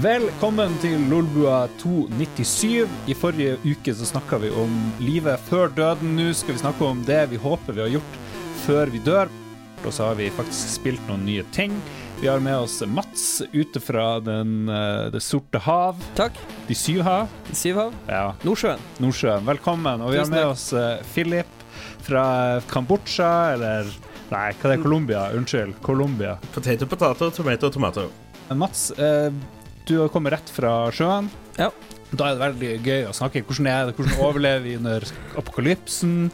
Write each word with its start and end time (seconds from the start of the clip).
Velkommen 0.00 0.72
til 0.80 1.02
Lolbua 1.10 1.66
297. 1.82 2.88
I 3.10 3.14
forrige 3.18 3.58
uke 3.68 3.92
så 3.92 4.06
snakka 4.08 4.38
vi 4.40 4.48
om 4.56 4.72
livet 5.02 5.42
før 5.44 5.68
døden. 5.76 6.14
Nå 6.16 6.30
skal 6.38 6.56
vi 6.56 6.62
snakke 6.62 6.86
om 6.88 7.02
det 7.04 7.18
vi 7.28 7.40
håper 7.42 7.76
vi 7.76 7.82
har 7.84 7.90
gjort 7.98 8.16
før 8.62 8.92
vi 8.94 9.02
dør. 9.04 9.28
Og 9.84 9.92
så 9.92 10.06
har 10.08 10.16
vi 10.16 10.30
faktisk 10.32 10.72
spilt 10.78 11.04
noen 11.08 11.26
nye 11.28 11.44
ting. 11.52 11.74
Vi 12.22 12.30
har 12.30 12.40
med 12.40 12.62
oss 12.62 12.78
Mats 12.88 13.42
ute 13.52 13.80
fra 13.80 14.06
den, 14.24 14.70
eh, 14.72 15.10
Det 15.12 15.20
sorte 15.20 15.58
hav. 15.58 16.00
Takk. 16.16 16.32
De 16.68 16.74
syv 16.74 17.02
hav. 17.02 17.28
Syvhav. 17.52 17.92
Ja, 18.08 18.32
Nordsjøen. 18.44 18.80
Nordsjøen. 19.00 19.44
Velkommen. 19.44 20.00
Og 20.00 20.12
vi 20.12 20.18
har 20.22 20.32
med 20.32 20.44
takk. 20.44 20.56
oss 20.56 20.72
eh, 20.72 21.04
Philip 21.12 21.46
fra 22.08 22.62
Kambodsja, 22.72 23.52
eller 23.52 23.84
Nei, 24.30 24.52
hva 24.52 24.64
er 24.64 24.76
det? 24.76 24.82
Colombia? 24.82 25.28
Unnskyld. 25.34 25.74
Colombia. 25.82 26.38
Potato, 26.54 26.86
potato, 26.86 27.30
tomato, 27.30 27.68
tomato. 27.68 28.10
Mats, 28.54 28.90
eh, 28.92 29.30
du 29.88 29.96
har 30.00 30.10
kommet 30.12 30.34
rett 30.36 30.52
fra 30.52 30.74
sjøen. 30.94 31.30
Ja. 31.58 31.70
Da 32.10 32.26
er 32.26 32.34
det 32.34 32.42
veldig 32.42 32.72
gøy 32.82 33.06
å 33.06 33.14
snakke. 33.14 33.44
Hvordan 33.46 33.68
er 33.70 33.88
det? 33.88 33.94
Hvordan 33.98 34.24
overlever 34.26 34.64
vi 34.66 34.74
under 34.80 35.06
apokalypsen? 35.38 36.30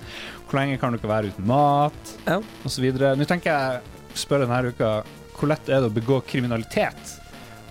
Hvor 0.47 0.61
lenge 0.61 0.79
kan 0.81 0.93
du 0.93 1.01
ikke 1.01 1.11
være 1.11 1.33
uten 1.35 1.49
mat? 1.49 2.13
Ja. 2.25 2.39
Og 2.41 2.73
så 2.73 2.85
videre. 2.85 3.15
Nå 3.19 3.27
tenker 3.29 3.53
jeg 3.53 3.81
å 3.83 4.19
spørre 4.19 4.49
denne 4.49 4.73
uka 4.73 4.93
hvor 5.37 5.51
lett 5.51 5.69
er 5.69 5.83
det 5.85 5.91
å 5.91 5.93
begå 5.93 6.23
kriminalitet 6.25 7.17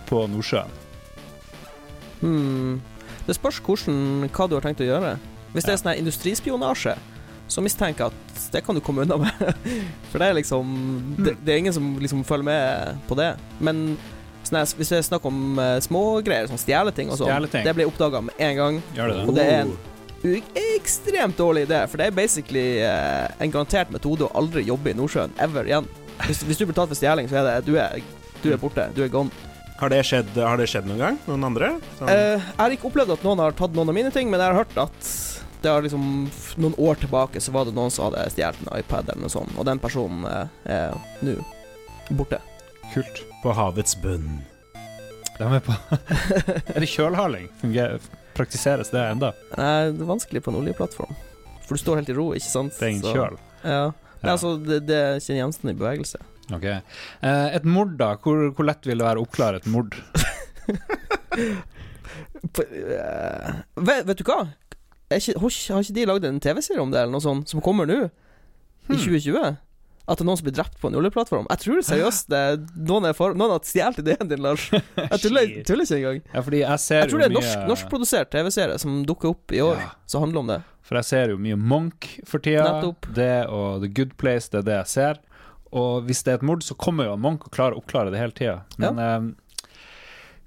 på 0.06 0.22
Nordsjøen? 0.30 0.74
Hmm. 2.22 2.76
Det 3.26 3.34
spørs 3.38 3.58
hvordan, 3.66 4.28
hva 4.30 4.46
du 4.46 4.54
har 4.58 4.66
tenkt 4.66 4.84
å 4.86 4.90
gjøre. 4.90 5.16
Hvis 5.56 5.66
det 5.66 5.74
er 5.74 5.82
sånn 5.82 5.98
industrispionasje, 5.98 6.94
så 7.50 7.62
mistenker 7.66 8.06
jeg 8.06 8.14
at 8.14 8.46
det 8.54 8.62
kan 8.66 8.78
du 8.78 8.84
komme 8.86 9.06
unna 9.06 9.18
med. 9.22 9.66
For 10.12 10.22
det 10.22 10.30
er 10.30 10.38
liksom 10.38 10.76
Det, 11.18 11.36
det 11.46 11.54
er 11.54 11.62
ingen 11.64 11.76
som 11.76 11.96
liksom 12.02 12.24
følger 12.28 12.48
med 12.48 13.02
på 13.10 13.18
det. 13.18 13.32
Men 13.64 13.96
sånn 14.50 14.60
her, 14.62 14.70
hvis 14.80 14.94
det 14.94 15.00
er 15.00 15.08
snakk 15.08 15.26
om 15.30 15.60
uh, 15.60 15.76
smågreier, 15.84 16.50
sånn 16.52 16.62
stjeleting 16.62 17.12
og 17.14 17.20
sånn, 17.22 17.50
det 17.52 17.76
blir 17.78 17.90
oppdaga 17.90 18.24
med 18.26 18.40
en 18.48 18.56
gang. 18.60 18.80
Gjør 18.98 19.12
det 19.12 19.18
det? 19.18 19.28
Og 19.28 19.38
det 19.38 19.46
er 19.52 19.60
en 19.66 19.76
ekstremt 20.76 21.38
dårlig 21.38 21.66
idé, 21.68 21.84
for 21.90 22.02
det 22.02 22.10
er 22.10 22.16
basically 22.18 22.68
uh, 22.82 23.28
en 23.42 23.54
garantert 23.54 23.92
metode 23.94 24.26
å 24.28 24.32
aldri 24.38 24.66
jobbe 24.66 24.94
i 24.94 24.98
Nordsjøen 24.98 25.36
ever 25.46 25.70
igjen. 25.70 25.90
Hvis, 26.26 26.46
hvis 26.48 26.62
du 26.62 26.66
blir 26.66 26.78
tatt 26.78 26.90
for 26.90 26.98
stjeling, 26.98 27.30
så 27.30 27.42
er 27.42 27.50
det 27.50 27.58
du 27.68 27.76
er, 27.82 28.02
du 28.42 28.50
er 28.54 28.62
borte. 28.62 28.88
Du 28.96 29.04
er 29.06 29.12
gone. 29.12 29.34
Har 29.76 29.92
det 29.92 30.06
skjedd, 30.08 30.30
har 30.40 30.56
det 30.58 30.70
skjedd 30.72 30.88
noen 30.88 31.02
gang? 31.02 31.18
Noen 31.28 31.50
andre? 31.50 31.74
Sånn. 32.00 32.08
Uh, 32.08 32.38
jeg 32.40 32.60
har 32.62 32.76
ikke 32.78 32.90
opplevd 32.90 33.18
at 33.18 33.26
noen 33.28 33.44
har 33.44 33.58
tatt 33.60 33.76
noen 33.76 33.92
av 33.92 33.98
mine 33.98 34.14
ting, 34.16 34.32
men 34.32 34.42
jeg 34.42 34.54
har 34.54 34.64
hørt 34.64 34.78
at 34.88 35.14
det 35.66 35.72
har 35.72 35.82
liksom 35.82 36.30
Noen 36.62 36.76
år 36.78 36.96
tilbake 37.02 37.42
så 37.42 37.52
var 37.52 37.66
det 37.66 37.74
noen 37.76 37.92
som 37.92 38.06
hadde 38.08 38.28
stjålet 38.36 38.60
en 38.62 38.78
iPad 38.78 39.10
eller 39.10 39.26
noe 39.26 39.34
sånt, 39.34 39.56
og 39.58 39.66
den 39.68 39.82
personen 39.82 40.22
eh, 40.30 40.76
er 40.78 40.94
nå 41.26 41.40
borte. 42.14 42.38
Kult. 42.96 43.22
På 43.44 43.52
havets 43.56 43.96
bunn. 44.02 44.40
De 45.36 45.44
er 45.44 45.50
med 45.52 45.64
på 45.66 45.74
Er 46.76 46.80
det 46.80 46.88
kjølhaling? 46.88 47.50
Fungerer, 47.60 48.00
praktiseres 48.38 48.92
det 48.94 49.02
enda? 49.12 49.34
Nei, 49.58 49.92
det 49.92 50.00
er 50.06 50.08
vanskelig 50.14 50.42
på 50.46 50.54
en 50.54 50.60
oljeplattform. 50.62 51.12
For 51.66 51.76
du 51.76 51.82
står 51.82 52.00
helt 52.00 52.12
i 52.14 52.16
ro, 52.16 52.30
ikke 52.38 52.48
sant? 52.48 52.76
Det 52.78 52.88
er 52.88 52.94
ingen 52.96 53.18
kjøl? 53.18 53.36
Ja. 53.66 53.82
Nei, 54.22 54.32
altså, 54.32 54.54
det, 54.64 54.80
det 54.88 54.96
er 55.02 55.20
ikke 55.20 55.34
en 55.36 55.42
gjenstand 55.44 55.74
i 55.74 55.78
bevegelse. 55.82 56.22
Ok. 56.56 56.66
Eh, 56.72 57.48
et 57.58 57.66
mord, 57.68 57.96
da? 58.00 58.14
Hvor, 58.22 58.46
hvor 58.56 58.68
lett 58.70 58.86
vil 58.88 59.02
det 59.02 59.08
være 59.10 59.20
å 59.22 59.26
oppklare 59.28 59.60
et 59.60 59.68
mord? 59.74 59.98
På, 62.56 62.62
uh, 62.64 63.50
vet, 63.84 64.06
vet 64.08 64.20
du 64.22 64.24
hva? 64.28 64.40
Er 65.12 65.20
ikke, 65.20 65.36
har 65.42 65.82
ikke- 65.84 65.96
de 65.98 66.06
lagd 66.08 66.26
en 66.30 66.40
TV-serie 66.42 66.82
om 66.82 66.92
det, 66.94 67.02
eller 67.02 67.12
noe 67.18 67.24
sånt, 67.26 67.50
som 67.52 67.62
kommer 67.66 67.86
nå? 67.90 67.98
I 68.06 68.94
Hmm. 68.94 68.98
2020? 69.02 69.58
At 70.06 70.20
det 70.20 70.22
er 70.22 70.28
noen 70.30 70.38
som 70.38 70.46
blir 70.46 70.54
drept 70.54 70.76
på 70.82 70.90
en 70.92 70.96
oljeplattform? 71.00 71.48
Jeg 71.50 71.62
tror 71.64 71.80
seriøst 71.88 72.28
det 72.30 72.40
er 72.52 72.58
noen, 72.78 73.08
er 73.10 73.16
for, 73.18 73.34
noen 73.34 73.56
har 73.56 73.64
stjålet 73.66 74.04
ideen 74.04 74.30
din, 74.30 74.44
Lars. 74.46 74.68
Jeg 75.14 75.22
tuller, 75.24 75.54
tuller 75.66 75.88
ikke 75.88 75.98
engang. 75.98 76.20
Ja, 76.30 76.44
jeg 76.70 76.80
ser 76.84 77.00
Jeg 77.02 77.10
tror 77.12 77.24
det 77.24 77.28
er 77.30 77.34
norsk, 77.34 77.56
mye 77.58 77.70
norskprodusert 77.72 78.30
TV-serie 78.36 78.78
som 78.82 79.00
dukker 79.10 79.34
opp 79.34 79.56
i 79.56 79.62
år, 79.66 79.80
Ja. 79.82 79.90
som 80.06 80.22
handler 80.28 80.44
om 80.44 80.52
det. 80.54 80.60
For 80.86 81.00
jeg 81.00 81.08
ser 81.10 81.32
jo 81.34 81.40
mye 81.42 81.58
Monk 81.58 82.12
for 82.30 82.38
tida. 82.46 82.68
Nettopp. 82.76 83.08
Det 83.18 83.32
og 83.50 83.82
The 83.82 83.90
Good 83.98 84.14
Place, 84.22 84.52
det 84.54 84.62
er 84.62 84.68
det 84.70 84.78
jeg 84.84 84.92
ser. 84.94 85.22
Og 85.76 86.06
hvis 86.06 86.22
det 86.24 86.36
er 86.36 86.38
et 86.38 86.46
mord, 86.46 86.62
så 86.64 86.78
kommer 86.78 87.10
jo 87.10 87.16
Monk 87.18 87.48
og 87.50 87.56
klarer 87.58 87.74
å 87.74 87.82
oppklare 87.82 88.14
det 88.14 88.22
hele 88.22 88.36
tida. 88.38 88.60
Men 88.78 89.02
eh, 89.02 89.26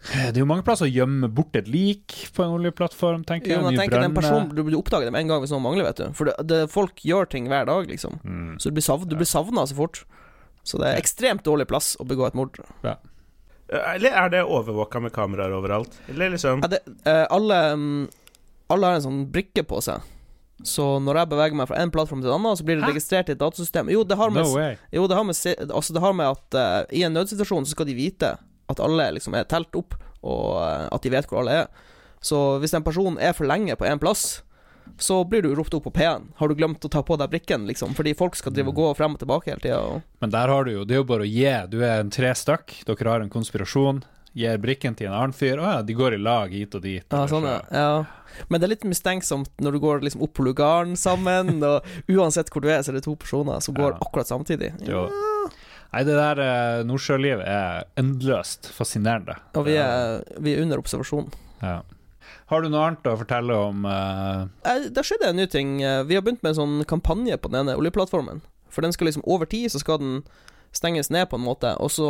det 0.08 0.38
er 0.38 0.42
jo 0.42 0.48
mange 0.48 0.64
plasser 0.64 0.88
å 0.88 0.90
gjemme 0.90 1.28
bort 1.32 1.56
et 1.58 1.68
lik 1.68 2.14
på 2.34 2.44
en 2.44 2.54
oljeplattform, 2.56 3.24
tenker 3.28 3.52
Jo, 3.52 3.58
jeg. 3.58 3.64
men 3.64 3.76
jeg 3.76 3.82
tenker 3.84 4.04
den 4.04 4.16
personen, 4.16 4.48
du, 4.56 4.62
oppdager 4.78 5.10
dem 5.10 5.18
en 5.18 5.32
gang 5.32 5.42
hvis 5.42 5.52
noen 5.52 5.66
mangler, 5.66 5.88
vet 5.88 6.00
du. 6.00 6.06
For 6.16 6.30
det, 6.30 6.36
det, 6.48 6.60
folk 6.72 7.02
gjør 7.04 7.28
ting 7.28 7.50
hver 7.50 7.68
dag, 7.68 7.90
liksom. 7.90 8.20
Mm. 8.24 8.54
Så 8.56 8.70
du 8.70 8.78
blir, 8.78 8.86
sav, 8.86 9.04
du 9.08 9.16
blir 9.18 9.28
savna 9.28 9.66
så 9.68 9.76
fort. 9.78 10.02
Så 10.66 10.80
det 10.80 10.90
er 10.90 11.00
ekstremt 11.00 11.44
dårlig 11.46 11.68
plass 11.70 11.94
å 12.00 12.06
begå 12.08 12.26
et 12.28 12.36
mord. 12.38 12.56
Eller 13.68 14.14
er 14.16 14.32
det 14.32 14.44
overvåka 14.44 15.00
med 15.04 15.12
kameraer 15.12 15.52
overalt? 15.56 15.98
Eller 16.08 16.32
liksom 16.32 16.64
Ja, 16.64 16.72
det, 16.72 16.80
eh, 17.04 17.26
alle, 17.30 17.58
mm, 17.76 18.08
alle 18.72 18.86
har 18.86 19.00
en 19.00 19.04
sånn 19.04 19.26
brikke 19.32 19.64
på 19.68 19.80
seg. 19.84 20.04
Så 20.66 20.84
når 21.04 21.20
jeg 21.20 21.30
beveger 21.30 21.58
meg 21.58 21.68
fra 21.70 21.78
en 21.78 21.92
plattform 21.94 22.22
til 22.24 22.32
en 22.32 22.40
annen, 22.40 22.56
så 22.58 22.64
blir 22.66 22.80
det 22.80 22.88
Hæ? 22.88 22.90
registrert 22.96 23.28
i 23.30 23.36
et 23.36 23.38
datasystem. 23.40 23.90
Jo, 23.92 24.02
det 24.02 24.16
har 24.18 24.32
med, 24.34 24.42
No 24.42 24.74
jo, 24.90 25.06
det 25.06 25.14
har 25.14 25.24
med, 25.24 25.36
altså 25.70 25.94
det 25.94 26.02
har 26.02 26.16
med 26.18 26.26
at 26.26 26.58
uh, 26.58 26.86
i 26.90 27.04
en 27.06 27.14
nødsituasjon 27.14 27.68
så 27.68 27.76
skal 27.76 27.86
de 27.86 27.94
vite 27.94 28.32
at 28.68 28.80
alle 28.84 29.10
liksom 29.16 29.36
er 29.38 29.48
telt 29.48 29.74
opp, 29.78 29.96
og 30.22 30.58
eh, 30.62 30.88
at 30.92 31.04
de 31.04 31.12
vet 31.14 31.28
hvor 31.30 31.42
alle 31.42 31.62
er. 31.64 31.86
Så 32.20 32.58
hvis 32.62 32.74
en 32.74 32.82
person 32.86 33.18
er 33.22 33.32
for 33.36 33.46
lenge 33.46 33.76
på 33.78 33.86
én 33.86 34.00
plass, 34.02 34.42
så 34.98 35.20
blir 35.28 35.42
du 35.44 35.52
ropt 35.54 35.74
opp 35.76 35.84
på 35.84 35.92
P1. 35.94 36.24
Har 36.40 36.48
du 36.48 36.54
glemt 36.58 36.84
å 36.84 36.90
ta 36.90 37.02
på 37.04 37.16
deg 37.20 37.30
brikken, 37.30 37.66
liksom? 37.68 37.92
Fordi 37.94 38.14
folk 38.18 38.34
skal 38.38 38.54
drive 38.56 38.72
og 38.72 38.78
gå 38.80 38.86
frem 38.98 39.14
og 39.14 39.20
tilbake 39.20 39.52
hele 39.52 39.62
tida. 39.62 39.80
Og... 39.84 40.00
Men 40.24 40.32
der 40.32 40.48
har 40.48 40.64
du 40.64 40.72
jo 40.72 40.84
Det 40.88 40.96
er 40.96 41.02
jo 41.02 41.08
bare 41.10 41.26
å 41.26 41.28
gi. 41.28 41.50
Du 41.70 41.76
er 41.84 42.00
en 42.00 42.10
tre 42.10 42.32
stykk, 42.34 42.78
dere 42.88 43.12
har 43.12 43.22
en 43.22 43.30
konspirasjon. 43.30 44.00
Gir 44.38 44.58
brikken 44.62 44.94
til 44.98 45.08
en 45.10 45.16
annen 45.18 45.34
fyr. 45.36 45.60
Å 45.60 45.68
ja, 45.76 45.82
de 45.84 45.94
går 45.98 46.16
i 46.16 46.20
lag 46.22 46.52
hit 46.54 46.74
og 46.78 46.82
dit. 46.84 47.04
Ja, 47.12 47.22
sånn, 47.30 47.46
ja. 47.48 47.60
ja. 47.70 48.42
Men 48.48 48.60
det 48.60 48.68
er 48.68 48.74
litt 48.74 48.88
mistenksomt 48.88 49.52
når 49.62 49.76
du 49.76 49.80
går 49.82 50.02
liksom 50.06 50.22
opp 50.26 50.34
på 50.38 50.44
lugaren 50.46 50.96
sammen, 51.00 51.58
og 51.64 51.86
uansett 52.12 52.50
hvor 52.52 52.62
du 52.62 52.68
er, 52.70 52.82
så 52.84 52.92
er 52.92 52.98
det 52.98 53.06
to 53.06 53.14
personer 53.18 53.60
som 53.64 53.76
går 53.78 53.94
Ja. 53.96 53.98
akkurat 54.04 54.30
samtidig. 54.30 54.72
Jo. 54.88 55.06
Nei, 55.92 56.02
det 56.04 56.16
der 56.18 56.40
eh, 56.44 56.80
Nordsjølivet 56.84 57.46
er 57.48 57.86
endeløst 58.00 58.68
fascinerende. 58.76 59.38
Og 59.56 59.64
vi 59.68 59.78
er, 59.80 60.20
vi 60.44 60.52
er 60.54 60.62
under 60.66 60.82
observasjon. 60.82 61.30
Ja. 61.62 61.78
Har 62.48 62.62
du 62.64 62.68
noe 62.72 62.82
annet 62.90 63.08
å 63.08 63.16
fortelle 63.20 63.56
om 63.56 63.86
eh, 63.88 64.42
Eh, 64.68 64.88
Det 64.92 65.04
skjedde 65.04 65.30
en 65.30 65.40
ny 65.40 65.46
ting. 65.48 65.78
Eh, 65.82 66.02
Vi 66.04 66.14
har 66.18 66.22
begynt 66.26 66.42
med 66.44 66.52
en 66.54 66.60
sånn 66.60 66.76
kampanje 66.88 67.38
på 67.40 67.48
den 67.52 67.62
ene 67.64 67.76
oljeplattformen. 67.80 68.42
For 68.68 68.84
den 68.84 68.92
skal 68.92 69.08
liksom 69.08 69.24
over 69.24 69.48
tid 69.48 69.72
så 69.72 69.80
skal 69.80 69.98
den 70.02 70.18
stenges 70.76 71.08
ned 71.10 71.30
på 71.30 71.38
en 71.40 71.46
måte. 71.46 71.72
Og 71.80 71.88
så 71.90 72.08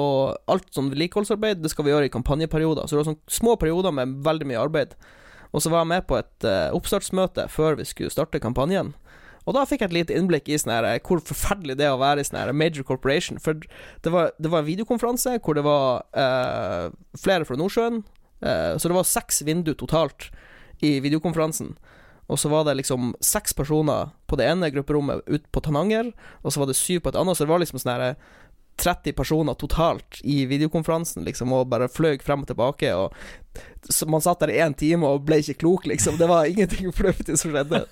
alt 0.51 0.67
sånn 0.75 0.91
vedlikeholdsarbeid 0.91 1.63
det 1.63 1.71
skal 1.71 1.87
vi 1.87 1.93
gjøre 1.95 2.11
i 2.11 2.15
kampanjeperioder. 2.15 2.87
Så 2.91 2.97
det 2.99 3.05
var 3.05 3.13
sånn 3.13 3.23
små 3.31 3.55
perioder 3.63 3.95
med 3.95 4.19
veldig 4.27 4.49
mye 4.51 4.59
arbeid. 4.67 4.97
Og 5.55 5.63
så 5.63 5.71
var 5.71 5.85
jeg 5.87 5.93
med 5.95 6.07
på 6.11 6.19
et 6.19 6.45
eh, 6.51 6.67
oppstartsmøte 6.75 7.47
før 7.49 7.79
vi 7.79 7.87
skulle 7.89 8.11
starte 8.13 8.43
kampanjen. 8.43 8.91
Og 9.49 9.57
da 9.57 9.65
fikk 9.65 9.81
jeg 9.81 9.89
et 9.89 9.97
lite 9.97 10.17
innblikk 10.19 10.51
i 10.51 10.59
sånn 10.61 10.75
her, 10.75 10.85
eh, 10.85 11.01
hvor 11.01 11.23
forferdelig 11.25 11.79
det 11.81 11.89
er 11.89 11.97
å 11.97 12.03
være 12.03 12.21
i 12.21 12.29
sånn 12.29 12.41
her 12.43 12.53
major 12.53 12.85
corporation. 12.85 13.41
For 13.41 13.57
det 14.05 14.13
var, 14.13 14.35
det 14.37 14.53
var 14.53 14.61
en 14.61 14.69
videokonferanse 14.69 15.39
hvor 15.41 15.57
det 15.57 15.65
var 15.65 16.05
uh, 16.13 16.93
flere 17.17 17.49
fra 17.49 17.57
Nordsjøen. 17.57 18.03
Uh, 18.45 18.77
så 18.77 18.91
det 18.91 18.99
var 18.99 19.09
seks 19.09 19.41
vinduer 19.49 19.79
totalt 19.81 20.29
i 20.85 20.99
videokonferansen. 21.05 21.73
Og 22.29 22.37
så 22.37 22.51
var 22.53 22.67
det 22.69 22.77
liksom 22.77 23.15
seks 23.25 23.57
personer 23.57 24.13
på 24.29 24.37
det 24.37 24.51
ene 24.51 24.69
grupperommet 24.75 25.25
ute 25.25 25.49
på 25.49 25.63
Tananger, 25.65 26.11
og 26.45 26.53
så 26.53 26.61
var 26.61 26.69
det 26.69 26.77
syv 26.77 27.01
på 27.01 27.13
et 27.13 27.17
annet, 27.17 27.39
så 27.39 27.47
det 27.47 27.53
var 27.55 27.63
liksom 27.63 27.81
sånn 27.81 27.95
her 27.95 28.19
30 28.79 29.13
personer 29.19 29.55
totalt 29.59 30.21
i 30.23 30.45
videokonferansen, 30.47 31.25
liksom, 31.27 31.53
og 31.53 31.69
bare 31.73 31.89
fløy 31.91 32.19
frem 32.23 32.45
og 32.45 32.51
tilbake, 32.51 32.93
og 32.95 33.15
man 34.07 34.23
satt 34.23 34.45
der 34.45 34.53
i 34.55 34.61
én 34.63 34.77
time 34.79 35.09
og 35.09 35.25
ble 35.27 35.41
ikke 35.43 35.59
klok, 35.65 35.89
liksom. 35.91 36.19
Det 36.21 36.29
var 36.31 36.47
ingenting 36.53 36.93
fornuftig 36.95 37.39
som 37.41 37.55
skjedde. 37.55 37.83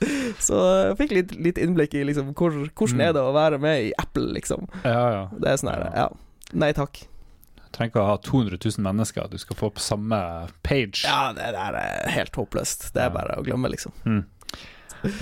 Så 0.43 0.61
jeg 0.61 1.01
fikk 1.01 1.17
litt, 1.17 1.35
litt 1.49 1.61
innblikk 1.63 1.97
i 1.99 2.05
liksom 2.07 2.33
hvor, 2.37 2.55
hvordan 2.77 3.03
er 3.09 3.17
det 3.17 3.25
å 3.25 3.35
være 3.37 3.61
med 3.63 3.89
i 3.89 3.93
Apple, 3.99 4.31
liksom. 4.37 4.71
Ja, 4.85 5.03
ja. 5.17 5.27
Det 5.35 5.53
er 5.53 5.61
sånn 5.63 5.75
her, 5.75 5.87
ja. 5.97 6.09
Nei 6.55 6.71
takk. 6.77 7.03
Du 7.57 7.65
trenger 7.75 7.91
ikke 7.91 8.05
å 8.05 8.11
ha 8.13 8.17
200 8.23 8.61
000 8.63 8.87
mennesker 8.87 9.27
du 9.33 9.37
skal 9.43 9.59
få 9.59 9.73
på 9.75 9.83
samme 9.83 10.21
page. 10.65 11.03
Ja, 11.03 11.35
det 11.37 11.51
der 11.57 11.77
er 11.83 12.15
helt 12.15 12.39
håpløst. 12.39 12.93
Det 12.95 13.03
er 13.03 13.13
bare 13.13 13.41
å 13.41 13.45
glemme, 13.45 13.69
liksom. 13.75 13.93
Mm. 14.07 14.23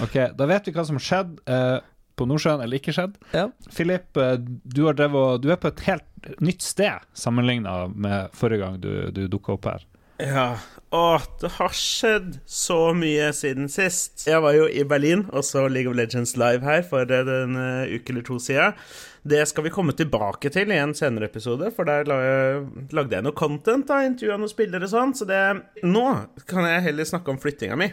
Ok, 0.05 0.15
da 0.37 0.47
vet 0.49 0.69
vi 0.69 0.75
hva 0.77 0.85
som 0.87 1.01
har 1.01 1.05
skjedd 1.05 1.41
eh, 1.51 1.79
på 2.17 2.29
Nordsjøen, 2.31 2.63
eller 2.65 2.81
ikke 2.81 2.95
skjedd. 2.97 3.17
Ja. 3.35 3.49
Philip, 3.71 4.11
du, 4.15 4.85
har 4.87 4.99
drevet, 4.99 5.43
du 5.43 5.51
er 5.53 5.61
på 5.61 5.73
et 5.73 5.85
helt 5.89 6.31
nytt 6.45 6.63
sted 6.65 7.03
sammenligna 7.19 7.85
med 7.91 8.33
forrige 8.37 8.65
gang 8.65 8.79
du, 8.81 8.91
du 9.15 9.27
dukka 9.29 9.59
opp 9.59 9.69
her. 9.73 9.85
Ja. 10.23 10.55
Å, 10.95 11.19
det 11.43 11.49
har 11.57 11.73
skjedd 11.75 12.37
så 12.47 12.93
mye 12.95 13.33
siden 13.35 13.67
sist. 13.73 14.29
Jeg 14.29 14.39
var 14.45 14.55
jo 14.55 14.69
i 14.71 14.85
Berlin 14.87 15.25
og 15.35 15.43
så 15.47 15.65
League 15.67 15.91
of 15.91 15.97
Legends 15.99 16.37
live 16.39 16.63
her 16.63 16.85
for 16.87 17.11
en 17.11 17.59
eh, 17.59 17.97
uke 17.97 18.15
eller 18.15 18.27
to 18.27 18.39
siden. 18.39 18.79
Det 19.27 19.43
skal 19.51 19.67
vi 19.67 19.73
komme 19.75 19.97
tilbake 19.97 20.53
til 20.55 20.71
i 20.71 20.79
en 20.79 20.95
senere 20.95 21.27
episode, 21.27 21.73
for 21.75 21.89
der 21.89 22.07
lagde 22.07 23.17
jeg 23.17 23.25
noe 23.25 23.35
content, 23.35 23.89
da, 23.89 24.03
intervjua 24.05 24.37
noen 24.39 24.53
spillere 24.53 24.87
og 24.87 24.93
sånn, 24.93 25.15
så 25.17 25.27
det 25.27 25.41
Nå 25.83 26.05
kan 26.47 26.69
jeg 26.69 26.85
heller 26.91 27.09
snakke 27.09 27.33
om 27.33 27.41
flyttinga 27.41 27.79
mi. 27.81 27.89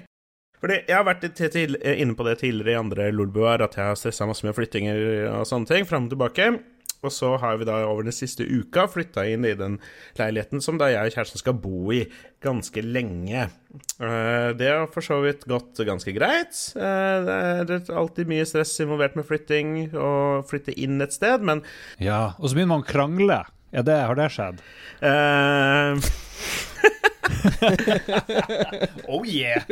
Fordi 0.61 0.81
Jeg 0.87 0.93
har 0.95 1.07
vært 1.07 1.23
til, 1.35 1.77
inne 1.81 2.13
på 2.17 2.25
det 2.27 2.37
tidligere 2.43 2.75
i 2.75 2.81
andre 2.83 3.07
lolbuer, 3.15 3.63
at 3.65 3.75
jeg 3.79 3.87
har 3.91 3.97
stressa 3.97 4.27
masse 4.29 4.45
med 4.45 4.53
flyttinger 4.57 4.99
og 5.39 5.47
sånne 5.49 5.65
ting, 5.71 5.87
fram 5.89 6.05
og 6.05 6.13
tilbake. 6.13 6.51
Og 7.01 7.09
så 7.09 7.31
har 7.41 7.55
vi 7.57 7.65
da 7.65 7.79
over 7.89 8.05
den 8.05 8.13
siste 8.13 8.45
uka 8.45 8.83
flytta 8.93 9.23
inn 9.25 9.41
i 9.49 9.55
den 9.57 9.79
leiligheten 10.19 10.61
som 10.61 10.77
da 10.77 10.91
jeg 10.91 11.09
og 11.09 11.15
kjæresten 11.15 11.41
skal 11.41 11.55
bo 11.57 11.89
i 11.97 12.03
ganske 12.45 12.83
lenge. 12.85 13.47
Eh, 13.97 14.49
det 14.59 14.69
har 14.69 14.85
for 14.93 15.01
så 15.01 15.17
vidt 15.23 15.47
gått 15.49 15.81
ganske 15.87 16.13
greit. 16.13 16.53
Eh, 16.77 17.23
det 17.65 17.79
er 17.79 17.97
alltid 17.97 18.29
mye 18.29 18.45
stress 18.45 18.75
involvert 18.85 19.17
med 19.17 19.25
flytting 19.25 19.73
og 19.97 20.45
flytte 20.51 20.77
inn 20.77 21.01
et 21.01 21.17
sted, 21.17 21.41
men 21.41 21.63
Ja, 21.97 22.35
og 22.37 22.51
så 22.51 22.53
begynner 22.59 22.75
man 22.75 22.85
å 22.85 22.91
krangle. 22.91 23.41
Er 23.73 23.87
det, 23.87 23.97
har 24.05 24.21
det 24.21 24.29
skjedd? 24.37 24.61
eh, 25.01 25.97
Oh 29.11 29.23
yeah! 29.27 29.63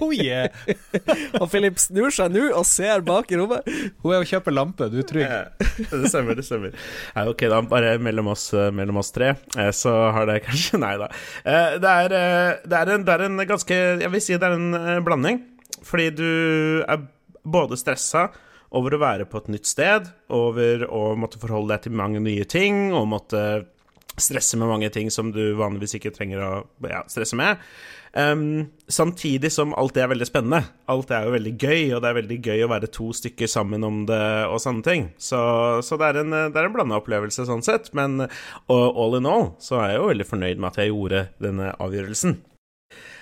Oh 0.00 0.10
yeah! 0.14 0.48
Og 1.40 1.46
Philip 1.52 1.78
snur 1.80 2.12
seg 2.14 2.32
nå 2.34 2.46
og 2.56 2.66
ser 2.68 3.02
bak 3.06 3.30
i 3.32 3.38
rommet. 3.40 3.66
Hun 4.02 4.14
er 4.14 4.22
og 4.24 4.28
kjøper 4.30 4.54
lampe, 4.54 4.88
du 4.92 4.98
er 5.02 5.08
trygg. 5.08 5.30
Det 5.90 6.10
stemmer, 6.12 6.36
det 6.38 6.44
stemmer. 6.46 6.74
Nei, 7.16 7.24
ok, 7.32 7.46
da, 7.52 7.60
bare 7.70 7.94
mellom 8.02 8.30
oss, 8.34 8.48
eh, 8.54 8.68
mellom 8.74 9.00
oss 9.02 9.12
tre, 9.14 9.32
eh, 9.56 9.70
så 9.76 9.94
har 10.14 10.28
det 10.30 10.40
kanskje 10.46 10.80
Nei 10.84 10.94
da. 11.00 11.08
Eh, 11.44 11.78
Det 11.80 11.94
er, 12.04 12.14
det, 12.66 12.76
er 12.82 12.92
en, 12.94 13.06
det 13.06 13.14
er 13.16 13.26
en 13.26 13.40
ganske 13.48 13.76
Jeg 14.04 14.12
vil 14.12 14.22
si 14.24 14.36
det 14.38 14.46
er 14.50 14.56
en 14.58 15.04
blanding. 15.06 15.42
Fordi 15.86 16.10
du 16.12 16.30
er 16.84 17.04
både 17.40 17.78
stressa 17.80 18.28
over 18.76 18.94
å 18.94 19.00
være 19.02 19.24
på 19.26 19.40
et 19.40 19.48
nytt 19.50 19.66
sted, 19.66 20.06
over 20.30 20.84
å 20.86 21.00
måtte 21.18 21.40
forholde 21.42 21.72
deg 21.72 21.86
til 21.88 21.94
mange 21.98 22.20
nye 22.22 22.44
ting, 22.46 22.92
og 22.94 23.08
måtte 23.10 23.40
stresse 24.24 24.58
med 24.60 24.70
mange 24.70 24.90
ting 24.94 25.10
som 25.12 25.32
du 25.34 25.42
vanligvis 25.58 25.96
ikke 25.98 26.12
trenger 26.14 26.42
å 26.44 26.52
ja, 26.88 27.02
stresse 27.10 27.38
med. 27.38 27.60
Um, 28.10 28.66
samtidig 28.90 29.52
som 29.54 29.70
alt 29.78 29.94
det 29.94 30.02
er 30.02 30.10
veldig 30.10 30.26
spennende. 30.26 30.64
Alt 30.90 31.10
det 31.10 31.18
er 31.18 31.28
jo 31.28 31.34
veldig 31.36 31.54
gøy, 31.54 31.82
og 31.94 32.02
det 32.02 32.10
er 32.10 32.18
veldig 32.18 32.38
gøy 32.42 32.64
å 32.66 32.70
være 32.72 32.90
to 32.90 33.10
stykker 33.14 33.50
sammen 33.50 33.86
om 33.86 34.02
det 34.08 34.22
og 34.50 34.58
sånne 34.62 34.86
ting. 34.86 35.08
Så, 35.18 35.40
så 35.86 35.98
det 36.00 36.10
er 36.10 36.22
en, 36.24 36.36
det 36.50 36.64
en 36.64 36.74
blanda 36.74 36.98
opplevelse 36.98 37.46
sånn 37.48 37.64
sett. 37.66 37.92
Men 37.96 38.26
all 38.70 39.18
in 39.18 39.30
all 39.30 39.52
så 39.62 39.80
er 39.80 39.94
jeg 39.94 40.02
jo 40.02 40.12
veldig 40.12 40.30
fornøyd 40.32 40.62
med 40.62 40.72
at 40.72 40.80
jeg 40.82 40.94
gjorde 40.94 41.26
denne 41.42 41.74
avgjørelsen. 41.78 42.40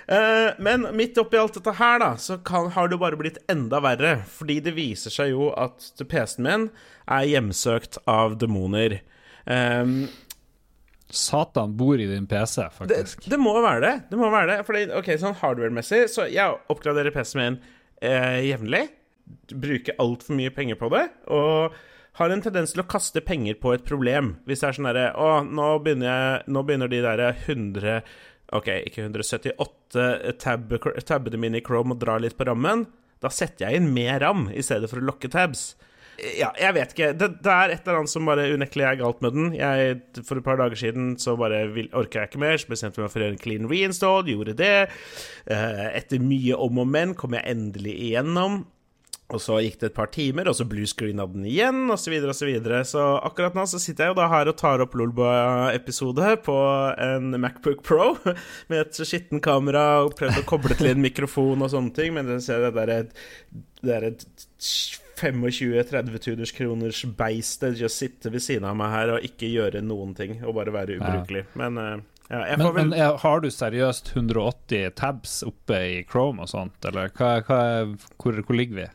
Eh, 0.08 0.54
men 0.58 0.86
midt 0.96 1.18
oppi 1.20 1.36
alt 1.36 1.58
dette 1.58 1.74
her, 1.76 1.98
da, 2.00 2.14
så 2.16 2.38
kan, 2.40 2.70
har 2.72 2.88
det 2.88 2.96
jo 2.96 3.02
bare 3.02 3.18
blitt 3.20 3.42
enda 3.52 3.82
verre. 3.84 4.14
Fordi 4.38 4.56
det 4.64 4.76
viser 4.78 5.12
seg 5.12 5.34
jo 5.34 5.50
at 5.52 5.90
PC-en 6.00 6.46
min 6.46 6.70
er 7.04 7.28
hjemsøkt 7.28 8.00
av 8.08 8.38
demoner. 8.40 9.02
Ehm, 9.48 10.08
Satan 11.10 11.74
bor 11.76 12.00
i 12.00 12.06
din 12.06 12.26
PC, 12.28 12.66
faktisk. 12.76 13.24
det 13.30 13.38
må 13.40 13.54
være 13.64 13.80
det. 13.84 13.94
Det 14.10 14.20
må 14.20 14.28
være 14.32 14.50
det. 14.52 14.58
Fordi, 14.68 14.84
ok, 14.98 15.12
sånn 15.20 15.36
hardware-messig 15.40 16.02
Så 16.12 16.26
jeg 16.28 16.58
oppgraderer 16.68 17.14
PC-en 17.14 17.40
min 17.40 17.60
eh, 18.04 18.40
jevnlig. 18.50 18.84
Bruker 19.52 19.96
altfor 20.00 20.36
mye 20.36 20.52
penger 20.54 20.76
på 20.80 20.90
det. 20.92 21.06
Og 21.32 21.76
har 22.18 22.34
en 22.34 22.42
tendens 22.42 22.74
til 22.74 22.82
å 22.82 22.88
kaste 22.90 23.22
penger 23.24 23.58
på 23.62 23.72
et 23.76 23.84
problem. 23.88 24.36
Hvis 24.48 24.64
det 24.64 24.68
er 24.68 24.78
sånn 24.78 24.88
derre 24.90 25.10
Å, 25.16 25.28
nå 25.46 25.70
begynner, 25.84 26.08
jeg, 26.08 26.52
nå 26.52 26.64
begynner 26.66 26.92
de 26.92 27.04
derre 27.04 27.32
100 27.46 28.00
Ok, 28.58 28.70
ikke 28.88 29.04
178 29.04 30.04
tab, 30.40 30.70
tabbene 31.04 31.40
mine 31.40 31.60
i 31.60 31.64
Chrome 31.64 31.92
og 31.92 32.00
drar 32.00 32.22
litt 32.24 32.36
på 32.38 32.46
rammen. 32.48 32.86
Da 33.20 33.28
setter 33.32 33.66
jeg 33.66 33.80
inn 33.80 33.90
mer 33.92 34.22
ram 34.24 34.46
i 34.48 34.64
stedet 34.64 34.88
for 34.88 35.02
å 35.02 35.04
lokke 35.04 35.28
tabs. 35.32 35.74
Ja, 36.38 36.48
jeg 36.58 36.74
vet 36.74 36.92
ikke. 36.96 37.08
Det, 37.14 37.28
det 37.46 37.52
er 37.54 37.70
et 37.76 37.84
eller 37.86 38.00
annet 38.00 38.10
som 38.10 38.26
bare 38.26 38.48
unektelig 38.50 38.86
er 38.88 38.96
galt 38.98 39.20
med 39.22 39.36
den. 39.36 39.52
Jeg, 39.54 40.00
for 40.26 40.40
et 40.40 40.46
par 40.46 40.58
dager 40.58 40.80
siden 40.80 41.12
så 41.22 41.36
bare 41.38 41.60
orka 41.94 42.24
jeg 42.24 42.32
ikke 42.32 42.40
mer, 42.42 42.56
så 42.58 42.72
bestemte 42.72 42.98
jeg 42.98 43.04
meg 43.06 43.12
for 43.12 43.22
å 43.22 43.26
gjøre 43.28 43.36
en 43.36 43.44
clean 43.44 43.68
reinstall, 43.70 44.26
gjorde 44.32 44.56
det. 44.58 44.72
Eh, 45.46 45.84
Etter 46.00 46.18
mye 46.24 46.58
om 46.58 46.82
og 46.82 46.90
men 46.90 47.14
kom 47.18 47.36
jeg 47.38 47.46
endelig 47.52 47.94
igjennom. 48.08 48.64
Og 49.28 49.42
så 49.44 49.58
gikk 49.60 49.74
det 49.82 49.90
et 49.90 49.94
par 49.98 50.08
timer, 50.08 50.48
og 50.48 50.54
så 50.56 50.64
bluescreena 50.64 51.26
den 51.28 51.42
igjen, 51.46 51.82
osv., 51.92 52.06
så, 52.06 52.10
videre, 52.14 52.32
og 52.32 52.36
så, 52.38 52.46
videre. 52.48 52.78
så 52.88 53.02
akkurat 53.28 53.54
nå 53.58 53.66
så 53.68 53.76
sitter 53.82 54.06
jeg 54.06 54.14
jo 54.14 54.16
da 54.22 54.28
her 54.32 54.48
og 54.48 54.56
tar 54.56 54.80
opp 54.80 54.94
Lolba-episode 54.96 56.30
på 56.46 56.54
en 57.04 57.34
Macbook 57.42 57.82
Pro 57.84 58.14
med 58.72 58.78
et 58.86 59.02
skitten 59.04 59.42
kamera 59.44 59.84
og 60.06 60.14
prøvd 60.16 60.40
å 60.40 60.46
koble 60.48 60.78
til 60.80 60.94
en 60.94 61.04
mikrofon 61.04 61.60
og 61.60 61.74
sånne 61.74 61.92
ting, 61.98 62.16
men 62.16 62.26
det 62.32 62.40
ser 62.46 62.64
det 62.64 62.72
der 62.80 62.94
er- 63.02 63.12
det 63.84 63.94
er 64.00 64.08
et 64.08 64.24
25-30 65.18 66.22
tuders 66.24 66.52
kroners 66.56 67.02
beistet 67.18 67.80
å 67.84 67.90
sitte 67.92 68.32
ved 68.32 68.44
siden 68.44 68.66
av 68.68 68.76
meg 68.78 68.94
her 68.94 69.16
og 69.16 69.26
ikke 69.26 69.50
gjøre 69.50 69.82
noen 69.84 70.14
ting, 70.18 70.38
og 70.44 70.56
bare 70.58 70.74
være 70.74 70.98
ubrukelig. 71.00 71.44
Men 71.58 71.80
eh, 71.82 71.96
ja, 72.28 72.42
jeg 72.50 72.60
Men, 72.60 72.66
vel 72.66 72.76
men 72.76 72.92
er, 72.96 73.14
har 73.22 73.40
du 73.40 73.48
seriøst 73.52 74.12
180 74.14 74.92
tabs 75.00 75.40
oppe 75.48 75.78
i 75.80 75.96
Chrome 76.08 76.44
og 76.44 76.50
sånt, 76.52 76.76
eller 76.88 77.08
hva, 77.16 77.38
hva, 77.46 77.60
hvor, 78.20 78.42
hvor 78.44 78.58
ligger 78.58 78.82
vi? 78.82 78.86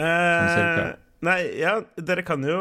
Eh, 0.00 0.92
nei, 1.26 1.38
ja, 1.58 1.72
dere 1.98 2.22
kan 2.22 2.44
jo 2.46 2.54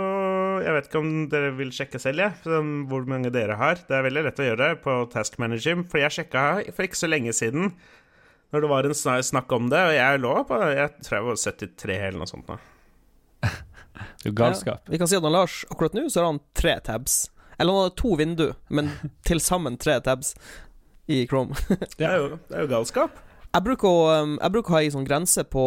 Jeg 0.63 0.73
vet 0.73 0.87
ikke 0.89 1.01
om 1.03 1.11
dere 1.29 1.51
vil 1.55 1.69
sjekke 1.75 2.01
selv, 2.01 2.25
jeg. 2.25 2.35
ja, 2.49 2.71
hvor 2.91 3.05
mange 3.07 3.31
dere 3.31 3.55
har. 3.59 3.79
Det 3.87 3.95
er 3.95 4.07
veldig 4.07 4.25
lett 4.27 4.41
å 4.41 4.49
gjøre 4.49 4.71
det 4.73 4.81
på 4.83 4.97
Task 5.13 5.37
Manager. 5.39 5.83
For 5.87 6.01
jeg 6.01 6.15
sjekka 6.17 6.47
for 6.73 6.87
ikke 6.87 6.99
så 6.99 7.11
lenge 7.11 7.35
siden, 7.37 7.75
når 8.51 8.63
det 8.63 8.71
var 8.71 8.87
en 8.89 8.97
snakk 9.27 9.53
om 9.55 9.69
det, 9.71 9.79
og 9.79 9.95
jeg 9.95 10.23
lå 10.23 10.33
på 10.49 10.59
Jeg 10.73 10.91
tror 11.05 11.19
jeg 11.19 11.27
var 11.29 11.39
73 11.45 12.01
eller 12.09 12.19
noe 12.23 12.31
sånt 12.33 12.51
nå. 12.51 12.57
Det 14.21 14.29
er 14.29 14.33
jo 14.33 14.37
galskap. 14.37 14.85
Ja, 14.85 14.93
vi 14.93 15.01
kan 15.01 15.09
si 15.09 15.17
at 15.17 15.25
han 15.25 15.35
Lars 15.35 15.61
akkurat 15.71 15.97
nå 15.97 16.07
så 16.09 16.21
har 16.21 16.31
han 16.31 16.41
tre 16.57 16.77
tabs. 16.85 17.27
Eller 17.57 17.73
han 17.73 17.87
har 17.87 17.95
to 17.97 18.15
vindu, 18.19 18.51
men 18.69 18.91
til 19.25 19.41
sammen 19.41 19.79
tre 19.81 19.97
tabs 20.05 20.35
i 21.07 21.23
Chrome. 21.27 21.55
Det, 21.97 22.05
er 22.05 22.19
jo, 22.19 22.37
det 22.49 22.57
er 22.57 22.65
jo 22.65 22.69
galskap. 22.75 23.17
Jeg 23.47 23.63
bruker 23.63 23.89
å, 23.89 24.01
um, 24.21 24.35
jeg 24.41 24.53
bruker 24.53 24.73
å 24.73 24.77
ha 24.77 24.83
en 24.83 24.93
sånn 24.97 25.07
grense 25.07 25.41
på 25.47 25.63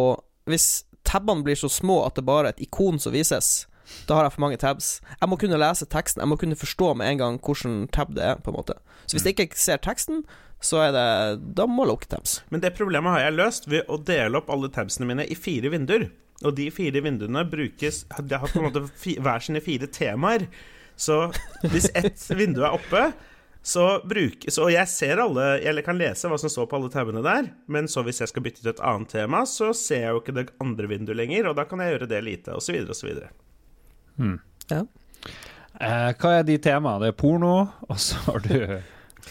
Hvis 0.47 0.85
tabene 1.07 1.43
blir 1.43 1.57
så 1.57 1.67
små 1.69 2.03
at 2.05 2.15
det 2.15 2.23
bare 2.27 2.51
er 2.51 2.55
et 2.55 2.63
ikon 2.67 3.01
som 3.01 3.13
vises, 3.13 3.65
da 4.07 4.17
har 4.17 4.27
jeg 4.27 4.35
for 4.35 4.43
mange 4.45 4.59
tabs. 4.61 4.93
Jeg 5.19 5.29
må 5.29 5.37
kunne 5.41 5.59
lese 5.59 5.87
teksten, 5.89 6.21
jeg 6.21 6.29
må 6.29 6.37
kunne 6.39 6.57
forstå 6.57 6.93
med 6.99 7.09
en 7.09 7.19
gang 7.21 7.39
hvilken 7.41 7.83
tab 7.93 8.13
det 8.15 8.23
er, 8.29 8.39
på 8.41 8.53
en 8.53 8.57
måte. 8.59 8.77
Så 9.05 9.17
hvis 9.17 9.27
jeg 9.27 9.37
ikke 9.37 9.59
ser 9.59 9.81
teksten, 9.83 10.23
så 10.61 10.83
er 10.85 10.91
det 10.93 11.05
Da 11.57 11.65
må 11.65 11.83
jeg 11.83 11.91
lukke 11.91 12.09
tabs. 12.11 12.39
Men 12.53 12.61
det 12.63 12.75
problemet 12.77 13.15
har 13.15 13.25
jeg 13.25 13.37
løst 13.39 13.67
ved 13.71 13.89
å 13.89 13.97
dele 13.97 14.39
opp 14.39 14.51
alle 14.53 14.69
tabsene 14.73 15.09
mine 15.09 15.25
i 15.25 15.37
fire 15.37 15.73
vinduer. 15.73 16.11
Og 16.45 16.55
de 16.57 16.69
fire 16.73 17.01
vinduene 17.03 17.43
brukes 17.49 18.03
De 18.27 18.37
har 18.39 18.47
på 18.49 18.59
en 18.59 18.67
måte 18.69 18.81
fi, 18.97 19.17
hver 19.21 19.43
sine 19.43 19.61
fire 19.63 19.87
temaer. 19.91 20.47
Så 20.95 21.31
hvis 21.71 21.89
ett 21.97 22.23
vindu 22.37 22.61
er 22.63 22.75
oppe, 22.75 23.11
så 23.61 24.01
brukes 24.09 24.57
Og 24.61 24.71
jeg 24.73 24.89
ser 24.89 25.21
alle 25.21 25.59
Eller 25.61 25.85
kan 25.85 25.97
lese 25.97 26.29
hva 26.29 26.37
som 26.41 26.49
står 26.51 26.65
på 26.69 26.75
alle 26.77 26.89
tabene 26.93 27.21
der, 27.25 27.51
men 27.71 27.87
så 27.89 28.03
hvis 28.05 28.21
jeg 28.23 28.29
skal 28.31 28.43
bytte 28.45 28.61
til 28.63 28.73
et 28.73 28.81
annet 28.85 29.09
tema, 29.13 29.43
så 29.49 29.73
ser 29.77 30.01
jeg 30.05 30.11
jo 30.15 30.21
ikke 30.23 30.37
det 30.39 30.47
andre 30.63 30.89
vinduet 30.89 31.17
lenger, 31.19 31.49
og 31.51 31.55
da 31.59 31.63
kan 31.69 31.79
jeg 31.83 31.93
gjøre 31.95 32.09
det 32.09 32.21
lite, 32.25 32.49
osv., 32.57 32.75
osv. 32.89 33.09
Ja. 34.71 34.81
Eh, 35.81 36.11
hva 36.17 36.29
er 36.39 36.43
de 36.47 36.57
temaene? 36.61 37.01
Det 37.05 37.09
er 37.13 37.17
porno, 37.21 37.55
og 37.87 37.97
så 38.01 38.15
har 38.27 38.39
du 38.45 38.55
Jeg 38.57 38.81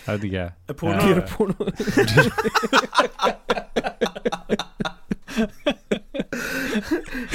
vet 0.07 0.25
ikke. 0.31 0.47
Porno. 0.79 0.95
Eh, 0.95 1.03
Dyreporno. 1.07 1.59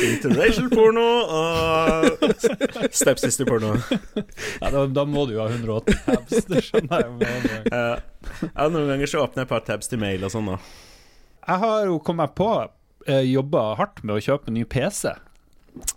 Interracial 0.05 0.69
porno 0.71 1.05
og 1.39 2.33
stepsister-porno. 2.93 3.73
ja, 4.61 4.71
da, 4.71 4.85
da 4.87 5.05
må 5.09 5.25
du 5.27 5.35
jo 5.35 5.43
ha 5.43 5.49
180 5.51 6.01
tabs, 6.05 6.47
det 6.51 6.63
skjønner 6.69 7.05
jeg 7.05 7.13
Uh. 7.65 7.69
Ja, 7.71 7.83
ja, 8.47 8.67
noen 8.71 8.89
ganger 8.93 9.09
så 9.09 9.23
åpner 9.23 9.43
jeg 9.43 9.47
et 9.47 9.53
par 9.53 9.63
tabs 9.67 9.91
til 9.91 10.01
mail 10.01 10.25
og 10.25 10.33
sånn, 10.33 10.49
da. 10.53 10.59
Jeg 11.45 11.61
har 11.61 11.85
jo 11.89 11.99
kommet 12.03 12.35
på 12.37 12.49
uh, 12.65 13.23
jobba 13.25 13.67
hardt 13.79 14.01
med 14.03 14.17
å 14.17 14.23
kjøpe 14.23 14.51
en 14.51 14.57
ny 14.59 14.65
PC. 14.69 15.13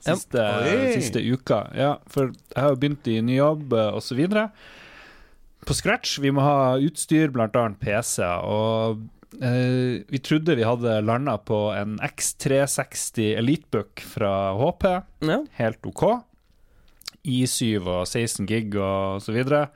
Siste, 0.02 0.42
Oi. 0.42 0.90
siste 0.96 1.22
uka. 1.22 1.62
Ja, 1.78 1.92
for 2.10 2.32
jeg 2.32 2.58
har 2.58 2.74
jo 2.74 2.80
begynt 2.82 3.08
i 3.10 3.20
ny 3.22 3.38
jobb 3.38 3.72
osv. 3.72 4.08
så 4.10 4.18
videre. 4.18 4.48
På 5.68 5.76
scratch. 5.76 6.18
Vi 6.22 6.32
må 6.34 6.42
ha 6.42 6.78
utstyr, 6.82 7.30
annet 7.34 7.78
PC. 7.82 8.24
Og 8.24 9.04
eh, 9.36 10.00
vi 10.08 10.20
trodde 10.24 10.56
vi 10.58 10.66
hadde 10.66 11.00
landa 11.04 11.36
på 11.38 11.68
en 11.76 11.98
X360 12.04 13.36
Elitebook 13.38 14.02
fra 14.14 14.32
HP. 14.58 14.88
Ja. 15.28 15.42
Helt 15.60 15.88
OK. 15.88 16.04
I7 17.28 17.82
og 17.82 18.04
16 18.06 18.46
gig 18.48 18.76
og 18.78 19.22
så 19.24 19.34
videre. 19.34 19.68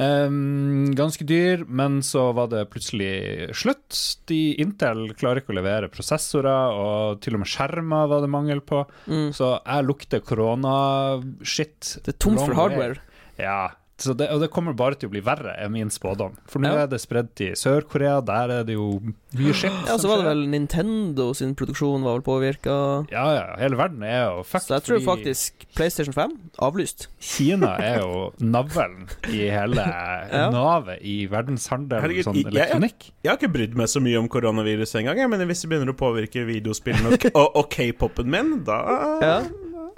Um, 0.00 0.94
ganske 0.96 1.26
dyr, 1.28 1.66
men 1.68 1.98
så 2.06 2.30
var 2.32 2.48
det 2.52 2.62
plutselig 2.72 3.50
slutt. 3.58 3.92
De 4.30 4.54
Intel 4.62 5.10
klarer 5.18 5.42
ikke 5.42 5.52
å 5.52 5.58
levere 5.58 5.90
prosessorer, 5.92 6.72
og 6.72 7.20
til 7.24 7.36
og 7.36 7.42
med 7.42 7.50
skjermer 7.50 8.08
var 8.08 8.24
det 8.24 8.30
mangel 8.32 8.62
på. 8.64 8.84
Mm. 9.10 9.28
Så 9.36 9.52
jeg 9.58 9.88
lukter 9.88 10.24
korona-shit. 10.24 11.98
Det 12.06 12.14
er 12.14 12.20
tomt 12.22 12.40
for 12.40 12.56
hardware. 12.56 13.02
Ja, 13.40 13.74
så 14.00 14.14
det, 14.16 14.30
og 14.32 14.40
det 14.40 14.48
kommer 14.50 14.72
bare 14.76 14.96
til 14.96 15.10
å 15.10 15.12
bli 15.12 15.20
verre, 15.20 15.52
er 15.60 15.68
min 15.68 15.90
spådom. 15.92 16.36
For 16.48 16.58
nå 16.62 16.70
Ja. 16.72 16.82
er 16.84 16.86
det 16.88 17.00
spredd 17.02 17.34
til 17.36 17.52
Sør-Korea, 17.52 18.20
der 18.24 18.48
er 18.60 18.64
det 18.64 18.74
jo 18.74 19.00
mye 19.36 19.52
shit. 19.54 19.70
Ja, 19.86 19.94
og 19.94 20.00
så 20.00 20.08
var 20.08 20.22
det 20.22 20.26
vel 20.30 20.46
Nintendo 20.48 21.32
sin 21.36 21.54
produksjon 21.54 22.02
var 22.02 22.16
vel 22.18 22.24
påvirka. 22.24 23.06
Ja, 23.12 23.26
ja, 23.36 23.44
hele 23.60 23.76
verden 23.76 24.02
er 24.02 24.24
jo 24.30 24.42
fucked. 24.42 24.66
Så 24.68 24.78
jeg 24.78 24.86
tror 24.88 25.04
faktisk 25.04 25.66
PlayStation 25.76 26.14
5 26.16 26.34
avlyst. 26.60 27.08
Kina 27.20 27.76
er 27.78 28.00
jo 28.00 28.32
navlen 28.40 29.08
i 29.28 29.44
hele 29.52 29.84
navet 30.56 30.98
i 31.04 31.26
verdenshandel 31.30 32.00
Herregud, 32.00 32.24
sånn 32.24 32.34
jeg- 32.40 32.54
jeg- 32.54 33.12
Jeg 33.22 33.30
har 33.30 33.36
ikke 33.38 33.52
brydd 33.52 33.74
meg 33.76 33.86
så 33.86 34.00
mye 34.00 34.18
om 34.18 34.28
koronaviruset 34.28 35.00
engang, 35.04 35.28
men 35.30 35.46
hvis 35.48 35.62
det 35.62 35.70
begynner 35.70 35.92
å 35.92 35.96
påvirke 35.96 36.46
videospillene 36.46 37.12
og, 37.12 37.30
og, 37.34 37.56
og 37.56 37.70
k-popen 37.70 38.26
min, 38.26 38.64
da 38.64 38.80
Ja. 39.20 39.42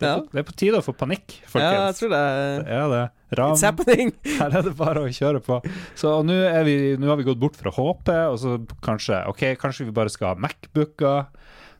Det 0.02 0.08
er, 0.08 0.14
Ja. 0.16 0.18
på, 0.18 0.30
det 0.32 0.38
er 0.40 0.42
på 0.50 0.56
tide 0.56 0.74
å 0.80 0.82
få 0.82 0.92
panikk, 0.98 1.36
Ja, 1.54 1.86
jeg 1.86 1.94
tror 1.94 2.08
det 2.10 2.66
det 2.66 2.72
er 2.74 2.88
det. 2.90 3.10
Ram, 3.38 3.54
It's 3.56 3.64
happening! 3.64 4.12
her 4.40 4.52
er 4.58 4.66
det 4.66 4.74
bare 4.76 5.06
å 5.06 5.12
kjøre 5.12 5.40
på. 5.44 5.60
Så 5.98 6.18
nå 6.26 6.36
har 6.52 6.66
vi 6.66 7.26
gått 7.28 7.40
bort 7.40 7.56
fra 7.56 7.72
HP, 7.72 8.10
og 8.32 8.38
så 8.42 8.58
kanskje 8.84 9.22
Ok, 9.30 9.46
kanskje 9.60 9.86
vi 9.88 9.94
bare 9.96 10.12
skal 10.12 10.32
ha 10.34 10.40
Macbooker. 10.42 11.30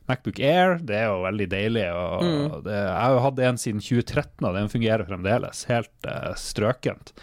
Macbook 0.09 0.39
Air, 0.43 0.73
det 0.83 0.97
er 0.99 1.05
jo 1.13 1.21
veldig 1.23 1.45
deilig. 1.53 1.85
Og 1.95 2.23
Mm. 2.25 2.47
det, 2.65 2.73
jeg 2.75 2.97
har 2.99 3.13
jo 3.13 3.21
hatt 3.23 3.39
en 3.39 3.57
siden 3.61 3.79
2013, 3.79 4.43
og 4.49 4.57
den 4.57 4.67
fungerer 4.73 5.05
fremdeles. 5.07 5.61
Helt 5.69 6.09
uh, 6.09 6.33
strøkent. 6.35 7.13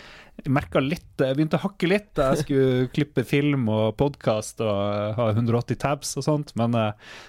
Jeg 0.40 0.54
merka 0.56 0.80
litt 0.80 1.20
Jeg 1.20 1.36
begynte 1.36 1.58
å 1.58 1.64
hakke 1.66 1.88
litt 1.90 2.06
da 2.16 2.30
jeg 2.32 2.46
skulle 2.46 2.86
klippe 2.96 3.26
film 3.28 3.66
og 3.68 3.98
podkast 4.00 4.62
og 4.64 4.70
eh, 4.72 5.10
ha 5.18 5.26
180 5.34 5.76
tabs 5.82 6.14
og 6.16 6.24
sånt, 6.24 6.54
men 6.56 6.72
det 6.72 6.86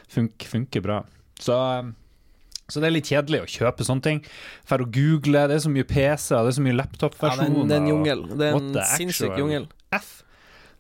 fun 0.08 0.29
funker 0.39 0.86
bra. 0.86 1.01
Så 1.41 1.58
eh, 1.60 1.89
så 2.72 2.82
det 2.82 2.90
er 2.90 2.96
litt 2.98 3.12
kjedelig 3.12 3.44
å 3.44 3.51
kjøpe 3.58 3.86
sånne 3.88 4.08
ting. 4.08 4.24
For 4.66 4.82
å 4.82 4.88
google, 4.88 5.46
det 5.51 5.60
er 5.60 5.63
så 5.68 5.74
mye 5.75 5.88
PC-er, 5.92 6.48
det 6.48 6.56
er 6.56 6.58
så 6.58 6.66
mye 6.66 6.72
Ja, 6.74 6.80
er 6.80 6.82
laptop-versjoner. 6.86 7.54
en, 7.62 7.68
det 7.70 7.78
er 7.78 7.86
en 7.86 7.92
jungel. 7.94 8.25
Det 8.40 8.50
er 8.50 8.60
en 8.63 8.84
sinnssyk 8.96 9.38
jungel. 9.44 9.70
F. 9.94 10.12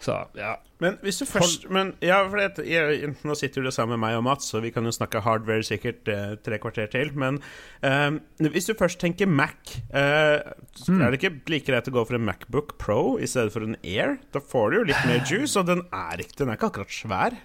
Så 0.01 0.15
ja. 0.33 0.55
Men 0.81 0.95
hvis 1.05 1.19
du 1.21 1.27
først 1.29 1.67
Men 1.69 1.91
ja, 2.01 2.23
for 2.25 2.39
det, 2.41 2.63
jeg, 2.65 3.11
Nå 3.21 3.35
sitter 3.37 3.61
du 3.61 3.69
sammen 3.69 3.99
med 3.99 4.01
meg 4.01 4.15
og 4.17 4.23
Mats, 4.25 4.47
så 4.49 4.57
vi 4.63 4.71
kan 4.73 4.81
jo 4.87 4.89
snakke 4.95 5.21
hardware 5.21 5.61
sikkert 5.61 6.09
eh, 6.09 6.31
tre 6.41 6.57
kvarter 6.57 6.89
til. 6.89 7.11
Men 7.13 7.37
eh, 7.85 8.17
hvis 8.49 8.65
du 8.65 8.73
først 8.79 8.97
tenker 9.03 9.29
Mac, 9.29 9.75
eh, 9.93 10.41
Mm. 10.87 11.01
er 11.03 11.11
det 11.11 11.19
ikke 11.21 11.49
like 11.51 11.67
greit 11.67 11.87
å 11.91 11.93
gå 11.93 12.01
for 12.07 12.15
en 12.17 12.23
Macbook 12.25 12.77
Pro 12.81 13.19
i 13.21 13.27
stedet 13.29 13.51
for 13.53 13.61
en 13.61 13.75
Air? 13.83 14.15
Da 14.33 14.39
får 14.41 14.71
du 14.71 14.77
jo 14.79 14.83
litt 14.89 15.05
mer 15.05 15.21
juice, 15.27 15.53
og 15.59 15.67
den 15.67 15.83
er 15.93 16.17
ikke, 16.23 16.37
den 16.39 16.49
er 16.49 16.57
ikke 16.57 16.71
akkurat 16.71 16.95
svær. 16.95 17.35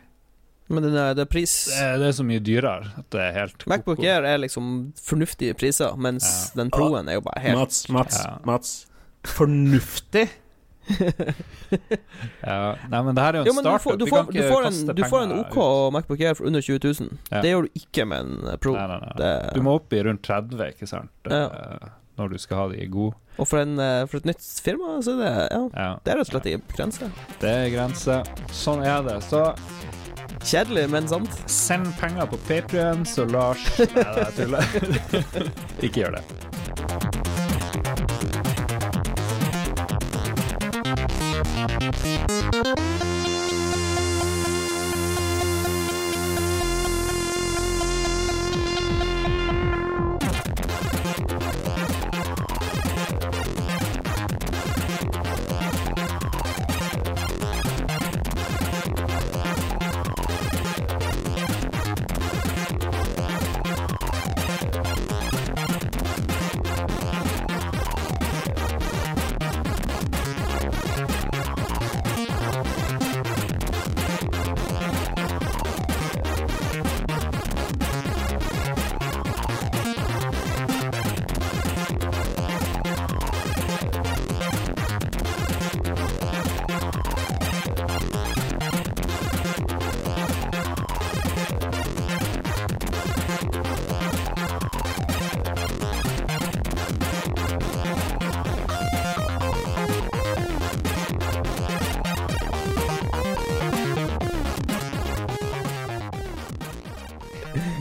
Men 0.68 0.82
den 0.82 0.96
er, 0.98 1.12
det 1.14 1.22
er 1.22 1.30
pris 1.30 1.52
Det 1.70 1.76
er, 1.78 1.98
det 2.02 2.06
er 2.08 2.14
så 2.16 2.24
mye 2.26 2.40
dyrere 2.42 2.88
at 2.98 3.06
det 3.14 3.20
er 3.22 3.32
helt 3.36 3.66
Macbook. 3.70 4.00
Air 4.02 4.24
er 4.26 4.38
liksom 4.42 4.92
fornuftige 4.98 5.54
priser, 5.54 5.94
mens 5.96 6.24
Ja. 6.26 6.62
den 6.62 6.70
Proen 6.74 7.08
er 7.08 7.14
jo 7.20 7.20
bare 7.20 7.40
helt 7.44 7.58
Mats, 7.60 7.88
Mats, 7.88 8.18
Ja. 8.24 8.38
Mats. 8.44 8.86
Fornuftig? 9.26 10.28
Ja. 12.46 12.76
Nei, 12.90 13.00
men 13.02 13.14
det 13.16 13.22
her 13.24 13.34
er 13.34 13.40
jo 13.40 13.42
en 13.42 13.48
Jo, 13.50 13.54
startup. 13.60 13.82
du 13.82 13.82
får, 13.82 13.96
du 13.98 14.04
Vi 14.04 14.10
får, 14.10 14.26
du 14.32 14.42
får, 14.42 14.58
en, 14.58 14.72
kaste 14.72 14.94
du 14.94 15.02
får 15.10 15.22
en 15.26 15.32
OK 15.40 15.56
ut. 15.56 15.92
Macbook 15.96 16.20
Air 16.20 16.34
for 16.38 16.46
under 16.46 16.60
20 16.62 16.78
000. 17.00 17.10
Ja. 17.30 17.40
Det 17.42 17.50
gjør 17.52 17.66
du 17.66 17.80
ikke 17.80 18.06
med 18.06 18.18
en 18.26 18.58
Pro. 18.62 18.74
Nei, 18.76 18.86
nei, 18.86 18.98
nei. 19.02 19.12
Det, 19.18 19.32
Du 19.54 19.62
må 19.66 19.74
opp 19.80 19.92
i 19.92 20.02
rundt 20.06 20.22
30, 20.26 20.62
ikke 20.74 20.86
sant? 20.90 21.10
Ja. 21.30 21.44
Eh, 21.46 21.88
Når 22.16 22.30
du 22.32 22.38
skal 22.40 22.56
ha 22.62 22.68
de 22.72 22.86
gode. 22.88 23.14
og 23.38 23.44
for, 23.50 23.58
en, 23.60 23.74
eh, 23.82 24.06
for 24.08 24.16
et 24.22 24.24
nytt 24.30 24.40
firma, 24.64 24.94
så 25.04 25.12
er 25.12 25.18
det 25.24 25.32
Ja, 25.52 25.68
Ja. 25.74 25.88
det 26.04 26.12
er 26.14 26.16
rett 26.16 26.28
og 26.28 26.32
slett 26.32 26.46
ikke 26.54 26.76
grense. 26.78 27.10
Det 27.40 27.50
er 27.50 27.70
grense. 27.74 28.22
Sånn 28.52 28.84
er 28.86 29.02
det. 29.04 29.18
Så 29.26 29.42
Kjedelig, 30.44 30.90
men 30.90 31.08
sant. 31.08 31.30
send 31.50 31.86
penger 32.00 32.26
på 32.26 32.36
Patrion, 32.48 33.06
så 33.06 33.24
Lars 33.24 33.78
Nei, 33.78 33.86
jeg 34.16 34.32
tuller. 34.36 34.64
ikke 35.86 36.00
gjør 36.04 36.18
det. 36.18 36.24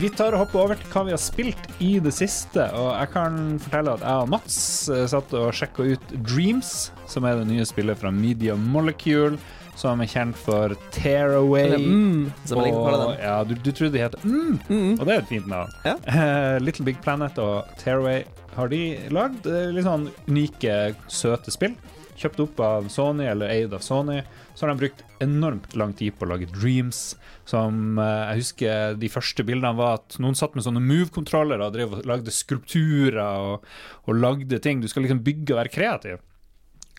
Vi 0.06 0.10
tar 0.14 0.36
og 0.36 0.44
hopper 0.44 0.60
over 0.62 0.78
til 0.78 0.86
hva 0.92 1.00
vi 1.08 1.10
har 1.16 1.18
spilt 1.18 1.64
i 1.82 1.96
det 1.98 2.12
siste. 2.14 2.62
Og 2.78 2.92
jeg 2.94 3.08
kan 3.10 3.38
fortelle 3.64 3.96
at 3.96 4.04
jeg 4.06 4.22
og 4.22 4.28
Mats 4.30 4.58
eh, 4.94 5.00
satt 5.10 5.32
og 5.34 5.48
sjekka 5.58 5.82
ut 5.96 6.12
Dreams, 6.28 6.68
som 7.10 7.26
er 7.26 7.40
det 7.40 7.48
nye 7.48 7.64
spillet 7.66 7.98
fra 7.98 8.12
Media 8.14 8.54
Molecule, 8.54 9.34
som 9.74 9.98
er 10.04 10.06
kjent 10.12 10.38
for 10.38 10.76
Tearaway. 10.94 11.74
Mm, 11.82 12.28
og, 12.54 13.16
ja, 13.18 13.34
du, 13.50 13.56
du 13.58 13.72
trodde 13.72 13.96
de 13.96 14.04
heter 14.04 14.22
mm, 14.22 14.54
Mm. 14.70 14.92
og 14.94 15.02
det 15.08 15.16
er 15.16 15.24
et 15.24 15.32
fint 15.34 15.50
navn. 15.50 15.74
Ja. 15.88 15.96
Eh, 16.06 16.60
Little 16.62 16.86
Big 16.86 17.02
Planet 17.02 17.42
og 17.42 17.66
Tearaway 17.82 18.22
har 18.54 18.70
de 18.70 18.80
lagd 19.12 19.50
eh, 19.50 19.72
litt 19.74 19.88
sånn 19.90 20.06
unike, 20.30 20.78
søte 21.10 21.50
spill. 21.50 21.74
Kjøpt 22.16 22.42
opp 22.46 22.60
av 22.64 22.86
Sony, 22.92 23.26
eller 23.28 23.52
eid 23.52 23.74
av 23.76 23.82
Sony. 23.84 24.22
Så 24.54 24.64
har 24.64 24.72
de 24.72 24.80
brukt 24.80 25.02
enormt 25.22 25.74
lang 25.76 25.92
tid 25.96 26.16
på 26.16 26.24
å 26.24 26.30
lage 26.32 26.48
Dreams. 26.52 27.00
Som 27.48 27.98
eh, 28.02 28.22
jeg 28.30 28.44
husker 28.44 28.96
de 29.00 29.10
første 29.12 29.44
bildene 29.46 29.76
var 29.76 30.00
at 30.00 30.16
noen 30.22 30.38
satt 30.38 30.56
med 30.56 30.64
sånne 30.64 30.82
move-kontrollere 30.84 31.68
og 31.68 31.76
drev 31.76 31.98
og 31.98 32.08
lagde 32.08 32.32
skulpturer 32.32 33.20
og, 33.20 33.68
og 34.08 34.22
lagde 34.22 34.60
ting. 34.64 34.80
Du 34.80 34.88
skal 34.88 35.04
liksom 35.06 35.20
bygge 35.26 35.52
og 35.52 35.60
være 35.60 35.74
kreativ. 35.76 36.24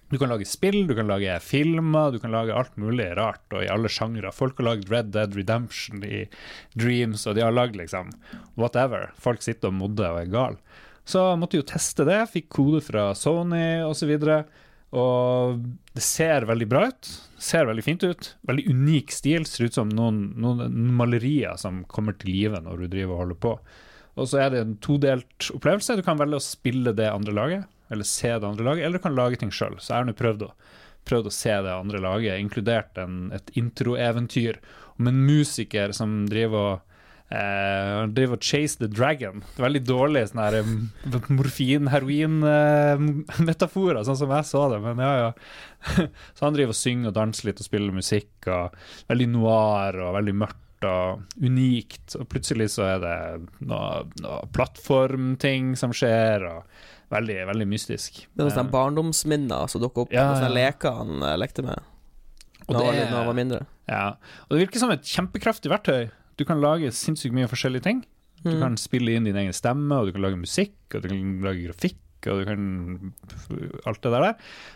Du 0.10 0.16
kan 0.18 0.30
lage 0.32 0.46
spill, 0.48 0.86
du 0.88 0.94
kan 0.96 1.10
lage 1.10 1.34
filmer, 1.44 2.12
du 2.12 2.20
kan 2.24 2.32
lage 2.32 2.56
alt 2.56 2.78
mulig 2.80 3.10
rart, 3.18 3.44
og 3.52 3.66
i 3.66 3.68
alle 3.68 3.90
sjangre. 3.92 4.32
Folk 4.32 4.62
har 4.62 4.70
lagd 4.70 4.92
Red 4.92 5.10
Dead 5.12 5.36
Redemption 5.36 6.06
i 6.08 6.22
Dreams, 6.80 7.26
og 7.28 7.36
de 7.36 7.44
har 7.44 7.52
lagd 7.52 7.76
liksom 7.76 8.14
whatever. 8.56 9.10
Folk 9.20 9.44
sitter 9.44 9.68
og 9.68 9.76
modder 9.82 10.14
og 10.14 10.22
er 10.22 10.32
gale. 10.32 10.80
Så 11.08 11.24
måtte 11.40 11.60
jo 11.60 11.68
teste 11.68 12.08
det, 12.08 12.22
fikk 12.32 12.48
kode 12.56 12.80
fra 12.84 13.10
Sony 13.16 13.84
osv. 13.84 14.16
Og 14.16 14.56
det 14.91 16.03
ser 16.03 16.48
veldig 16.48 16.67
bra 16.72 16.86
ut. 16.88 17.10
Ser 17.38 17.67
veldig 17.67 17.84
fint 17.84 18.03
ut. 18.08 18.29
Veldig 18.48 18.70
unik 18.72 19.12
stil. 19.12 19.46
Ser 19.46 19.67
ut 19.67 19.77
som 19.77 19.91
noen, 19.91 20.22
noen 20.39 20.72
malerier 20.98 21.60
som 21.60 21.84
kommer 21.91 22.15
til 22.17 22.32
live 22.34 22.62
når 22.63 22.86
du 22.86 22.88
driver 22.88 23.13
og 23.15 23.24
holder 23.25 23.41
på. 23.44 23.53
Og 24.17 24.29
så 24.32 24.41
er 24.41 24.53
det 24.53 24.63
en 24.63 24.77
todelt 24.82 25.51
opplevelse. 25.53 26.00
Du 26.00 26.06
kan 26.06 26.20
velge 26.20 26.39
å 26.39 26.44
spille 26.44 26.96
det 26.98 27.10
andre 27.12 27.36
laget, 27.36 27.67
eller 27.94 28.08
se 28.08 28.32
det 28.32 28.48
andre 28.48 28.65
laget, 28.65 28.88
eller 28.88 28.98
du 28.98 29.06
kan 29.06 29.17
lage 29.17 29.39
ting 29.41 29.53
sjøl. 29.53 29.77
Så 29.77 29.91
jeg 29.91 30.00
har 30.00 30.08
nå 30.08 30.15
prøvd 30.17 30.48
prøvd 31.08 31.29
å 31.29 31.32
se 31.32 31.53
det 31.63 31.72
andre 31.72 32.01
laget, 32.03 32.41
inkludert 32.41 32.98
en, 33.00 33.29
et 33.36 33.51
introeventyr 33.60 34.60
om 34.98 35.08
en 35.08 35.22
musiker 35.27 35.94
som 35.96 36.25
driver 36.27 36.72
og 36.74 36.87
Eh, 37.30 37.90
han 38.00 38.14
driver 38.16 38.38
og 38.38 38.44
chase 38.48 38.78
the 38.80 38.88
dragon. 38.88 39.42
Det 39.56 39.60
er 39.60 39.66
veldig 39.68 39.82
dårlig 39.90 40.22
sånn 40.30 40.44
her 40.46 40.56
morfin-heroin-metaforer, 41.36 44.04
sånn 44.08 44.20
som 44.20 44.32
jeg 44.36 44.46
så 44.48 44.62
det, 44.72 44.80
men 44.84 44.98
ja, 45.04 45.14
ja. 45.26 45.32
så 46.38 46.42
han 46.48 46.56
driver 46.56 46.74
og 46.76 46.80
synger 46.80 47.08
og 47.12 47.16
danser 47.18 47.44
litt 47.50 47.62
og 47.64 47.68
spiller 47.68 47.92
musikk, 47.96 48.32
og 48.52 48.66
veldig 49.12 49.28
noir 49.34 49.94
og 50.06 50.16
veldig 50.20 50.36
mørkt 50.44 50.64
og 50.88 51.08
unikt, 51.42 52.08
og 52.20 52.26
plutselig 52.32 52.68
så 52.76 52.82
er 52.86 52.98
det 53.02 53.18
noe, 53.66 53.88
noe 54.22 54.40
plattformting 54.54 55.64
som 55.80 55.92
skjer, 55.96 56.40
og 56.52 56.60
veldig, 57.14 57.40
veldig 57.50 57.68
mystisk. 57.72 58.12
Det 58.36 58.42
er 58.46 58.50
sånne 58.54 58.68
Eh, 58.68 58.74
barndomsminner 58.76 59.64
som 59.72 59.80
dukker 59.84 60.02
opp. 60.06 60.12
Ja, 60.14 60.24
ja. 60.30 60.36
sånne 60.42 60.54
leker 60.56 60.90
han 61.00 61.12
eh, 61.24 61.38
lekte 61.40 61.62
med 61.66 61.78
Og 62.68 62.72
det- 62.76 63.08
når 63.10 63.16
han 63.16 63.26
var 63.30 63.34
mindre. 63.38 63.62
Ja, 63.88 64.08
og 64.44 64.50
det 64.52 64.60
virker 64.68 64.80
som 64.80 64.92
et 64.92 65.04
kjempekraftig 65.08 65.70
verktøy. 65.72 66.10
Du 66.38 66.46
kan 66.46 66.62
lage 66.62 66.91
sinnssykt 66.94 67.34
mye 67.34 67.48
forskjellige 67.50 67.84
ting. 67.84 68.03
Du 68.44 68.51
Mm. 68.53 68.60
kan 68.62 68.75
spille 68.77 69.15
inn 69.17 69.24
din 69.25 69.36
egen 69.36 69.53
stemme, 69.53 69.91
og 69.98 70.06
du 70.06 70.12
kan 70.13 70.22
lage 70.22 70.38
musikk, 70.38 70.75
og 70.94 71.01
du 71.01 71.08
kan 71.10 71.41
lage 71.41 71.65
grafikk, 71.67 71.98
og 72.27 72.39
du 72.39 72.46
kan 72.46 73.13
alt 73.86 74.01
det 74.01 74.12
der. 74.12 74.36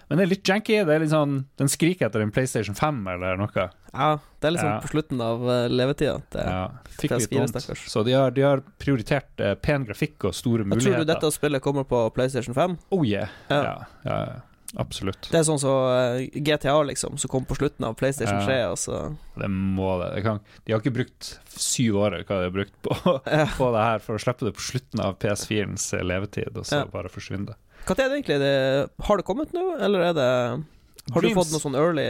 Men 0.09 0.17
det 0.17 0.23
er 0.25 0.29
litt 0.31 0.43
janky. 0.49 0.79
Det 0.85 0.89
er 0.95 0.99
litt 0.99 1.09
sånn, 1.13 1.45
Den 1.57 1.67
skriker 1.67 2.07
etter 2.09 2.21
en 2.21 2.31
PlayStation 2.31 2.73
5 2.75 3.07
eller 3.07 3.37
noe. 3.37 3.69
Ja, 3.93 4.17
det 4.39 4.47
er 4.47 4.51
liksom 4.55 4.69
Ja. 4.71 4.79
på 4.81 4.89
slutten 4.89 5.21
av 5.21 5.41
eh, 5.49 5.67
levetida. 5.69 6.21
Det, 6.31 6.43
Ja, 6.45 6.67
fikk 6.89 7.11
litt 7.11 7.29
PS4 7.29 7.51
vondt. 7.51 7.77
Så 7.89 8.03
de 8.05 8.11
har, 8.13 8.31
de 8.31 8.41
har 8.41 8.63
prioritert 8.79 9.29
eh, 9.39 9.53
pen 9.55 9.85
grafikk 9.85 10.25
og 10.25 10.33
store 10.33 10.63
Jeg 10.65 10.79
tror 10.81 10.97
du 10.97 11.05
dette 11.05 11.31
spillet 11.31 11.61
kommer 11.61 11.83
på 11.83 12.11
PlayStation 12.13 12.53
5? 12.55 12.77
Oh 12.91 13.03
yeah. 13.05 13.27
Ja. 13.49 13.63
Ja. 13.63 13.85
Ja, 14.05 14.41
Absolutt. 14.79 15.27
Det 15.31 15.35
er 15.35 15.43
sånn 15.43 15.59
som 15.59 15.73
eh, 15.91 16.29
GTA, 16.47 16.77
liksom, 16.87 17.17
som 17.19 17.27
kom 17.33 17.43
på 17.43 17.57
slutten 17.59 17.83
av 17.83 17.95
PlayStation 17.99 18.39
3, 18.45 18.53
Ja, 18.61 18.69
altså. 18.71 19.17
Det 19.35 19.49
må 19.51 19.97
det. 19.99 20.13
det 20.15 20.21
kan, 20.23 20.39
de 20.63 20.71
har 20.71 20.79
ikke 20.79 20.93
brukt 20.95 21.31
syv 21.51 21.97
år 21.99 22.15
hva 22.23 22.37
de 22.39 22.45
har 22.47 22.53
brukt 22.55 22.77
på, 22.85 22.95
Ja. 23.27 23.47
på 23.57 23.67
det 23.75 23.83
her 23.83 23.99
for 23.99 24.15
å 24.15 24.21
slippe 24.23 24.47
det 24.47 24.53
på 24.55 24.63
slutten 24.63 25.03
av 25.03 25.17
PS4-ens 25.19 25.89
levetid, 26.07 26.55
og 26.55 26.63
så 26.69 26.83
Ja. 26.83 26.85
bare 26.93 27.11
forsvinne 27.11 27.51
det. 27.51 27.57
Hva 27.83 27.97
er 27.97 28.07
det 28.07 28.21
egentlig? 28.21 28.39
Det, 28.39 28.55
har 29.09 29.17
det 29.17 29.25
kommet 29.27 29.51
nå, 29.57 29.65
eller 29.81 29.99
er 30.11 30.13
det 30.13 30.29
Har 31.11 31.21
du 31.25 31.29
fått 31.35 31.51
noe 31.51 31.63
sånn 31.65 31.75
early 31.75 32.03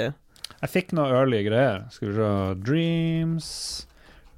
Jeg 0.61 0.69
fikk 0.69 0.91
noe 0.93 1.07
early 1.15 1.41
greier. 1.47 1.87
Skal 1.95 2.09
vi 2.11 2.15
se 2.19 2.31
Dreams 2.61 3.47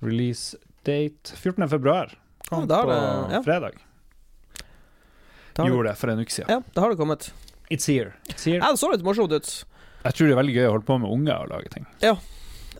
Release 0.03 0.55
date 0.85 1.33
14. 1.35 1.67
februar. 1.71 2.13
Kom 2.47 2.67
Ja, 2.69 2.83
på 2.83 2.89
det- 2.91 3.33
ja. 3.33 3.41
fredag. 3.43 3.73
Gjorde 5.57 5.89
det 5.89 5.97
for 5.99 6.09
en 6.09 6.19
uke 6.23 6.31
siden. 6.31 6.49
Ja, 6.49 6.61
da 6.73 6.81
har 6.81 6.89
det 6.93 6.97
kommet. 6.97 7.31
It's 7.73 7.87
here. 7.89 8.13
It's 8.29 8.45
here. 8.45 8.59
Ja, 8.61 8.69
det 8.73 8.79
så 8.81 8.91
litt 8.93 9.03
morsomt 9.05 9.33
ut. 9.33 9.51
Jeg 10.03 10.13
tror 10.17 10.27
det 10.29 10.33
er 10.35 10.39
veldig 10.41 10.55
gøy 10.57 10.65
å 10.67 10.71
holde 10.75 10.87
på 10.89 10.97
med 11.01 11.13
unger 11.15 11.45
og 11.45 11.51
lage 11.53 11.71
ting. 11.73 11.85
Ja. 12.03 12.15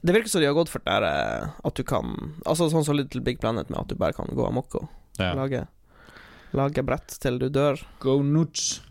Det 0.04 0.12
virker 0.14 0.30
som 0.34 0.42
de 0.44 0.50
har 0.50 0.56
gått 0.58 0.70
for 0.72 0.84
det 0.84 0.92
der 0.92 1.06
eh, 1.08 1.52
at 1.64 1.78
du 1.80 1.84
kan 1.88 2.10
Altså 2.44 2.66
sånn 2.74 2.84
som 2.84 2.98
Little 2.98 3.22
Big 3.24 3.38
Planet, 3.40 3.70
med 3.72 3.80
at 3.80 3.88
du 3.94 3.96
bare 3.96 4.12
kan 4.18 4.28
gå 4.36 4.46
amok 4.50 4.76
og 4.82 4.90
Ja. 5.22 5.32
lage, 5.38 5.62
lage 6.58 6.84
brett 6.84 7.16
til 7.24 7.40
du 7.40 7.48
dør. 7.54 7.80
Go 8.04 8.18
nuts. 8.26 8.82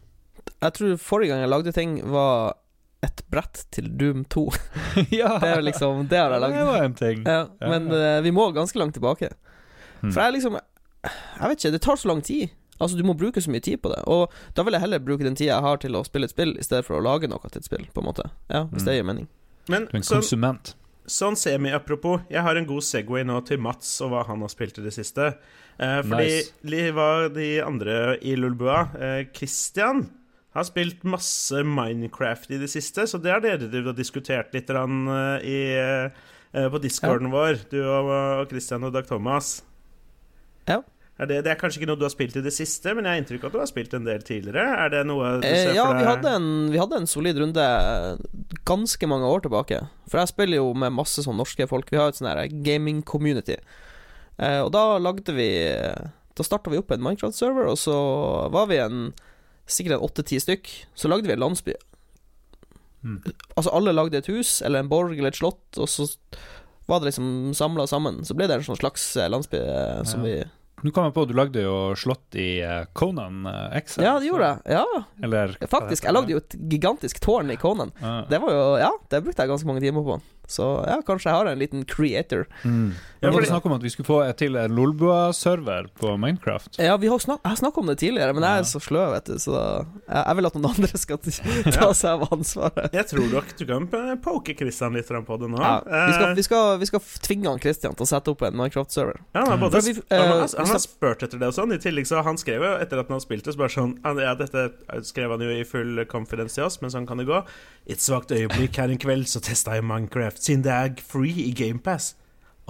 Jeg 0.62 0.72
tror 0.78 0.96
forrige 1.02 1.34
gang 1.34 1.42
jeg 1.44 1.50
lagde 1.52 1.72
ting, 1.76 1.96
var 2.08 2.54
et 3.02 3.20
brett 3.34 3.64
til 3.74 3.90
Doom 3.98 4.24
2. 4.30 4.44
ja, 5.10 5.36
Det 5.42 5.50
er 5.58 5.62
liksom 5.66 6.06
Det 6.08 6.18
har 6.22 6.30
jeg 6.36 6.40
det 6.54 6.64
var 6.70 6.84
en 6.86 6.94
ting. 6.94 7.24
Ja, 7.26 7.40
Ja, 7.60 7.68
men 7.68 7.88
ja. 7.90 8.00
eh, 8.16 8.20
vi 8.24 8.30
må 8.32 8.48
ganske 8.54 8.78
langt 8.78 8.94
tilbake. 8.96 9.32
Hmm. 10.00 10.12
For 10.14 10.22
jeg 10.22 10.38
liksom 10.38 10.56
Jeg 11.02 11.48
vet 11.50 11.58
ikke, 11.58 11.72
det 11.76 11.82
tar 11.82 11.98
så 11.98 12.08
lang 12.08 12.22
tid. 12.22 12.48
Altså 12.80 12.96
Du 12.96 13.04
må 13.04 13.14
bruke 13.14 13.40
så 13.40 13.50
mye 13.50 13.60
tid 13.62 13.80
på 13.82 13.88
det. 13.94 14.02
Og 14.10 14.30
da 14.54 14.62
vil 14.66 14.72
jeg 14.72 14.80
heller 14.80 14.98
bruke 14.98 15.22
den 15.24 15.34
tida 15.38 15.54
jeg 15.54 15.62
har 15.62 15.76
til 15.78 15.92
å 15.94 16.04
spille 16.06 16.24
et 16.24 16.30
spill, 16.34 16.56
i 16.58 16.62
stedet 16.66 16.84
for 16.84 16.98
å 16.98 17.02
lage 17.04 17.28
noe 17.30 17.38
til 17.50 17.60
et 17.60 17.64
spill, 17.68 17.86
på 17.94 18.00
en 18.02 18.08
måte. 18.08 18.30
Ja, 18.50 18.64
Hvis 18.72 18.82
Mm. 18.82 18.86
det 18.86 18.94
gir 18.96 19.04
mening. 19.04 19.28
Men 19.68 19.82
Du 19.86 19.90
er 19.92 19.96
en 19.96 20.02
sånn, 20.02 20.22
konsument. 20.22 20.74
sånn 21.06 21.36
semi-apropos, 21.36 22.22
jeg 22.30 22.42
har 22.42 22.56
en 22.56 22.66
god 22.66 22.82
Segway 22.82 23.22
nå 23.24 23.44
til 23.46 23.58
Mats 23.58 24.00
og 24.00 24.10
hva 24.10 24.26
han 24.26 24.40
har 24.40 24.48
spilt 24.48 24.78
i 24.78 24.82
det 24.82 24.92
siste. 24.92 25.36
Eh, 25.78 26.02
fordi 26.02 26.42
Nice. 26.64 26.92
hva 26.92 27.32
de 27.32 27.60
andre 27.60 28.18
i 28.22 28.34
Lulbua 28.36 28.88
eh, 29.00 29.24
Christian 29.32 30.10
har 30.54 30.64
spilt 30.64 31.02
masse 31.04 31.52
Minecraft 31.64 32.50
i 32.50 32.58
det 32.58 32.68
siste, 32.68 33.06
så 33.06 33.20
det 33.22 33.30
har 33.32 33.40
dere 33.40 33.70
du 33.70 33.82
har 33.84 33.94
diskutert 33.94 34.52
litt 34.52 34.68
eh, 34.68 35.38
i, 35.44 36.10
eh, 36.54 36.68
på 36.68 36.80
discorden 36.80 37.30
vår, 37.30 37.68
du 37.70 37.80
og, 37.88 38.10
og 38.42 38.48
Christian 38.50 38.84
og 38.84 38.92
Dag 38.92 39.06
Thomas. 39.06 39.62
Ja. 40.68 40.82
Det, 41.28 41.38
det 41.44 41.50
er 41.52 41.58
kanskje 41.60 41.80
ikke 41.80 41.88
noe 41.90 41.98
du 42.00 42.04
har 42.06 42.12
spilt 42.12 42.36
i 42.36 42.42
det 42.44 42.52
siste, 42.54 42.94
men 42.94 43.04
jeg 43.04 43.12
har 43.14 43.20
inntrykk 43.22 43.44
av 43.44 43.50
at 43.50 43.56
du 43.56 43.60
har 43.62 43.70
spilt 43.70 43.94
en 43.98 44.04
del 44.08 44.22
tidligere. 44.26 44.64
Er 44.84 44.88
det 44.94 45.02
noe 45.06 45.34
du 45.40 45.46
ser 45.46 45.70
Eh, 45.72 45.76
ja, 45.76 45.84
for 45.86 45.94
vi 45.98 46.02
deg? 46.04 46.08
hadde, 46.10 46.32
en, 46.38 46.48
vi 46.72 46.80
hadde 46.80 47.00
en 47.02 47.06
solid 47.10 47.38
runde 47.42 47.66
eh, 47.66 48.16
ganske 48.68 49.08
mange 49.10 49.28
år 49.28 49.44
tilbake. 49.46 49.80
For 50.08 50.18
jeg 50.22 50.32
spiller 50.32 50.60
jo 50.62 50.72
med 50.74 50.92
masse 50.96 51.24
sånn 51.24 51.36
norske 51.38 51.66
folk. 51.70 51.90
Vi 51.92 52.00
har 52.00 52.08
et 52.12 52.18
sånn 52.20 52.30
her 52.30 52.42
gaming-community. 52.66 53.58
Eh, 54.38 54.60
og 54.64 54.72
da 54.74 54.96
lagde 54.98 55.34
vi 55.36 55.48
Da 56.34 56.42
starta 56.46 56.70
vi 56.72 56.78
opp 56.80 56.90
en 56.94 57.02
Minecraft-server, 57.04 57.66
og 57.68 57.76
så 57.76 57.94
var 58.54 58.66
vi 58.70 58.78
en 58.80 59.10
sikkert 59.68 59.98
en 59.98 60.06
åtte-ti 60.08 60.38
stykk. 60.40 60.70
Så 60.96 61.08
lagde 61.12 61.28
vi 61.28 61.34
en 61.36 61.42
landsby. 61.44 61.74
Mm. 63.04 63.18
Altså 63.56 63.70
alle 63.74 63.92
lagde 63.92 64.16
et 64.22 64.28
hus 64.30 64.60
eller 64.62 64.80
en 64.80 64.88
borg 64.90 65.12
eller 65.18 65.32
et 65.32 65.38
slott, 65.38 65.60
og 65.76 65.88
så 65.90 66.06
var 66.88 67.00
det 67.02 67.10
liksom 67.12 67.52
samla 67.54 67.86
sammen. 67.90 68.22
Så 68.26 68.34
ble 68.38 68.46
det 68.48 68.56
en 68.60 68.66
sånn 68.66 68.78
slags 68.80 69.04
eh, 69.20 69.28
landsby 69.30 69.58
eh, 69.60 70.02
som 70.08 70.24
Ja. 70.24 70.26
vi 70.26 70.36
Nå 70.82 70.90
kom 70.92 71.04
jeg 71.08 71.14
på, 71.14 71.24
du 71.30 71.34
lagde 71.38 71.62
jo 71.62 71.76
slott 71.98 72.34
i 72.38 72.60
eh, 72.60 72.84
Conan 72.98 73.46
eh, 73.46 73.78
X. 73.82 73.98
Ja, 74.02 74.16
det 74.18 74.28
gjorde 74.30 74.48
jeg. 74.52 74.76
Ja, 74.78 74.84
Eller 75.22 75.56
faktisk. 75.70 76.04
Jeg 76.08 76.16
lagde 76.16 76.34
jo 76.34 76.42
et 76.42 76.56
gigantisk 76.70 77.20
tårn 77.22 77.50
i 77.54 77.56
Conan. 77.56 77.92
Ja. 78.02 78.16
Det 78.30 78.40
var 78.42 78.50
jo 78.56 78.62
Ja, 78.82 78.92
det 79.10 79.22
brukte 79.24 79.42
jeg 79.46 79.52
ganske 79.54 79.66
mange 79.70 79.80
timer 79.84 80.02
på. 80.06 80.20
Så 80.52 80.64
ja, 80.84 80.98
kanskje 81.06 81.30
jeg 81.30 81.38
har 81.38 81.46
en 81.48 81.58
liten 81.60 81.84
creator. 81.88 82.42
mm. 82.66 82.90
Ja, 83.22 83.30
Det 83.30 83.36
var 83.36 83.44
snakk 83.46 83.66
om 83.70 83.72
at 83.76 83.84
vi 83.86 83.90
skulle 83.94 84.08
få 84.08 84.16
til 84.36 84.56
en 84.58 84.72
Lolbua-server 84.74 85.86
på 86.00 86.16
Minecraft. 86.18 86.78
Ja, 86.82 86.96
vi 86.98 87.06
har 87.06 87.18
snak 87.22 87.40
jeg 87.44 87.50
har 87.52 87.56
snakka 87.60 87.80
om 87.80 87.86
det 87.86 87.94
tidligere, 88.00 88.34
men 88.34 88.42
jeg 88.42 88.58
er 88.64 88.66
så 88.66 88.80
sløv, 88.82 89.12
vet 89.14 89.28
du, 89.30 89.36
så 89.38 89.54
jeg, 89.54 90.18
jeg 90.26 90.36
vil 90.40 90.48
at 90.48 90.56
noen 90.58 90.66
andre 90.72 90.98
skal 90.98 91.20
ta 91.22 91.88
seg 91.94 92.10
av 92.16 92.24
ansvaret. 92.34 92.90
Jeg 92.98 93.06
tror 93.12 93.28
nok 93.32 93.52
du 93.58 93.64
kan 93.70 93.86
poke 94.24 94.56
Christian 94.58 94.98
litt 94.98 95.06
på 95.12 95.38
det 95.40 95.50
nå. 95.52 95.62
Ja, 95.62 95.76
vi, 95.86 96.12
skal, 96.16 96.26
Eh, 96.32 96.34
vi, 96.38 96.42
skal, 96.46 96.78
vi 96.82 96.86
skal 96.90 97.00
tvinge 97.28 97.48
han 97.52 97.62
Christian 97.62 97.94
til 97.94 98.04
å 98.06 98.10
sette 98.10 98.34
opp 98.34 98.42
en 98.46 98.56
Minecraft-server. 98.58 99.22
Ja, 99.36 99.44
han 99.46 99.54
er 99.54 99.62
både, 99.62 99.78
For 99.78 99.86
vi- 99.88 100.02
han, 100.10 100.28
har, 100.32 100.42
eh, 100.42 100.71
han 100.72 100.78
har 100.78 100.84
spurt 100.84 101.22
etter 101.26 101.40
det 101.40 101.50
og 101.52 101.56
sånn. 101.56 101.74
I 101.76 101.80
tillegg 101.82 102.08
så 102.08 102.22
Han 102.26 102.40
skrev 102.40 102.64
jo 102.64 102.72
etter 102.82 103.02
at 103.02 103.12
han 103.12 103.22
spilte, 103.22 103.52
så 103.54 103.60
bare 103.60 103.74
sånn 103.74 103.94
Ja, 104.02 104.34
dette 104.38 104.64
skrev 105.08 105.34
han 105.34 105.44
jo 105.44 105.52
i 105.52 105.66
full 105.68 106.02
confidence 106.10 106.58
til 106.58 106.66
oss, 106.66 106.80
men 106.82 106.92
sånn 106.94 107.06
kan 107.08 107.20
det 107.20 107.28
gå. 107.30 107.42
I 107.86 107.96
et 107.96 108.04
svakt 108.04 108.34
øyeblikk 108.34 108.80
her 108.80 108.92
en 108.92 109.00
kveld 109.02 109.30
så 109.30 109.42
testa 109.44 109.76
jeg 109.76 109.86
Minecraft, 109.86 110.42
siden 110.42 110.66
det 110.66 110.74
er 110.74 111.06
free 111.06 111.48
i 111.48 111.52
GamePass. 111.56 112.14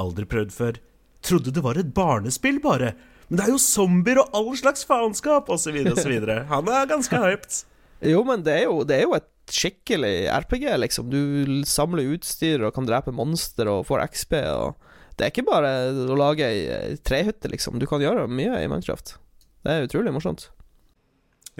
Aldri 0.02 0.28
prøvd 0.28 0.54
før. 0.56 0.78
Trodde 1.22 1.54
det 1.54 1.62
var 1.64 1.78
et 1.78 1.92
barnespill, 1.94 2.58
bare. 2.62 2.94
Men 3.28 3.38
det 3.38 3.44
er 3.46 3.52
jo 3.54 3.60
zombier 3.62 4.18
og 4.20 4.34
all 4.36 4.54
slags 4.58 4.84
faenskap, 4.84 5.50
osv., 5.52 5.78
osv. 5.94 6.16
Han 6.52 6.68
er 6.68 6.88
ganske 6.90 7.20
hyped. 7.22 7.62
Jo, 8.02 8.24
men 8.26 8.42
det 8.44 8.56
er 8.58 8.64
jo, 8.66 8.82
det 8.84 8.98
er 8.98 9.06
jo 9.06 9.14
et 9.16 9.28
skikkelig 9.52 10.26
RPG, 10.44 10.66
liksom. 10.82 11.10
Du 11.12 11.62
samler 11.68 12.10
utstyr 12.16 12.64
og 12.66 12.74
kan 12.76 12.88
drepe 12.88 13.14
monster 13.14 13.70
og 13.70 13.86
får 13.88 14.04
XP 14.10 14.36
og 14.50 14.90
Det 15.16 15.26
er 15.26 15.32
ikke 15.32 15.46
bare 15.46 15.70
å 15.92 16.16
lage 16.18 16.48
ei 16.48 16.96
trehytte, 17.04 17.50
liksom. 17.52 17.78
Du 17.80 17.86
kan 17.90 18.02
gjøre 18.02 18.26
mye 18.30 18.62
i 18.62 18.68
Minecraft. 18.70 19.16
Det 19.62 19.74
er 19.74 19.86
utrolig 19.86 20.12
morsomt. 20.14 20.48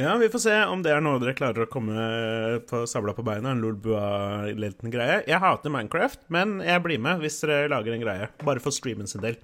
Ja, 0.00 0.14
vi 0.16 0.30
får 0.32 0.40
se 0.40 0.54
om 0.72 0.80
det 0.80 0.94
er 0.94 1.02
noe 1.04 1.20
dere 1.20 1.36
klarer 1.36 1.66
å 1.66 1.70
komme 1.70 2.06
på 2.68 2.82
sabla 2.88 3.12
på 3.12 3.24
beina. 3.26 3.52
En 3.52 3.60
lolbua-liten 3.60 4.92
greie. 4.92 5.20
Jeg 5.28 5.42
hater 5.42 5.72
Minecraft, 5.72 6.24
men 6.32 6.60
jeg 6.64 6.80
blir 6.84 7.02
med 7.02 7.20
hvis 7.20 7.42
dere 7.44 7.68
lager 7.72 7.92
en 7.92 8.04
greie. 8.04 8.30
Bare 8.40 8.62
for 8.64 8.72
streamen 8.72 9.10
sin 9.10 9.24
del. 9.24 9.36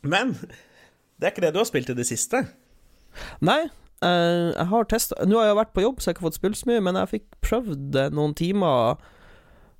Men 0.00 0.32
det 0.40 1.28
er 1.28 1.34
ikke 1.34 1.44
det 1.44 1.52
du 1.54 1.60
har 1.60 1.68
spilt 1.68 1.92
i 1.92 1.98
det 1.98 2.08
siste. 2.08 2.46
Nei, 3.44 3.64
Uh, 4.02 4.50
jeg 4.52 4.66
har 4.68 4.86
testa 4.90 5.24
Nå 5.24 5.38
har 5.38 5.46
jeg 5.46 5.56
vært 5.56 5.70
på 5.72 5.84
jobb, 5.84 6.00
så 6.00 6.08
jeg 6.08 6.10
har 6.10 6.16
ikke 6.18 6.24
fått 6.26 6.36
spilt 6.36 6.58
så 6.58 6.66
mye, 6.68 6.80
men 6.84 6.96
jeg 6.98 7.10
fikk 7.12 7.26
prøvd 7.46 7.98
noen 8.12 8.34
timer 8.36 8.98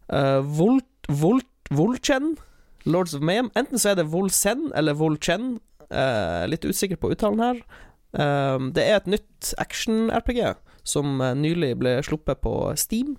uh, 0.08 0.40
Volt... 0.40 0.86
Volt... 1.10 1.50
Volchen? 1.74 2.36
Lords 2.84 3.14
of 3.16 3.24
Mayhem. 3.24 3.50
Enten 3.56 3.80
så 3.80 3.92
er 3.92 4.00
det 4.00 4.10
Volsen 4.12 4.70
eller 4.76 4.96
Volchen. 4.98 5.58
Uh, 5.88 6.44
litt 6.48 6.64
usikker 6.64 7.00
på 7.00 7.12
uttalen 7.14 7.42
her. 7.42 7.64
Uh, 8.14 8.70
det 8.74 8.84
er 8.84 9.00
et 9.00 9.10
nytt 9.16 9.54
action-RPG 9.60 10.54
som 10.84 11.20
eh, 11.20 11.34
nylig 11.36 11.74
ble 11.80 11.96
sluppet 12.04 12.42
på 12.44 12.52
Steam. 12.78 13.16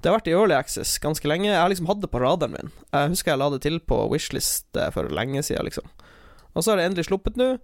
Det 0.00 0.10
har 0.10 0.18
vært 0.18 0.28
i 0.28 0.34
Early 0.36 0.56
Access 0.56 0.98
ganske 1.00 1.28
lenge. 1.28 1.50
Jeg 1.50 1.60
har 1.60 1.70
liksom 1.72 1.88
hatt 1.88 2.02
det 2.02 2.10
på 2.12 2.20
radaren 2.20 2.56
min. 2.56 2.72
Jeg 2.92 3.12
husker 3.14 3.32
jeg 3.32 3.40
la 3.40 3.50
det 3.54 3.62
til 3.64 3.78
på 3.80 4.02
Wishlist 4.12 4.76
eh, 4.76 4.90
for 4.92 5.08
lenge 5.12 5.44
siden, 5.44 5.68
liksom. 5.68 5.88
Og 6.54 6.64
så 6.64 6.72
er 6.72 6.80
det 6.80 6.90
endelig 6.90 7.08
sluppet 7.08 7.38
nå. 7.40 7.54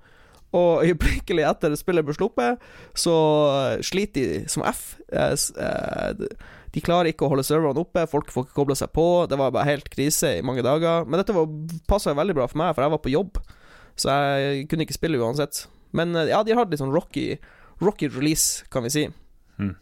Og 0.56 0.70
øyeblikkelig 0.86 1.44
etter 1.46 1.76
spillet 1.78 2.06
ble 2.06 2.16
sluppet, 2.16 2.64
så 2.96 3.16
eh, 3.56 3.84
sliter 3.86 4.32
de 4.32 4.40
som 4.52 4.64
F. 4.68 4.94
Eh, 5.12 5.36
eh, 5.36 6.24
de- 6.72 6.78
De 6.78 6.80
klarer 6.80 7.10
ikke 7.12 7.26
å 7.26 7.30
holde 7.32 7.42
serverne 7.44 7.80
oppe, 7.82 8.06
folk 8.08 8.30
får 8.30 8.44
ikke 8.46 8.54
kobla 8.54 8.76
seg 8.78 8.92
på. 8.94 9.26
Det 9.28 9.36
var 9.38 9.50
bare 9.50 9.64
helt 9.66 9.88
krise 9.90 10.38
i 10.38 10.42
mange 10.42 10.62
dager. 10.62 11.04
Men 11.06 11.18
dette 11.22 11.34
passa 11.88 12.14
veldig 12.14 12.34
bra 12.34 12.46
for 12.46 12.58
meg, 12.58 12.74
for 12.74 12.82
jeg 12.82 12.90
var 12.90 12.98
på 13.02 13.10
jobb. 13.14 13.40
Så 13.96 14.08
jeg 14.08 14.68
kunne 14.68 14.86
ikke 14.86 14.94
spille 14.98 15.18
uansett. 15.18 15.66
Men 15.92 16.14
eh, 16.16 16.28
ja, 16.30 16.42
de 16.42 16.52
har 16.52 16.62
hatt 16.64 16.70
litt 16.70 16.80
sånn 16.80 16.92
rocky, 16.94 17.38
rocky 17.82 18.08
release, 18.08 18.64
kan 18.70 18.82
vi 18.84 18.90
si. 18.90 19.08
Mm. 19.58 19.74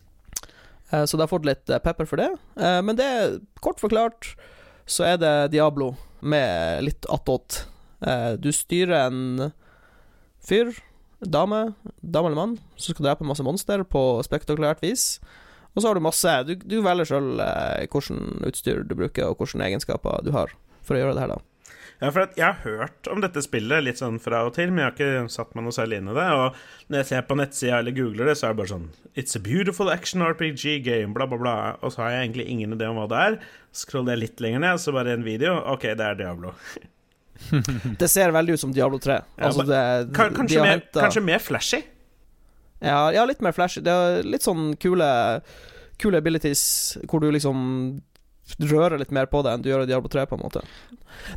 Så 1.05 1.19
det 1.19 1.27
har 1.27 1.29
fått 1.29 1.45
litt 1.45 1.69
eh, 1.69 1.79
pepper 1.85 2.07
for 2.09 2.17
det. 2.17 2.31
Men 2.57 2.97
det, 2.97 3.09
kort 3.61 3.79
forklart, 3.79 4.31
så 4.89 5.05
er 5.05 5.19
det 5.21 5.35
Diablo 5.53 5.91
med 6.25 6.83
litt 6.87 7.05
attåt. 7.13 7.67
Du 8.41 8.49
styrer 8.55 9.09
en 9.11 9.53
fyr, 10.41 10.71
dame, 11.21 11.75
dame 12.01 12.31
eller 12.31 12.39
mann, 12.39 12.55
som 12.81 12.95
skal 12.95 13.05
drepe 13.11 13.27
masse 13.29 13.45
monster 13.45 13.83
på 13.85 14.23
spektakulært 14.25 14.81
vis. 14.81 15.19
Og 15.75 15.83
så 15.83 15.91
har 15.91 15.99
du 15.99 16.03
masse 16.03 16.33
Du, 16.49 16.55
du 16.59 16.81
velger 16.83 17.13
sjøl 17.13 17.43
eh, 17.45 17.85
hvilket 17.87 18.49
utstyr 18.49 18.83
du 18.89 18.97
bruker, 18.99 19.31
og 19.31 19.39
hvilke 19.39 19.63
egenskaper 19.69 20.25
du 20.27 20.33
har 20.35 20.55
for 20.83 20.97
å 20.97 21.03
gjøre 21.03 21.15
det 21.19 21.25
her, 21.27 21.37
da. 21.37 21.45
Ja, 21.99 22.13
for 22.15 22.29
Jeg 22.39 22.45
har 22.47 22.61
hørt 22.63 23.09
om 23.11 23.23
dette 23.25 23.43
spillet 23.43 23.83
litt 23.83 23.99
sånn 23.99 24.21
fra 24.23 24.45
og 24.47 24.53
til, 24.55 24.71
men 24.71 24.85
jeg 24.85 24.87
har 24.87 24.95
ikke 24.95 25.33
satt 25.35 25.57
meg 25.59 25.67
noe 25.67 25.75
særlig 25.75 25.99
inn 25.99 26.11
i 26.13 26.15
det. 26.15 26.27
Og 26.31 26.61
når 26.93 27.01
jeg 27.01 27.09
ser 27.11 27.25
på 27.27 27.37
nettsida 27.41 27.81
eller 27.83 27.97
googler 27.97 28.31
det, 28.31 28.37
så 28.39 28.47
er 28.49 28.55
det 28.55 28.61
bare 28.61 28.73
sånn 28.73 28.87
It's 29.19 29.35
a 29.35 29.43
beautiful 29.43 29.91
action 29.91 30.23
RPG 30.23 30.79
game, 30.87 31.11
bla, 31.17 31.27
bla, 31.27 31.41
bla. 31.43 31.57
Og 31.83 31.95
så 31.95 32.05
har 32.05 32.15
jeg 32.15 32.29
egentlig 32.29 32.47
ingen 32.55 32.77
idé 32.79 32.87
om 32.87 33.01
hva 33.01 33.09
det 33.11 33.25
er. 33.25 33.41
Scroller 33.75 34.15
jeg 34.15 34.23
litt 34.29 34.45
lenger 34.45 34.63
ned, 34.63 34.83
så 34.83 34.95
bare 34.95 35.17
en 35.19 35.27
video. 35.27 35.59
OK, 35.75 35.89
det 35.99 36.07
er 36.07 36.23
Diablo. 36.23 36.55
Det 38.03 38.09
ser 38.11 38.33
veldig 38.35 38.57
ut 38.57 38.61
som 38.61 38.73
Diablo 38.75 38.99
3. 38.99 39.17
Altså, 39.47 39.63
det, 39.63 39.83
de 40.09 40.15
kanskje, 40.17 40.59
mer, 40.59 40.81
kanskje 40.91 41.21
mer 41.23 41.43
flashy? 41.43 41.79
Ja, 42.85 43.09
ja, 43.15 43.25
litt 43.27 43.43
mer 43.45 43.57
flash. 43.57 43.81
Det 43.83 43.93
er 43.93 44.27
litt 44.27 44.47
sånn 44.47 44.73
kule 44.81 45.09
Kule 45.99 46.21
abilities 46.23 46.61
hvor 47.11 47.19
du 47.19 47.27
liksom 47.35 47.59
rører 48.71 49.01
litt 49.01 49.11
mer 49.11 49.27
på 49.27 49.41
det 49.43 49.51
enn 49.53 49.65
du 49.65 49.69
gjør 49.69 49.83
i 49.83 49.89
Diablo 49.91 50.09
3, 50.13 50.25
på 50.31 50.37
en 50.39 50.45
måte. 50.45 50.63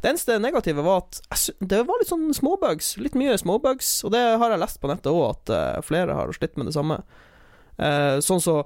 Det 0.04 0.12
eneste 0.12 0.38
negative 0.39 0.86
var 0.86 1.01
at 1.01 1.49
det 1.60 1.82
var 1.88 1.99
litt 1.99 2.12
sånn 2.12 2.30
småbugs. 2.36 2.93
Litt 3.01 3.17
mye 3.19 3.34
småbugs, 3.41 3.89
og 4.06 4.13
det 4.13 4.21
har 4.39 4.54
jeg 4.54 4.62
lest 4.62 4.80
på 4.82 4.91
nettet 4.91 5.10
òg, 5.12 5.23
at 5.34 5.51
eh, 5.58 5.82
flere 5.84 6.15
har 6.15 6.32
slitt 6.38 6.56
med 6.62 6.69
det 6.69 6.75
samme. 6.77 7.01
Eh, 7.82 8.21
sånn 8.23 8.43
så 8.43 8.62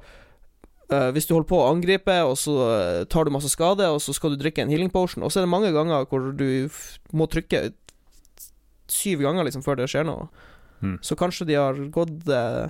Uh, 0.85 1.09
hvis 1.15 1.25
du 1.25 1.31
holder 1.33 1.47
på 1.49 1.57
å 1.57 1.69
angripe, 1.71 2.13
og 2.29 2.35
så 2.37 2.53
uh, 2.61 3.05
tar 3.09 3.25
du 3.25 3.31
masse 3.33 3.49
skade, 3.49 3.87
og 3.89 3.97
så 4.05 4.13
skal 4.13 4.35
du 4.35 4.37
drikke 4.37 4.61
en 4.61 4.69
healing 4.69 4.91
potion, 4.93 5.23
og 5.25 5.31
så 5.33 5.39
er 5.41 5.47
det 5.47 5.49
mange 5.49 5.71
ganger 5.73 6.05
hvor 6.11 6.27
du 6.37 6.69
må 7.09 7.25
trykke 7.25 7.71
syv 8.93 9.23
ganger 9.25 9.47
liksom 9.47 9.63
før 9.65 9.79
det 9.79 9.87
skjer 9.89 10.05
noe. 10.05 10.27
Mm. 10.81 10.97
Så 11.01 11.17
kanskje 11.19 11.47
de 11.49 11.59
har 11.59 11.79
gått 11.93 12.27
eh, 12.31 12.65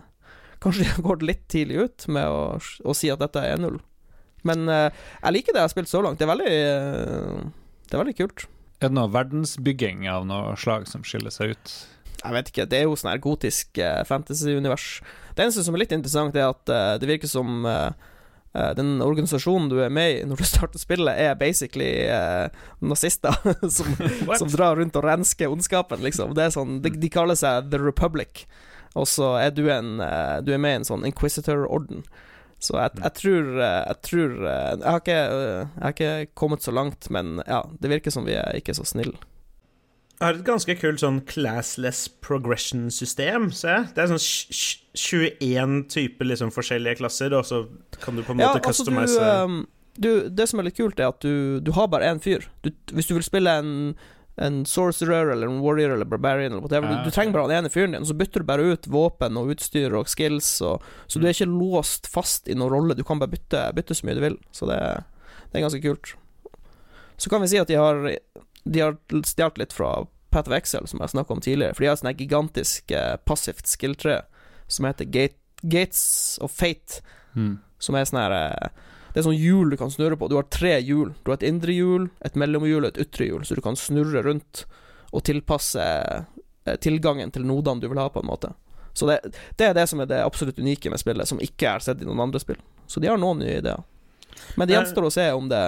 Kanskje 0.64 0.86
de 0.86 0.92
har 0.96 1.04
gått 1.04 1.26
litt 1.26 1.44
tidlig 1.52 1.82
ut 1.84 2.06
med 2.16 2.32
å, 2.32 2.58
å 2.58 2.94
si 2.96 3.10
at 3.12 3.20
dette 3.22 3.42
er 3.44 3.58
1-0. 3.58 3.76
Men 4.48 4.70
eh, 4.72 5.04
jeg 5.20 5.36
liker 5.36 5.54
det 5.54 5.62
jeg 5.62 5.68
har 5.68 5.74
spilt 5.74 5.92
så 5.92 6.02
langt. 6.06 6.22
Det 6.22 6.26
er 6.26 6.32
veldig 6.32 6.54
eh, 6.54 7.42
Det 7.86 7.98
er 7.98 8.02
veldig 8.02 8.16
kult. 8.22 8.46
Er 8.80 8.90
det 8.90 8.98
noe 8.98 9.12
verdensbygging 9.12 10.08
av 10.12 10.26
noe 10.30 10.56
slag 10.60 10.88
som 10.90 11.04
skiller 11.08 11.34
seg 11.34 11.56
ut? 11.56 11.76
Jeg 12.26 12.34
vet 12.34 12.50
ikke, 12.50 12.66
det 12.70 12.80
er 12.80 12.88
jo 12.88 12.96
sånn 12.98 13.12
her 13.12 13.22
gotisk 13.22 13.80
eh, 13.82 14.02
fantasy-univers. 14.08 14.88
Det 15.36 15.46
eneste 15.46 15.66
som 15.66 15.76
er 15.76 15.84
litt 15.84 15.94
interessant, 15.96 16.38
er 16.38 16.50
at 16.50 16.72
eh, 16.74 16.96
det 17.02 17.10
virker 17.10 17.30
som 17.30 17.68
eh, 17.70 17.92
eh, 17.92 18.15
den 18.78 19.02
organisasjonen 19.04 19.68
du 19.72 19.80
er 19.84 19.92
med 19.94 20.12
i 20.14 20.20
når 20.28 20.40
du 20.40 20.46
starter 20.50 20.80
spillet, 20.80 21.18
er 21.20 21.36
basically 21.40 22.06
uh, 22.08 22.48
nazister 22.80 23.36
som, 23.78 23.90
som 24.40 24.52
drar 24.54 24.80
rundt 24.80 24.96
og 24.96 25.08
rensker 25.08 25.52
ondskapen, 25.52 26.04
liksom. 26.06 26.36
Det 26.38 26.52
sånn, 26.56 26.80
de, 26.86 26.94
de 27.02 27.12
kaller 27.12 27.40
seg 27.40 27.72
The 27.74 27.82
Republic, 27.84 28.46
og 28.96 29.10
så 29.12 29.34
er 29.42 29.52
du 29.52 29.66
en 29.74 30.00
uh, 30.00 30.40
Du 30.46 30.54
er 30.56 30.62
med 30.62 30.78
i 30.78 30.82
en 30.84 30.88
sånn 30.88 31.08
Inquisitor-orden. 31.08 32.06
Så 32.66 32.78
jeg, 32.80 32.96
jeg 33.02 33.14
tror 33.20 33.50
eh, 33.60 33.82
Jeg 33.92 34.02
tror 34.08 34.36
eh, 34.40 34.72
jeg, 34.72 34.86
har 34.88 35.02
ikke, 35.02 35.22
eh, 35.22 35.62
jeg 35.62 35.84
har 35.84 35.96
ikke 35.96 36.34
kommet 36.38 36.66
så 36.66 36.74
langt, 36.76 37.10
men 37.14 37.40
ja, 37.46 37.64
det 37.82 37.92
virker 37.92 38.14
som 38.14 38.28
vi 38.28 38.38
er 38.40 38.58
ikke 38.58 38.76
så 38.78 38.88
snille. 38.88 39.18
Har 40.22 40.38
et 40.38 40.46
ganske 40.48 40.76
kult 40.80 41.02
sånn 41.04 41.18
classless 41.28 42.06
progression-system, 42.24 43.50
se. 43.52 43.74
Det 43.96 44.04
er 44.06 44.12
sånn 44.14 44.22
tj- 44.22 44.56
tj- 44.56 45.40
21 45.42 45.74
typer 45.92 46.30
liksom 46.30 46.54
forskjellige 46.56 47.02
klasser, 47.02 47.34
og 47.36 47.44
så 47.48 47.66
kan 48.00 48.16
du 48.16 48.24
på 48.24 48.32
en 48.32 48.40
måte 48.40 48.62
altså, 48.62 48.86
customize 48.86 49.20
du, 49.20 49.44
um, 49.44 49.58
du, 50.00 50.10
Det 50.30 50.48
som 50.48 50.60
er 50.62 50.70
litt 50.70 50.78
kult, 50.78 51.00
er 51.00 51.10
at 51.12 51.20
du, 51.24 51.60
du 51.60 51.72
har 51.76 51.90
bare 51.92 52.08
én 52.14 52.22
fyr. 52.24 52.48
Du, 52.64 52.72
hvis 52.96 53.08
du 53.12 53.14
vil 53.18 53.26
spille 53.28 53.52
en, 53.60 53.74
en 54.40 54.62
sorcerer 54.68 55.34
eller 55.34 55.52
en 55.52 55.60
warrior 55.64 55.94
eller 55.98 56.08
barbarian 56.08 56.54
eller 56.54 56.64
whatever, 56.64 56.88
du, 56.96 57.10
du 57.10 57.12
trenger 57.16 57.36
bare 57.36 57.52
den 57.52 57.60
ene 57.66 57.72
fyren 57.74 57.92
din, 57.96 58.04
og 58.04 58.08
så 58.08 58.16
bytter 58.20 58.44
du 58.44 58.48
bare 58.48 58.70
ut 58.72 58.88
våpen 58.92 59.36
og 59.40 59.52
utstyr 59.52 59.96
og 60.00 60.08
skills, 60.12 60.54
og, 60.64 60.84
så 61.12 61.20
du 61.20 61.28
er 61.28 61.36
ikke 61.36 61.52
låst 61.52 62.08
fast 62.12 62.48
i 62.48 62.56
noen 62.56 62.72
rolle. 62.72 62.96
Du 62.96 63.04
kan 63.08 63.20
bare 63.20 63.32
bytte, 63.36 63.68
bytte 63.76 63.96
så 64.00 64.08
mye 64.08 64.16
du 64.16 64.24
vil. 64.30 64.40
Så 64.56 64.68
det, 64.72 64.80
det 65.52 65.60
er 65.60 65.68
ganske 65.68 65.84
kult. 65.84 66.16
Så 67.20 67.32
kan 67.32 67.44
vi 67.44 67.52
si 67.52 67.60
at 67.60 67.68
de 67.72 67.76
har 67.80 68.00
De 68.66 68.80
har 68.82 68.98
stjålet 69.12 69.58
litt 69.62 69.74
fra 69.74 69.92
Path 70.32 70.50
of 70.50 70.56
Excel, 70.58 70.88
som 70.88 71.00
jeg 71.00 71.10
snakka 71.14 71.32
om 71.36 71.42
tidligere, 71.42 71.76
for 71.76 71.84
de 71.86 71.88
har 71.88 71.96
et 71.96 72.02
sånt 72.02 72.18
gigantisk 72.20 72.92
eh, 72.92 73.16
passivt 73.26 73.68
skill-tre 73.70 74.22
som 74.68 74.86
heter 74.90 75.06
Gate, 75.06 75.38
Gates 75.64 76.38
of 76.42 76.52
Fate 76.52 77.02
Mm. 77.36 77.58
som 77.84 77.96
er 78.00 78.06
sånn 78.08 78.20
her 78.22 78.32
eh, 78.32 78.70
Det 79.14 79.20
er 79.20 79.26
sånn 79.28 79.36
hjul 79.40 79.70
du 79.70 79.76
kan 79.78 79.90
snurre 79.92 80.16
på. 80.20 80.28
Du 80.32 80.36
har 80.36 80.44
tre 80.52 80.78
hjul. 80.82 81.14
Du 81.24 81.32
har 81.32 81.38
et 81.38 81.44
indre 81.48 81.72
hjul, 81.72 82.10
et 82.24 82.36
mellomhjul 82.36 82.84
og 82.84 82.90
et 82.94 83.00
ytre 83.06 83.28
hjul, 83.30 83.44
så 83.48 83.56
du 83.56 83.62
kan 83.64 83.76
snurre 83.76 84.24
rundt 84.24 84.66
og 85.14 85.24
tilpasse 85.24 85.80
eh, 86.66 86.76
tilgangen 86.84 87.32
til 87.32 87.46
nodene 87.48 87.80
du 87.84 87.88
vil 87.88 88.00
ha, 88.00 88.10
på 88.10 88.20
en 88.24 88.28
måte. 88.28 88.54
Så 88.96 89.08
det, 89.08 89.22
det 89.60 89.68
er 89.70 89.74
det 89.76 89.86
som 89.92 90.00
er 90.04 90.06
det 90.12 90.20
absolutt 90.24 90.60
unike 90.60 90.90
med 90.92 91.00
spillet, 91.00 91.28
som 91.28 91.40
ikke 91.44 91.70
er 91.76 91.80
sett 91.84 92.02
i 92.02 92.08
noen 92.08 92.20
andre 92.28 92.40
spill. 92.44 92.60
Så 92.88 93.00
de 93.04 93.08
har 93.12 93.18
noen 93.20 93.40
nye 93.44 93.60
ideer. 93.62 93.84
Men 94.58 94.68
det 94.68 94.76
Eh. 94.76 94.82
gjenstår 94.82 95.08
å 95.08 95.12
se 95.12 95.30
om 95.32 95.48
det, 95.52 95.64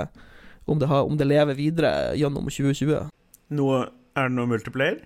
om 0.68 0.80
det, 0.80 0.90
har, 0.92 1.08
om 1.08 1.18
det 1.20 1.28
lever 1.28 1.58
videre 1.58 1.92
gjennom 2.20 2.50
2020. 2.52 3.08
noe 3.58 3.86
Er 4.18 4.32
det 4.32 4.36
noe 4.36 4.50
multiplayer? 4.50 5.00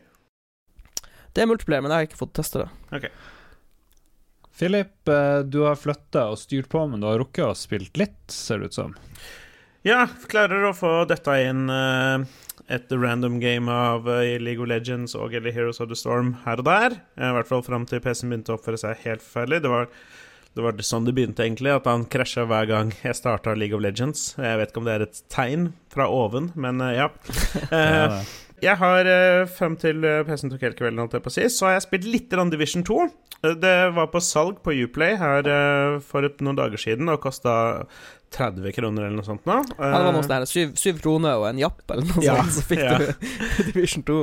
Det 1.32 1.44
er 1.44 1.48
multiplayer, 1.48 1.84
men 1.84 1.92
jeg 1.94 2.02
har 2.02 2.10
ikke 2.10 2.20
fått 2.20 2.36
teste 2.40 2.64
det. 2.64 2.70
Philip, 4.58 5.08
eh, 5.08 5.40
du 5.48 5.62
har 5.66 5.80
flytta 5.80 6.28
og 6.32 6.40
styrt 6.40 6.70
på, 6.72 6.84
men 6.88 7.02
du 7.02 7.08
har 7.08 7.20
rukket 7.22 7.48
å 7.48 7.56
spilt 7.58 7.98
litt, 8.00 8.20
ser 8.32 8.62
det 8.62 8.72
ut 8.72 8.78
som. 8.78 8.96
Ja, 9.88 10.06
klarer 10.30 10.68
å 10.68 10.76
få 10.78 10.92
dette 11.10 11.38
inn 11.42 11.66
eh, 11.74 12.26
et 12.72 12.92
random 12.94 13.40
game 13.42 13.72
av 13.72 14.10
eh, 14.12 14.38
League 14.40 14.62
of 14.62 14.70
Legends 14.70 15.16
og 15.18 15.34
eller 15.34 15.56
Heroes 15.56 15.82
of 15.82 15.90
the 15.90 15.98
Storm 15.98 16.36
her 16.46 16.62
og 16.62 16.68
der. 16.68 17.00
I 17.18 17.32
hvert 17.38 17.50
fall 17.50 17.64
fram 17.66 17.88
til 17.90 18.04
PC-en 18.04 18.32
begynte 18.32 18.54
å 18.54 18.60
oppføre 18.60 18.80
seg 18.80 19.02
helt 19.08 19.26
forferdelig. 19.26 19.64
Det 19.66 19.72
var, 19.74 19.90
det 20.52 20.64
var 20.66 20.76
sånn 20.84 21.08
det 21.08 21.14
begynte, 21.16 21.46
egentlig. 21.46 21.72
At 21.74 21.88
han 21.88 22.06
krasja 22.12 22.44
hver 22.50 22.68
gang 22.70 22.94
jeg 23.00 23.16
starta 23.16 23.56
League 23.56 23.78
of 23.78 23.84
Legends. 23.84 24.34
Jeg 24.36 24.60
vet 24.60 24.72
ikke 24.72 24.82
om 24.84 24.88
det 24.90 24.96
er 24.98 25.06
et 25.06 25.22
tegn 25.32 25.70
fra 25.92 26.10
oven, 26.12 26.52
men 26.60 26.84
eh, 26.84 26.98
ja. 27.00 27.12
Eh, 27.72 28.18
jeg 28.62 28.78
har 28.78 29.08
uh, 29.08 29.48
frem 29.50 29.74
til 29.80 30.04
PC-en 30.28 30.52
tok 30.52 30.62
helt 30.68 30.78
kvelden, 30.78 31.00
holdt 31.02 31.16
jeg 31.18 31.24
på 31.26 31.32
å 31.32 31.34
si, 31.34 31.46
så 31.50 31.66
har 31.66 31.80
jeg 31.80 31.86
spilt 31.88 32.10
litt 32.14 32.36
Division 32.52 32.84
2. 32.86 32.98
Det 33.42 33.78
var 33.96 34.10
på 34.14 34.22
salg 34.22 34.60
på 34.62 34.74
Uplay 34.84 35.16
her 35.18 35.48
eh, 35.50 36.00
for 36.06 36.28
noen 36.46 36.58
dager 36.60 36.78
siden 36.82 37.10
og 37.10 37.24
kosta 37.24 37.54
30 38.32 38.72
kroner 38.72 39.08
eller 39.08 39.18
noe 39.18 39.26
sånt 39.28 39.48
nå. 39.50 39.58
Ja, 39.76 39.88
det 39.92 40.04
var 40.06 40.14
noe 40.16 40.24
sånt 40.24 40.48
syv, 40.52 40.70
syv 40.80 41.00
kroner 41.04 41.40
og 41.42 41.48
en 41.50 41.58
japp 41.60 41.82
eller 41.92 42.06
noe 42.08 42.24
Ja, 42.24 42.38
sånt, 42.40 42.54
så 42.56 42.64
fikk 42.70 42.84
ja. 42.86 43.00
du 43.02 43.10
Division 43.74 44.06
2. 44.08 44.20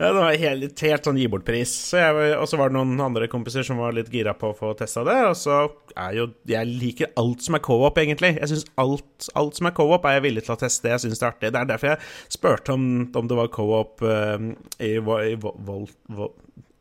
Ja, 0.00 0.08
det 0.08 0.14
var 0.16 0.38
helt, 0.42 0.82
helt 0.88 1.06
sånn 1.06 1.20
gi 1.20 1.28
bort-pris. 1.30 1.74
Så 1.92 2.00
Og 2.40 2.48
så 2.50 2.58
var 2.58 2.72
det 2.72 2.78
noen 2.78 2.96
andre 3.04 3.28
kompiser 3.30 3.62
som 3.66 3.78
var 3.80 3.94
litt 3.96 4.10
gira 4.12 4.34
på 4.36 4.50
å 4.50 4.56
få 4.56 4.72
testa 4.80 5.04
det. 5.06 5.18
Og 5.28 5.36
så 5.38 5.60
er 5.94 6.16
jo 6.18 6.26
Jeg 6.50 6.72
liker 6.72 7.12
alt 7.22 7.44
som 7.46 7.60
er 7.60 7.62
co-op, 7.68 8.00
egentlig. 8.02 8.34
Jeg 8.40 8.50
synes 8.54 8.66
alt, 8.82 9.30
alt 9.38 9.60
som 9.60 9.70
er 9.70 9.76
co-op, 9.78 10.08
er 10.10 10.18
jeg 10.18 10.26
villig 10.30 10.46
til 10.48 10.56
å 10.56 10.60
teste. 10.64 10.90
Jeg 10.96 11.04
syns 11.04 11.22
det 11.22 11.28
er 11.28 11.36
artig. 11.36 11.52
Det 11.54 11.62
er 11.62 11.70
derfor 11.70 11.92
jeg 11.92 12.02
spurte 12.40 12.74
om, 12.74 12.88
om 13.20 13.30
det 13.30 13.38
var 13.44 13.52
co-op 13.54 14.02
uh, 14.02 14.50
i, 14.80 14.96
i, 14.96 14.96
i, 14.96 15.38
Volt... 15.44 15.62
vol- 15.70 15.92
vo- 16.18 16.32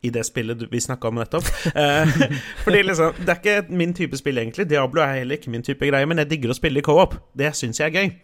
i 0.05 0.11
det 0.13 0.25
spillet 0.27 0.65
vi 0.71 0.81
snakka 0.83 1.11
om 1.11 1.19
nettopp. 1.19 1.49
Eh, 1.73 2.15
fordi 2.65 2.83
liksom, 2.85 3.17
Det 3.21 3.33
er 3.33 3.41
ikke 3.41 3.77
min 3.81 3.93
type 3.97 4.17
spill, 4.21 4.37
egentlig. 4.41 4.69
Diablo 4.69 5.03
er 5.03 5.21
heller 5.21 5.39
ikke 5.39 5.53
min 5.53 5.65
type 5.65 5.89
greie, 5.89 6.07
men 6.07 6.21
jeg 6.21 6.31
digger 6.35 6.53
å 6.53 6.57
spille 6.57 6.81
i 6.81 6.85
co-op. 6.85 7.17
Det 7.37 7.53
syns 7.57 7.81
jeg 7.81 7.91
er 7.91 7.99
gøy. 7.99 8.15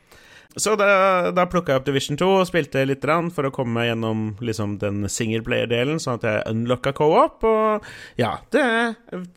Så 0.59 0.73
da, 0.75 1.31
da 1.31 1.45
plukka 1.47 1.71
jeg 1.71 1.79
opp 1.79 1.85
Division 1.87 2.17
2 2.19 2.27
og 2.41 2.47
spilte 2.49 2.83
litt 2.83 3.05
for 3.31 3.47
å 3.47 3.53
komme 3.55 3.77
meg 3.77 3.87
gjennom 3.87 4.23
liksom, 4.43 4.75
den 4.81 5.05
singleplayer-delen, 5.07 6.01
sånn 6.01 6.19
at 6.19 6.27
jeg 6.27 6.41
unlocka 6.51 6.91
co-op. 6.97 7.45
Og 7.47 7.87
ja, 8.19 8.33
det 8.51 8.65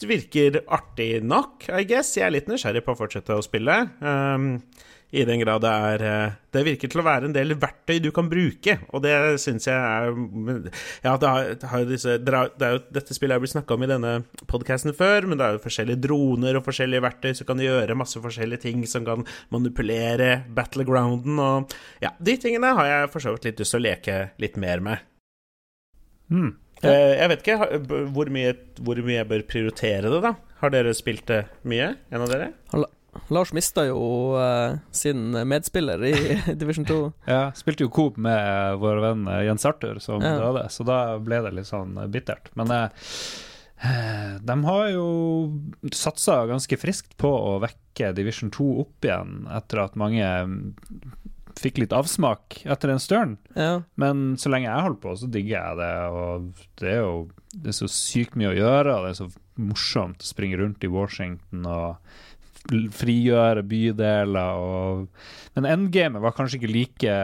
virker 0.03 0.65
artig 0.67 1.23
nok, 1.23 1.69
I 1.71 1.87
guess. 1.87 2.17
Jeg 2.19 2.27
er 2.27 2.35
litt 2.35 2.51
nysgjerrig 2.51 2.83
på 2.85 2.97
å 2.97 2.99
fortsette 2.99 3.37
å 3.37 3.47
spille. 3.47 3.79
Um, 4.03 4.59
I 5.15 5.25
den 5.29 5.41
grad 5.43 5.63
det 5.63 5.71
er 5.71 6.05
eh, 6.09 6.37
Det 6.55 6.63
virker 6.67 6.91
til 6.91 7.03
å 7.03 7.07
være 7.07 7.29
en 7.29 7.35
del 7.35 7.55
verktøy 7.61 8.01
du 8.03 8.11
kan 8.15 8.27
bruke, 8.31 8.77
og 8.91 9.05
det 9.05 9.15
syns 9.43 9.69
jeg 9.69 9.77
er 9.77 10.11
Ja, 11.05 11.15
det 11.21 11.31
har, 11.31 11.51
det 11.61 11.71
har 11.71 11.87
disse 11.89 12.17
det 12.19 12.35
er 12.35 12.77
jo, 12.77 12.83
Dette 12.95 13.17
spillet 13.17 13.37
har 13.37 13.43
blitt 13.43 13.55
snakka 13.55 13.77
om 13.77 13.87
i 13.87 13.91
denne 13.91 14.15
podkasten 14.51 14.95
før, 14.97 15.29
men 15.31 15.39
det 15.39 15.47
er 15.47 15.59
jo 15.59 15.65
forskjellige 15.65 16.03
droner 16.07 16.59
og 16.59 16.67
forskjellige 16.67 17.05
verktøy 17.07 17.33
som 17.39 17.49
kan 17.51 17.63
gjøre 17.63 17.99
masse 17.99 18.23
forskjellige 18.25 18.65
ting, 18.67 18.83
som 18.91 19.07
kan 19.07 19.23
manipulere 19.55 20.45
battlegrounden 20.55 21.39
og 21.43 21.79
Ja, 22.03 22.15
de 22.19 22.37
tingene 22.41 22.75
har 22.79 22.91
jeg 22.91 23.15
for 23.15 23.25
så 23.25 23.37
vidt 23.37 23.49
litt 23.51 23.63
lyst 23.63 23.77
til 23.77 23.83
å 23.83 23.87
leke 23.87 24.19
litt 24.43 24.59
mer 24.61 24.83
med. 24.85 25.09
Mm. 26.33 26.53
Jeg 26.85 27.31
vet 27.31 27.45
ikke 27.45 27.79
hvor 28.13 28.29
mye, 28.33 28.53
hvor 28.83 28.99
mye 29.07 29.21
jeg 29.21 29.31
bør 29.31 29.47
prioritere 29.49 30.11
det, 30.11 30.21
da. 30.25 30.35
Har 30.61 30.73
dere 30.75 30.93
spilt 30.97 31.27
det 31.31 31.45
mye, 31.69 31.95
en 32.11 32.25
av 32.25 32.31
dere? 32.33 32.51
Lars 33.33 33.53
mista 33.57 33.85
jo 33.87 33.99
uh, 34.37 34.77
sin 34.95 35.31
medspiller 35.49 36.05
i 36.05 36.15
Division 36.61 36.85
2. 36.89 36.99
Ja, 37.31 37.49
spilte 37.57 37.87
jo 37.87 37.93
Coop 37.95 38.17
med 38.21 38.79
vår 38.83 39.03
venn 39.05 39.27
eh, 39.31 39.45
Jens 39.49 39.67
Arthur, 39.69 39.99
som 40.03 40.23
Ja. 40.25 40.37
døde, 40.41 40.67
så 40.71 40.87
da 40.87 40.99
ble 41.23 41.43
det 41.47 41.55
litt 41.57 41.71
sånn 41.71 41.97
eh, 42.01 42.09
bittert. 42.11 42.51
Men 42.59 42.73
eh, 42.75 44.39
de 44.41 44.57
har 44.69 44.87
jo 44.95 45.07
satsa 45.93 46.45
ganske 46.51 46.79
friskt 46.81 47.17
på 47.21 47.29
å 47.29 47.59
vekke 47.65 48.13
Division 48.17 48.53
2 48.55 48.69
opp 48.85 49.07
igjen, 49.09 49.45
etter 49.53 49.83
at 49.85 49.99
mange 50.01 50.25
mm, 50.25 50.59
fikk 51.61 51.79
litt 51.83 51.95
avsmak 51.95 52.63
etter 52.65 52.91
en 52.95 53.03
stund. 53.03 53.39
Ja. 53.55 53.83
Men 54.01 54.35
så 54.41 54.51
lenge 54.51 54.71
jeg 54.71 54.87
holder 54.89 55.03
på, 55.05 55.17
så 55.21 55.31
digger 55.31 55.55
jeg 55.59 55.81
det. 55.81 55.95
Og 56.11 56.69
det 56.83 56.93
er 56.97 57.03
jo 57.05 57.17
det 57.55 57.71
er 57.71 57.77
så 57.79 57.89
sykt 57.91 58.35
mye 58.39 58.51
å 58.51 58.57
gjøre, 58.59 58.95
og 58.97 59.05
det 59.07 59.13
er 59.13 59.19
så 59.21 59.29
morsomt 59.63 60.25
å 60.25 60.27
springe 60.27 60.59
rundt 60.59 60.83
i 60.83 60.91
Washington 60.91 61.69
og 61.71 62.17
frigjøre 62.73 63.65
bydeler 63.69 64.57
og 64.57 65.09
Men 65.55 65.67
endgamet 65.69 66.23
var 66.25 66.33
kanskje 66.35 66.59
ikke 66.59 66.71
like 66.73 67.17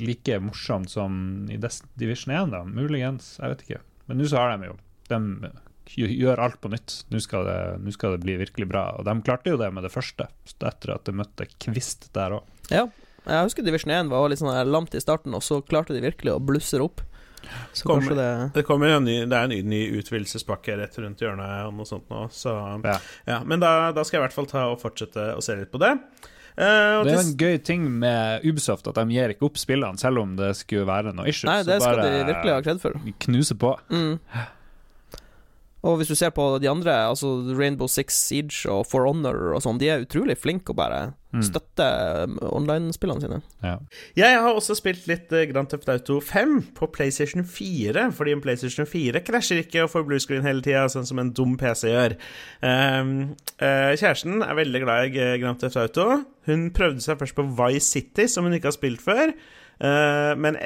like 0.00 0.38
morsomt 0.42 0.90
som 0.90 1.44
i 1.52 1.58
Division 2.00 2.34
1, 2.34 2.54
da. 2.54 2.62
Muligens. 2.64 3.36
Jeg 3.38 3.52
vet 3.52 3.66
ikke. 3.66 3.82
Men 4.08 4.18
nå 4.18 4.30
så 4.30 4.40
har 4.40 4.56
de 4.56 4.72
jo 4.72 4.78
De 5.12 5.52
gjør 5.92 6.40
alt 6.40 6.58
på 6.62 6.70
nytt. 6.72 7.02
Nå 7.12 7.20
skal, 7.20 7.46
det, 7.46 7.92
skal 7.94 8.16
det 8.16 8.24
bli 8.24 8.38
virkelig 8.40 8.68
bra. 8.70 8.88
Og 8.98 9.06
de 9.06 9.14
klarte 9.26 9.52
jo 9.52 9.60
det 9.60 9.68
med 9.74 9.84
det 9.84 9.92
første, 9.92 10.28
etter 10.56 10.94
at 10.96 11.06
de 11.06 11.14
møtte 11.20 11.48
Kvist 11.58 12.10
der 12.16 12.38
òg. 12.40 12.58
ja. 12.72 12.88
Jeg 13.22 13.46
husker 13.46 13.62
Division 13.62 13.92
1 13.94 14.08
var 14.10 14.24
litt 14.32 14.40
sånn 14.40 14.50
lamt 14.66 14.96
i 14.98 15.00
starten, 15.02 15.30
og 15.36 15.44
så 15.46 15.60
klarte 15.62 15.94
de 15.94 16.00
virkelig 16.02 16.32
å 16.34 16.40
blusse 16.42 16.80
opp. 16.82 17.04
Så 17.72 17.84
Kommer- 17.86 18.02
kanskje 18.08 18.16
det 18.16 18.52
Det 18.54 18.64
kommer 18.66 18.88
en 18.96 19.04
ny, 19.04 19.16
det 19.26 19.32
er 19.32 19.44
en 19.44 19.50
ny, 19.50 19.62
ny 19.62 19.80
utvidelsespakke 20.00 20.76
rett 20.78 20.98
rundt 20.98 21.18
hjørnet 21.20 21.66
og 21.66 21.74
noe 21.74 21.84
sånt 21.88 22.08
nå, 22.10 22.26
så 22.30 22.54
Ja. 22.84 22.98
ja. 23.26 23.40
Men 23.44 23.60
da, 23.60 23.92
da 23.92 24.02
skal 24.04 24.18
jeg 24.20 24.22
i 24.22 24.26
hvert 24.28 24.36
fall 24.40 24.46
ta 24.46 24.66
og 24.72 24.80
fortsette 24.80 25.36
å 25.36 25.42
se 25.42 25.56
litt 25.56 25.70
på 25.72 25.78
det. 25.82 25.92
Uh, 26.52 27.00
Det 27.04 27.12
er 27.14 27.20
en 27.22 27.36
gøy 27.40 27.62
ting 27.64 27.84
med 27.98 28.42
Ubisoft 28.44 28.86
at 28.86 28.94
de 28.94 29.06
gir 29.14 29.32
ikke 29.32 29.46
opp 29.48 29.56
spillene, 29.56 29.98
selv 29.98 30.18
om 30.20 30.34
det 30.36 30.50
skulle 30.56 30.84
være 30.84 31.14
noe 31.16 31.24
issues. 31.26 31.48
Nei, 31.48 31.62
det 31.62 31.80
skal 31.80 31.96
bare 31.96 32.10
de 32.10 32.24
virkelig 32.28 32.52
ha 32.52 32.60
kred 32.60 32.80
for. 32.82 32.92
Knuse 33.24 33.54
på. 33.56 33.70
Mm. 33.88 34.18
Og 35.82 35.98
hvis 35.98 36.12
du 36.12 36.14
ser 36.14 36.30
på 36.34 36.44
de 36.62 36.68
andre, 36.70 36.94
altså 37.10 37.34
Rainbow 37.58 37.90
Six 37.90 38.20
Siege 38.28 38.70
og 38.70 38.86
For 38.86 39.08
Honor 39.08 39.56
og 39.56 39.64
sånn, 39.64 39.80
de 39.82 39.90
er 39.90 40.04
utrolig 40.04 40.38
flinke 40.38 40.74
å 40.74 40.78
bare 40.78 41.02
Mm. 41.32 41.40
støtte 41.46 41.84
mm. 42.28 42.34
online-spillene 42.44 43.22
sine. 43.22 43.38
Ja. 43.64 43.78
Jeg 44.18 44.40
har 44.44 44.52
også 44.52 44.74
spilt 44.76 45.06
litt 45.08 45.32
eh, 45.32 45.46
Grand 45.48 45.70
Theft 45.70 45.88
Auto 45.88 46.18
5 46.20 46.58
på 46.76 46.90
PlayStation 46.92 47.40
4, 47.48 48.10
fordi 48.12 48.34
en 48.36 48.42
PlayStation 48.44 48.84
4 48.84 49.22
krasjer 49.24 49.62
ikke 49.62 49.86
og 49.86 49.94
får 49.94 50.04
bluescreen 50.10 50.44
hele 50.44 50.60
tida, 50.60 50.82
sånn 50.92 51.08
som 51.08 51.22
en 51.22 51.32
dum 51.32 51.54
PC 51.56 51.88
gjør. 51.88 52.18
Ehm, 52.68 53.14
eh, 53.56 53.94
kjæresten 53.96 54.44
er 54.44 54.60
veldig 54.60 54.84
glad 54.84 55.08
i 55.08 55.24
eh, 55.24 55.38
Grand 55.40 55.56
Theft 55.62 55.80
Auto. 55.80 56.20
Hun 56.50 56.68
prøvde 56.76 57.00
seg 57.00 57.16
først 57.22 57.38
på 57.38 57.48
Vice 57.48 57.88
City, 57.88 58.28
som 58.28 58.44
hun 58.44 58.58
ikke 58.58 58.68
har 58.68 58.76
spilt 58.76 59.00
før, 59.00 59.32
Eh, 59.82 60.34
men, 60.38 60.58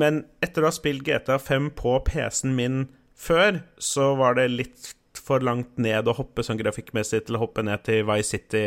men 0.00 0.24
etter 0.42 0.64
å 0.64 0.70
ha 0.70 0.74
spilt 0.74 1.04
GTA 1.06 1.38
5 1.38 1.70
på 1.78 1.98
PC-en 2.08 2.56
min 2.56 2.86
før, 3.16 3.62
så 3.82 4.12
var 4.18 4.36
det 4.38 4.50
litt 4.52 4.92
for 5.26 5.42
langt 5.42 5.78
ned 5.80 6.06
å 6.06 6.14
hoppe 6.14 6.44
sånn 6.46 6.58
grafikkmessig 6.60 7.24
til 7.26 7.38
å 7.38 7.42
hoppe 7.42 7.64
ned 7.66 7.82
til 7.88 8.04
Vice 8.06 8.36
City 8.36 8.64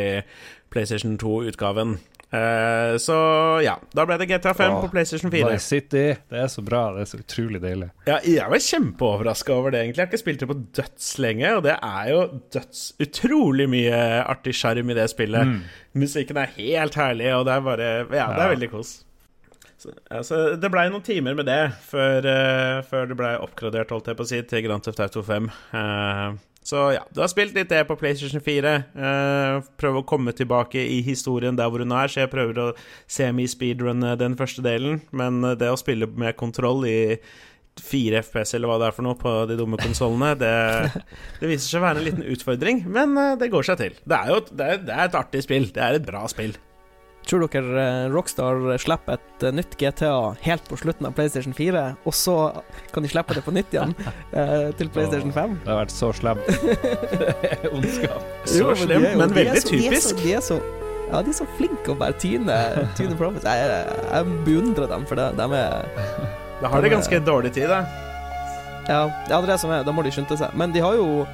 PlayStation 0.70 1.14
2-utgaven. 1.20 1.94
Eh, 2.30 2.92
så 3.02 3.14
ja, 3.64 3.72
da 3.96 4.04
ble 4.06 4.14
det 4.20 4.28
GTA 4.30 4.52
5 4.54 4.74
Åh, 4.76 4.80
på 4.84 4.90
PlayStation 4.92 5.32
4. 5.32 5.48
Vice 5.50 5.66
City, 5.72 6.02
det 6.30 6.42
er 6.44 6.50
så 6.52 6.62
bra. 6.62 6.82
Det 6.94 7.02
er 7.06 7.08
så 7.10 7.18
utrolig 7.22 7.62
deilig. 7.64 7.88
Ja, 8.06 8.18
jeg 8.22 8.52
var 8.52 8.62
kjempeoverraska 8.66 9.54
over 9.56 9.74
det, 9.74 9.80
egentlig. 9.86 10.02
Jeg 10.02 10.06
har 10.06 10.12
ikke 10.12 10.22
spilt 10.22 10.44
det 10.44 10.50
på 10.52 10.58
døds 10.78 11.08
lenge, 11.24 11.54
og 11.56 11.64
det 11.66 11.74
er 11.80 12.10
jo 12.12 12.20
døds 12.54 12.82
utrolig 13.02 13.66
mye 13.72 14.02
artig 14.30 14.54
sjarm 14.60 14.92
i 14.92 14.98
det 15.00 15.08
spillet. 15.10 15.56
Musikken 15.98 16.38
er 16.44 16.52
helt 16.58 16.98
herlig, 17.00 17.30
og 17.38 17.46
det 17.48 17.56
er 17.56 17.66
bare 17.66 17.88
Ja, 18.04 18.04
det 18.10 18.20
er 18.20 18.44
Ja. 18.46 18.52
veldig 18.54 18.70
kos. 18.76 18.92
Så, 19.80 19.94
altså, 20.12 20.42
det 20.60 20.68
blei 20.72 20.90
noen 20.92 21.04
timer 21.04 21.38
med 21.38 21.48
det 21.48 21.62
før, 21.88 22.26
uh, 22.28 22.82
før 22.84 23.08
det 23.08 23.16
blei 23.16 23.32
oppgradert, 23.40 23.92
holdt 23.94 24.12
jeg 24.12 24.18
på 24.18 24.26
å 24.26 24.28
si, 24.28 24.40
til 24.44 24.64
Grand 24.66 24.84
Theft 24.84 25.00
Auto 25.00 25.24
5. 25.24 25.48
Uh, 25.72 26.36
så 26.70 26.82
ja, 26.92 27.04
du 27.10 27.22
har 27.22 27.30
spilt 27.32 27.56
litt 27.56 27.70
det 27.72 27.80
på 27.88 27.96
PlayStation 27.98 28.42
4. 28.44 28.72
Uh, 28.92 29.68
prøve 29.80 30.02
å 30.02 30.06
komme 30.06 30.34
tilbake 30.36 30.82
i 30.82 31.00
historien 31.06 31.56
der 31.58 31.70
hvor 31.72 31.82
hun 31.82 31.94
er, 31.96 32.12
så 32.12 32.24
jeg 32.24 32.32
prøver 32.32 32.60
å 32.60 32.66
semi-speedrunne 33.10 34.12
den 34.20 34.36
første 34.38 34.64
delen. 34.64 35.00
Men 35.16 35.40
eh, 35.46 35.56
det 35.58 35.72
å 35.72 35.80
spille 35.80 36.10
med 36.20 36.36
kontroll 36.40 36.84
i 36.88 37.00
4 37.80 38.20
FPS 38.26 38.58
eller 38.58 38.68
hva 38.68 38.78
det 38.82 38.90
er 38.90 38.96
for 38.96 39.06
noe 39.06 39.16
på 39.18 39.32
de 39.48 39.56
dumme 39.56 39.78
konsollene, 39.80 40.34
det, 40.36 40.54
det 41.40 41.48
viser 41.48 41.66
seg 41.66 41.80
å 41.80 41.86
være 41.86 42.02
en 42.02 42.08
liten 42.10 42.26
utfordring, 42.34 42.82
men 42.92 43.16
eh, 43.16 43.36
det 43.40 43.48
går 43.54 43.70
seg 43.70 43.80
til. 43.80 43.96
Det 44.04 44.18
er 44.18 44.34
jo 44.34 44.42
det 44.50 44.66
er, 44.66 44.82
det 44.84 44.98
er 44.98 45.06
et 45.08 45.22
artig 45.24 45.46
spill. 45.46 45.70
Det 45.72 45.86
er 45.86 45.96
et 45.96 46.06
bra 46.06 46.26
spill. 46.30 46.58
Tror 47.28 47.44
dere 47.52 47.82
eh, 47.84 48.06
Rockstar 48.10 48.58
slipper 48.80 49.18
et 49.18 49.44
eh, 49.46 49.52
nytt 49.54 49.76
GTA 49.78 50.12
helt 50.42 50.64
på 50.66 50.78
slutten 50.80 51.06
av 51.06 51.12
PlayStation 51.14 51.52
4, 51.54 51.82
og 52.08 52.14
så 52.16 52.36
kan 52.94 53.04
de 53.04 53.10
slippe 53.12 53.36
det 53.36 53.42
på 53.46 53.52
nytt 53.54 53.74
igjen 53.76 53.92
eh, 54.32 54.70
til 54.80 54.88
PlayStation 54.90 55.30
5? 55.36 55.58
Det 55.64 55.70
har 55.70 55.82
vært 55.84 55.94
så 55.94 56.10
er 56.10 56.40
ondskap. 57.76 58.24
Så 58.48 58.58
Jo, 58.62 58.74
slem, 58.74 59.04
er 59.04 59.12
jo- 59.12 59.18
men 59.20 59.30
er 59.30 59.34
veldig 59.36 59.62
så- 59.62 59.70
de 59.70 59.86
er 59.86 59.94
så- 60.00 60.14
typisk. 60.14 60.22
De 60.24 60.32
er 60.34 60.40
så 60.48 60.60
ja, 61.10 61.20
de 61.26 61.30
er 61.32 61.34
så 61.34 61.46
flinke 61.58 61.90
å 61.90 61.96
bare 61.98 62.14
tyne, 62.22 62.56
tyne 62.94 63.16
Promise. 63.18 63.42
Jeg, 63.42 63.66
jeg, 63.66 64.02
jeg 64.12 64.44
beundrer 64.46 64.86
dem 64.92 65.06
for 65.10 65.18
det. 65.18 65.24
De 65.36 65.42
er 65.42 65.86
Da 66.60 66.68
har 66.70 66.82
de 66.84 66.88
ganske 66.92 67.18
dårlig 67.26 67.50
tid, 67.56 67.66
da. 67.66 67.80
Ja, 68.88 69.00
ja, 69.28 69.40
det 69.40 69.42
er 69.42 69.46
det 69.52 69.60
som 69.60 69.70
er. 69.74 69.82
Da 69.82 69.90
må 69.92 70.02
de 70.06 70.10
skynde 70.14 70.38
seg. 70.38 70.54
Men 70.54 70.70
de 70.72 70.80
har 70.80 70.94
jo 70.94 71.26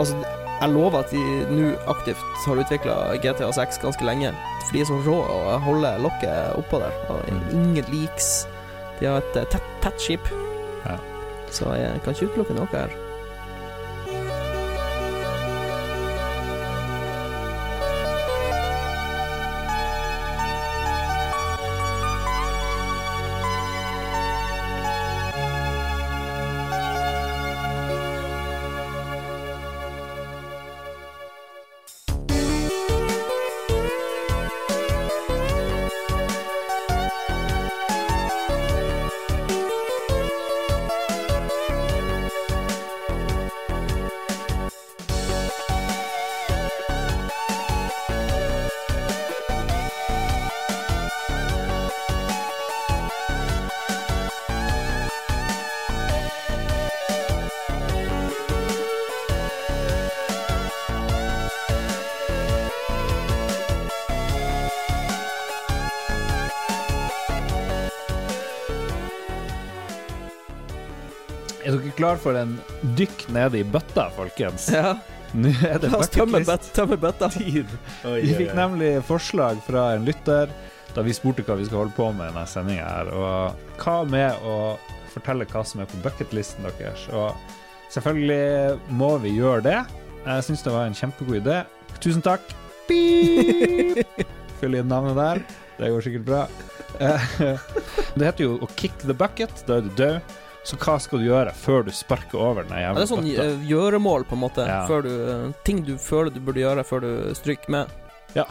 Altså, 0.00 0.16
jeg 0.60 0.72
lover 0.74 0.98
at 1.00 1.10
de 1.10 1.20
nå 1.50 1.70
aktivt 1.88 2.20
har 2.46 2.60
utvikla 2.62 2.96
GTA 3.22 3.50
6 3.56 3.78
ganske 3.82 4.04
lenge. 4.04 4.32
For 4.66 4.72
de 4.76 4.80
er 4.82 4.88
så 4.90 4.98
rå 5.06 5.16
og 5.24 5.46
jeg 5.54 5.60
holder 5.66 5.98
lokket 6.04 6.56
oppå 6.60 6.80
der. 6.82 6.92
Og 7.08 7.22
Mm. 7.30 7.40
ingen 7.52 7.84
leaks. 7.92 8.46
De 9.00 9.06
har 9.06 9.16
et 9.22 9.36
eh, 9.36 9.44
tett, 9.50 9.62
tett 9.80 10.00
skip. 10.00 10.28
Ja. 10.84 10.96
Så 11.50 11.72
jeg 11.74 12.00
kan 12.04 12.14
ikke 12.14 12.28
utelukke 12.30 12.54
noe 12.54 12.68
her. 12.72 12.92
Klar 72.10 72.18
for 72.18 72.34
en 72.34 72.56
dykk 72.98 73.28
nede 73.30 73.60
i 73.60 73.64
bøtta, 73.64 74.08
folkens? 74.16 74.64
Ja, 74.74 74.96
Nå 75.30 75.52
er 75.62 75.76
det 75.78 75.92
La 75.92 76.00
oss 76.00 76.08
tømme, 76.10 76.40
bøt, 76.42 76.64
tømme 76.74 76.96
bøtta. 76.98 77.28
tid. 77.36 77.70
Vi 78.02 78.32
fikk 78.34 78.50
nemlig 78.58 78.96
forslag 79.06 79.60
fra 79.62 79.92
en 79.94 80.08
lytter 80.08 80.50
da 80.90 81.04
vi 81.06 81.14
spurte 81.14 81.44
hva 81.46 81.54
vi 81.60 81.68
skal 81.68 81.84
holde 81.84 81.94
på 81.94 82.08
med 82.10 82.26
i 82.26 82.32
denne 82.32 82.42
sendinga 82.50 82.88
her. 82.88 83.12
Og 83.14 83.78
hva 83.84 83.94
med 84.10 84.42
å 84.42 84.56
fortelle 85.12 85.46
hva 85.52 85.62
som 85.62 85.84
er 85.84 85.90
på 85.92 86.00
bucketlisten 86.02 86.66
deres? 86.66 87.06
Og 87.14 87.38
selvfølgelig 87.94 88.96
må 88.98 89.12
vi 89.22 89.36
gjøre 89.36 89.62
det. 89.68 89.78
Jeg 90.24 90.48
syns 90.48 90.66
det 90.66 90.74
var 90.74 90.90
en 90.90 90.98
kjempegod 90.98 91.38
idé. 91.44 91.60
Tusen 92.02 92.26
takk. 92.26 92.42
Beep. 92.90 94.02
Fyll 94.58 94.80
inn 94.82 94.90
navnet 94.90 95.14
der. 95.20 95.44
Det 95.78 95.94
går 95.94 96.08
sikkert 96.08 96.26
bra. 96.26 96.42
Eh, 96.98 97.32
Det 98.18 98.26
heter 98.26 98.48
jo 98.48 98.58
å 98.58 98.74
kick 98.74 98.98
the 99.06 99.14
bucket. 99.14 99.62
Da 99.70 99.78
er 99.78 99.86
du 99.86 99.94
død. 99.94 100.39
Så 100.66 100.76
hva 100.76 100.98
skal 101.00 101.22
du 101.22 101.28
gjøre 101.30 101.52
før 101.56 101.86
du 101.86 101.92
sparker 101.94 102.40
over 102.40 102.66
den 102.68 102.76
Ja, 102.82 102.92
det 102.96 103.06
er 103.06 103.10
sånn 103.10 103.28
eh, 103.32 103.62
gjøremål, 103.68 104.26
på 104.28 104.36
en 104.36 104.42
måte. 104.42 104.66
Ja. 104.68 104.82
Du, 104.86 105.08
eh, 105.08 105.46
ting 105.64 105.84
du 105.86 105.94
føler 106.00 106.34
du 106.34 106.40
burde 106.44 106.60
gjøre 106.60 106.84
før 106.84 107.06
du 107.06 107.12
stryker 107.38 107.72
med. 107.72 107.94
Ja. 108.36 108.44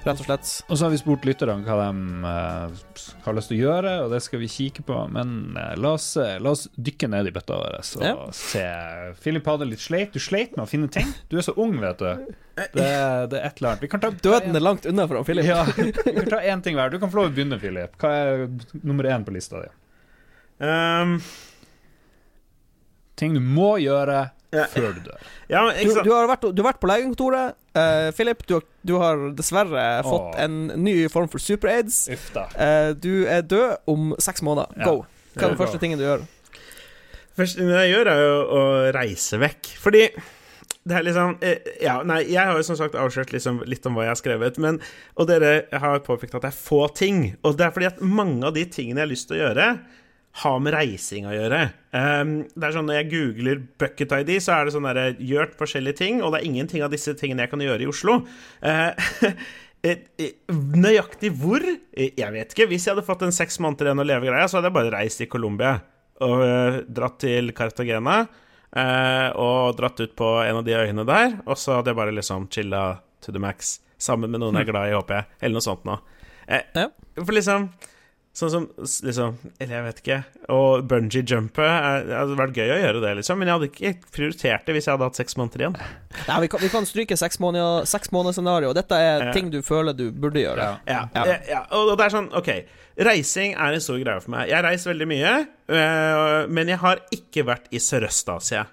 Rett 0.00 0.20
og 0.22 0.24
slett. 0.24 0.50
Og 0.70 0.78
så 0.78 0.86
har 0.86 0.92
vi 0.94 0.98
spurt 1.00 1.26
lytterne 1.28 1.60
hva 1.66 1.74
de 1.82 2.04
uh, 2.24 2.92
har 3.26 3.34
lyst 3.36 3.50
til 3.52 3.58
å 3.58 3.64
gjøre, 3.66 3.90
og 4.06 4.14
det 4.14 4.22
skal 4.24 4.40
vi 4.40 4.48
kikke 4.48 4.84
på. 4.88 4.96
Men 5.12 5.58
uh, 5.58 5.74
la, 5.76 5.90
oss, 5.98 6.06
eh, 6.16 6.38
la 6.40 6.54
oss 6.54 6.64
dykke 6.72 7.10
ned 7.12 7.28
i 7.28 7.34
bøtta 7.34 7.58
vår 7.60 7.76
og 7.82 8.06
Ja. 8.06 8.14
se. 8.32 8.64
Philip 9.20 9.50
hadde 9.52 9.68
litt 9.68 9.84
sleit. 9.84 10.14
Du 10.16 10.22
sleit 10.22 10.56
med 10.56 10.64
å 10.64 10.70
finne 10.70 10.88
ting. 10.88 11.12
Du 11.28 11.36
er 11.36 11.44
så 11.44 11.52
ung, 11.60 11.76
vet 11.82 12.00
du. 12.00 12.32
Det, 12.56 12.70
det 12.72 12.86
er 12.88 13.44
et 13.44 13.60
eller 13.60 13.74
annet. 13.74 13.84
Vi 13.84 13.92
kan 13.92 14.00
ta 14.00 14.10
Døden 14.12 14.56
er 14.56 14.64
langt 14.64 14.88
unna 14.88 15.04
for 15.08 15.20
han 15.20 15.28
Philip. 15.28 15.50
Ja, 15.50 15.66
vi 15.76 15.92
kan 15.92 16.32
ta 16.32 16.40
én 16.48 16.64
ting 16.64 16.80
hver. 16.80 16.92
Du 16.92 16.96
kan 17.02 17.12
få 17.12 17.20
lov 17.20 17.30
å 17.30 17.36
begynne, 17.36 17.60
Philip. 17.60 18.00
Hva 18.00 18.16
er 18.24 18.48
nummer 18.80 19.04
én 19.08 19.28
på 19.28 19.36
lista 19.36 19.60
di? 19.60 19.68
Um, 20.60 21.20
Ting 23.20 23.34
du 23.36 23.40
må 23.44 23.74
gjøre 23.82 24.30
Ja. 24.52 24.64
før 24.72 24.94
du 24.96 25.00
dør. 25.06 25.18
ja, 25.48 25.60
men 25.64 25.74
Du, 25.76 25.80
ikke 25.84 25.92
sant 25.94 26.06
du, 26.08 26.12
har 26.12 26.26
vært, 26.26 26.46
du 26.56 26.62
har 26.62 26.72
vært 26.72 26.80
på 26.80 26.88
legekontoret. 26.90 27.54
Uh, 27.76 28.10
Philip, 28.16 28.40
du, 28.48 28.54
har- 28.54 28.66
du 28.84 28.94
har 28.98 29.20
dessverre 29.38 30.02
fått 30.02 30.34
en 30.42 30.56
ny 30.82 31.06
form 31.08 31.28
for 31.30 31.38
super-aids. 31.38 32.08
Uh. 32.34 32.48
Eh, 32.58 32.92
du 32.94 33.26
er 33.30 33.42
død 33.42 33.76
om 33.86 34.14
seks 34.18 34.42
måneder. 34.42 34.72
Ja. 34.76 34.84
Go. 34.88 35.04
Hva 35.36 35.44
er 35.44 35.48
den 35.54 35.60
første 35.60 35.78
tingen 35.78 35.98
du 36.00 36.04
gjør? 36.04 36.26
første 37.38 37.62
jeg 37.62 37.92
gjør, 37.94 38.08
er 38.10 38.18
jo 38.20 38.40
å 38.58 38.62
reise 38.92 39.38
vekk. 39.38 39.70
Fordi 39.80 40.02
det 40.84 40.96
er 40.96 41.04
liksom 41.06 41.36
eh, 41.46 41.58
Ja, 41.80 42.02
nei, 42.02 42.24
jeg 42.26 42.42
har 42.42 42.56
jo 42.58 42.62
som 42.66 42.76
sagt 42.76 42.94
avslørt 42.98 43.30
liksom 43.32 43.62
litt 43.70 43.86
om 43.86 43.94
hva 43.94 44.08
jeg 44.08 44.14
har 44.16 44.18
skrevet, 44.18 44.58
men 44.58 44.80
Og 45.16 45.28
dere 45.28 45.68
har 45.72 46.00
påpekt 46.00 46.34
at 46.34 46.42
det 46.42 46.50
er 46.50 46.58
få 46.58 46.88
ting. 46.92 47.36
Og 47.44 47.56
det 47.56 47.66
er 47.68 47.70
fordi 47.76 47.86
at 47.92 48.00
mange 48.02 48.42
av 48.50 48.54
de 48.58 48.64
tingene 48.66 48.98
jeg 48.98 49.06
har 49.06 49.12
lyst 49.14 49.28
til 49.30 49.38
å 49.38 49.42
gjøre, 49.46 49.70
har 50.38 50.60
med 50.62 50.74
reising 50.76 51.26
å 51.26 51.34
gjøre. 51.34 51.62
Um, 51.90 52.34
det 52.54 52.68
er 52.68 52.74
sånn 52.76 52.86
Når 52.86 53.00
jeg 53.00 53.08
googler 53.10 53.62
Bucket 53.82 54.12
ID, 54.20 54.36
så 54.38 54.54
er 54.54 54.68
det 54.68 54.74
sånn 54.76 54.86
derre 54.86 55.08
Gjort 55.26 55.56
forskjellige 55.58 55.98
ting, 55.98 56.20
og 56.22 56.30
det 56.30 56.40
er 56.40 56.46
ingenting 56.46 56.84
av 56.86 56.92
disse 56.94 57.16
tingene 57.18 57.44
jeg 57.44 57.52
kan 57.52 57.64
gjøre 57.64 57.82
i 57.82 57.90
Oslo. 57.90 58.20
Eh, 58.62 59.10
Nøyaktig 60.84 61.32
hvor? 61.40 61.64
Jeg 61.96 62.34
vet 62.36 62.54
ikke. 62.54 62.68
Hvis 62.70 62.86
jeg 62.86 62.94
hadde 62.94 63.06
fått 63.06 63.24
en 63.26 63.34
seks 63.34 63.58
måneder 63.64 63.90
igjen 63.90 64.04
å 64.04 64.06
leve-greia, 64.06 64.46
så 64.46 64.58
hadde 64.58 64.70
jeg 64.70 64.76
bare 64.76 64.94
reist 64.94 65.22
til 65.22 65.30
Colombia 65.32 65.78
og 66.20 66.42
uh, 66.44 66.80
dratt 66.84 67.16
til 67.22 67.54
Cartagena. 67.56 68.22
Uh, 68.70 69.28
og 69.40 69.78
dratt 69.80 70.02
ut 70.04 70.12
på 70.14 70.26
en 70.44 70.60
av 70.60 70.66
de 70.66 70.76
øyene 70.76 71.02
der, 71.08 71.40
og 71.42 71.56
så 71.58 71.78
hadde 71.78 71.90
jeg 71.90 71.98
bare 71.98 72.14
liksom 72.14 72.46
chilla 72.52 72.84
to 73.24 73.32
the 73.32 73.40
max. 73.42 73.78
Sammen 74.00 74.30
med 74.30 74.44
noen 74.44 74.60
jeg 74.60 74.68
er 74.68 74.70
glad 74.70 74.90
i, 74.92 74.94
håper 74.94 75.16
jeg. 75.16 75.30
Eller 75.40 75.58
noe 75.58 75.64
sånt 75.64 75.88
noe. 75.88 75.98
Uh. 76.46 76.86
For 77.16 77.34
liksom 77.34 77.70
Sånn 78.40 78.50
som 78.52 78.66
liksom 79.04 79.34
Eller 79.60 79.74
jeg 79.76 79.84
vet 79.84 79.98
ikke. 80.00 80.18
Og 80.54 80.86
bungee-jumpet 80.88 81.60
er- 81.66 82.04
Det 82.08 82.16
hadde 82.16 82.36
vært 82.38 82.54
gøy 82.56 82.70
å 82.72 82.78
gjøre 82.80 83.02
det, 83.04 83.10
liksom. 83.20 83.38
Men 83.38 83.48
jeg 83.50 83.58
hadde 83.58 83.68
ikke 83.70 84.10
prioritert 84.16 84.64
det 84.66 84.74
hvis 84.78 84.86
jeg 84.88 84.94
hadde 84.96 85.08
hatt 85.10 85.20
seks 85.20 85.36
måneder 85.36 85.64
igjen. 85.66 85.76
Nei, 86.28 86.40
vi 86.40 86.48
kan, 86.48 86.60
vi 86.64 86.68
kan 86.72 86.88
stryke 86.88 87.18
seks 87.20 87.38
måneder 87.38 87.86
Seks 87.86 88.10
måneder 88.10 88.32
scenario. 88.38 88.72
Dette 88.72 88.92
er 88.96 89.24
Ja. 89.26 89.32
ting 89.36 89.50
du 89.50 89.60
føler 89.62 89.92
du 89.96 90.10
burde 90.10 90.40
gjøre. 90.40 90.80
Ja. 90.88 91.08
Ja, 91.14 91.24
Ja. 91.48 91.66
Og 91.72 91.96
det 91.98 92.06
er 92.06 92.16
sånn, 92.16 92.32
OK. 92.34 92.64
Reising 92.98 93.54
er 93.54 93.72
en 93.72 93.80
stor 93.80 93.98
greie 94.02 94.20
for 94.20 94.30
meg. 94.30 94.48
Jeg 94.48 94.64
reiser 94.64 94.92
veldig 94.94 95.08
mye, 95.08 95.46
øh, 95.68 96.48
men 96.50 96.68
jeg 96.68 96.78
har 96.78 96.98
ikke 97.12 97.44
vært 97.46 97.68
i 97.72 97.78
Sørøst-Asia. 97.78 98.66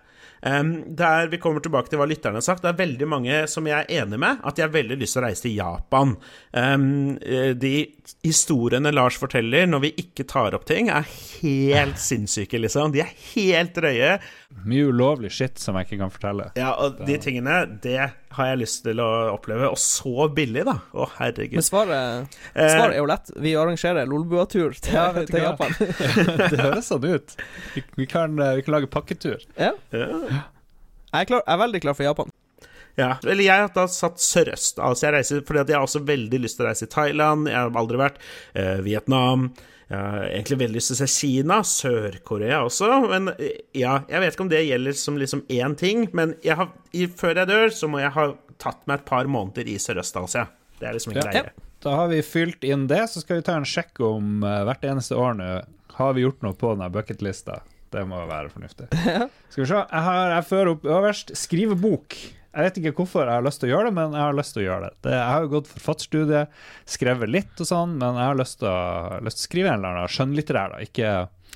Um, 0.44 0.96
der 0.96 1.28
vi 1.32 1.38
kommer 1.42 1.60
tilbake 1.60 1.90
til 1.90 1.98
hva 1.98 2.06
lytterne 2.08 2.38
har 2.38 2.42
sagt, 2.46 2.62
det 2.62 2.70
er 2.70 2.86
veldig 2.86 3.08
mange 3.10 3.48
som 3.50 3.66
jeg 3.66 3.86
er 3.90 4.04
enig 4.04 4.20
med, 4.20 4.38
at 4.46 4.56
de 4.56 4.62
har 4.62 4.70
veldig 4.70 5.00
lyst 5.00 5.14
til 5.18 5.24
å 5.24 5.26
reise 5.26 5.42
til 5.42 5.56
Japan. 5.58 6.16
Um, 6.54 7.18
eh, 7.26 7.54
de 7.58 7.72
historiene 8.26 8.92
Lars 8.94 9.18
forteller 9.20 9.68
når 9.70 9.82
vi 9.84 9.90
ikke 10.02 10.24
tar 10.30 10.56
opp 10.58 10.66
ting, 10.70 10.90
er 10.94 11.06
helt 11.42 12.00
sinnssyke, 12.02 12.60
liksom. 12.64 12.92
De 12.96 13.02
er 13.04 13.12
helt 13.34 13.76
drøye. 13.78 14.14
Mye 14.68 14.88
ulovlig 14.92 15.32
shit 15.36 15.60
som 15.62 15.76
jeg 15.80 15.88
ikke 15.90 16.00
kan 16.04 16.14
fortelle. 16.14 16.48
Ja, 16.60 16.72
og 16.82 17.02
de 17.08 17.18
tingene, 17.24 17.60
det 17.84 17.98
har 18.38 18.50
jeg 18.52 18.62
lyst 18.64 18.84
til 18.86 19.02
å 19.04 19.08
oppleve. 19.34 19.70
Og 19.74 19.80
så 19.82 20.28
billig, 20.34 20.64
da. 20.68 20.78
Å, 20.94 21.08
herregud. 21.20 21.60
Men 21.60 21.68
svaret, 21.68 22.38
Eh, 22.54 22.70
svaret 22.74 22.96
er 22.96 23.02
jo 23.02 23.10
lett. 23.12 23.32
Vi 23.44 23.56
arrangerer 23.60 24.10
Lolbua-tur 24.10 24.76
til, 24.80 24.94
Ja, 24.98 25.08
til? 25.18 25.42
Japan. 25.44 25.74
det 26.52 26.60
høres 26.62 26.90
sånn 26.92 27.06
ut. 27.08 27.36
Vi, 27.76 27.84
vi, 28.02 28.06
kan, 28.10 28.38
eh, 28.40 28.56
vi 28.60 28.66
kan 28.68 28.78
lage 28.80 28.92
pakketur. 28.94 29.44
ja. 29.58 29.74
ja. 29.92 30.44
Jeg 31.08 31.24
er, 31.24 31.28
klar, 31.30 31.42
jeg 31.48 31.54
er 31.56 31.60
veldig 31.62 31.80
klar 31.82 31.96
for 31.96 32.04
Japan. 32.04 32.32
Ja, 32.98 33.12
eller 33.24 33.44
jeg 33.46 33.62
har 33.62 33.72
da 33.76 33.86
satt 33.94 34.18
Sørøst. 34.24 34.80
Altså 34.82 35.08
jeg 35.08 35.14
reiser 35.20 35.42
fordi 35.46 35.62
at 35.62 35.70
jeg 35.72 35.78
har 35.78 35.86
også 35.86 36.02
veldig 36.08 36.40
lyst 36.42 36.58
til 36.58 36.66
å 36.66 36.70
reise 36.72 36.86
til 36.88 36.94
Thailand. 36.96 37.50
Jeg 37.52 37.58
har 37.60 37.76
aldri 37.78 38.00
vært. 38.02 38.18
Eh, 38.58 38.80
Vietnam. 38.86 39.52
Jeg 39.88 40.00
har 40.02 40.26
egentlig 40.28 40.58
veldig 40.64 40.76
lyst 40.80 40.92
til 40.92 40.98
å 40.98 41.02
se 41.04 41.10
Kina. 41.14 41.60
Sør-Korea 41.64 42.64
også. 42.66 42.90
Men 43.14 43.30
eh, 43.38 43.62
ja, 43.78 44.00
jeg 44.10 44.24
vet 44.24 44.34
ikke 44.36 44.46
om 44.48 44.52
det 44.52 44.64
gjelder 44.66 44.98
som 44.98 45.22
liksom 45.22 45.46
én 45.54 45.78
ting. 45.80 46.08
Men 46.18 46.34
jeg 46.44 46.58
har, 46.60 46.74
i, 46.98 47.06
før 47.22 47.44
jeg 47.44 47.52
dør, 47.54 47.70
så 47.78 47.90
må 47.92 48.02
jeg 48.02 48.16
ha 48.18 48.28
tatt 48.58 48.82
meg 48.90 49.00
et 49.04 49.08
par 49.14 49.30
måneder 49.30 49.70
i 49.70 49.78
Sørøst-Asia. 49.82 50.48
Det 50.82 50.90
er 50.90 50.98
liksom 50.98 51.14
en 51.14 51.22
Ja. 51.22 51.30
greie. 51.30 51.54
Da 51.86 51.94
har 51.94 52.08
vi 52.10 52.24
fylt 52.26 52.64
inn 52.66 52.88
det, 52.90 53.04
så 53.14 53.22
skal 53.22 53.38
vi 53.38 53.46
ta 53.46 53.54
en 53.60 53.66
sjekk 53.70 54.00
om 54.02 54.42
uh, 54.42 54.64
hvert 54.66 54.82
eneste 54.90 55.14
år 55.14 55.36
nå 55.38 55.50
har 55.98 56.14
vi 56.18 56.24
gjort 56.26 56.42
noe 56.46 56.58
på 56.58 56.72
denne 56.74 56.90
bucketlista. 56.94 57.60
Det 57.94 58.02
må 58.10 58.18
være 58.28 58.50
fornuftig. 58.52 58.90
Skal 59.54 59.62
vi 59.64 59.68
se. 59.70 59.78
Jeg, 59.80 60.02
har, 60.08 60.32
jeg 60.36 60.46
fører 60.50 60.72
opp 60.74 60.84
øverst 60.86 61.32
skrive 61.40 61.78
bok. 61.80 62.18
Jeg 62.58 62.66
vet 62.66 62.78
ikke 62.82 62.94
hvorfor 62.98 63.28
jeg 63.28 63.36
har 63.38 63.44
lyst 63.46 63.62
til 63.62 63.70
å 63.70 63.74
gjøre 63.76 63.90
det, 63.92 63.94
men 64.00 64.16
jeg 64.18 64.24
har 64.26 64.34
lyst 64.38 64.56
til 64.56 64.64
å 64.64 64.66
gjøre 64.66 64.88
det. 64.88 64.94
det 65.06 65.12
jeg 65.14 65.30
har 65.30 65.44
jo 65.46 65.50
gått 65.52 65.68
forfatterstudie, 65.70 66.44
skrevet 66.90 67.30
litt 67.30 67.62
og 67.62 67.68
sånn, 67.70 67.92
men 68.02 68.18
jeg 68.18 68.32
har 68.32 68.40
lyst 68.40 68.60
til 68.64 68.70
å, 68.72 69.20
lyst 69.28 69.38
til 69.38 69.46
å 69.46 69.50
skrive 69.52 69.70
en 69.74 69.78
eller 69.84 70.00
annen 70.00 70.14
skjønnlitterær, 70.16 70.74
da. 70.74 70.78
Ikke, 70.88 71.12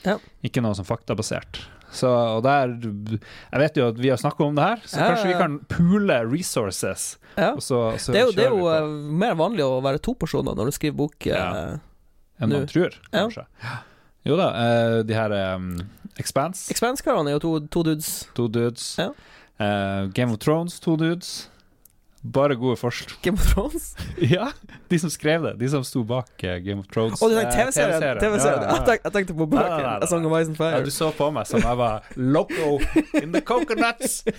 Ja. 0.05 0.17
ikke 0.45 0.61
noe 0.61 0.77
sånn 0.77 0.85
faktabasert. 0.85 1.63
Så, 1.91 2.07
og 2.07 2.43
der 2.45 2.67
Jeg 2.71 3.59
vet 3.59 3.75
jo 3.81 3.87
at 3.89 3.97
vi 3.99 4.09
har 4.13 4.17
snakka 4.21 4.45
om 4.45 4.55
det 4.55 4.63
her, 4.63 4.77
så 4.85 4.97
Ja, 5.01 5.07
kanskje 5.11 5.27
vi 5.27 5.39
kan 5.41 5.57
poole 5.67 6.21
resources. 6.31 7.17
Ja. 7.35 7.55
Så, 7.59 7.97
så 7.99 8.13
Det 8.13 8.21
er 8.21 8.25
jo, 8.29 8.31
det 8.37 8.45
er 8.45 8.53
jo 8.53 8.67
eh, 8.71 8.87
mer 9.11 9.33
vanlig 9.35 9.65
å 9.65 9.81
være 9.83 9.99
to 9.99 10.13
personer 10.15 10.55
når 10.55 10.69
du 10.69 10.71
skriver 10.77 10.95
bok. 11.01 11.27
eh, 11.27 11.33
Ja. 11.35 11.79
enn 12.39 12.49
man 12.53 12.65
tror, 12.67 12.93
Ja. 13.11 13.25
kanskje. 13.27 13.45
Jo 14.23 14.37
da, 14.37 14.47
eh, 14.53 15.01
de 15.03 15.13
her 15.13 15.31
um, 15.55 15.75
Expanse, 16.17 16.69
Expanse-karene 16.71 17.27
er 17.31 17.39
jo 17.39 17.39
to, 17.39 17.59
to 17.67 17.83
dudes. 17.83 18.27
to 18.35 18.47
dudes. 18.47 18.95
Ja. 18.97 19.09
Eh, 19.61 20.07
Game 20.17 20.31
of 20.33 20.39
Thrones, 20.41 20.79
to 20.79 20.95
dudes. 20.97 21.47
Bare 22.21 22.55
gode 22.55 22.77
forslag. 22.77 23.13
Game 23.25 23.37
of 23.37 23.45
Thrones. 23.53 23.95
ja, 24.35 24.51
de 24.89 24.99
som 24.99 25.09
skrev 25.09 25.41
det. 25.43 25.53
De 25.61 25.69
som 25.69 25.83
sto 25.85 26.03
bak 26.05 26.29
uh, 26.45 26.55
Game 26.61 26.79
of 26.83 26.87
Thrones. 26.93 27.21
Å, 27.21 27.29
du 27.29 27.35
tenker 27.37 27.49
eh, 27.49 27.57
TV-serien? 27.65 28.01
TV 28.01 28.19
TV 28.19 28.37
Ja, 28.37 28.45
ja, 28.45 28.81
ja. 28.85 28.97
jeg 29.05 29.13
tenkte 29.15 29.37
på 29.37 29.47
bøkene. 29.49 29.95
A 30.01 30.09
Song 30.09 30.25
of 30.29 30.35
Ice 30.37 30.51
and 30.51 30.57
Ja, 30.57 30.61
Fire. 30.61 30.83
du 30.85 30.91
så 30.93 31.09
på 31.17 31.29
meg 31.33 31.49
som 31.49 31.61
jeg 31.65 31.79
var 31.81 32.05
loco 32.17 32.75
in 33.21 33.31
the 33.33 33.41
coconuts. 33.41 34.21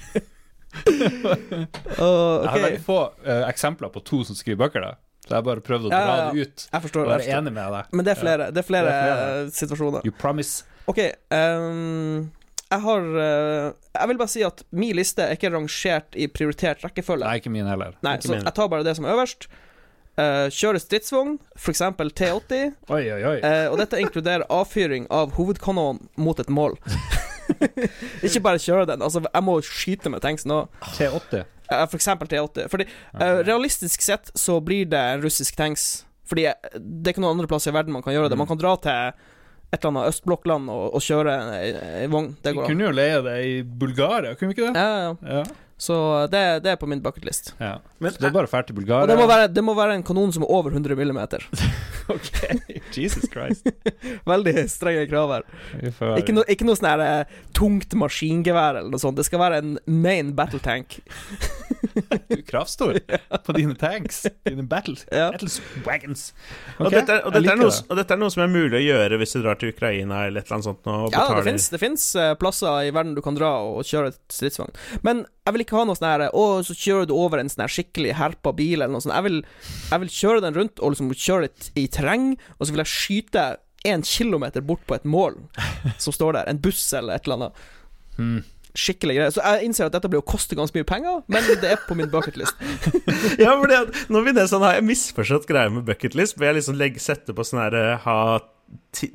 Åh, 0.73 2.43
Jeg 2.43 2.49
har 2.49 2.63
veldig 2.63 2.85
få 2.87 2.99
uh, 3.27 3.43
eksempler 3.51 3.91
på 3.93 4.01
to 4.09 4.23
som 4.25 4.39
skriver 4.39 4.63
bøker, 4.67 4.87
da. 4.87 4.93
Så 5.27 5.37
jeg 5.37 5.45
bare 5.47 5.63
prøvde 5.63 5.87
å 5.87 5.93
dra 5.93 5.99
ja, 6.03 6.15
ja. 6.19 6.31
det 6.35 6.47
ut. 6.49 6.63
jeg 6.67 6.79
Og 6.79 6.85
forstår. 6.87 7.11
være 7.13 7.27
enig 7.37 7.53
med 7.55 7.75
deg. 7.77 7.91
Men 7.95 8.07
det 8.07 8.15
er 8.15 8.19
flere, 8.23 8.47
det 8.55 8.63
er 8.63 8.67
flere, 8.67 8.87
Det 8.89 8.95
er 9.03 9.19
flere. 9.19 9.51
situasjoner. 9.59 10.07
You 10.09 10.15
promise. 10.19 10.65
OK. 10.91 10.99
ehm, 11.31 12.25
jeg 12.73 12.81
har 12.87 13.09
eh, 13.21 13.67
Jeg 13.93 14.09
vil 14.11 14.21
bare 14.21 14.33
si 14.33 14.45
at 14.47 14.63
min 14.73 14.97
liste 14.97 15.25
er 15.25 15.37
ikke 15.37 15.53
rangert 15.53 16.17
i 16.17 16.29
prioritert 16.33 16.85
rekkefølge. 16.85 17.27
Nei, 17.27 17.41
ikke 17.43 17.53
min 17.53 17.69
heller. 17.69 17.99
Nei, 18.05 18.17
ikke 18.17 18.31
så 18.31 18.37
min. 18.37 18.47
jeg 18.49 18.57
tar 18.57 18.73
bare 18.73 18.87
det 18.87 18.97
som 18.99 19.09
er 19.09 19.17
øverst. 19.17 19.49
Uh, 20.13 20.49
kjøre 20.53 20.81
stridsvogn, 20.81 21.39
f.eks. 21.57 21.81
T80. 21.81 22.75
Oi, 22.93 23.05
oi, 23.15 23.21
oi. 23.31 23.37
Uh, 23.41 23.73
og 23.73 23.79
dette 23.81 24.01
inkluderer 24.01 24.45
avfyring 24.53 25.07
av 25.13 25.33
hovedkanonen 25.39 26.03
mot 26.21 26.41
et 26.41 26.53
mål. 26.53 26.77
ikke 28.27 28.43
bare 28.45 28.61
kjøre 28.61 28.91
den. 28.93 29.05
Altså, 29.05 29.25
jeg 29.25 29.47
må 29.47 29.57
skyte 29.65 30.13
med 30.13 30.25
tanks 30.25 30.45
nå. 30.49 30.67
T80. 30.99 31.47
Uh, 31.73 31.85
for 31.87 31.97
eksempel 31.97 32.29
T80. 32.29 32.69
Fordi 32.73 32.89
uh, 32.89 33.41
realistisk 33.41 34.05
sett 34.05 34.33
så 34.37 34.59
blir 34.65 34.89
det 34.93 35.01
en 35.15 35.25
russisk 35.25 35.57
tanks. 35.57 36.05
Fordi 36.29 36.49
det 36.77 37.09
er 37.09 37.15
ikke 37.15 37.25
noen 37.25 37.39
andre 37.39 37.49
plasser 37.49 37.73
i 37.73 37.77
verden 37.77 37.97
man 37.97 38.05
kan 38.05 38.17
gjøre 38.17 38.33
det. 38.33 38.41
Man 38.41 38.49
kan 38.49 38.61
dra 38.61 38.77
til 38.85 39.17
et 39.73 39.79
eller 39.81 39.91
annet 39.93 40.09
østblokkland 40.13 40.69
og, 40.71 40.83
og 40.99 41.01
kjøre 41.01 41.35
ei, 41.57 42.07
vogn. 42.13 42.33
Det 42.45 42.53
Vi 42.53 42.59
går 42.59 42.65
an. 42.67 42.69
kunne 42.71 42.85
jo 42.85 42.95
leie 42.97 43.21
det 43.25 43.37
i 43.49 43.55
Bulgaria, 43.65 44.35
kunne 44.37 44.53
vi 44.53 44.59
ikke 44.59 44.69
det? 44.73 44.83
Ja, 44.83 45.07
ja. 45.09 45.39
Ja. 45.39 45.45
Så 45.83 45.97
det, 46.31 46.43
det 46.63 46.75
er 46.75 46.77
på 46.79 46.87
min 46.87 47.03
bucketlist. 47.03 47.55
ja. 47.59 47.81
Men 48.03 48.13
Så 48.15 48.23
det 48.23 48.29
er 48.29 48.35
bare 48.35 48.47
å 48.47 48.51
dra 48.51 48.63
til 48.67 48.77
Bulgaria. 48.77 49.03
Og 49.03 49.11
det 49.11 49.17
må, 49.19 49.27
være, 49.31 49.49
det 49.51 49.63
må 49.67 49.75
være 49.79 49.97
en 49.99 50.05
kanon 50.07 50.33
som 50.35 50.45
er 50.47 50.51
over 50.55 50.75
100 50.75 50.99
millimeter. 50.99 51.45
ok, 52.15 52.39
Jesus 52.95 53.27
Christ. 53.31 53.67
Veldig 54.33 54.67
strenge 54.71 55.09
krav 55.11 55.35
her. 55.37 55.47
Ikke, 56.19 56.35
no, 56.35 56.43
ikke 56.51 56.67
noe 56.67 56.79
sånn 56.79 56.91
her 56.91 57.03
uh, 57.03 57.41
tungt 57.55 57.95
maskingevær 57.99 58.81
eller 58.81 58.95
noe 58.95 59.03
sånt. 59.03 59.19
Det 59.19 59.27
skal 59.27 59.43
være 59.43 59.63
en 59.63 59.77
main 59.87 60.35
battle 60.39 60.63
tank. 60.63 60.99
Du 61.93 62.39
er 62.39 62.43
kravstor 62.47 62.97
på 63.45 63.55
dine 63.57 63.75
tanks. 63.77 64.23
Dine 64.47 64.63
battles. 64.65 65.03
Ja. 65.13 65.27
Battles 65.35 65.59
wagons. 65.85 66.29
Og, 66.79 66.89
dette, 66.95 67.19
og, 67.27 67.35
dette 67.35 67.53
er 67.53 67.59
noe, 67.59 67.75
og 67.75 67.99
dette 67.99 68.15
er 68.15 68.21
noe 68.23 68.33
som 68.33 68.45
er 68.47 68.53
mulig 68.53 68.79
å 68.79 68.83
gjøre 68.83 69.19
hvis 69.21 69.35
du 69.35 69.41
drar 69.43 69.59
til 69.61 69.75
Ukraina 69.75 70.23
eller 70.29 70.41
et 70.41 70.47
eller 70.47 70.61
annet 70.61 70.69
sånt. 70.71 70.89
Og 70.89 71.13
Ja, 71.13 71.27
det 71.43 71.83
fins 71.83 72.07
eh, 72.17 72.33
plasser 72.41 72.87
i 72.87 72.95
verden 72.95 73.17
du 73.19 73.21
kan 73.25 73.37
dra 73.37 73.51
og 73.67 73.83
kjøre 73.89 74.15
et 74.15 74.21
stridsvogn. 74.33 74.73
Men 75.05 75.27
jeg 75.43 75.57
vil 75.57 75.65
ikke 75.67 75.72
ha 75.81 75.87
noe 75.89 75.99
sånn 75.99 76.09
her 76.11 76.25
Å, 76.29 76.45
så 76.67 76.77
kjører 76.77 77.09
du 77.09 77.15
over 77.17 77.41
en 77.43 77.51
sånn 77.53 77.65
her 77.65 77.73
skikkelig 77.73 78.17
herpa 78.19 78.53
bil 78.57 78.81
eller 78.81 78.93
noe 78.95 79.05
sånt. 79.05 79.17
Jeg 79.17 79.27
vil, 79.29 79.43
jeg 79.91 80.05
vil 80.05 80.15
kjøre 80.21 80.45
den 80.45 80.57
rundt 80.59 80.81
og 80.83 80.95
liksom 80.95 81.13
kjøre 81.13 81.49
det 81.49 81.71
i 81.81 81.87
terreng, 81.93 82.33
og 82.59 82.67
så 82.67 82.75
vil 82.75 82.85
jeg 82.85 82.93
skyte 82.93 83.47
én 83.89 84.05
kilometer 84.07 84.63
bort 84.63 84.85
på 84.87 84.95
et 84.95 85.07
mål 85.09 85.39
som 85.99 86.15
står 86.15 86.39
der. 86.39 86.51
En 86.51 86.61
buss 86.63 86.85
eller 86.97 87.17
et 87.17 87.27
eller 87.27 87.41
annet. 87.41 87.63
Hmm. 88.19 88.43
Skikkelig 88.73 89.19
greie. 89.19 89.33
Så 89.35 89.43
jeg 89.45 89.67
innser 89.67 89.89
at 89.89 89.97
dette 89.97 90.09
blir 90.09 90.23
å 90.23 90.27
koste 90.27 90.57
ganske 90.57 90.79
mye 90.79 90.89
penger, 90.89 91.21
men 91.33 91.45
det 91.61 91.75
er 91.75 91.83
på 91.85 91.97
min 91.99 92.11
bucketlist. 92.13 92.57
Ja, 93.43 93.53
for 93.59 93.69
nå 94.13 94.23
blir 94.25 94.35
det 94.37 94.47
sånn, 94.51 94.65
her 94.65 94.79
jeg 94.79 94.87
misforstått 94.89 95.49
greia 95.49 95.73
med 95.73 95.85
bucketlist. 95.89 96.39
Hvor 96.39 96.49
jeg 96.49 96.61
liksom 96.61 96.79
legger, 96.81 97.03
setter 97.03 97.37
på 97.37 97.45
sånn 97.47 97.61
her 97.65 97.77
eh, 97.77 97.93
Ha 98.07 98.17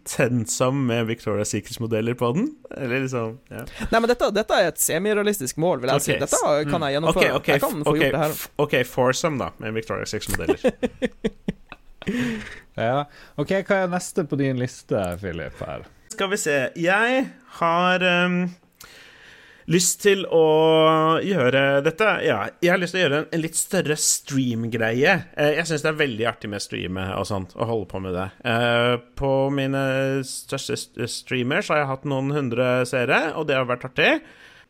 Tensam 0.06 0.80
med 0.88 1.06
Victoria 1.08 1.46
Secrets-modeller 1.46 2.14
på 2.18 2.32
den? 2.34 2.48
Eller 2.78 3.04
liksom 3.06 3.38
ja. 3.54 3.62
Nei, 3.92 4.00
men 4.02 4.08
dette, 4.10 4.30
dette 4.34 4.58
er 4.58 4.72
et 4.72 4.82
semirealistisk 4.82 5.58
mål, 5.62 5.82
vil 5.84 5.92
jeg 5.94 6.06
si. 6.06 6.16
Dette 6.18 6.40
kan 6.70 6.84
jeg 6.88 6.98
gjennomføre. 6.98 7.28
gjennomføre. 7.28 7.36
ok, 7.42 7.48
jeg 7.54 7.62
kan 7.64 7.84
få 7.86 7.94
ok, 7.94 8.00
gjort 8.02 8.16
det 8.18 8.24
her. 8.24 8.36
ok, 8.66 8.76
Foursome, 8.90 9.38
da, 9.42 9.52
med 9.64 9.78
Victoria 9.78 10.06
Secrets-modeller. 10.10 10.60
Ja. 12.78 13.08
OK, 13.42 13.52
hva 13.68 13.82
er 13.84 13.90
neste 13.92 14.24
på 14.30 14.38
din 14.40 14.60
liste, 14.62 15.00
Philip? 15.22 15.58
her? 15.66 15.88
Skal 16.14 16.30
vi 16.32 16.38
se 16.40 16.56
Jeg 16.80 17.24
har 17.60 18.06
ehm, 18.06 18.38
lyst 19.72 20.00
til 20.06 20.24
å 20.32 20.44
gjøre 21.24 21.82
dette. 21.86 22.08
Ja, 22.26 22.40
jeg 22.64 22.72
har 22.72 22.82
lyst 22.82 22.96
til 22.96 23.02
å 23.02 23.06
gjøre 23.06 23.22
en, 23.24 23.30
en 23.36 23.44
litt 23.44 23.60
større 23.60 23.98
stream-greie. 24.00 25.16
Eh, 25.36 25.54
jeg 25.60 25.70
syns 25.70 25.86
det 25.86 25.92
er 25.92 26.02
veldig 26.02 26.28
artig 26.32 26.52
med 26.52 26.64
streame 26.64 27.08
og 27.18 27.28
sånt, 27.30 27.56
å 27.58 27.68
holde 27.68 27.90
på 27.92 28.02
med 28.04 28.16
det. 28.18 28.28
Eh, 28.48 28.96
på 29.20 29.32
mine 29.54 29.84
største 30.28 31.10
streamer 31.12 31.66
så 31.66 31.76
har 31.76 31.84
jeg 31.84 31.92
hatt 31.94 32.10
noen 32.10 32.34
hundre 32.36 32.70
seere, 32.90 33.22
og 33.36 33.50
det 33.50 33.60
har 33.60 33.68
vært 33.70 33.90
artig. 33.92 34.12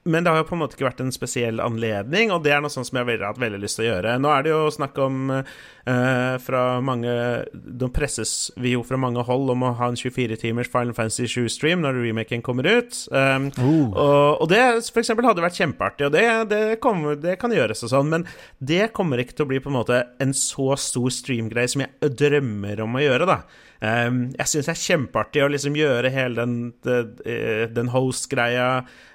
Men 0.07 0.23
det 0.23 0.31
har 0.31 0.39
jo 0.39 0.47
på 0.47 0.55
en 0.55 0.62
måte 0.62 0.77
ikke 0.77 0.88
vært 0.88 1.01
en 1.03 1.12
spesiell 1.12 1.60
anledning, 1.60 2.31
og 2.31 2.43
det 2.45 2.53
er 2.55 2.62
noe 2.63 2.71
sånt 2.71 2.88
som 2.88 2.99
jeg 2.99 3.07
har 3.10 3.25
hatt 3.27 3.41
veldig 3.41 3.60
lyst 3.60 3.79
til 3.79 3.88
å 3.88 3.89
gjøre. 3.89 4.13
Nå 4.23 4.31
er 4.31 4.45
det 4.45 4.53
jo 4.53 4.62
snakk 4.71 4.99
om 5.03 5.33
uh, 5.33 6.36
fra 6.43 6.62
mange 6.83 7.12
Nå 7.51 7.89
presses 7.95 8.53
vi 8.55 8.75
jo 8.75 8.86
fra 8.88 8.99
mange 9.01 9.23
hold 9.27 9.51
om 9.51 9.65
å 9.67 9.73
ha 9.79 9.89
en 9.91 9.99
24-timers 9.99 10.71
Final 10.71 10.95
Fantasy 10.97 11.27
7-stream 11.31 11.83
når 11.83 11.99
remaken 12.05 12.45
kommer 12.45 12.69
ut. 12.69 13.01
Um, 13.12 13.49
og, 13.60 14.43
og 14.43 14.48
det 14.52 14.63
for 14.87 15.04
eksempel 15.04 15.27
hadde 15.27 15.43
vært 15.43 15.60
kjempeartig, 15.60 16.08
og 16.08 16.15
det, 16.15 16.25
det, 16.54 16.63
kommer, 16.83 17.19
det 17.19 17.35
kan 17.41 17.54
gjøres 17.54 17.83
og 17.83 17.93
sånn, 17.93 18.12
men 18.13 18.27
det 18.63 18.93
kommer 18.95 19.19
ikke 19.21 19.35
til 19.35 19.48
å 19.48 19.52
bli 19.52 19.63
på 19.63 19.73
en 19.73 19.79
måte 19.81 20.04
en 20.23 20.35
så 20.37 20.71
stor 20.79 21.12
streamgreie 21.13 21.71
som 21.71 21.83
jeg 21.83 22.15
drømmer 22.19 22.85
om 22.85 22.95
å 22.95 23.04
gjøre, 23.04 23.27
da. 23.27 23.41
Um, 23.78 24.23
jeg 24.34 24.50
syns 24.50 24.69
det 24.69 24.73
er 24.73 24.80
kjempeartig 24.82 25.44
å 25.46 25.50
liksom 25.54 25.75
gjøre 25.78 26.10
hele 26.13 26.42
den, 26.42 26.56
den, 26.86 27.19
eh, 27.28 27.92
host-greia. 27.94 28.69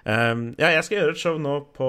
Um, 0.07 0.45
ja, 0.59 0.71
jeg 0.77 0.87
skal 0.87 0.99
gjøre 0.99 1.15
et 1.17 1.23
show 1.23 1.39
nå 1.43 1.57
på 1.75 1.89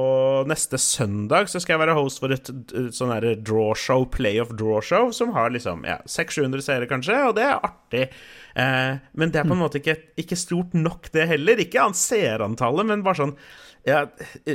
neste 0.50 0.80
søndag, 0.82 1.52
så 1.52 1.62
skal 1.62 1.76
jeg 1.76 1.84
være 1.84 1.98
host 1.98 2.22
for 2.24 2.34
et, 2.34 2.50
et 2.50 2.98
sånn 2.98 3.14
herre 3.14 3.36
draw-show, 3.38 4.08
play 4.14 4.42
of 4.42 4.56
draw-show, 4.58 5.12
som 5.14 5.36
har 5.38 5.54
liksom 5.54 5.86
ja, 5.90 6.00
600-700 6.10 6.66
seere, 6.66 6.90
kanskje, 6.90 7.20
og 7.30 7.38
det 7.38 7.46
er 7.50 7.62
artig. 7.70 8.08
Uh, 8.58 8.98
men 9.18 9.34
det 9.34 9.42
er 9.42 9.50
på 9.50 9.58
en 9.58 9.64
måte 9.64 9.82
ikke, 9.82 10.00
ikke 10.26 10.40
stort 10.40 10.74
nok, 10.78 11.12
det 11.14 11.30
heller. 11.30 11.62
Ikke 11.62 11.86
annet 11.86 12.02
seerantallet, 12.02 12.90
men 12.90 13.06
bare 13.06 13.22
sånn 13.22 13.38
ja, 13.86 14.06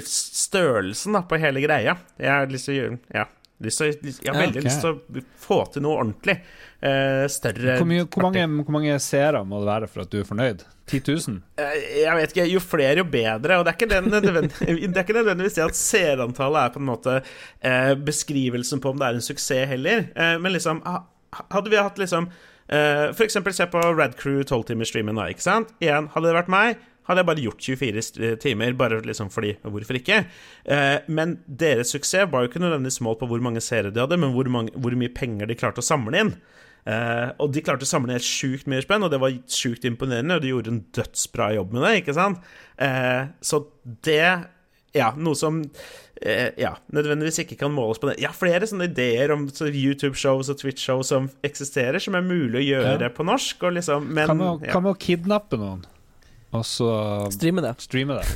størrelsen 0.03 1.19
da, 1.19 1.23
på 1.29 1.39
hele 1.41 1.63
greia. 1.65 1.99
Jeg 2.19 2.55
liksom, 2.55 2.99
Ja. 3.15 3.29
Jeg 3.59 4.31
har 4.31 4.37
veldig 4.39 4.61
okay. 4.61 4.67
lyst 4.69 4.85
til 4.85 4.93
å 4.93 5.23
få 5.43 5.59
til 5.75 5.83
noe 5.83 5.99
ordentlig. 5.99 6.37
Uh, 6.79 7.25
større 7.27 7.75
hvor, 7.81 7.89
mye, 7.91 8.05
hvor, 8.07 8.29
mange, 8.29 8.45
hvor 8.63 8.75
mange 8.77 8.99
seere 9.03 9.41
må 9.43 9.59
det 9.59 9.67
være 9.67 9.89
for 9.91 10.05
at 10.05 10.13
du 10.13 10.21
er 10.21 10.29
fornøyd? 10.29 10.63
10 10.89 11.01
000? 11.27 11.41
Uh, 11.59 11.73
jeg 11.99 12.19
vet 12.21 12.35
ikke. 12.35 12.47
Jo 12.53 12.63
flere, 12.63 13.01
jo 13.03 13.07
bedre. 13.11 13.59
Og 13.59 13.67
det 13.67 13.73
er 13.73 13.79
ikke, 13.81 13.91
den 13.91 14.13
det 14.95 15.15
nødvendigvis 15.19 15.59
det 15.59 15.65
at 15.67 15.79
seerantallet 15.79 16.61
er 16.69 16.77
på 16.77 16.83
en 16.83 16.91
måte 16.93 17.17
uh, 17.19 17.95
beskrivelsen 17.99 18.85
på 18.85 18.95
om 18.95 19.03
det 19.03 19.09
er 19.09 19.19
en 19.19 19.27
suksess 19.27 19.73
heller. 19.73 20.07
Eh, 20.15 20.37
men 20.39 20.55
liksom 20.55 20.85
Hadde 21.53 21.69
vi 21.69 21.77
hatt 21.77 21.99
liksom 22.01 22.31
For 22.69 23.25
eksempel 23.25 23.53
se 23.57 23.65
på 23.69 23.81
Red 23.97 24.15
Crew 24.21 24.43
12-timersstreamen 24.43 25.17
da, 25.17 25.27
ikke 25.33 25.45
sant? 25.45 25.71
Igjen, 25.81 26.11
hadde 26.13 26.29
det 26.29 26.35
vært 26.37 26.51
meg 26.53 26.83
hadde 27.09 27.23
jeg 27.23 27.29
bare 27.31 27.45
gjort 27.47 27.65
24 27.65 28.05
eh, 28.27 28.37
timer, 28.41 28.77
bare 28.79 29.01
liksom 29.05 29.33
fordi 29.33 29.55
Hvorfor 29.65 29.99
ikke? 29.99 30.23
Eh, 30.69 30.99
men 31.09 31.39
deres 31.47 31.95
suksess 31.95 32.29
var 32.31 32.45
jo 32.45 32.51
ikke 32.51 32.63
nødvendigvis 32.63 33.01
målt 33.05 33.23
på 33.23 33.29
hvor 33.31 33.43
mange 33.45 33.63
seere 33.65 33.93
de 33.95 34.03
hadde, 34.03 34.21
men 34.21 34.35
hvor, 34.37 34.51
mange, 34.53 34.75
hvor, 34.77 34.97
mye 34.99 35.13
penger 35.15 35.49
de 35.49 35.57
klarte 35.59 35.83
å 35.83 35.89
samle 35.89 36.21
inn. 36.21 36.35
Eh, 36.89 37.31
og 37.41 37.53
de 37.55 37.65
klarte 37.65 37.89
å 37.89 37.91
samle 37.91 38.17
helt 38.17 38.27
sjukt 38.27 38.69
mye 38.71 38.85
spenn, 38.85 39.05
og 39.05 39.13
det 39.13 39.23
var 39.23 39.35
sjukt 39.53 39.89
imponerende, 39.89 40.37
og 40.37 40.45
de 40.45 40.53
gjorde 40.53 40.75
en 40.75 40.85
dødsbra 40.97 41.51
jobb 41.57 41.75
med 41.77 41.85
det, 41.87 41.97
ikke 42.03 42.17
sant? 42.21 42.47
Eh, 42.77 43.25
så 43.41 43.65
det 44.07 44.23
Ja, 44.97 45.11
noe 45.21 45.37
som 45.37 45.59
eh, 46.23 46.49
ja, 46.59 46.71
nødvendigvis 46.97 47.43
ikke 47.43 47.59
kan 47.61 47.75
måles 47.77 48.01
på 48.01 48.09
det. 48.09 48.17
Ja, 48.23 48.31
flere 48.35 48.67
sånne 48.67 48.89
ideer 48.89 49.35
om 49.35 49.45
så 49.53 49.69
YouTube-shows 49.69 50.49
og 50.49 50.57
Twitch-show 50.59 51.05
som 51.07 51.29
eksisterer, 51.45 52.01
som 52.01 52.17
er 52.17 52.25
mulig 52.25 52.63
å 52.63 52.65
gjøre 52.65 53.11
ja. 53.11 53.13
på 53.13 53.27
norsk, 53.29 53.69
og 53.69 53.77
liksom 53.77 54.09
Men 54.17 54.33
Kan 54.33 54.43
vi 54.89 54.93
ja. 54.93 54.99
kidnappe 55.05 55.61
noen? 55.61 55.85
Og 56.57 56.65
så 56.67 56.91
Streame 57.35 57.65
det. 57.65 57.75
Streame 57.85 58.19
det. 58.19 58.27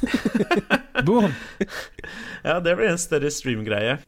Boom! 1.07 1.33
ja, 2.45 2.59
det 2.61 2.75
blir 2.79 2.91
en 2.93 3.01
større 3.01 3.31
stream-greie. 3.33 3.99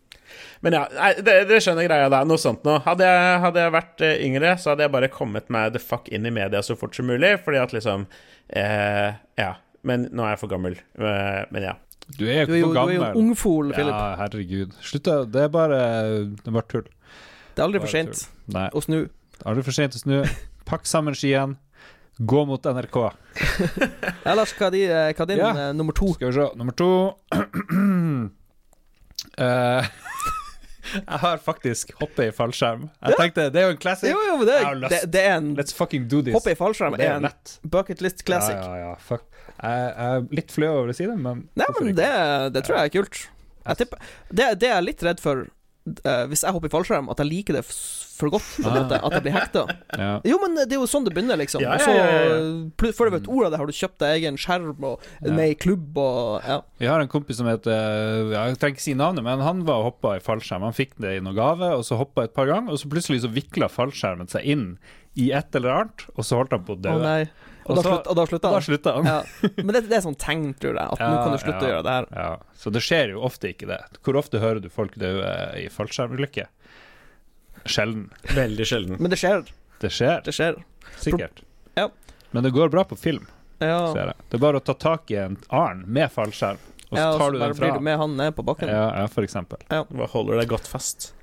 Men 0.65 0.77
ja, 0.79 0.85
dere 1.25 1.61
skjønner 1.61 1.87
greia 1.89 2.09
da. 2.13 2.23
Noe 2.29 2.41
sånt 2.41 2.65
noe. 2.67 2.81
Hadde 2.87 3.07
jeg, 3.09 3.41
hadde 3.43 3.65
jeg 3.65 3.75
vært 3.75 4.05
eh, 4.05 4.21
yngre, 4.25 4.55
så 4.61 4.73
hadde 4.73 4.87
jeg 4.87 4.93
bare 4.95 5.11
kommet 5.13 5.51
meg 5.53 5.75
the 5.75 5.83
fuck 5.83 6.09
inn 6.15 6.25
i 6.29 6.33
media 6.35 6.63
så 6.65 6.77
fort 6.79 6.97
som 6.97 7.09
mulig, 7.11 7.35
fordi 7.45 7.61
at 7.61 7.77
liksom 7.77 8.07
eh, 8.49 9.17
Ja. 9.41 9.55
Men 9.85 10.07
nå 10.17 10.25
er 10.25 10.33
jeg 10.33 10.41
for 10.41 10.49
gammel. 10.49 10.79
Eh, 10.97 11.43
men 11.53 11.67
ja. 11.67 11.75
Du 12.17 12.25
er 12.25 12.45
jo 12.45 12.47
ikke 12.47 12.63
for 12.71 12.77
gammel. 12.79 12.95
Du 12.95 12.95
er 12.95 12.97
jo 12.97 13.05
en 13.11 13.19
ungfol, 13.21 13.73
Philip. 13.77 13.93
Ja, 13.93 14.15
herregud. 14.23 14.73
Slutt, 14.85 15.11
det 15.33 15.43
er 15.43 15.53
bare 15.53 15.83
Det 16.33 16.49
er 16.49 16.57
bare 16.57 16.69
tull. 16.73 16.89
Det 17.55 17.61
er 17.61 17.67
aldri 17.67 17.83
for 17.85 17.93
sent 17.93 18.25
å 18.73 18.85
snu. 18.85 19.03
Aldri 19.45 19.67
for 19.67 19.77
sent 19.77 19.99
å 19.99 20.01
snu. 20.01 20.17
Pakk 20.71 20.89
sammen 20.89 21.17
skiene. 21.17 21.59
Gå 22.17 22.45
mot 22.47 22.65
NRK. 22.65 22.97
ja, 24.25 24.35
Lars, 24.35 24.53
hva 24.55 24.67
er, 24.69 24.73
de, 24.75 24.83
eh, 24.87 25.15
hva 25.17 25.25
er 25.25 25.29
din 25.33 25.39
ja. 25.43 25.51
uh, 25.51 25.73
nummer 25.75 25.93
to? 25.97 26.15
Skal 26.15 26.29
vi 26.31 26.35
se. 26.37 26.47
Nummer 26.61 26.75
to 26.79 26.91
uh, 27.35 27.41
Jeg 30.95 31.21
har 31.25 31.41
faktisk 31.43 31.93
hoppet 31.99 32.29
i 32.29 32.33
fallskjerm. 32.35 32.89
Jeg 33.01 33.19
tenkte, 33.19 33.49
Det 33.51 33.61
er 33.61 33.69
jo 33.69 33.75
en 33.75 33.81
classic. 33.81 34.11
Jo, 34.13 34.21
jo, 34.29 34.39
det, 34.47 34.57
er, 34.61 34.81
det, 34.85 35.01
det 35.13 35.23
er 35.25 35.37
en 35.39 35.53
Let's 35.59 35.77
fucking 35.77 36.09
do 36.11 36.21
this. 36.23 36.35
Hoppe 36.37 36.55
i 36.55 36.59
fallskjerm 36.59 36.99
er 36.99 37.17
en 37.17 37.29
bucket 37.63 38.03
list 38.05 38.25
classic. 38.27 38.59
Ja, 38.59 38.77
ja, 38.77 38.93
ja, 38.93 38.97
fuck. 39.01 39.25
Jeg, 39.55 39.93
er 40.07 40.27
litt 40.35 40.53
flau 40.53 40.73
over 40.81 40.93
å 40.93 40.97
si 40.97 41.07
det, 41.09 41.17
men 41.17 41.47
Nei, 41.57 41.69
men 41.79 41.95
det, 41.97 42.11
det, 42.55 42.65
tror 42.67 42.79
jeg 42.79 42.91
er 42.91 42.95
kult. 42.99 43.21
Jeg 43.65 43.81
tipper, 43.81 44.09
det, 44.29 44.49
det 44.61 44.69
er 44.69 44.77
jeg 44.77 44.89
litt 44.91 45.05
redd 45.07 45.23
for 45.25 45.47
uh, 45.85 46.25
hvis 46.31 46.45
jeg 46.45 46.55
hopper 46.55 46.71
i 46.71 46.73
fallskjerm, 46.73 47.11
at 47.13 47.21
jeg 47.21 47.31
liker 47.31 47.59
det 47.59 47.65
for 48.15 48.31
godt. 48.31 48.47
På 48.63 48.71
en 48.71 48.77
måte, 48.79 48.99
at 48.99 49.17
jeg 49.17 49.25
blir 49.27 49.35
hekta. 49.35 49.65
Ja. 49.95 50.17
Jo, 50.27 50.41
men 50.43 50.57
det 50.59 50.75
er 50.75 50.81
jo 50.81 50.89
sånn 50.91 51.05
det 51.07 51.13
begynner, 51.15 51.39
liksom. 51.39 51.63
Ja, 51.63 51.77
ja, 51.79 51.93
ja, 51.95 52.07
og 52.35 52.81
så, 52.83 52.91
før 52.97 53.09
du 53.09 53.15
vet 53.15 53.29
ordet 53.31 53.47
av 53.47 53.53
det, 53.55 53.61
har 53.61 53.71
du 53.71 53.77
kjøpt 53.79 54.01
deg 54.03 54.17
egen 54.19 54.39
skjerm 54.41 54.87
og 54.89 55.05
med 55.23 55.53
i 55.53 55.57
klubb 55.59 56.01
og 56.03 56.43
ja. 56.43 56.57
Vi 56.83 56.89
har 56.91 57.03
en 57.03 57.11
kompis 57.11 57.39
som 57.39 57.49
heter 57.49 58.33
Jeg 58.35 58.59
trenger 58.59 58.75
ikke 58.75 58.85
si 58.85 58.97
navnet, 58.99 59.23
men 59.27 59.45
han 59.45 59.63
var 59.69 59.83
og 59.85 59.93
hoppa 59.93 60.17
i 60.19 60.25
fallskjerm. 60.25 60.67
Han 60.67 60.77
fikk 60.77 60.97
det 61.05 61.15
i 61.19 61.23
noen 61.23 61.39
gave, 61.39 61.71
og 61.79 61.87
så 61.87 61.99
hoppa 62.01 62.27
et 62.27 62.35
par 62.35 62.51
ganger, 62.51 62.75
og 62.75 62.83
så 62.83 62.91
plutselig 62.91 63.23
så 63.23 63.31
vikla 63.33 63.71
fallskjermen 63.71 64.31
seg 64.35 64.51
inn 64.51 64.67
i 65.15 65.31
et 65.37 65.55
eller 65.55 65.77
annet, 65.79 66.07
og 66.17 66.27
så 66.27 66.41
holdt 66.41 66.57
han 66.57 66.67
på 66.67 66.75
å 66.75 66.81
dø. 66.83 66.95
Oh, 66.99 67.53
og, 67.65 67.79
da, 67.79 67.83
slutt, 67.83 68.09
og 68.11 68.19
da 68.19 68.27
slutta 68.29 68.51
han? 68.51 68.55
Da 68.55 68.67
slutta 68.67 68.95
han. 68.97 69.09
ja. 69.09 69.51
Men 69.57 69.73
det, 69.73 69.83
det, 69.89 69.97
er 69.97 70.05
sånn 70.05 70.19
tegn, 70.21 70.51
tror 70.61 70.77
jeg, 70.77 70.97
at 70.97 71.01
ja, 71.01 71.09
nå 71.09 71.23
kan 71.23 71.33
du 71.33 71.41
slutte 71.41 71.61
ja, 71.61 71.65
å 71.65 71.73
gjøre 71.73 71.87
det 71.87 71.95
her. 71.97 72.09
Ja. 72.19 72.59
Så 72.61 72.73
det 72.75 72.83
skjer 72.85 73.15
jo 73.15 73.25
ofte 73.25 73.51
ikke 73.55 73.71
det. 73.71 73.81
Hvor 74.05 74.21
ofte 74.21 74.43
hører 74.43 74.61
du 74.61 74.69
folk 74.73 74.99
dø 75.01 75.13
i 75.61 75.67
fallskjermulykker? 75.73 76.51
Sjelden. 77.65 78.11
Veldig 78.35 78.69
sjelden. 78.69 79.01
Men 79.01 79.15
det 79.15 79.21
skjer. 79.23 79.47
Det 79.81 79.93
skjer. 79.93 80.21
Det 80.27 80.37
skjer. 80.37 80.61
Sikkert. 81.01 81.43
Ja. 81.79 81.89
Men 82.35 82.43
det 82.43 82.51
går 82.51 82.69
bra 82.69 82.85
på 82.85 82.97
film, 82.97 83.27
ja. 83.59 83.93
ser 83.93 84.11
jeg. 84.11 84.29
Det 84.29 84.39
er 84.39 84.43
bare 84.43 84.61
å 84.61 84.65
ta 84.65 84.75
tak 84.75 85.11
i 85.15 85.19
en 85.23 85.37
arn 85.55 85.85
med 85.87 86.11
fallskjerm, 86.13 86.59
og 86.91 86.97
så 86.97 87.01
ja, 87.01 87.11
tar 87.19 87.33
du 87.33 87.39
den 87.39 87.55
fra. 87.55 87.69
Blir 87.69 87.79
du 87.79 87.85
med 87.87 87.99
han 88.01 88.17
ned 88.19 88.35
på 88.37 88.45
bakken. 88.47 88.73
Ja, 88.75 88.89
ja 89.01 89.09
for 89.09 89.27
eksempel. 89.27 89.63
Ja. 89.71 89.85
Holder 90.13 90.43
deg 90.43 90.51
godt 90.51 90.67
fast. 90.69 91.14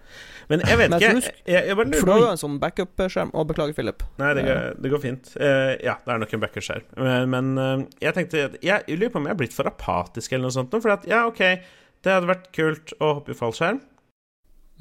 Men 0.52 0.64
jeg 0.68 0.80
vet 0.82 0.96
ikke. 0.98 1.12
Jeg, 1.12 1.36
jeg, 1.48 1.68
jeg 1.72 1.78
For 1.96 2.10
du 2.10 2.14
har 2.14 2.24
jo 2.26 2.32
en 2.34 2.42
sånn 2.42 2.58
backup-skjerm. 2.62 3.32
Å, 3.34 3.46
beklager, 3.48 3.76
Philip. 3.78 4.06
Nei, 4.22 4.32
det 4.38 4.46
går, 4.48 4.64
det 4.84 4.94
går 4.94 5.04
fint. 5.04 5.32
Uh, 5.38 5.74
ja, 5.80 5.98
det 6.04 6.16
er 6.16 6.24
nok 6.24 6.36
en 6.38 6.44
backup-skjerm. 6.44 6.90
Men, 7.00 7.30
men 7.34 7.52
uh, 7.58 7.86
jeg 8.04 8.18
tenkte 8.18 8.48
Jeg 8.64 8.98
lurer 9.00 9.14
på 9.14 9.22
om 9.22 9.30
jeg 9.30 9.36
er 9.36 9.42
blitt 9.44 9.56
for 9.56 9.70
apatisk 9.72 10.36
eller 10.36 10.50
noe 10.50 10.58
sånt. 10.58 10.76
For 10.78 10.94
at, 10.94 11.08
ja, 11.10 11.24
OK, 11.30 11.42
det 12.02 12.16
hadde 12.16 12.30
vært 12.30 12.52
kult 12.56 12.96
å 13.00 13.16
hoppe 13.20 13.34
i 13.34 13.38
fallskjerm. 13.38 13.82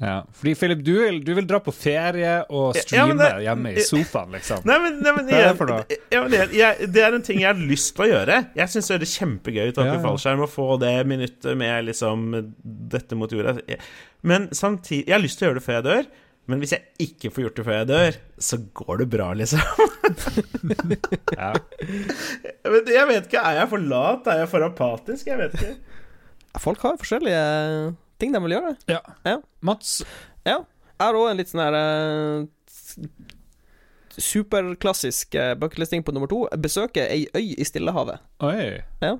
Ja, 0.01 0.23
fordi 0.33 0.55
Philip, 0.57 0.79
du 0.81 0.95
vil, 0.97 1.19
du 1.21 1.33
vil, 1.37 1.45
dra 1.45 1.59
på 1.61 1.71
ferie 1.75 2.39
og 2.49 2.73
streame 2.73 3.13
ja, 3.21 3.35
det, 3.35 3.43
hjemme 3.45 3.73
i 3.75 3.83
sofaen, 3.85 4.31
liksom. 4.33 4.63
Nei, 4.65 4.77
men, 4.81 4.95
nei, 4.97 5.11
men 5.13 5.27
Hva 5.27 5.37
er 5.37 5.45
det 5.45 5.59
for 5.59 5.69
noe? 5.69 5.97
Ja, 6.09 6.23
men 6.25 6.55
jeg, 6.57 6.87
det 6.95 7.03
er 7.05 7.17
en 7.17 7.25
ting 7.27 7.43
jeg 7.43 7.51
har 7.51 7.59
lyst 7.59 7.93
til 7.93 8.07
å 8.07 8.09
gjøre. 8.09 8.39
Jeg 8.57 8.73
syns 8.73 8.89
det 8.89 8.97
er 8.97 9.11
kjempegøy 9.11 9.69
å 9.69 9.75
ta 9.77 9.85
ja, 9.85 9.99
fallskjerm 10.01 10.41
og 10.47 10.49
få 10.49 10.67
det 10.81 10.95
minuttet 11.11 11.53
med 11.59 11.85
liksom 11.91 12.25
dette 12.63 13.19
mot 13.19 13.29
jorda. 13.29 13.59
Men 14.25 14.49
samtidig 14.57 15.05
Jeg 15.05 15.15
har 15.17 15.21
lyst 15.21 15.37
til 15.37 15.45
å 15.45 15.51
gjøre 15.51 15.61
det 15.61 15.65
før 15.67 15.77
jeg 15.77 15.87
dør. 15.91 16.11
Men 16.49 16.61
hvis 16.63 16.73
jeg 16.73 17.05
ikke 17.05 17.29
får 17.31 17.45
gjort 17.45 17.59
det 17.59 17.65
før 17.67 17.77
jeg 17.77 17.89
dør, 17.91 18.21
så 18.41 18.57
går 18.81 19.03
det 19.03 19.09
bra, 19.13 19.31
liksom. 19.37 19.61
ja. 21.37 21.51
Men 22.65 22.89
jeg 22.89 23.09
vet 23.13 23.29
ikke. 23.29 23.43
Er 23.45 23.61
jeg 23.61 23.69
for 23.77 23.91
lat? 23.93 24.33
Er 24.33 24.41
jeg 24.41 24.49
for 24.57 24.65
apatisk? 24.65 25.29
Jeg 25.29 25.37
vet 25.45 25.59
ikke. 25.61 25.75
Folk 26.59 26.81
har 26.83 26.97
forskjellige 26.99 27.43
ting 28.21 28.35
de 28.35 28.41
vil 28.45 28.57
gjøre. 28.57 28.75
Ja. 28.91 29.01
ja. 29.27 29.37
Mats? 29.65 30.01
Ja. 30.45 30.61
Jeg 31.01 31.07
har 31.07 31.17
òg 31.17 31.31
en 31.31 31.39
litt 31.41 31.49
sånn 31.49 31.63
her 31.63 31.77
uh, 31.77 33.05
superklassisk 34.21 35.37
uh, 35.39 35.53
bucketlisting 35.57 36.05
på 36.05 36.13
nummer 36.13 36.29
to. 36.29 36.43
Besøke 36.61 37.07
ei 37.07 37.25
øy 37.33 37.55
i 37.57 37.65
Stillehavet. 37.65 38.21
Oi. 38.45 38.83
Ja. 39.01 39.15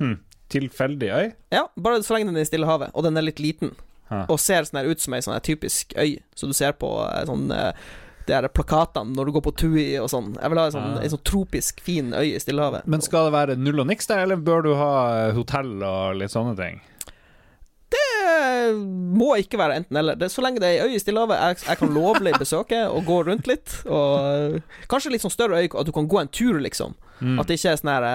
Hm. 0.00 0.18
Tilfeldig 0.52 1.08
øy? 1.08 1.32
Ja, 1.54 1.64
bare 1.80 2.02
så 2.04 2.18
lenge 2.18 2.28
den 2.28 2.42
er 2.42 2.44
i 2.44 2.50
Stillehavet, 2.50 2.92
og 2.92 3.06
den 3.08 3.16
er 3.16 3.24
litt 3.24 3.40
liten. 3.40 3.72
Ha. 4.12 4.26
Og 4.28 4.40
ser 4.42 4.68
sånn 4.68 4.82
her 4.82 4.92
ut 4.92 5.00
som 5.00 5.16
ei 5.16 5.24
sånn 5.24 5.40
typisk 5.46 5.96
øy, 5.96 6.18
så 6.36 6.50
du 6.50 6.56
ser 6.56 6.76
på 6.76 6.90
uh, 7.00 7.22
sånn 7.28 7.48
det 8.22 8.36
er 8.36 8.46
plakatene 8.54 9.16
når 9.16 9.28
du 9.28 9.32
går 9.34 9.42
på 9.48 9.52
Tui 9.58 9.86
og 9.98 10.06
sånn. 10.12 10.28
Jeg 10.36 10.52
vil 10.52 10.60
ha 10.60 10.68
en 10.68 10.74
sånn, 10.76 10.92
en 11.00 11.10
sånn 11.10 11.24
tropisk 11.26 11.80
fin 11.82 12.12
øy 12.14 12.36
i 12.36 12.38
Stillehavet. 12.38 12.86
Men 12.86 13.02
skal 13.02 13.26
det 13.26 13.34
være 13.34 13.56
null 13.58 13.82
og 13.82 13.88
niks 13.90 14.06
der, 14.10 14.22
eller 14.22 14.38
bør 14.38 14.62
du 14.66 14.72
ha 14.78 14.92
hotell 15.34 15.74
og 15.82 16.20
litt 16.20 16.30
sånne 16.34 16.54
ting? 16.60 16.78
Må 19.18 19.34
ikke 19.40 19.60
være 19.60 19.80
enten-eller. 19.80 20.20
Så 20.32 20.44
lenge 20.44 20.62
det 20.62 20.68
er 20.68 20.82
ei 20.82 20.90
øy 20.92 20.96
i 20.96 21.00
Stillehavet 21.02 21.40
jeg, 21.40 21.62
jeg 21.68 21.80
kan 21.80 21.94
lovlig 21.94 22.34
besøke 22.42 22.82
og 22.88 23.06
gå 23.08 23.22
rundt 23.28 23.48
litt. 23.50 23.78
Og 23.86 24.60
kanskje 24.90 25.14
litt 25.14 25.24
sånn 25.24 25.34
større 25.34 25.62
øy, 25.62 25.70
at 25.70 25.88
du 25.88 25.94
kan 25.94 26.08
gå 26.10 26.20
en 26.22 26.30
tur, 26.32 26.60
liksom. 26.62 26.96
Mm. 27.22 27.38
At 27.38 27.48
det 27.48 27.58
ikke 27.58 27.72
er 27.72 27.78
sånn 27.78 27.92
her 27.92 28.06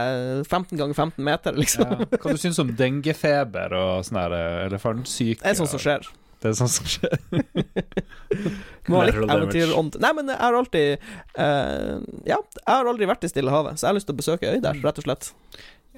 15 0.44 0.76
ganger 0.76 0.94
15 0.94 1.24
meter, 1.24 1.58
liksom. 1.58 1.92
Ja. 1.92 2.08
Hva 2.20 2.36
du 2.36 2.42
syns 2.42 2.60
om 2.64 2.74
dengefeber 2.78 3.76
og 3.78 4.08
sånn 4.08 4.20
her 4.20 4.36
eh, 4.36 4.64
elefantsyke? 4.68 5.44
Det 5.44 5.54
er 5.54 5.60
sånt 5.62 5.74
som 5.74 5.84
skjer. 5.84 6.10
Det 6.38 6.52
er 6.52 6.58
sånn 6.60 6.70
som 6.70 6.86
skjer. 6.86 7.16
Må 8.92 9.00
ha 9.00 9.08
litt 9.08 9.18
eventyrånd. 9.18 9.98
Nei, 10.04 10.12
men 10.20 10.30
jeg 10.30 10.38
har 10.44 10.58
alltid 10.60 11.08
uh, 11.40 11.98
Ja, 12.28 12.38
jeg 12.38 12.68
har 12.68 12.90
aldri 12.92 13.10
vært 13.10 13.26
i 13.26 13.32
Stillehavet, 13.32 13.80
så 13.80 13.88
jeg 13.88 13.90
har 13.90 13.98
lyst 13.98 14.10
til 14.10 14.18
å 14.18 14.22
besøke 14.22 14.52
øy 14.54 14.62
der, 14.64 14.78
rett 14.84 15.02
og 15.02 15.08
slett 15.08 15.32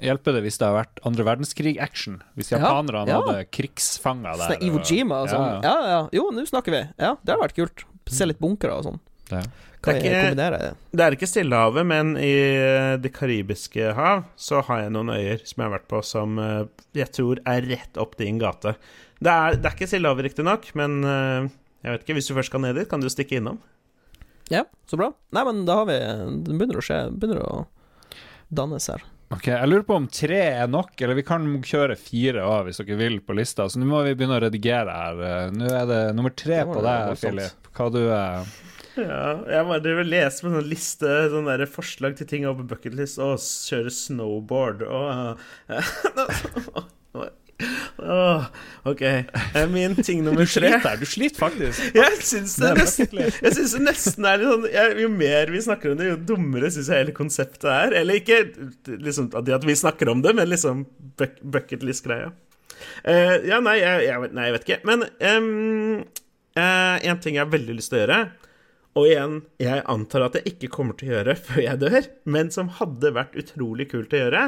hjelper 0.04 0.36
det 0.36 0.42
hvis 0.46 0.58
det 0.60 0.68
har 0.68 0.76
vært 0.76 1.00
andre 1.08 1.26
verdenskrig-action? 1.28 2.20
Hvis 2.38 2.52
japanerne 2.54 3.06
ja, 3.06 3.16
ja. 3.16 3.20
hadde 3.20 3.48
krigsfanger 3.54 4.36
der? 4.40 4.54
Sånn 4.54 4.66
Iwo 4.68 4.82
Jima 4.84 5.22
og 5.24 5.32
sånn. 5.32 5.48
Ja, 5.60 5.72
ja. 5.72 5.90
ja, 5.92 6.00
Jo, 6.16 6.28
nå 6.34 6.44
snakker 6.48 6.76
vi. 6.76 6.84
Ja, 7.00 7.14
det 7.22 7.34
har 7.34 7.42
vært 7.42 7.58
kult. 7.58 7.84
Se 8.10 8.26
litt 8.26 8.40
bunkere 8.42 8.78
og 8.80 8.88
sånn. 8.88 9.02
Ja. 9.30 9.44
Kan 9.80 9.96
det, 9.96 10.10
er 10.12 10.34
ikke, 10.34 10.72
det 10.92 11.04
er 11.04 11.14
ikke 11.16 11.26
Stillehavet, 11.30 11.86
men 11.88 12.10
i 12.20 12.34
eh, 12.36 12.96
Det 13.00 13.14
karibiske 13.16 13.94
hav 13.96 14.26
så 14.36 14.60
har 14.66 14.82
jeg 14.82 14.92
noen 14.92 15.12
øyer 15.14 15.40
som 15.40 15.62
jeg 15.62 15.64
har 15.64 15.72
vært 15.72 15.86
på, 15.88 16.02
som 16.04 16.36
eh, 16.42 16.66
jeg 16.98 17.08
tror 17.16 17.40
er 17.48 17.64
rett 17.70 18.00
opp 18.02 18.18
din 18.20 18.36
gate. 18.42 18.74
Det 19.24 19.32
er, 19.32 19.56
det 19.56 19.70
er 19.70 19.78
ikke 19.78 19.88
Stillehavet, 19.88 20.26
riktignok, 20.28 20.68
men 20.76 21.00
eh, 21.00 21.48
jeg 21.80 21.94
vet 21.94 22.04
ikke, 22.04 22.18
hvis 22.18 22.28
du 22.28 22.34
først 22.36 22.52
skal 22.52 22.64
ned 22.66 22.76
dit, 22.76 22.90
kan 22.90 23.00
du 23.00 23.08
stikke 23.08 23.38
innom? 23.40 23.56
Ja, 24.52 24.66
så 24.90 24.98
bra. 25.00 25.14
Nei, 25.32 25.46
men 25.48 25.64
da 25.64 25.78
har 25.78 25.88
vi 25.88 25.96
Det 25.96 26.58
begynner 26.58 26.80
å 26.80 26.84
skje. 26.84 27.00
Begynner 27.14 27.40
å 27.46 27.50
dannes 28.52 28.90
her. 28.90 29.04
Ok, 29.30 29.46
Jeg 29.46 29.68
lurer 29.70 29.84
på 29.86 29.94
om 29.94 30.08
tre 30.10 30.40
er 30.58 30.70
nok, 30.70 30.90
eller 30.98 31.14
vi 31.14 31.22
kan 31.26 31.44
kjøre 31.62 31.94
fire 31.98 32.42
òg 32.42 32.64
hvis 32.66 32.80
dere 32.82 32.96
vil 32.98 33.20
på 33.22 33.36
lista. 33.38 33.68
Så 33.70 33.78
nå 33.78 33.86
må 33.86 34.00
vi 34.02 34.16
begynne 34.18 34.40
å 34.40 34.42
redigere 34.42 34.90
her. 34.96 35.20
Eh, 35.28 35.52
Nå 35.54 35.68
er 35.70 35.86
det 35.86 36.00
nummer 36.18 36.34
tre 36.34 36.64
Det 36.64 36.66
på 36.72 36.82
deg, 36.82 37.12
Filip. 37.20 37.46
Philip. 37.46 37.70
Hva 37.78 37.86
du 37.94 38.00
er 38.08 38.50
Ja, 38.98 39.20
jeg 39.46 39.68
bare 39.70 39.82
driver 39.84 40.02
og 40.02 40.10
leser 40.10 40.42
på 40.42 40.50
en 40.50 40.56
sånn 40.58 40.70
liste 40.72 41.12
sånn 41.30 41.46
der 41.46 41.62
forslag 41.70 42.18
til 42.18 42.26
ting 42.32 42.48
over 42.50 42.66
bucketlist. 42.74 43.22
Å, 43.22 43.36
kjøre 43.38 43.94
snowboard 43.94 44.82
og 44.88 45.38
Åh, 48.00 48.44
OK. 48.90 49.02
Eh, 49.02 49.66
Min 49.72 49.94
ting 50.00 50.22
nummer 50.26 50.46
tre 50.48 50.70
Sliter, 50.72 50.96
du 51.00 51.06
sliter 51.08 51.40
faktisk. 51.42 51.82
Jeg 51.96 52.18
syns 52.24 52.54
det, 52.60 52.70
Det 52.74 52.82
nesten, 52.84 53.22
jeg 53.26 53.54
synes 53.56 53.74
det 53.76 53.82
nesten 53.86 54.28
er 54.30 54.40
litt 54.40 54.50
sånn 54.52 54.66
jeg, 54.72 54.94
Jo 55.04 55.10
mer 55.14 55.52
vi 55.54 55.62
snakker 55.66 55.92
om 55.94 55.98
det, 56.00 56.08
jo 56.12 56.18
dummere 56.32 56.70
syns 56.72 56.90
jeg 56.92 57.04
hele 57.04 57.16
konseptet 57.16 57.68
er. 57.72 57.96
Eller 58.02 58.20
ikke 58.22 58.40
liksom 59.00 59.30
at 59.36 59.66
vi 59.68 59.76
snakker 59.78 60.12
om 60.12 60.22
det, 60.24 60.34
men 60.38 60.48
liksom 60.50 60.84
buck, 61.20 61.36
bucketlist-greia. 61.56 62.30
Uh, 63.04 63.36
ja, 63.44 63.58
nei 63.60 63.76
jeg, 63.82 64.06
jeg, 64.08 64.20
vet- 64.22 64.36
nei, 64.36 64.46
jeg 64.48 64.54
vet 64.56 64.68
ikke. 64.68 64.80
Men 64.88 65.04
um, 65.04 66.04
en 66.56 67.20
ting 67.20 67.36
jeg 67.36 67.44
har 67.44 67.52
veldig 67.52 67.76
lyst 67.76 67.92
til 67.92 68.00
å 68.00 68.04
gjøre, 68.06 68.20
og 68.98 69.04
igjen, 69.06 69.34
jeg 69.62 69.82
antar 69.92 70.24
at 70.26 70.34
jeg 70.40 70.54
ikke 70.54 70.70
kommer 70.74 70.96
til 70.98 71.12
å 71.12 71.18
gjøre 71.18 71.36
før 71.46 71.60
jeg 71.62 71.80
dør, 71.84 72.08
men 72.34 72.48
som 72.54 72.72
hadde 72.80 73.12
vært 73.14 73.36
utrolig 73.38 73.86
kult 73.92 74.16
å 74.16 74.22
gjøre, 74.24 74.46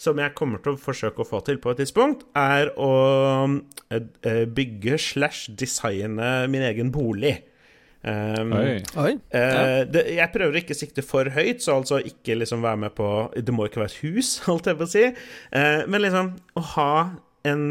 som 0.00 0.18
jeg 0.20 0.34
kommer 0.36 0.60
til 0.62 0.76
å 0.76 0.80
forsøke 0.80 1.24
å 1.24 1.28
få 1.28 1.40
til 1.46 1.58
på 1.62 1.72
et 1.72 1.80
tidspunkt, 1.82 2.26
er 2.36 2.70
å 2.76 2.92
eh, 3.90 4.08
eh, 4.28 4.44
bygge 4.44 4.98
slash 5.00 5.52
designe 5.56 6.46
min 6.52 6.64
egen 6.68 6.92
bolig. 6.94 7.38
Um, 8.06 8.52
Oi. 8.54 8.74
Oi. 9.02 9.12
Uh, 9.34 9.82
det, 9.90 10.04
jeg 10.14 10.30
prøver 10.30 10.54
å 10.54 10.60
ikke 10.60 10.76
sikte 10.78 11.02
for 11.02 11.26
høyt, 11.34 11.64
så 11.64 11.80
altså 11.80 11.98
ikke 12.06 12.36
liksom 12.38 12.62
være 12.62 12.78
med 12.84 12.94
på 12.94 13.08
Det 13.34 13.54
må 13.56 13.66
ikke 13.66 13.82
være 13.82 13.90
et 13.90 14.02
hus, 14.04 14.36
holdt 14.46 14.70
jeg 14.70 14.78
på 14.78 14.86
å 14.86 14.92
si, 14.92 15.06
Uh, 15.50 15.82
men 15.90 16.04
liksom 16.04 16.34
å 16.54 16.64
ha 16.76 16.92
en 17.48 17.66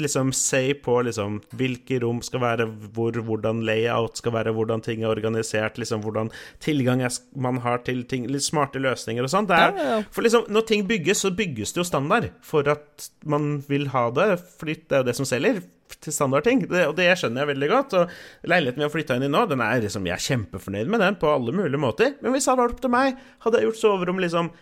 liksom 0.00 0.32
say 0.36 0.74
på 0.74 0.98
liksom 1.06 1.38
hvilke 1.56 2.00
rom 2.02 2.18
skal 2.24 2.42
være 2.42 2.66
hvor, 2.96 3.16
hvordan 3.24 3.62
layout 3.64 4.20
skal 4.20 4.34
være, 4.34 4.52
hvordan 4.56 4.82
ting 4.84 5.04
er 5.04 5.12
organisert, 5.12 5.78
liksom 5.80 6.02
hvordan 6.04 6.28
tilgang 6.60 7.00
er, 7.06 7.14
man 7.32 7.62
har 7.64 7.80
til 7.86 8.02
ting, 8.08 8.26
litt 8.28 8.44
smarte 8.44 8.82
løsninger 8.82 9.24
og 9.24 9.32
sånt. 9.32 9.54
Er, 9.54 9.72
Ja, 9.76 9.86
ja. 9.96 10.02
For 10.12 10.24
liksom, 10.24 10.44
når 10.52 10.66
ting 10.68 10.84
bygges, 10.88 11.24
så 11.24 11.32
bygges 11.34 11.72
det 11.72 11.80
jo 11.80 11.86
standard 11.88 12.28
for 12.44 12.68
at 12.68 13.08
man 13.24 13.62
vil 13.68 13.88
ha 13.94 14.08
det, 14.14 14.28
fordi 14.60 14.76
det 14.84 14.98
er 14.98 15.02
jo 15.02 15.08
det 15.08 15.16
som 15.18 15.28
selger 15.28 15.62
til 16.02 16.12
standardting. 16.12 16.66
Det, 16.68 16.84
og 16.90 16.96
det 16.98 17.08
skjønner 17.18 17.44
jeg 17.44 17.52
veldig 17.54 17.68
godt. 17.72 17.96
Og 17.96 18.50
leiligheten 18.50 18.82
vi 18.82 18.86
har 18.86 18.92
flytta 18.92 19.16
inn 19.18 19.26
i 19.28 19.32
nå, 19.32 19.44
den 19.50 19.64
er 19.64 19.82
liksom, 19.84 20.06
jeg 20.08 20.16
er 20.16 20.26
kjempefornøyd 20.26 20.92
med 20.92 21.04
den 21.04 21.18
på 21.20 21.30
alle 21.30 21.54
mulige 21.56 21.80
måter. 21.80 22.16
Men 22.20 22.34
hvis 22.34 22.46
det 22.46 22.52
hadde 22.52 22.64
vært 22.64 22.76
opp 22.76 22.84
til 22.84 22.94
meg, 22.94 23.22
hadde 23.44 23.60
jeg 23.60 23.70
gjort 23.70 23.82
soverom 23.82 24.20
liksom 24.22 24.52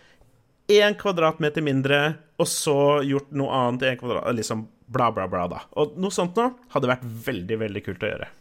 én 0.75 0.95
kvadratmeter 0.97 1.65
mindre, 1.65 1.99
og 2.41 2.49
så 2.49 2.79
gjort 3.05 3.35
noe 3.37 3.53
annet 3.53 3.85
i 3.85 3.91
én 3.93 3.99
kvadrat 3.99 4.33
Liksom 4.35 4.65
bla, 4.87 5.11
bla, 5.11 5.27
bla, 5.27 5.45
da. 5.51 5.61
Og 5.81 5.95
noe 6.01 6.13
sånt 6.13 6.37
nå 6.37 6.49
hadde 6.73 6.89
vært 6.91 7.05
veldig, 7.27 7.57
veldig 7.65 7.85
kult 7.85 8.03
å 8.05 8.11
gjøre. 8.13 8.31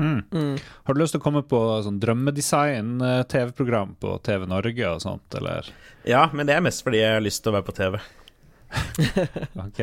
Har 0.00 0.94
du 0.96 1.00
lyst 1.00 1.12
til 1.12 1.20
å 1.20 1.24
komme 1.24 1.42
på 1.44 1.58
sånn 1.84 1.98
drømmedesign-TV-program 2.00 3.96
på 4.00 4.14
TV 4.24 4.46
Norge 4.48 4.86
og 4.94 5.02
sånt, 5.04 5.36
eller? 5.36 5.68
Ja, 6.08 6.28
men 6.32 6.48
det 6.48 6.56
er 6.56 6.64
mest 6.64 6.84
fordi 6.86 7.02
jeg 7.02 7.18
har 7.18 7.24
lyst 7.24 7.42
til 7.44 7.52
å 7.52 7.58
være 7.58 7.68
på 7.68 7.76
TV. 7.76 8.00
Ok. 9.66 9.80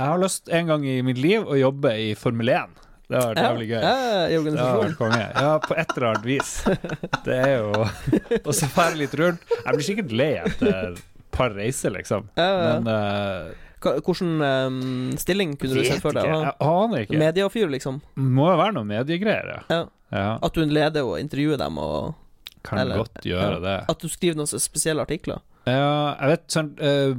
Jeg 0.00 0.08
har 0.08 0.20
lyst 0.22 0.48
en 0.48 0.70
gang 0.70 0.84
i 0.88 1.02
mitt 1.04 1.18
liv 1.20 1.44
å 1.44 1.58
jobbe 1.60 1.92
i 2.00 2.14
Formel 2.16 2.48
1. 2.54 2.78
Det 3.10 3.18
har 3.18 3.26
vært 3.34 3.42
jævlig 3.44 3.66
gøy. 3.68 3.80
Ja, 3.82 3.94
ja, 4.00 4.20
i 4.30 4.36
organisasjonen. 4.38 4.94
vært. 4.96 5.40
Ja, 5.44 5.50
på 5.66 5.76
et 5.82 5.92
eller 5.96 6.06
annet 6.08 6.28
vis. 6.30 6.52
Det 7.26 7.36
er 7.36 7.50
jo 7.58 7.84
Og 8.46 8.52
så 8.56 8.68
fære 8.70 9.00
litt 9.02 9.16
rundt. 9.18 9.42
Jeg 9.50 9.74
blir 9.76 9.86
sikkert 9.88 10.14
lei 10.16 10.30
etter 10.40 10.70
et 10.78 11.02
par 11.34 11.52
reiser, 11.52 11.92
liksom. 11.98 12.30
Ja, 12.38 12.46
ja. 12.48 12.70
Men 12.78 12.88
eh, 12.94 13.66
Hva- 13.80 13.96
Hvordan 14.04 14.32
ehm, 14.44 15.18
stilling 15.18 15.54
kunne 15.56 15.74
du 15.78 15.84
sett 15.88 16.02
for 16.04 16.12
deg? 16.16 16.24
Jeg 16.28 16.52
aner 16.60 17.06
ikke. 17.06 17.18
Mediefyr, 17.22 17.70
liksom? 17.72 18.00
Må 18.20 18.50
jo 18.52 18.58
være 18.60 18.74
noe 18.76 18.84
mediegreier, 18.88 19.62
ja. 19.70 19.80
Ja. 20.10 20.38
At 20.42 20.52
du 20.58 20.64
leder 20.66 21.06
og 21.06 21.18
intervjuer 21.22 21.56
dem, 21.58 21.78
og 21.78 22.14
Kan 22.66 22.78
eller- 22.82 22.96
godt 23.04 23.22
gjøre 23.24 23.54
ja. 23.56 23.60
det. 23.64 23.76
at 23.88 23.98
du 24.04 24.08
skriver 24.08 24.36
noen 24.36 24.46
spesielle 24.60 25.00
artikler? 25.06 25.40
Ja, 25.66 26.16
jeg 26.20 26.28
vet 26.34 26.46
sånn 26.48 26.70
eh, 26.80 27.14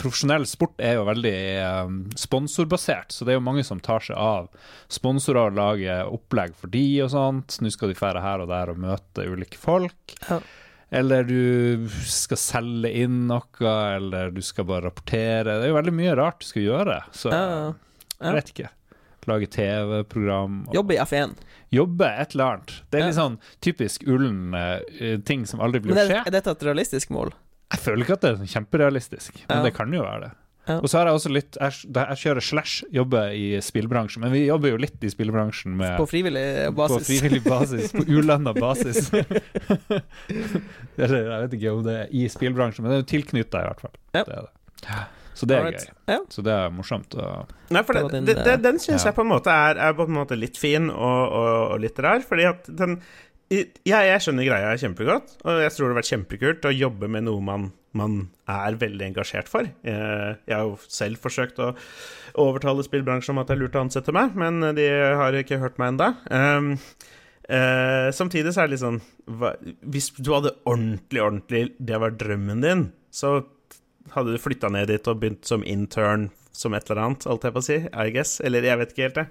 Profesjonell 0.00 0.46
sport 0.48 0.78
er 0.80 0.94
jo 0.96 1.02
veldig 1.04 1.32
eh, 1.60 1.90
sponsorbasert, 2.16 3.12
så 3.12 3.26
det 3.26 3.34
er 3.34 3.36
jo 3.36 3.44
mange 3.44 3.62
som 3.66 3.80
tar 3.84 4.00
seg 4.00 4.16
av 4.16 4.46
sponsorer 4.88 5.50
og 5.50 5.58
lager 5.58 6.08
opplegg 6.08 6.54
for 6.56 6.72
de 6.72 6.84
og 7.04 7.10
sånt. 7.12 7.58
Nå 7.60 7.68
skal 7.74 7.92
de 7.92 7.98
fære 7.98 8.22
her 8.24 8.40
og 8.40 8.48
der 8.48 8.72
og 8.72 8.80
møte 8.80 9.26
ulike 9.28 9.60
folk. 9.60 10.14
Ja. 10.30 10.38
Eller 10.92 11.24
du 11.24 11.88
skal 12.04 12.36
selge 12.36 12.90
inn 13.00 13.22
noe, 13.30 13.72
eller 13.96 14.30
du 14.34 14.42
skal 14.44 14.66
bare 14.68 14.90
rapportere. 14.90 15.54
Det 15.56 15.64
er 15.64 15.70
jo 15.72 15.78
veldig 15.78 15.94
mye 15.96 16.16
rart 16.18 16.42
du 16.42 16.48
skal 16.50 16.66
gjøre, 16.66 16.98
så 17.16 17.32
Ja, 17.32 17.42
ja. 17.48 17.70
jeg 18.26 18.36
vet 18.36 18.52
ikke. 18.52 18.70
Lage 19.30 19.46
TV-program. 19.54 20.66
Jobbe 20.74 20.96
i 20.96 20.98
F1. 20.98 21.32
Jobbe 21.72 22.08
et 22.10 22.34
eller 22.34 22.44
annet. 22.44 22.74
Det 22.90 23.00
er 23.00 23.06
litt 23.06 23.16
sånn 23.16 23.38
typisk 23.64 24.04
ullen 24.10 24.52
eh, 24.58 25.14
ting 25.24 25.46
som 25.48 25.62
aldri 25.64 25.80
blir 25.84 25.94
Men 25.94 26.10
er, 26.10 26.24
er 26.26 26.34
dette 26.34 26.52
et 26.52 26.64
realistisk 26.66 27.12
mål? 27.14 27.32
Jeg 27.72 27.80
føler 27.86 28.04
ikke 28.04 28.18
at 28.18 28.24
det 28.24 28.32
er 28.32 28.40
sånn 28.42 28.52
kjemperealistisk, 28.52 29.38
men 29.48 29.62
det 29.64 29.72
kan 29.78 29.94
jo 29.94 30.02
være 30.04 30.26
det. 30.26 30.32
Ja. 30.68 30.76
Og 30.78 30.86
så 30.86 31.00
har 31.00 31.08
jeg 31.10 31.18
også 31.18 31.30
litt 31.34 31.56
Jeg, 31.58 31.74
jeg 31.90 32.18
kjører 32.20 32.44
slash, 32.46 32.84
jobber 32.94 33.32
i 33.34 33.56
spillbransjen, 33.64 34.22
men 34.22 34.30
vi 34.30 34.44
jobber 34.44 34.70
jo 34.70 34.76
litt 34.78 35.02
i 35.02 35.10
spillbransjen 35.10 35.74
med 35.78 35.96
På 35.98 36.06
frivillig 36.06 36.44
på 36.68 36.76
basis? 36.78 37.08
frivillig 37.08 37.40
basis, 37.42 37.94
på 37.96 38.04
ulønna 38.06 38.54
basis. 38.54 39.10
Eller 41.02 41.16
jeg 41.18 41.40
vet 41.46 41.56
ikke 41.58 41.72
om 41.74 41.82
det 41.86 41.96
er 42.04 42.14
i 42.14 42.28
spillbransjen, 42.30 42.86
men 42.86 42.92
det 42.92 43.00
er 43.00 43.02
jo 43.02 43.10
tilknytta 43.16 43.64
i 43.64 43.68
hvert 43.70 43.82
fall. 43.82 43.96
Ja. 44.14 44.22
Det 44.22 44.38
er 44.38 44.46
det. 44.46 45.02
Så 45.34 45.48
det 45.48 45.56
er 45.56 45.66
right. 45.66 45.82
gøy. 45.82 45.98
Ja. 46.12 46.20
Så 46.30 46.44
det 46.46 46.54
er 46.54 46.72
morsomt. 46.76 47.14
Og, 47.18 47.52
Nei, 47.72 47.82
for 47.82 47.96
Det 47.96 48.02
det, 48.02 48.04
var 48.04 48.14
din, 48.14 48.26
det, 48.28 48.38
det, 48.38 48.54
eh, 48.54 48.62
den 48.62 48.78
syns 48.78 49.02
ja. 49.02 49.10
jeg 49.10 49.16
på 49.18 49.24
en 49.24 49.32
måte 49.32 49.50
er, 49.50 49.80
er 49.80 49.94
på 49.98 50.06
en 50.06 50.14
måte 50.14 50.38
litt 50.38 50.60
fin 50.60 50.90
og, 50.92 51.20
og, 51.26 51.52
og 51.72 51.82
litt 51.82 51.98
rar, 52.04 52.24
fordi 52.26 52.48
at 52.52 52.72
den 52.82 52.98
Ja, 53.84 53.98
jeg 54.06 54.20
skjønner 54.24 54.46
greia 54.48 54.72
kjempegodt, 54.80 55.34
og 55.44 55.58
jeg 55.60 55.72
tror 55.74 55.84
det 55.84 55.90
har 55.90 55.98
vært 55.98 56.10
kjempekult 56.14 56.68
å 56.68 56.72
jobbe 56.72 57.08
med 57.12 57.26
noe 57.26 57.42
man, 57.44 57.66
man 57.98 58.18
er 58.50 58.76
veldig 58.80 59.06
engasjert 59.10 59.50
for. 59.52 59.68
Jeg, 59.84 60.36
jeg 60.48 60.56
har 60.56 60.66
jo 60.68 60.76
selv 60.88 61.20
forsøkt 61.22 61.60
å 61.62 61.72
overtale 62.40 62.84
spillbransjen 62.86 63.34
om 63.34 63.42
at 63.42 63.50
det 63.50 63.56
er 63.56 63.62
lurt 63.64 63.78
å 63.78 63.84
ansette 63.84 64.14
meg, 64.16 64.36
men 64.38 64.62
de 64.76 64.86
har 65.20 65.36
ikke 65.38 65.60
hørt 65.62 65.80
meg 65.82 65.94
ennå. 65.94 66.10
Um, 66.32 66.70
eh, 67.48 68.08
samtidig 68.16 68.54
så 68.54 68.62
er 68.62 68.70
det 68.70 68.76
litt 68.76 68.84
sånn 68.84 69.00
Hvis 69.92 70.12
du 70.18 70.30
hadde 70.32 70.54
ordentlig, 70.68 71.20
ordentlig 71.20 71.62
Det 71.78 71.98
var 72.00 72.14
drømmen 72.16 72.62
din, 72.64 72.86
så 73.12 73.40
hadde 74.14 74.34
du 74.34 74.42
flytta 74.42 74.70
ned 74.72 74.88
dit 74.90 75.10
og 75.10 75.20
begynt 75.20 75.46
som 75.48 75.64
intern 75.66 76.30
som 76.52 76.74
et 76.76 76.88
eller 76.90 77.02
annet, 77.06 77.26
alt 77.26 77.44
jeg 77.46 77.56
å 77.56 77.64
si, 77.64 77.78
I 77.88 78.12
guess. 78.14 78.38
Eller 78.44 78.66
jeg 78.66 78.80
vet 78.80 78.90
ikke 78.92 79.06
helt, 79.06 79.20
jeg. 79.22 79.30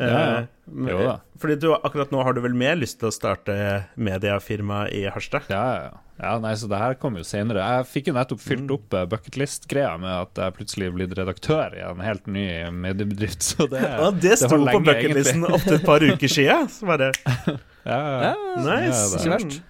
Ja, 0.00 0.20
ja. 0.20 0.38
Eh, 0.40 0.90
Jo 0.90 0.98
da. 1.04 1.16
Fordi 1.40 1.56
du, 1.60 1.70
akkurat 1.74 2.10
nå 2.14 2.22
har 2.24 2.32
du 2.36 2.40
vel 2.44 2.54
mer 2.54 2.76
lyst 2.78 2.98
til 3.00 3.08
å 3.10 3.14
starte 3.14 3.54
mediefirma 3.96 4.84
i 4.94 5.04
Harstad? 5.10 5.48
ja, 5.50 5.60
ja, 5.74 5.80
ja. 5.88 6.00
ja, 6.20 6.34
nei, 6.42 6.52
så 6.60 6.68
det 6.70 6.78
her 6.80 6.94
kommer 7.00 7.22
jo 7.22 7.26
senere. 7.28 7.64
Jeg 7.64 7.88
fikk 7.90 8.10
jo 8.10 8.14
nettopp 8.18 8.42
fylt 8.44 8.66
Mm. 8.68 8.74
opp 8.76 8.94
eh, 8.98 9.06
bucketlist-greia 9.14 9.94
med 10.00 10.12
at 10.14 10.42
jeg 10.44 10.56
plutselig 10.58 10.86
er 10.90 10.94
blitt 10.98 11.16
redaktør 11.18 11.76
i 11.78 11.82
en 11.86 12.00
helt 12.04 12.26
ny 12.30 12.46
mediebedrift, 12.70 13.42
så 13.42 13.66
det, 13.70 13.80
Ja, 13.82 14.10
det 14.12 14.36
sto 14.38 14.56
det 14.60 14.76
på 14.76 14.82
bucketlisten 14.84 15.42
bucketlisten 15.42 15.48
opptil 15.48 15.78
et 15.80 15.88
par 15.88 16.00
uker 16.04 16.28
sia. 16.38 16.60
Så 16.68 16.86
bare 16.90 17.10
Ja, 17.88 17.98
ja. 17.98 18.20
Ja, 18.30 18.34
Nice. 18.60 19.00
Ja, 19.00 19.08
det 19.16 19.20
Ikke 19.24 19.34
verst. 19.38 19.60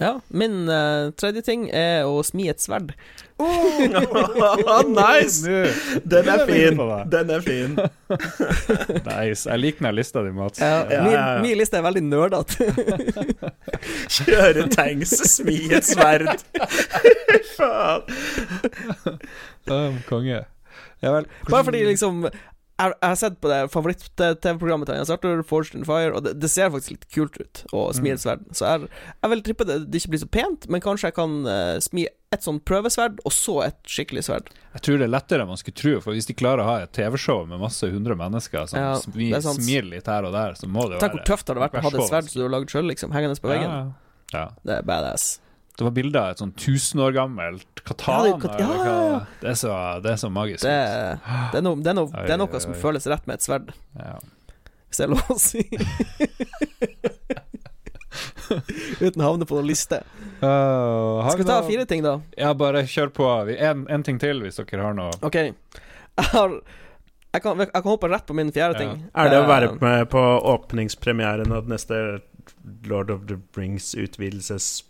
Ja, 0.00 0.14
min 0.32 0.62
uh, 0.64 1.10
tredje 1.20 1.42
ting 1.44 1.66
er 1.76 2.06
å 2.08 2.22
smi 2.24 2.46
et 2.48 2.62
sverd. 2.64 2.94
nice! 5.00 5.40
Den 6.04 6.28
er 6.28 6.44
fin. 6.48 6.80
Den 7.12 7.30
er 7.30 7.40
fin. 7.44 7.74
Nice. 9.06 9.48
Jeg 9.50 9.58
liker 9.62 9.86
den 9.86 9.94
lista 9.98 10.22
di, 10.26 10.32
Mats. 10.36 10.60
Ja, 10.60 10.84
Ja, 10.90 11.02
min, 11.04 11.12
ja, 11.12 11.24
min 11.42 11.58
liste 11.60 11.78
er 11.80 11.84
veldig 11.86 12.02
nerdete. 12.06 12.70
Kjøre 14.16 14.68
tanks, 14.74 15.14
smi 15.36 15.58
et 15.72 15.86
sverd. 15.88 16.30
Faen. 17.56 18.02
Um, 19.70 20.00
konge. 20.08 20.42
Ja 21.00 21.14
vel. 21.14 21.28
Bare 21.48 21.64
fordi 21.64 21.84
liksom 21.88 22.26
jeg, 22.80 22.94
jeg 22.96 23.12
har 23.12 23.18
sett 23.20 23.36
på 23.42 23.50
det 23.50 23.58
favoritt-TV-programmet 23.74 24.88
til 24.88 24.96
Jens 24.98 25.12
Arthur, 25.12 25.42
Forged 25.46 25.76
in 25.78 25.84
Fire, 25.88 26.12
og 26.16 26.24
det, 26.26 26.36
det 26.40 26.50
ser 26.52 26.72
faktisk 26.72 26.94
litt 26.94 27.06
kult 27.12 27.36
ut 27.40 27.62
å 27.76 27.84
smi 27.96 28.14
et. 28.14 28.24
Så 28.24 28.64
jeg, 28.64 28.88
jeg 29.20 29.32
vil 29.34 29.44
trippe 29.46 29.66
det, 29.68 29.76
det 29.90 30.00
ikke 30.00 30.14
blir 30.14 30.22
så 30.24 30.30
pent, 30.32 30.66
men 30.72 30.84
kanskje 30.84 31.10
jeg 31.10 31.18
kan 31.18 31.36
uh, 31.46 31.76
smi 31.84 32.06
et 32.30 32.46
sånn 32.46 32.60
prøvesverd, 32.62 33.18
og 33.26 33.34
så 33.34 33.56
et 33.66 33.78
skikkelig 33.90 34.24
sverd. 34.28 34.50
Jeg 34.76 34.84
tror 34.86 35.00
det 35.00 35.08
er 35.08 35.12
lettere 35.12 35.44
enn 35.44 35.50
man 35.50 35.60
skulle 35.60 35.80
tro, 35.82 35.96
for 36.04 36.16
hvis 36.16 36.30
de 36.30 36.36
klarer 36.38 36.62
å 36.62 36.68
ha 36.68 36.76
et 36.84 36.94
TV-show 36.94 37.42
med 37.50 37.62
masse 37.62 37.90
hundre 37.90 38.16
mennesker 38.18 38.70
som 38.70 38.78
Ja, 38.80 38.94
smi, 39.02 39.32
er 39.34 39.44
smiler 39.44 39.90
litt 39.96 40.10
her 40.10 40.28
og 40.28 40.34
der, 40.36 40.56
så 40.58 40.70
må 40.70 40.86
det 40.86 40.98
jo 40.98 41.04
Tenk 41.04 41.18
hvor 41.18 41.26
tøft 41.26 41.48
det 41.48 41.56
hadde 41.56 41.66
vært 41.66 41.80
å 41.80 41.86
ha 41.88 41.94
et 41.96 42.12
sverd 42.12 42.30
som 42.30 42.38
du 42.38 42.46
har 42.46 42.54
lagd 42.54 42.72
sjøl, 42.72 42.86
liksom, 42.92 43.14
hengende 43.16 43.40
på 43.42 43.50
veggen. 43.50 43.70
Ja, 43.70 44.34
ja. 44.36 44.48
Det 44.62 44.78
er 44.78 44.86
badass. 44.86 45.32
Det 45.78 45.84
var 45.86 45.90
bilder 45.96 46.20
av 46.20 46.30
et 46.34 46.38
sånn 46.42 46.52
1000 46.52 47.00
år 47.06 47.12
gammelt 47.16 47.80
katana. 47.86 48.28
Ja, 48.28 48.36
det 48.36 48.58
ja, 48.60 48.70
ja, 48.84 48.96
ja. 49.12 49.20
Det, 49.40 49.48
er 49.48 49.54
så, 49.56 49.70
det 50.04 50.10
er 50.12 50.16
så 50.20 50.28
magisk. 50.32 50.60
Det, 50.62 50.68
det, 50.68 50.74
er 50.74 50.82
det, 51.54 51.60
er 51.60 52.26
det 52.26 52.34
er 52.34 52.40
noe 52.42 52.50
oi, 52.52 52.60
som 52.60 52.74
oi. 52.74 52.80
føles 52.82 53.06
rett 53.08 53.26
med 53.30 53.34
et 53.40 53.46
sverd, 53.46 53.72
Ja. 53.96 54.18
hvis 54.90 55.00
det 55.00 55.06
er 55.06 55.12
lov 55.14 55.30
å 55.32 55.38
si. 55.40 55.64
Uten 59.00 59.22
å 59.22 59.28
havne 59.30 59.46
på 59.46 59.54
noen 59.56 59.68
liste. 59.70 60.02
Uh, 60.42 61.22
Skal 61.30 61.38
vi 61.44 61.46
ta 61.48 61.60
noe- 61.60 61.68
fire 61.70 61.86
ting, 61.88 62.02
da? 62.04 62.16
Ja, 62.36 62.52
bare 62.58 62.82
kjør 62.90 63.12
på. 63.14 63.28
En, 63.54 63.86
en 63.88 64.02
ting 64.06 64.18
til, 64.22 64.42
hvis 64.44 64.58
dere 64.60 64.82
har 64.88 64.94
noe. 64.98 65.12
OK. 65.26 65.38
Jeg 65.40 66.30
har 66.34 66.60
Jeg 67.30 67.42
kan, 67.44 67.60
jeg 67.62 67.70
kan 67.70 67.84
hoppe 67.86 68.08
rett 68.10 68.26
på 68.26 68.34
min 68.34 68.50
fjerde 68.50 68.74
Ja. 68.74 68.78
ting. 68.82 69.04
Er 69.14 69.28
det 69.30 69.38
å 69.38 69.46
være 69.46 69.68
Eh, 69.70 69.76
med 69.80 70.08
på 70.10 70.18
åpningspremieren 70.50 71.52
av 71.54 71.68
neste 71.70 72.20
Lord 72.90 73.08
of 73.14 73.28
the 73.28 73.36
Rings-utvidelses 73.54 74.82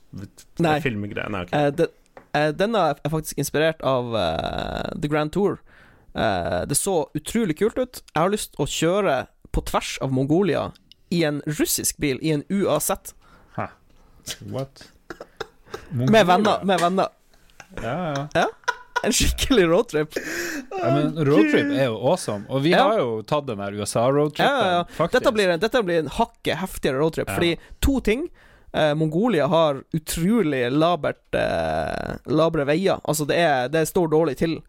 Nei. 0.59 0.81
filmgreiene? 0.81 1.45
Okay. 1.47 1.67
Uh, 1.67 1.71
det, 1.77 1.87
eh, 2.35 2.51
Denne 2.53 2.79
er 2.91 3.11
faktisk 3.13 3.39
inspirert 3.39 3.83
av 3.87 4.15
eh, 4.17 4.91
The 5.01 5.09
Grand 5.09 5.33
Tour. 5.33 5.59
Eh, 6.15 6.61
det 6.67 6.75
så 6.79 7.09
utrolig 7.15 7.59
kult 7.59 7.79
ut. 7.79 8.03
Jeg 8.15 8.21
har 8.23 8.31
lyst 8.33 8.57
å 8.59 8.67
kjøre 8.67 9.27
på 9.55 9.63
tvers 9.67 9.97
av 10.03 10.13
Mongolia 10.15 10.73
i 11.11 11.23
en 11.27 11.41
russisk 11.47 11.99
bil, 12.03 12.19
i 12.23 12.31
en 12.35 12.45
UAZ. 12.51 13.15
What? 14.51 14.85
Med 15.91 16.27
venner. 16.27 16.65
Med 16.65 16.81
venner. 16.81 17.09
Ja, 17.83 18.27
ja. 18.35 18.47
En 19.03 19.15
skikkelig 19.17 19.65
roadtrip. 19.71 20.17
ja 20.71 20.91
men 20.93 21.15
roadtrip 21.25 21.71
er 21.73 21.87
jo 21.87 21.97
awesome. 22.11 22.45
Og 22.53 22.63
vi 22.67 22.75
Ja. 22.75 22.83
har 22.85 22.99
jo 22.99 23.23
tatt 23.23 23.47
den 23.47 23.59
der 23.59 23.73
USA-roadtripen, 23.73 24.45
Ja, 24.45 24.59
ja, 24.61 24.73
ja. 24.77 24.85
faktisk. 24.85 25.23
Dette 25.23 25.33
blir, 25.33 25.49
en, 25.49 25.61
dette 25.61 25.83
blir 25.83 25.99
en 26.03 26.11
hakket 26.13 26.59
heftigere 26.61 26.99
roadtrip. 27.01 27.29
Ja. 27.29 27.35
Fordi 27.35 27.59
to 27.81 28.01
ting 28.01 28.29
eh, 28.73 28.95
Mongolia 28.95 29.47
har 29.47 29.83
utrolig 29.97 30.67
labert 30.73 31.35
eh, 31.35 32.17
labre 32.27 32.67
veier. 32.69 33.01
Altså, 33.05 33.27
det, 33.29 33.41
er, 33.41 33.69
det 33.73 33.87
står 33.89 34.13
dårlig 34.13 34.37
til. 34.41 34.61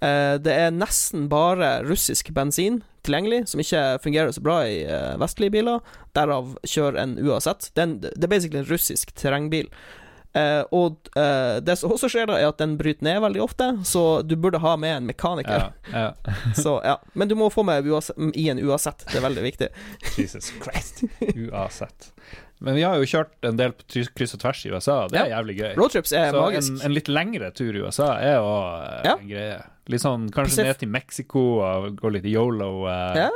Eh, 0.00 0.36
det 0.42 0.54
er 0.54 0.74
nesten 0.74 1.28
bare 1.32 1.80
russisk 1.88 2.32
bensin 2.36 2.82
tilgjengelig, 3.06 3.46
som 3.48 3.60
ikke 3.62 3.84
fungerer 4.04 4.32
så 4.32 4.42
bra 4.44 4.60
i 4.68 4.82
eh, 4.84 5.16
vestlige 5.20 5.56
biler. 5.58 5.80
Derav 6.16 6.54
kjører 6.68 7.00
en 7.04 7.16
UAZ. 7.20 7.72
Den, 7.78 7.98
det 8.02 8.18
er 8.22 8.32
basically 8.32 8.62
en 8.62 8.70
russisk 8.70 9.14
terrengbil. 9.16 9.70
Eh, 10.32 10.62
og 10.70 11.08
eh, 11.18 11.56
det 11.64 11.74
som 11.80 11.90
også 11.90 12.10
skjer, 12.12 12.28
da 12.30 12.36
er 12.38 12.50
at 12.52 12.60
den 12.60 12.76
bryter 12.78 13.02
ned 13.06 13.18
veldig 13.24 13.42
ofte, 13.42 13.70
så 13.88 14.22
du 14.22 14.36
burde 14.38 14.60
ha 14.62 14.76
med 14.78 14.96
en 15.00 15.08
mekaniker. 15.08 15.70
Ja, 15.90 16.04
ja. 16.04 16.34
Så, 16.62 16.76
ja. 16.84 17.00
Men 17.12 17.28
du 17.28 17.34
må 17.38 17.50
få 17.50 17.64
med 17.66 17.88
i 18.38 18.46
en 18.52 18.62
UAZ, 18.62 18.86
det 19.08 19.18
er 19.18 19.26
veldig 19.26 19.46
viktig. 19.48 19.72
Jesus 20.18 20.52
Christ. 20.62 21.02
Uansett. 21.34 22.12
Men 22.60 22.74
vi 22.76 22.82
har 22.84 22.96
jo 23.00 23.06
kjørt 23.08 23.30
en 23.48 23.56
del 23.56 23.72
på 23.72 24.02
kryss 24.14 24.34
og 24.36 24.40
tvers 24.42 24.58
i 24.66 24.70
USA, 24.74 24.96
det 25.08 25.16
er 25.22 25.30
jævlig 25.32 25.54
gøy. 25.62 25.70
Roadtrips 25.80 26.12
er 26.12 26.30
Så 26.34 26.40
magisk. 26.44 26.72
en, 26.74 26.80
en 26.90 26.92
litt 26.98 27.08
lengre 27.08 27.48
tur 27.56 27.72
i 27.72 27.80
USA 27.86 28.10
er 28.20 28.34
jo 28.36 28.50
eh, 28.84 29.04
Ja. 29.08 29.14
en 29.16 29.28
greie. 29.30 29.60
Litt 29.90 30.02
sånn 30.04 30.26
kanskje 30.30 30.60
Pasif- 30.60 30.66
ned 30.68 30.78
til 30.78 30.88
Mexico 30.92 31.44
og 31.64 31.96
gå 31.96 32.12
litt 32.12 32.24
yolo 32.28 32.84
Uh, 32.84 33.16
Ja, 33.16 33.30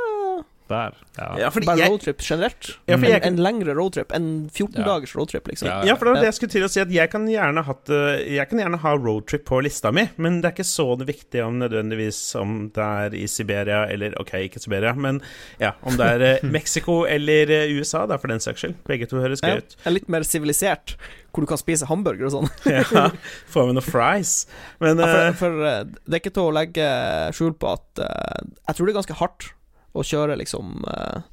der. 0.69 0.95
Ja. 1.17 1.27
Ja, 1.39 1.49
fordi 1.53 1.67
bare 1.69 1.77
jeg, 1.79 1.89
roadtrip 1.93 2.21
generelt. 2.25 2.69
Ja, 2.87 2.95
for 2.97 3.05
en, 3.05 3.11
jeg 3.11 3.21
kan- 3.23 3.33
en 3.33 3.43
lengre 3.43 3.75
roadtrip. 3.77 4.11
En 4.15 4.49
14 4.49 4.79
Ja. 4.81 4.85
dagers 4.87 5.15
roadtrip, 5.15 5.47
liksom. 5.47 5.67
Ja. 5.69 5.83
ja, 5.85 5.95
for 5.95 6.05
det 6.05 6.13
var 6.13 6.21
det 6.21 6.29
jeg 6.31 6.33
skulle 6.39 6.51
til 6.55 6.63
å 6.65 6.69
si, 6.69 6.79
at 6.81 6.91
jeg 6.91 7.09
kan 7.11 7.27
gjerne, 7.27 7.63
hatt, 7.65 7.89
eh, 7.89 8.35
jeg 8.35 8.49
kan 8.49 8.59
gjerne 8.59 8.77
ha 8.81 8.93
roadtrip 8.97 9.45
på 9.45 9.61
lista 9.63 9.91
mi, 9.91 10.09
men 10.17 10.41
det 10.41 10.49
er 10.51 10.55
ikke 10.57 10.67
så 10.69 10.87
viktig 11.05 11.43
om 11.45 11.59
nødvendigvis 11.59 12.19
om 12.41 12.69
det 12.73 12.83
er 12.83 13.13
i 13.15 13.25
Siberia 13.27 13.85
eller 13.91 14.13
Ok, 14.19 14.31
ikke 14.49 14.59
Siberia, 14.59 14.93
men 14.93 15.21
ja, 15.59 15.73
om 15.83 15.95
det 15.97 16.05
er 16.05 16.21
eh, 16.21 16.39
Mexico 16.57 17.03
eller 17.05 17.49
eh, 17.49 17.71
USA, 17.79 18.05
da, 18.05 18.17
for 18.17 18.27
den 18.27 18.39
saks 18.39 18.61
skyld. 18.61 18.75
Begge 18.87 19.07
to 19.07 19.17
høres 19.17 19.41
Ja. 19.43 19.55
gøy 19.55 19.57
ut. 19.63 19.75
En 19.85 19.93
litt 19.93 20.09
mer 20.09 20.21
sivilisert, 20.23 20.95
hvor 21.33 21.41
du 21.43 21.47
kan 21.47 21.57
spise 21.59 21.85
hamburger 21.87 22.25
og 22.25 22.31
sånn. 22.31 22.49
Ja, 22.65 23.09
Få 23.51 23.65
med 23.67 23.75
noen 23.75 23.83
fries. 23.83 24.45
Men 24.79 24.97
Ja, 24.99 25.31
for, 25.33 25.49
for 25.49 25.59
det 26.05 26.13
er 26.15 26.19
ikke 26.21 26.33
til 26.33 26.47
å 26.47 26.53
legge 26.55 26.85
skjul 27.35 27.53
på 27.59 27.73
at 27.73 27.99
Jeg 27.99 28.75
tror 28.75 28.85
det 28.87 28.93
er 28.95 28.99
ganske 29.01 29.17
hardt 29.19 29.49
å 29.95 30.03
kjøre, 30.05 30.35
liksom 30.41 30.83
eh, 30.91 31.23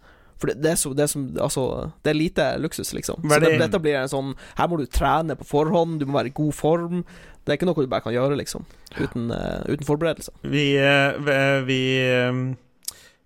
For 0.43 0.51
det, 0.51 0.57
det, 0.65 0.71
er 0.73 0.79
så, 0.81 0.91
det 0.97 1.05
er 1.05 1.11
som 1.13 1.27
Altså, 1.39 1.67
det 2.03 2.11
er 2.15 2.19
lite 2.19 2.47
luksus, 2.63 2.91
liksom. 2.97 3.21
Så 3.23 3.39
det, 3.43 3.53
det- 3.53 3.61
dette 3.67 3.79
blir 3.83 4.01
en 4.01 4.11
sånn 4.11 4.33
Her 4.59 4.71
må 4.73 4.79
du 4.81 4.87
trene 4.91 5.37
på 5.39 5.47
forhånd, 5.47 6.01
du 6.01 6.07
må 6.09 6.19
være 6.19 6.33
i 6.33 6.37
god 6.41 6.55
form. 6.59 7.05
Det 7.45 7.53
er 7.53 7.59
ikke 7.61 7.67
noe 7.71 7.83
du 7.85 7.91
bare 7.91 8.03
kan 8.05 8.15
gjøre, 8.15 8.37
liksom. 8.39 8.67
Uten, 8.99 9.31
uh, 9.35 9.63
uten 9.67 9.87
forberedelser. 9.87 10.35
Vi, 10.47 10.67
uh, 10.79 11.17
vi, 11.27 11.39
vi, 11.67 11.79
eh, 12.07 12.43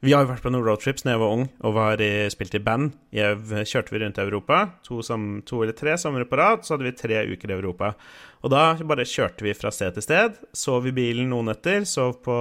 vi 0.04 0.12
har 0.14 0.22
jo 0.24 0.30
vært 0.30 0.44
på 0.44 0.52
noen 0.54 0.64
roadtrips 0.64 1.04
da 1.04 1.14
jeg 1.14 1.20
var 1.20 1.34
ung 1.36 1.46
og 1.64 1.74
var 1.76 2.00
i, 2.04 2.10
spilte 2.32 2.60
i 2.60 2.64
band. 2.64 2.92
Jeg 3.16 3.40
kjørte 3.68 3.92
vi 3.92 4.00
rundt 4.04 4.20
i 4.20 4.24
Europa. 4.24 4.60
To, 4.88 5.00
som, 5.04 5.42
to 5.48 5.60
eller 5.64 5.76
tre 5.76 5.96
somre 6.00 6.24
på 6.28 6.36
rad, 6.40 6.64
så 6.64 6.74
hadde 6.76 6.86
vi 6.88 6.94
tre 6.96 7.24
uker 7.32 7.52
i 7.52 7.56
Europa. 7.56 7.92
Og 8.44 8.52
da 8.52 8.66
bare 8.86 9.04
kjørte 9.08 9.44
vi 9.44 9.56
fra 9.56 9.72
sted 9.74 9.96
til 9.96 10.04
sted. 10.04 10.36
Sov 10.56 10.86
i 10.88 10.92
bilen 10.96 11.28
noen 11.32 11.48
netter, 11.50 11.84
sov 11.88 12.20
på 12.24 12.36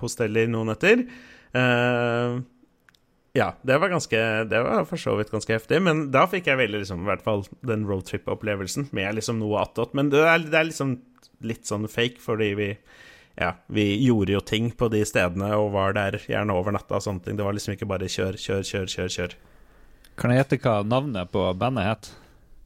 hosteller 0.00 0.48
noen 0.52 0.70
netter. 0.72 1.04
Eh, 1.56 2.38
ja, 3.38 3.52
det 3.62 3.76
var 3.78 3.92
ganske 3.92 4.18
Det 4.50 4.62
var 4.62 4.84
for 4.88 5.00
så 5.00 5.14
vidt 5.16 5.30
ganske 5.30 5.54
heftig, 5.54 5.78
men 5.84 6.08
da 6.14 6.24
fikk 6.30 6.48
jeg 6.50 6.58
veldig 6.60 6.82
liksom, 6.82 7.04
i 7.04 7.10
hvert 7.10 7.24
fall 7.24 7.44
den 7.66 7.86
roadtrip-opplevelsen 7.88 8.88
med 8.96 9.18
liksom 9.18 9.38
noe 9.42 9.62
attåt. 9.62 9.94
Men 9.96 10.10
det 10.12 10.24
er, 10.24 10.42
det 10.48 10.58
er 10.58 10.70
liksom 10.70 10.96
litt 11.46 11.68
sånn 11.68 11.86
fake, 11.90 12.18
fordi 12.22 12.52
vi 12.58 12.72
ja, 13.38 13.52
vi 13.70 13.92
gjorde 14.02 14.34
jo 14.34 14.40
ting 14.42 14.72
på 14.74 14.88
de 14.90 15.04
stedene 15.06 15.52
og 15.54 15.70
var 15.76 15.92
der 15.94 16.16
gjerne 16.26 16.56
over 16.58 16.74
natta 16.74 16.96
og 16.98 17.04
sånne 17.04 17.22
ting. 17.22 17.36
Det 17.38 17.44
var 17.46 17.54
liksom 17.54 17.76
ikke 17.76 17.86
bare 17.86 18.08
kjør, 18.10 18.34
kjør, 18.34 18.64
kjør, 18.66 18.88
kjør, 18.90 19.12
kjør. 19.14 19.36
Kan 20.18 20.32
jeg 20.34 20.42
gjette 20.42 20.58
hva 20.64 20.80
navnet 20.82 21.30
på 21.30 21.44
bandet 21.54 21.86
het? 21.86 22.08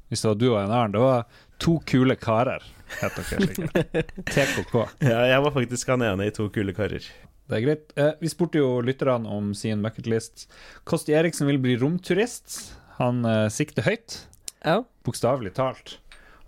Hvis 0.08 0.24
det 0.24 0.30
var 0.30 0.38
du 0.40 0.46
og 0.48 0.60
en 0.62 0.72
annen. 0.72 0.94
Det 0.94 1.02
var 1.02 1.26
To 1.62 1.76
kule 1.86 2.16
karer, 2.18 2.64
het 2.98 3.18
dere 3.18 3.44
sikkert. 3.46 4.14
TKK. 4.32 4.72
Ja, 5.04 5.20
jeg 5.30 5.44
var 5.44 5.52
faktisk 5.54 5.92
han 5.92 6.02
ene 6.08 6.26
i 6.26 6.32
To 6.34 6.48
kule 6.52 6.72
karer. 6.76 7.04
Det 7.52 7.58
er 7.60 7.64
greit. 7.66 7.90
Eh, 8.00 8.12
vi 8.22 8.30
spurte 8.32 8.60
jo 8.62 8.78
lytterne 8.80 9.28
om 9.28 9.50
sin 9.56 9.82
bucketlist. 9.84 10.46
Kosti 10.88 11.12
Eriksen 11.18 11.44
vil 11.50 11.58
bli 11.60 11.74
romturist. 11.80 12.72
Han 12.96 13.20
eh, 13.28 13.48
sikter 13.52 13.84
høyt, 13.84 14.22
Ja. 14.64 14.78
bokstavelig 15.04 15.52
talt. 15.58 15.98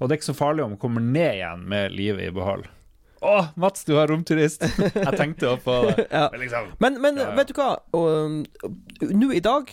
Og 0.00 0.08
det 0.08 0.14
er 0.14 0.18
ikke 0.22 0.30
så 0.32 0.36
farlig 0.38 0.64
om 0.64 0.72
han 0.74 0.80
kommer 0.80 1.04
ned 1.04 1.36
igjen 1.42 1.68
med 1.70 1.92
livet 1.94 2.28
i 2.30 2.32
behold. 2.34 2.64
Å, 3.24 3.36
Mats, 3.56 3.84
du 3.88 3.94
har 3.96 4.08
romturist! 4.10 4.64
Jeg 5.06 5.16
tenkte 5.16 5.46
jo 5.48 5.54
på 5.64 5.76
det. 5.90 6.06
ja. 6.12 6.26
Men 6.32 6.40
liksom 6.42 6.66
Men, 6.82 6.98
men 7.00 7.20
Ja, 7.20 7.28
ja. 7.30 7.36
vet 7.38 7.52
du 7.52 7.54
hva? 7.56 7.68
Og, 7.96 8.44
Nå 9.14 9.30
i 9.32 9.40
dag 9.44 9.70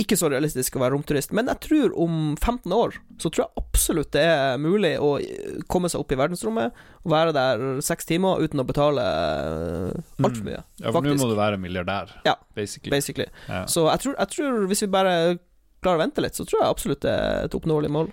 ikke 0.00 0.16
så 0.18 0.28
realistisk 0.32 0.76
å 0.76 0.80
være 0.82 0.94
romturist, 0.96 1.32
men 1.36 1.46
jeg 1.50 1.60
tror 1.66 1.92
om 1.98 2.36
15 2.36 2.72
år 2.72 2.94
så 3.18 3.30
tror 3.30 3.44
jeg 3.44 3.62
absolutt 3.62 4.10
det 4.12 4.22
er 4.24 4.58
mulig 4.62 4.94
å 5.00 5.10
komme 5.68 5.88
seg 5.92 6.00
opp 6.00 6.12
i 6.12 6.18
verdensrommet 6.20 6.72
og 7.04 7.10
være 7.12 7.32
der 7.36 7.80
seks 7.84 8.06
timer 8.08 8.40
uten 8.42 8.60
å 8.62 8.66
betale 8.68 9.02
altfor 10.22 10.42
Mm. 10.42 10.48
mye, 10.48 10.62
Ja, 10.80 10.90
for 10.92 11.02
nå 11.02 11.14
må 11.18 11.28
du 11.30 11.36
være 11.36 11.58
milliardær, 11.60 12.10
Ja, 12.24 12.34
basically. 12.54 12.90
basically. 12.90 13.26
Ja. 13.48 13.64
Så 13.66 13.88
jeg 13.90 14.00
tror, 14.00 14.16
jeg 14.18 14.28
tror 14.28 14.66
hvis 14.68 14.82
vi 14.82 14.86
bare 14.88 15.38
klarer 15.82 15.98
å 15.98 16.04
vente 16.06 16.22
litt, 16.22 16.34
så 16.34 16.44
tror 16.46 16.62
jeg 16.62 16.70
absolutt 16.70 17.00
det 17.00 17.10
er 17.10 17.44
et 17.44 17.54
oppnåelig 17.58 17.90
mål. 17.90 18.12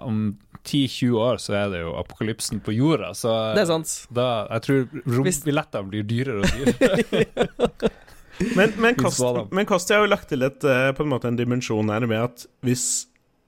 Om 0.00 0.38
10-20 0.64 1.12
år 1.20 1.36
så 1.40 1.52
er 1.54 1.70
det 1.70 1.80
jo 1.82 1.92
apokalypsen 2.00 2.60
på 2.64 2.72
jorda, 2.74 3.10
så 3.16 3.54
Det 3.54 3.62
er 3.62 3.66
sant. 3.66 4.06
da, 4.12 4.46
jeg 4.48 4.62
tror 4.62 5.02
rombillettene 5.06 5.88
blir 5.90 6.02
dyrere 6.04 6.40
og 6.40 6.48
dyrere. 6.48 7.90
Men, 8.56 8.72
men, 8.80 8.96
Kost, 8.98 9.22
men 9.52 9.68
Kosti 9.68 9.94
har 9.94 10.04
jo 10.04 10.10
lagt 10.10 10.30
til 10.32 10.44
et, 10.46 10.64
eh, 10.64 10.90
på 10.96 11.04
en 11.04 11.12
måte 11.12 11.28
en 11.28 11.38
dimensjon 11.38 11.92
her 11.92 12.06
med 12.08 12.22
at 12.24 12.46
hvis 12.66 12.86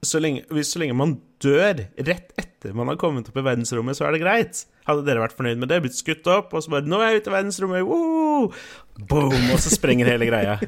så, 0.03 0.19
lenge, 0.19 0.43
hvis 0.53 0.73
så 0.73 0.81
lenge 0.81 0.95
man 0.99 1.15
dør 1.43 1.79
rett 2.05 2.33
etter 2.39 2.75
man 2.75 2.91
har 2.91 2.99
kommet 2.99 3.29
opp 3.29 3.39
i 3.39 3.45
verdensrommet, 3.45 3.97
så 3.97 4.07
er 4.07 4.15
det 4.15 4.23
greit. 4.23 4.63
Hadde 4.87 5.05
dere 5.07 5.23
vært 5.23 5.35
fornøyd 5.37 5.61
med 5.61 5.71
det? 5.71 5.81
Blitt 5.85 5.97
skutt 5.97 6.27
opp, 6.31 6.53
og 6.53 6.63
så 6.63 6.75
bare 6.75 6.87
'Nå 6.87 6.99
er 6.99 7.13
jeg 7.13 7.23
ute 7.23 7.31
i 7.31 7.37
verdensrommet!' 7.37 7.87
Woo! 7.87 8.51
Boom! 9.09 9.51
Og 9.55 9.59
så 9.63 9.71
sprenger 9.73 10.11
hele 10.11 10.27
greia. 10.27 10.59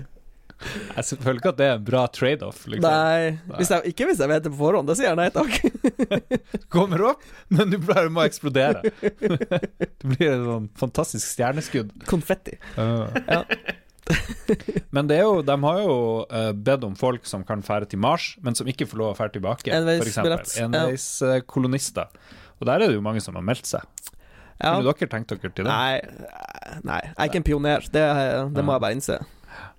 Jeg 0.95 1.19
føler 1.19 1.39
ikke 1.41 1.51
at 1.51 1.57
det 1.59 1.65
er 1.67 1.73
en 1.75 1.85
bra 1.85 2.05
trade-off. 2.07 2.61
Liksom. 2.71 2.87
Nei, 2.87 3.35
hvis 3.57 3.71
jeg, 3.73 3.91
ikke 3.91 4.07
hvis 4.07 4.21
jeg 4.23 4.31
vet 4.31 4.45
det 4.45 4.51
på 4.53 4.59
forhånd. 4.61 4.87
Da 4.87 4.95
sier 4.95 5.11
jeg 5.11 5.19
nei 5.19 5.27
takk. 5.35 5.51
Kommer 6.75 7.03
opp, 7.11 7.25
men 7.51 7.73
du 7.73 7.77
bare 7.83 8.07
må 8.13 8.23
eksplodere. 8.23 8.85
Det 9.99 10.07
blir 10.07 10.31
et 10.31 10.45
sånn 10.45 10.69
fantastisk 10.79 11.27
stjerneskudd. 11.27 11.91
Konfetti. 12.07 12.55
Ja. 12.77 13.43
Men 14.95 15.09
det 15.09 15.17
er 15.19 15.23
jo, 15.25 15.41
de 15.45 15.55
har 15.65 15.79
jo 15.81 15.97
eh, 16.29 16.51
bedt 16.67 16.85
om 16.87 16.95
folk 16.99 17.25
som 17.29 17.45
kan 17.47 17.63
fære 17.65 17.89
til 17.91 18.01
Mars, 18.01 18.33
men 18.45 18.57
som 18.57 18.67
ikke 18.69 18.87
får 18.89 19.01
lov 19.01 19.13
å 19.13 19.17
fære 19.17 19.35
tilbake. 19.37 19.71
Enveisbillett, 19.73 20.45
For 20.45 20.51
eksempel. 20.51 20.83
Enveiskolonister. 20.83 22.19
Og 22.59 22.69
der 22.69 22.75
er 22.77 22.91
det 22.91 22.99
jo 22.99 23.05
mange 23.05 23.23
som 23.23 23.37
har 23.37 23.45
meldt 23.45 23.67
seg. 23.69 23.87
Ja. 24.61 24.75
Kunne 24.77 24.85
dere 24.87 25.09
tenkt 25.11 25.33
dere 25.33 25.51
til 25.51 25.65
det? 25.65 25.71
Nei, 25.71 26.77
nei, 26.87 27.01
jeg 27.03 27.17
er 27.17 27.31
ikke 27.31 27.41
en 27.41 27.47
pioner. 27.49 27.89
Det, 27.91 28.05
det 28.55 28.63
må 28.63 28.77
jeg 28.77 28.85
bare 28.85 28.95
innse. 28.95 29.17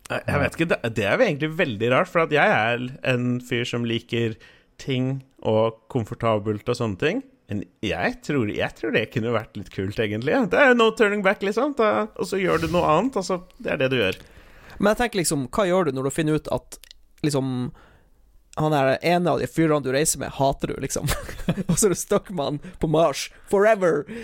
Jeg 0.07 0.43
vet 0.43 0.59
ikke, 0.59 0.69
det, 0.71 1.07
er 1.07 1.17
jo 1.17 1.25
egentlig 1.27 1.49
veldig 1.59 1.89
rart, 1.95 2.11
for 2.11 2.27
at 2.27 2.35
jeg 2.35 2.53
er 2.53 2.85
en 3.11 3.41
fyr 3.43 3.65
som 3.67 3.87
liker 3.89 4.37
ting 4.79 5.25
og 5.47 5.81
komfortabelt 5.93 6.69
og 6.69 6.79
sånne 6.79 7.01
ting. 7.01 7.25
Men 7.47 7.63
jeg 7.85 8.17
tror, 8.27 8.51
jeg 8.51 8.75
tror 8.79 8.95
det 8.97 9.05
kunne 9.15 9.35
vært 9.35 9.59
litt 9.59 9.71
kult, 9.75 9.99
egentlig. 10.03 10.39
Det 10.51 10.63
er 10.63 10.75
no 10.75 10.91
turning 10.99 11.23
back, 11.23 11.45
liksom. 11.47 11.77
Da, 11.79 12.09
og 12.19 12.27
så 12.27 12.41
gjør 12.43 12.65
du 12.65 12.71
noe 12.73 12.87
annet. 12.91 13.19
Altså, 13.23 13.43
det 13.63 13.75
er 13.75 13.83
det 13.85 13.91
du 13.93 14.01
gjør. 14.01 14.19
Men 14.79 14.93
jeg 14.93 15.01
tenker 15.03 15.23
liksom, 15.23 15.47
hva 15.55 15.67
gjør 15.69 15.89
du 15.89 15.97
når 15.97 16.09
du 16.09 16.15
finner 16.17 16.41
ut 16.41 16.51
at 16.53 16.81
liksom 17.25 17.71
han 18.57 18.73
er 18.73 18.95
ene 19.05 19.29
av 19.29 19.41
de 19.43 19.47
fyrene 19.53 19.85
du 19.85 19.91
reiser 19.93 20.21
med, 20.23 20.33
hater 20.33 20.73
du, 20.73 20.79
liksom. 20.81 21.11
og 21.69 21.75
så 21.77 21.89
er 21.89 21.93
du 21.93 21.99
stuck 22.01 22.31
med 22.33 22.45
han 22.47 22.61
på 22.81 22.89
Mars 22.91 23.29
forever. 23.53 24.05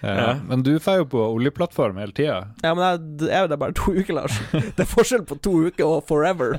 Ja. 0.00 0.36
Men 0.46 0.62
du 0.62 0.76
får 0.78 1.00
jo 1.00 1.06
på 1.10 1.22
oljeplattform 1.34 1.96
hele 1.98 2.12
tida. 2.14 2.36
Ja, 2.62 2.70
men 2.70 2.84
jeg, 2.84 3.30
jeg 3.32 3.34
er 3.34 3.48
der 3.50 3.58
bare 3.58 3.74
to 3.74 3.90
uker, 3.96 4.12
Lars. 4.14 4.36
Det 4.76 4.84
er 4.84 4.86
forskjell 4.86 5.24
på 5.26 5.38
to 5.42 5.56
uker 5.66 5.90
og 5.90 6.04
forever. 6.06 6.54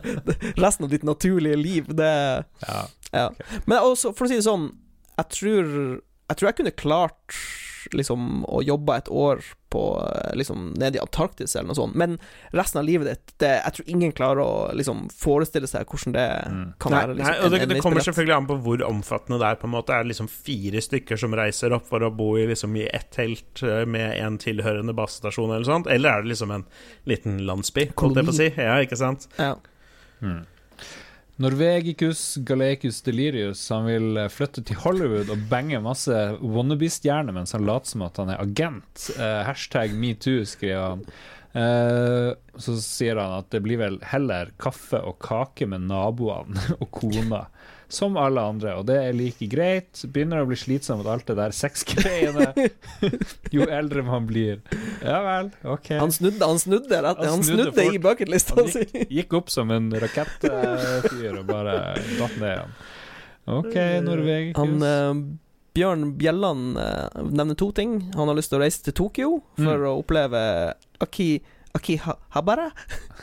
Resten 0.59 0.87
av 0.87 0.91
ditt 0.91 1.05
naturlige 1.07 1.55
liv, 1.55 1.87
det 1.95 2.09
Ja. 2.65 2.81
Ja. 3.15 3.29
Men 3.63 3.79
også, 3.79 4.11
for 4.11 4.27
å 4.27 4.29
si 4.29 4.41
det 4.41 4.43
sånn, 4.43 4.67
jeg 5.19 5.29
tror 5.37 5.73
Jeg 6.29 6.37
tror 6.37 6.47
jeg 6.51 6.55
kunne 6.59 6.77
klart 6.77 7.39
liksom 7.95 8.43
å 8.45 8.59
jobbe 8.61 8.93
et 8.99 9.07
år 9.09 9.39
på 9.73 9.79
eh, 10.03 10.33
liksom 10.37 10.73
nede 10.77 10.99
i 10.99 11.01
Antarktis 11.01 11.55
eller 11.55 11.69
noe 11.71 11.77
sånt, 11.77 11.95
men 11.97 12.17
resten 12.53 12.81
av 12.81 12.85
livet 12.85 13.07
ditt 13.07 13.31
det, 13.41 13.51
Jeg 13.63 13.73
tror 13.77 13.87
ingen 13.95 14.11
klarer 14.13 14.41
å 14.43 14.51
liksom 14.77 15.07
forestille 15.09 15.65
seg 15.69 15.87
hvordan 15.89 16.13
det 16.13 16.25
kan 16.83 16.93
Nei, 16.93 16.99
være. 16.99 17.15
nei, 17.15 17.23
Liksom, 17.23 17.39
og 17.47 17.49
det, 17.53 17.61
en- 17.61 17.65
en 17.65 17.73
det 17.73 17.81
kommer 17.85 18.05
selvfølgelig 18.05 18.35
an 18.35 18.49
på 18.51 18.57
hvor 18.67 18.83
omfattende 18.89 19.39
det 19.41 19.47
er. 19.49 19.55
på 19.63 19.65
en 19.69 19.73
måte 19.73 19.95
Er 19.95 20.03
det 20.03 20.11
liksom 20.11 20.29
fire 20.29 20.83
stykker 20.85 21.17
som 21.23 21.33
reiser 21.39 21.73
opp 21.79 21.87
for 21.89 22.05
å 22.05 22.11
bo 22.13 22.29
i, 22.37 22.45
liksom, 22.51 22.75
i 22.77 22.85
ett 22.93 23.09
telt 23.15 23.63
eh, 23.63 23.85
med 23.89 24.19
en 24.19 24.37
tilhørende 24.37 24.93
basestasjon, 24.93 25.49
eller 25.55 25.65
sånt? 25.65 25.87
Eller 25.87 26.09
er 26.19 26.21
det 26.27 26.33
liksom 26.35 26.51
en 26.51 26.65
liten 27.09 27.39
landsby, 27.47 27.89
holdt 27.97 28.21
jeg 28.21 28.29
på 28.29 28.35
å 28.35 28.39
si? 28.43 28.51
Ja, 28.59 28.77
ikke 28.85 28.99
sant? 29.01 29.25
Ja. 29.39 29.55
Norvegicus 31.39 32.35
Galecus 32.43 33.01
Delirius 33.05 33.61
Han 33.71 33.87
vil 33.87 34.19
eh, 34.19 34.31
flytte 34.31 34.63
til 34.67 34.79
Hollywood 34.83 35.31
og 35.31 35.45
bange 35.51 35.79
masse 35.83 36.15
wannabe-stjerner 36.43 37.35
mens 37.35 37.55
han 37.55 37.63
later 37.67 37.93
som 37.93 38.03
at 38.03 38.19
han 38.19 38.33
er 38.33 38.41
agent. 38.43 39.05
Uh, 39.15 39.41
hashtag 39.47 39.95
metoo, 39.95 40.43
skriver 40.47 40.83
han. 40.83 41.05
Uh, 41.49 42.35
så 42.59 42.75
sier 42.83 43.17
han 43.17 43.39
at 43.39 43.47
det 43.55 43.63
blir 43.65 43.79
vel 43.79 43.97
heller 44.11 44.51
kaffe 44.61 44.99
og 44.99 45.17
kake 45.23 45.69
med 45.71 45.87
naboene 45.87 46.59
og 46.81 46.89
kona. 46.99 47.45
Som 47.89 48.17
alle 48.21 48.41
andre, 48.45 48.75
og 48.77 48.83
det 48.85 48.95
er 49.01 49.15
like 49.17 49.47
greit. 49.49 49.97
Begynner 50.13 50.43
å 50.43 50.47
bli 50.49 50.57
slitsomt 50.61 51.07
alt 51.09 51.25
det 51.25 51.35
der 51.39 51.55
sexgreiene 51.57 52.51
jo 53.55 53.65
eldre 53.65 54.03
man 54.05 54.27
blir. 54.29 54.59
Ja 55.01 55.17
vel, 55.25 55.49
OK. 55.65 55.89
Han 55.97 56.13
snudde, 56.13 56.45
han 56.45 56.61
snudde, 56.61 56.99
Han 57.01 57.17
han 57.17 57.41
snudde 57.43 57.71
snudde 57.71 57.87
i 57.97 58.01
bucketlista 58.03 58.67
si. 58.69 58.83
gikk, 58.93 59.09
gikk 59.17 59.33
opp 59.41 59.49
som 59.49 59.73
en 59.73 59.89
rakettfyr 60.03 61.39
og 61.41 61.45
bare 61.49 61.75
datt 62.19 62.37
ned 62.37 62.49
igjen. 62.53 62.75
OK, 63.49 63.75
Norvegikus. 64.05 64.59
Han 64.61 64.83
uh, 64.85 65.23
Bjørn 65.73 66.03
Bjelland 66.19 66.77
uh, 66.77 67.07
nevner 67.25 67.57
to 67.57 67.71
ting. 67.73 67.97
Han 68.13 68.29
har 68.29 68.37
lyst 68.37 68.51
til 68.53 68.59
å 68.59 68.63
reise 68.67 68.83
til 68.85 68.93
Tokyo 69.01 69.31
for 69.57 69.73
Mm. 69.81 69.87
å 69.89 69.95
oppleve 70.03 70.41
Aki 71.01 71.29
Akihabara. 71.77 72.69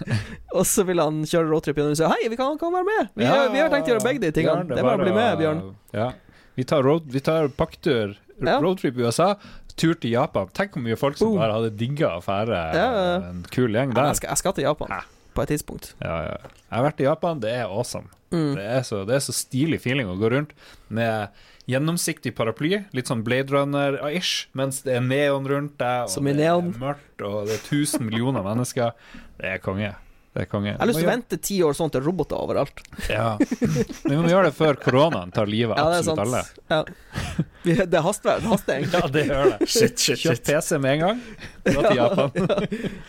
og 0.57 0.65
så 0.69 0.85
vil 0.87 1.01
han 1.03 1.23
kjøre 1.27 1.49
roadtrip 1.51 1.79
gjennom 1.81 1.95
og 1.97 1.99
si 1.99 2.07
Hei, 2.13 2.29
vi 2.33 2.39
kan, 2.39 2.59
kan 2.61 2.73
være 2.75 2.87
med! 2.89 3.09
Vi, 3.19 3.25
Ja, 3.27 3.47
vi 3.53 3.59
har 3.63 3.73
tenkt 3.73 3.89
å 3.91 3.95
gjøre 3.97 4.05
begge 4.07 4.23
de 4.27 4.31
tingene. 4.37 4.63
Bjørn, 4.63 4.71
det 4.75 4.83
er 4.83 4.87
bare 4.87 5.01
å 5.01 5.05
bli 5.07 5.15
med, 5.17 5.39
Bjørn. 5.43 5.63
Ja. 5.97 6.09
Vi 6.57 6.65
tar, 6.65 6.85
road, 6.87 7.09
vi 7.13 7.21
tar 7.21 7.49
paktur, 7.53 8.15
roadtrip 8.41 8.97
i 9.01 9.05
USA, 9.05 9.33
tur 9.77 9.93
til 10.01 10.15
Japan. 10.15 10.49
Tenk 10.57 10.73
hvor 10.77 10.85
mye 10.87 10.97
folk 10.97 11.19
som 11.21 11.33
Boom. 11.35 11.41
bare 11.43 11.57
hadde 11.59 11.73
digga 11.77 12.15
å 12.17 12.23
fære 12.25 12.61
Ja, 12.79 12.87
en 13.33 13.43
kul 13.53 13.75
gjeng 13.77 13.93
der. 13.97 14.13
jeg, 14.13 14.23
skal, 14.23 14.31
jeg 14.33 14.41
skal 14.45 14.55
til 14.57 14.65
Japan 14.65 14.95
Ja. 14.95 15.03
på 15.37 15.45
et 15.45 15.53
tidspunkt. 15.53 15.91
Ja, 16.01 16.15
ja. 16.31 16.39
Jeg 16.71 16.73
har 16.79 16.87
vært 16.87 17.03
i 17.05 17.09
Japan, 17.11 17.43
det 17.45 17.53
er 17.59 17.67
awesome. 17.67 18.09
Mm. 18.33 18.55
Det 18.57 18.65
er, 18.65 18.81
så, 18.89 19.03
det 19.07 19.19
er 19.19 19.27
så 19.27 19.35
stilig 19.37 19.83
feeling 19.85 20.09
å 20.11 20.17
gå 20.19 20.31
rundt 20.33 20.55
med 20.89 21.29
gjennomsiktig 21.71 22.35
paraply, 22.39 22.85
litt 22.95 23.11
sånn 23.11 23.25
Blade 23.27 23.51
Runner-ish, 23.55 24.47
mens 24.57 24.83
det 24.87 24.97
er 25.01 25.05
neon 25.05 25.49
rundt 25.51 25.77
deg, 25.83 26.07
og 26.07 26.13
Som 26.15 26.31
i 26.31 26.35
det 26.37 26.47
er 26.47 26.83
mørkt, 26.83 27.23
og 27.27 27.49
det 27.49 27.59
er 27.59 27.63
1000 27.65 28.07
millioner 28.07 28.47
mennesker. 28.47 28.95
Det 29.41 29.57
er 29.57 29.63
konge. 29.63 29.95
Det 30.37 30.43
er 30.45 30.49
konge. 30.53 30.69
Jeg 30.69 30.77
har 30.77 30.89
lyst 30.91 30.99
til 31.01 31.07
å 31.09 31.13
vente 31.15 31.37
ti 31.41 31.55
år 31.65 31.77
sånn 31.79 31.91
til 31.95 32.03
roboter 32.05 32.37
overalt. 32.37 32.81
Ja. 33.09 33.39
Men 33.41 34.11
vi 34.11 34.17
må 34.21 34.29
gjøre 34.29 34.51
det 34.51 34.57
før 34.59 34.77
koronaen 34.83 35.31
tar 35.33 35.49
livet 35.49 35.79
Ja, 35.81 35.87
av 35.87 35.95
er 35.95 36.03
absolutt 36.03 36.21
alle. 36.27 36.43
Ja. 36.69 37.85
Det 37.95 38.03
haster, 38.05 38.43
det 38.45 38.51
haster 38.51 38.75
egentlig. 38.77 39.01
Ja, 39.01 39.09
det 39.15 39.23
gjør 39.31 39.49
det. 39.55 39.69
Shit, 39.73 39.97
shit, 39.99 40.21
Kjøp 40.21 40.37
shit. 40.37 40.51
PC 40.51 40.79
med 40.85 40.93
en 40.93 41.01
gang. 41.07 41.23
Dra 41.65 41.85
til 41.87 41.97
Japan. 42.03 43.01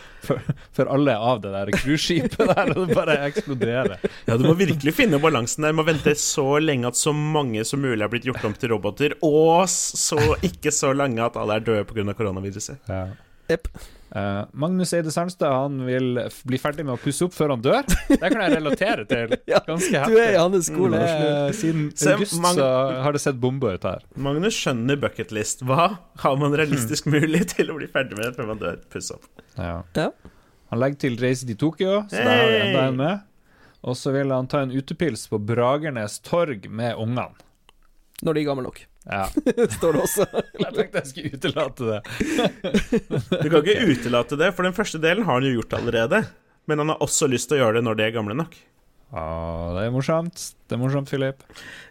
Før, 0.78 0.88
alle 0.96 1.12
er 1.12 1.26
av 1.34 1.42
det 1.44 1.52
der 1.52 1.70
cruiseskipet 1.76 2.48
der, 2.48 2.72
og 2.72 2.88
det 2.88 2.96
bare 2.96 3.18
eksploderer. 3.28 4.08
Ja, 4.26 4.38
Du 4.40 4.46
må 4.48 4.56
virkelig 4.58 4.96
finne 4.96 5.20
balansen 5.22 5.68
der. 5.68 5.76
Du 5.76 5.82
må 5.82 5.86
vente 5.86 6.16
så 6.18 6.46
lenge 6.64 6.88
at 6.88 6.98
så 6.98 7.12
mange 7.12 7.62
som 7.68 7.84
mulig 7.84 8.00
er 8.08 8.10
blitt 8.12 8.26
gjort 8.28 8.48
om 8.48 8.56
til 8.56 8.72
roboter, 8.72 9.18
og 9.20 9.68
så 9.68 10.18
ikke 10.48 10.72
så 10.74 10.94
lenge 10.96 11.28
at 11.28 11.36
alle 11.36 11.60
er 11.60 11.68
døde 11.68 11.84
pga. 11.92 12.08
koronaviruset. 12.18 12.80
Ja. 12.88 13.04
Jep. 13.52 13.68
Eh, 14.16 14.44
Magnus 14.56 14.92
Eide 14.96 15.10
Sandstad 15.12 15.52
han 15.52 15.82
vil 15.84 16.14
bli 16.48 16.56
ferdig 16.58 16.84
med 16.88 16.94
å 16.94 17.00
pusse 17.02 17.26
opp 17.26 17.34
før 17.36 17.52
han 17.52 17.60
dør. 17.64 17.82
Det 18.08 18.18
kan 18.22 18.40
jeg 18.40 18.54
relatere 18.56 19.04
til 19.10 19.34
Ganske 19.68 20.00
heftig. 20.00 20.14
Du 20.14 20.20
er 20.22 20.32
i 20.32 20.38
hans 20.40 20.70
skole. 20.70 20.96
Nå. 20.96 21.02
er- 21.04 21.52
Siden 21.58 21.90
Se, 21.94 22.14
august 22.14 22.38
Mag- 22.40 22.56
så 22.56 22.68
har 23.04 23.12
det 23.12 23.20
sett 23.20 23.36
bomber 23.42 23.76
ut 23.76 23.84
her. 23.84 24.06
Magnus 24.16 24.56
skjønner 24.56 24.96
bucketlist. 25.02 25.60
Hva 25.68 25.90
har 26.24 26.36
man 26.40 26.56
realistisk 26.56 27.06
mulig 27.12 27.44
til 27.52 27.68
å 27.68 27.76
bli 27.76 27.90
ferdig 27.92 28.16
med 28.16 28.32
før 28.38 28.48
man 28.54 28.62
dør? 28.64 28.80
Pusse 28.92 29.18
opp. 29.18 29.28
Ja. 29.58 29.82
Ja. 29.98 30.08
Han 30.72 30.80
legger 30.82 30.98
til 31.04 31.20
reise 31.20 31.46
til 31.48 31.56
Tokyo, 31.60 32.02
så 32.08 32.16
der 32.20 32.28
har 32.32 32.48
vi 32.48 32.56
Hey! 32.58 32.68
enda 32.70 32.86
en 32.88 32.96
med. 33.00 33.20
Og 33.88 33.94
så 33.96 34.10
vil 34.12 34.32
han 34.34 34.48
ta 34.50 34.64
en 34.64 34.72
utepils 34.74 35.28
på 35.30 35.38
Bragernes 35.48 36.18
torg 36.26 36.64
med 36.68 36.96
ungene. 36.98 37.28
Når 38.24 38.34
de 38.34 38.40
er 38.42 38.48
gamle 38.48 38.64
nok. 38.66 38.80
Ja. 39.08 39.24
Står 39.78 39.96
det 39.96 40.02
også. 40.04 40.26
Jeg 40.62 40.72
tenkte 40.76 41.00
jeg 41.00 41.10
skulle 41.10 41.38
utelate 41.38 41.86
det. 41.88 42.00
Du 43.42 43.48
kan 43.48 43.62
ikke 43.62 43.86
utelate 43.94 44.36
det, 44.40 44.50
for 44.56 44.66
den 44.68 44.74
første 44.76 45.00
delen 45.00 45.24
har 45.24 45.38
han 45.38 45.46
jo 45.48 45.54
gjort 45.60 45.78
allerede. 45.80 46.22
Men 46.68 46.82
han 46.82 46.92
har 46.92 47.00
også 47.04 47.28
lyst 47.32 47.48
til 47.48 47.56
å 47.58 47.62
gjøre 47.64 47.78
det 47.80 47.86
når 47.88 47.96
de 47.96 48.04
er 48.04 48.12
gamle 48.18 48.36
nok. 48.36 48.56
Ja, 49.08 49.22
det 49.72 49.86
er 49.86 49.92
morsomt. 49.94 50.42
Det 50.68 50.76
er 50.76 50.80
morsomt, 50.82 51.08
Philip. 51.08 51.40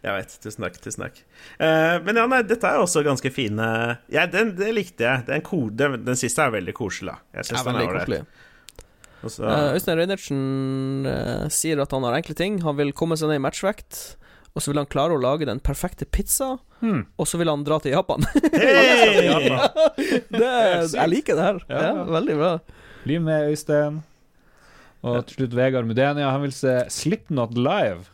Jeg 0.06 0.14
vet. 0.20 0.36
Tusen 0.44 0.68
takk. 0.68 0.76
tusen 0.84 1.08
takk 1.08 1.24
Uh, 1.58 1.98
Men 2.06 2.20
ja, 2.20 2.26
nei, 2.30 2.44
dette 2.46 2.70
er 2.70 2.78
også 2.84 3.02
ganske 3.06 3.30
fine 3.34 3.66
Ja, 4.14 4.28
den, 4.30 4.52
det 4.60 4.68
likte 4.78 5.06
jeg. 5.08 5.24
Den, 5.26 5.42
den, 5.80 5.96
den 6.06 6.20
siste 6.20 6.44
er 6.46 6.54
veldig 6.54 6.76
koselig. 6.78 7.16
Jeg 7.34 7.42
Det 7.42 7.50
synes 7.50 7.64
er 7.64 7.72
den 7.72 7.82
ålreit. 7.88 8.06
koselig. 8.06 8.22
Og 9.26 9.32
så- 9.34 9.48
Eh, 9.50 9.74
Øystein 9.74 9.98
Reinertsen 9.98 10.42
uh, 11.10 11.48
sier 11.50 11.82
at 11.82 11.92
han 11.98 12.06
har 12.06 12.20
enkle 12.20 12.36
ting. 12.38 12.60
Han 12.62 12.78
vil 12.78 12.94
komme 12.94 13.18
seg 13.18 13.32
ned 13.32 13.40
i 13.42 13.46
matchvekt. 13.48 14.04
Og 14.58 14.64
så 14.64 14.72
vil 14.72 14.82
han 14.82 14.90
klare 14.90 15.14
å 15.14 15.22
lage 15.22 15.46
den 15.46 15.60
perfekte 15.62 16.08
pizza. 16.10 16.56
Hmm. 16.82 17.04
Og 17.22 17.28
så 17.30 17.38
vil 17.38 17.52
han 17.52 17.62
dra 17.66 17.78
til 17.84 17.94
Japan. 17.94 18.26
Hey! 18.58 19.30
det, 20.34 20.50
jeg 20.96 21.10
liker 21.12 21.38
det 21.38 21.44
her. 21.46 21.60
Ja. 21.70 21.82
Ja, 21.84 22.06
veldig 22.10 22.38
bra. 22.40 22.52
Bli 23.04 23.20
med, 23.22 23.52
Øystein. 23.52 24.00
Og 25.06 25.20
til 25.30 25.44
slutt 25.44 25.54
Vegard 25.58 25.86
Mudenia. 25.86 26.32
Han 26.34 26.42
vil 26.48 26.56
se 26.58 26.74
Slipknot 26.94 27.54
live. 27.54 28.08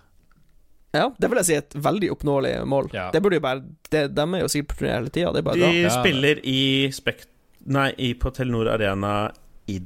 Ja, 0.93 1.07
det 1.15 1.29
vil 1.31 1.39
jeg 1.39 1.47
si 1.47 1.55
er 1.55 1.63
et 1.63 1.77
veldig 1.87 2.11
oppnåelig 2.17 2.51
mål. 2.69 2.91
Ja. 2.93 3.07
Det 3.15 3.23
burde 3.23 3.39
jo 3.39 3.45
bare 3.45 3.63
det, 3.89 4.03
De 4.13 4.25
er 4.27 4.43
jo 4.43 4.51
sikkert 4.51 4.73
på 4.73 4.81
turné 4.81 4.91
hele 4.97 5.13
tida. 5.15 5.31
De 5.33 5.45
bra. 5.47 5.55
Spiller 5.95 6.43
i 6.43 6.59
Spekt... 6.93 7.31
Nei, 7.63 7.87
i, 7.95 8.11
på 8.19 8.27
Telenor 8.35 8.67
Arena 8.73 9.31
i 9.71 9.79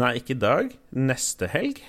Nei, 0.00 0.14
ikke 0.22 0.32
i 0.38 0.40
dag. 0.40 0.72
Neste 0.96 1.50
helg. 1.52 1.84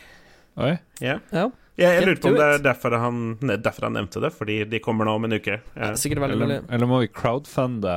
Oi. 0.59 0.75
Ja. 0.99 1.21
Ja, 1.31 1.47
Jeg, 1.79 1.87
jeg 1.95 2.03
lurer 2.05 2.19
på 2.21 2.27
om 2.27 2.35
det 2.35 2.47
er 2.47 2.63
derfor 2.65 2.95
han, 2.99 3.19
derfor 3.63 3.85
han 3.87 3.93
nevnte 3.95 4.21
det, 4.21 4.31
fordi 4.35 4.57
de 4.69 4.79
kommer 4.83 5.07
nå 5.07 5.13
om 5.15 5.25
en 5.25 5.33
uke. 5.37 5.61
Ja. 5.75 5.93
sikkert 5.95 6.19
veldig. 6.25 6.41
Eller, 6.43 6.65
eller 6.69 6.89
må 6.89 6.99
vi 7.01 7.07
crowdfunde 7.07 7.93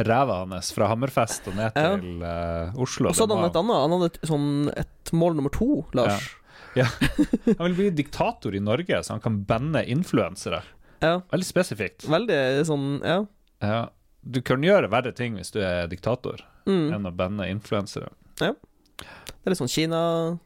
ræva 0.00 0.36
hans 0.44 0.70
fra 0.72 0.86
Hammerfest 0.88 1.48
og 1.50 1.56
ned 1.58 1.72
Ja. 1.76 1.96
til 1.96 2.22
uh, 2.24 2.76
Oslo? 2.80 3.08
Og 3.10 3.16
så 3.16 3.24
hadde 3.26 3.36
han 3.40 3.48
et 3.50 3.56
annet 3.60 3.80
Han 3.82 3.94
hadde 3.96 4.10
et, 4.12 4.20
sånn, 4.28 4.50
et 4.84 5.12
mål 5.16 5.34
nummer 5.40 5.52
to, 5.52 5.70
Lars. 5.96 6.28
Han 6.76 7.64
vil 7.66 7.74
bli 7.80 7.88
diktator 7.98 8.54
i 8.54 8.60
Norge, 8.62 9.00
så 9.04 9.16
han 9.16 9.24
kan 9.24 9.40
banne 9.48 9.82
influensere. 9.90 10.62
Ja. 11.02 11.16
Veldig 11.32 11.48
spesifikt. 11.48 12.06
Veldig 12.08 12.38
sånn 12.68 12.86
Ja. 13.04 13.18
Ja. 13.64 13.80
Du 14.20 14.42
kan 14.44 14.60
gjøre 14.64 14.90
verre 14.92 15.14
ting 15.16 15.38
hvis 15.40 15.50
du 15.52 15.60
er 15.64 15.88
diktator, 15.88 16.44
Mm. 16.68 16.92
enn 16.92 17.06
å 17.08 17.12
banne 17.16 17.46
influensere. 17.48 18.10
Det 18.36 18.52
er 18.52 19.48
litt 19.54 19.58
sånn 19.58 19.70
Kina 19.72 20.38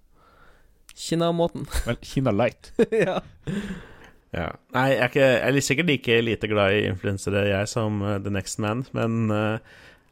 Kina-måten. 0.96 1.66
Vel, 1.88 1.96
Kina 2.02 2.30
light. 2.34 2.72
ja. 2.90 3.20
Ja. 4.34 4.48
Nei, 4.74 4.88
jeg 4.90 4.98
er, 4.98 5.10
ikke, 5.12 5.26
jeg 5.30 5.54
er 5.54 5.62
sikkert 5.62 5.90
like 5.92 6.14
lite 6.26 6.48
glad 6.50 6.74
i 6.74 6.84
influensere, 6.90 7.44
jeg, 7.52 7.68
som 7.70 8.00
uh, 8.02 8.16
The 8.18 8.32
Next 8.34 8.58
Man, 8.58 8.80
men 8.96 9.28
uh, 9.30 9.58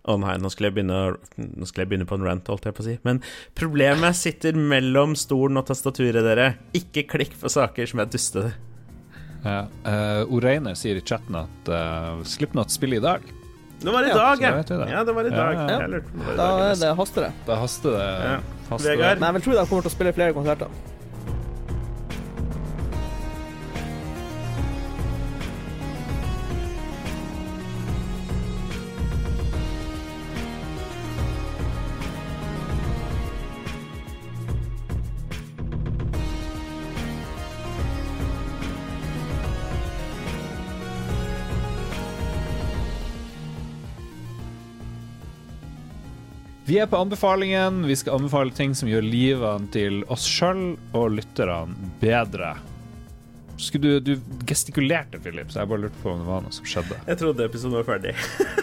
Å 0.06 0.14
nei, 0.18 0.36
nå 0.42 0.50
skulle, 0.50 0.70
jeg 0.70 0.76
begynne, 0.76 1.00
nå 1.38 1.66
skulle 1.66 1.84
jeg 1.84 1.90
begynne 1.92 2.06
på 2.10 2.16
en 2.18 2.24
rant, 2.26 2.48
holdt 2.50 2.64
jeg 2.66 2.74
på 2.74 2.82
å 2.82 2.86
si. 2.88 2.94
Men 3.06 3.18
problemet 3.58 4.14
sitter 4.18 4.54
mellom 4.58 5.12
stolen 5.18 5.58
og 5.60 5.66
tastaturet, 5.68 6.22
dere. 6.26 6.48
Ikke 6.74 7.04
klikk 7.10 7.34
på 7.38 7.50
saker 7.50 7.86
som 7.90 8.02
er 8.02 8.08
dustete. 8.10 8.50
Ja. 9.44 9.60
Uh, 9.86 10.22
Oreine 10.34 10.74
sier 10.78 10.98
i 10.98 11.04
chatten 11.06 11.38
at 11.38 11.70
uh, 11.70 12.18
Slipknot 12.26 12.70
spiller 12.74 12.98
i 12.98 13.04
dag. 13.06 13.30
Det 13.82 13.90
var 13.94 14.06
i 14.06 14.10
Ja, 14.10 14.18
dag, 14.18 14.42
ja. 14.42 14.50
vet 14.58 14.70
det. 14.74 14.90
Ja, 14.90 15.04
det 15.06 15.14
var 15.18 15.26
i 15.30 15.34
dag. 15.34 15.54
ja. 15.66 15.78
Jeg 15.82 15.94
lurte 15.96 16.10
på 16.12 16.18
det 16.18 16.26
var 16.28 16.36
Da 16.38 16.48
dag, 16.50 16.64
eller 16.66 16.82
det 16.86 16.92
haster 17.02 17.26
det. 17.28 17.32
Da 17.50 17.60
haster 17.62 17.96
det. 17.98 18.10
Vegard? 18.80 19.20
Men 19.20 19.26
jeg 19.26 19.34
vil 19.34 19.42
tro 19.42 19.52
de 19.58 19.66
kommer 19.68 19.86
til 19.86 19.92
å 19.92 19.94
spille 19.94 20.12
flere 20.16 20.36
konserter. 20.36 20.66
Vi 46.72 46.78
er 46.80 46.86
på 46.86 46.96
anbefalingen. 46.96 47.82
Vi 47.84 47.96
skal 47.96 48.14
anbefale 48.16 48.50
ting 48.56 48.70
som 48.72 48.88
gjør 48.88 49.02
livene 49.04 49.66
til 49.74 49.98
oss 50.08 50.22
sjøl 50.24 50.70
og 50.96 51.18
lytterne 51.18 51.90
bedre. 52.00 52.54
Skulle 53.60 53.98
du, 54.00 54.14
du 54.14 54.38
gestikulerte, 54.48 55.20
Philip, 55.20 55.50
så 55.52 55.60
jeg 55.60 55.68
bare 55.68 55.82
lurte 55.82 56.00
på 56.00 56.14
om 56.14 56.22
det 56.22 56.30
var 56.30 56.40
noe 56.46 56.56
som 56.56 56.64
skjedde. 56.64 56.96
Jeg 57.10 57.20
trodde 57.20 57.44
episoden 57.44 57.76
var 57.76 57.84
ferdig. 57.90 58.14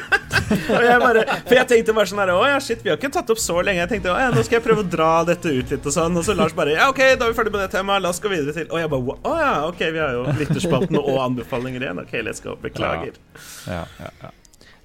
og 0.79 0.87
jeg 0.87 1.03
bare, 1.03 1.27
for 1.35 1.57
jeg 1.59 1.69
tenkte 1.75 1.95
bare 1.99 2.09
sånn 2.09 2.23
her 2.23 2.33
Å 2.33 2.41
ja, 2.49 2.57
shit, 2.65 2.81
vi 2.81 2.89
har 2.89 2.97
ikke 2.97 3.13
tatt 3.19 3.29
opp 3.29 3.43
så 3.45 3.59
lenge. 3.61 3.83
Jeg 3.83 3.93
tenkte 3.93 4.15
å 4.15 4.17
ja, 4.17 4.33
nå 4.33 4.47
skal 4.49 4.57
jeg 4.57 4.65
prøve 4.71 4.87
å 4.87 4.89
dra 4.97 5.11
dette 5.29 5.53
ut 5.53 5.77
litt 5.77 5.85
og 5.93 5.97
sånn. 5.99 6.17
Og 6.17 6.25
så 6.25 6.39
Lars 6.41 6.57
bare 6.57 6.79
Ja, 6.79 6.89
OK, 6.89 7.05
da 7.13 7.29
er 7.29 7.29
vi 7.29 7.39
ferdig 7.43 7.53
med 7.59 7.65
det 7.67 7.69
temaet. 7.77 8.07
La 8.07 8.09
oss 8.09 8.25
gå 8.25 8.33
videre 8.33 8.57
til 8.57 8.73
Og 8.73 8.81
jeg 8.81 8.89
bare 8.97 9.21
Å 9.21 9.37
ja, 9.43 9.55
OK, 9.69 9.85
vi 9.85 10.01
har 10.07 10.17
jo 10.17 10.25
lytterspalten 10.41 10.97
og 11.05 11.13
anbefalinger 11.29 11.85
igjen. 11.85 12.01
OK, 12.07 12.19
let's 12.25 12.41
go. 12.41 12.57
Beklager. 12.65 13.21
Ja, 13.69 13.85
ja, 14.01 14.13
ja. 14.25 14.37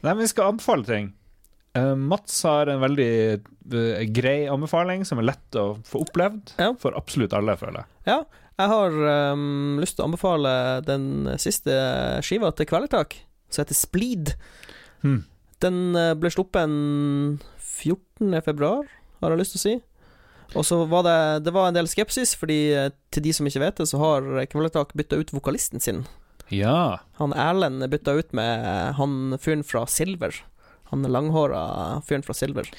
Nei, 0.05 0.11
men 0.11 0.27
vi 0.27 0.35
skal 0.37 0.53
anbefale 0.53 0.85
ting. 0.93 1.15
Uh, 1.75 1.95
Mats 1.99 2.37
har 2.47 2.71
en 2.71 2.83
veldig 2.83 3.11
uh, 3.75 4.03
grei 4.15 4.45
anbefaling 4.51 5.03
som 5.09 5.19
er 5.19 5.27
lett 5.33 5.59
å 5.59 5.75
få 5.89 6.05
opplevd 6.07 6.55
Ja. 6.61 6.71
for 6.79 6.95
absolutt 6.99 7.35
alle, 7.35 7.57
føler 7.59 7.83
jeg. 7.83 7.91
Ja, 8.13 8.19
jeg 8.61 8.71
har 8.71 8.99
um, 9.35 9.81
lyst 9.83 9.97
til 9.99 10.05
å 10.05 10.09
anbefale 10.13 10.53
den 10.87 11.09
siste 11.43 11.75
skiva 12.23 12.53
til 12.55 12.69
Kvelertak, 12.71 13.17
som 13.51 13.65
heter 13.65 13.79
Spleed. 13.79 14.37
Hmm. 15.03 15.25
Den 15.63 15.97
eh, 15.99 16.13
ble 16.19 16.31
sluppet 16.31 16.63
en 16.67 17.41
14. 17.59 18.31
februar, 18.47 18.87
har 19.23 19.35
jeg 19.35 19.41
lyst 19.41 19.55
til 19.57 19.61
å 19.61 19.65
si. 19.65 19.75
Og 20.55 20.67
så 20.69 20.79
var 20.87 21.03
det, 21.07 21.19
det 21.47 21.55
var 21.57 21.71
en 21.71 21.77
del 21.77 21.89
skepsis, 21.91 22.35
fordi 22.39 22.59
eh, 22.77 22.91
til 23.15 23.25
de 23.27 23.33
som 23.35 23.49
ikke 23.49 23.63
vet 23.65 23.81
det, 23.83 23.89
så 23.91 23.99
har 24.03 24.27
Kvelertak 24.53 24.95
bytta 24.95 25.19
ut 25.19 25.33
vokalisten 25.35 25.83
sin. 25.83 26.05
Ja. 26.53 27.01
Han 27.19 27.33
Erlend 27.35 27.83
er 27.83 27.91
bytta 27.91 28.15
ut 28.19 28.35
med 28.37 28.67
han 28.99 29.39
fyren 29.43 29.65
fra 29.67 29.87
Silver. 29.91 30.37
Han 30.95 31.03
langhåra 31.11 31.65
fyren 32.07 32.25
fra 32.25 32.37
Silver. 32.39 32.71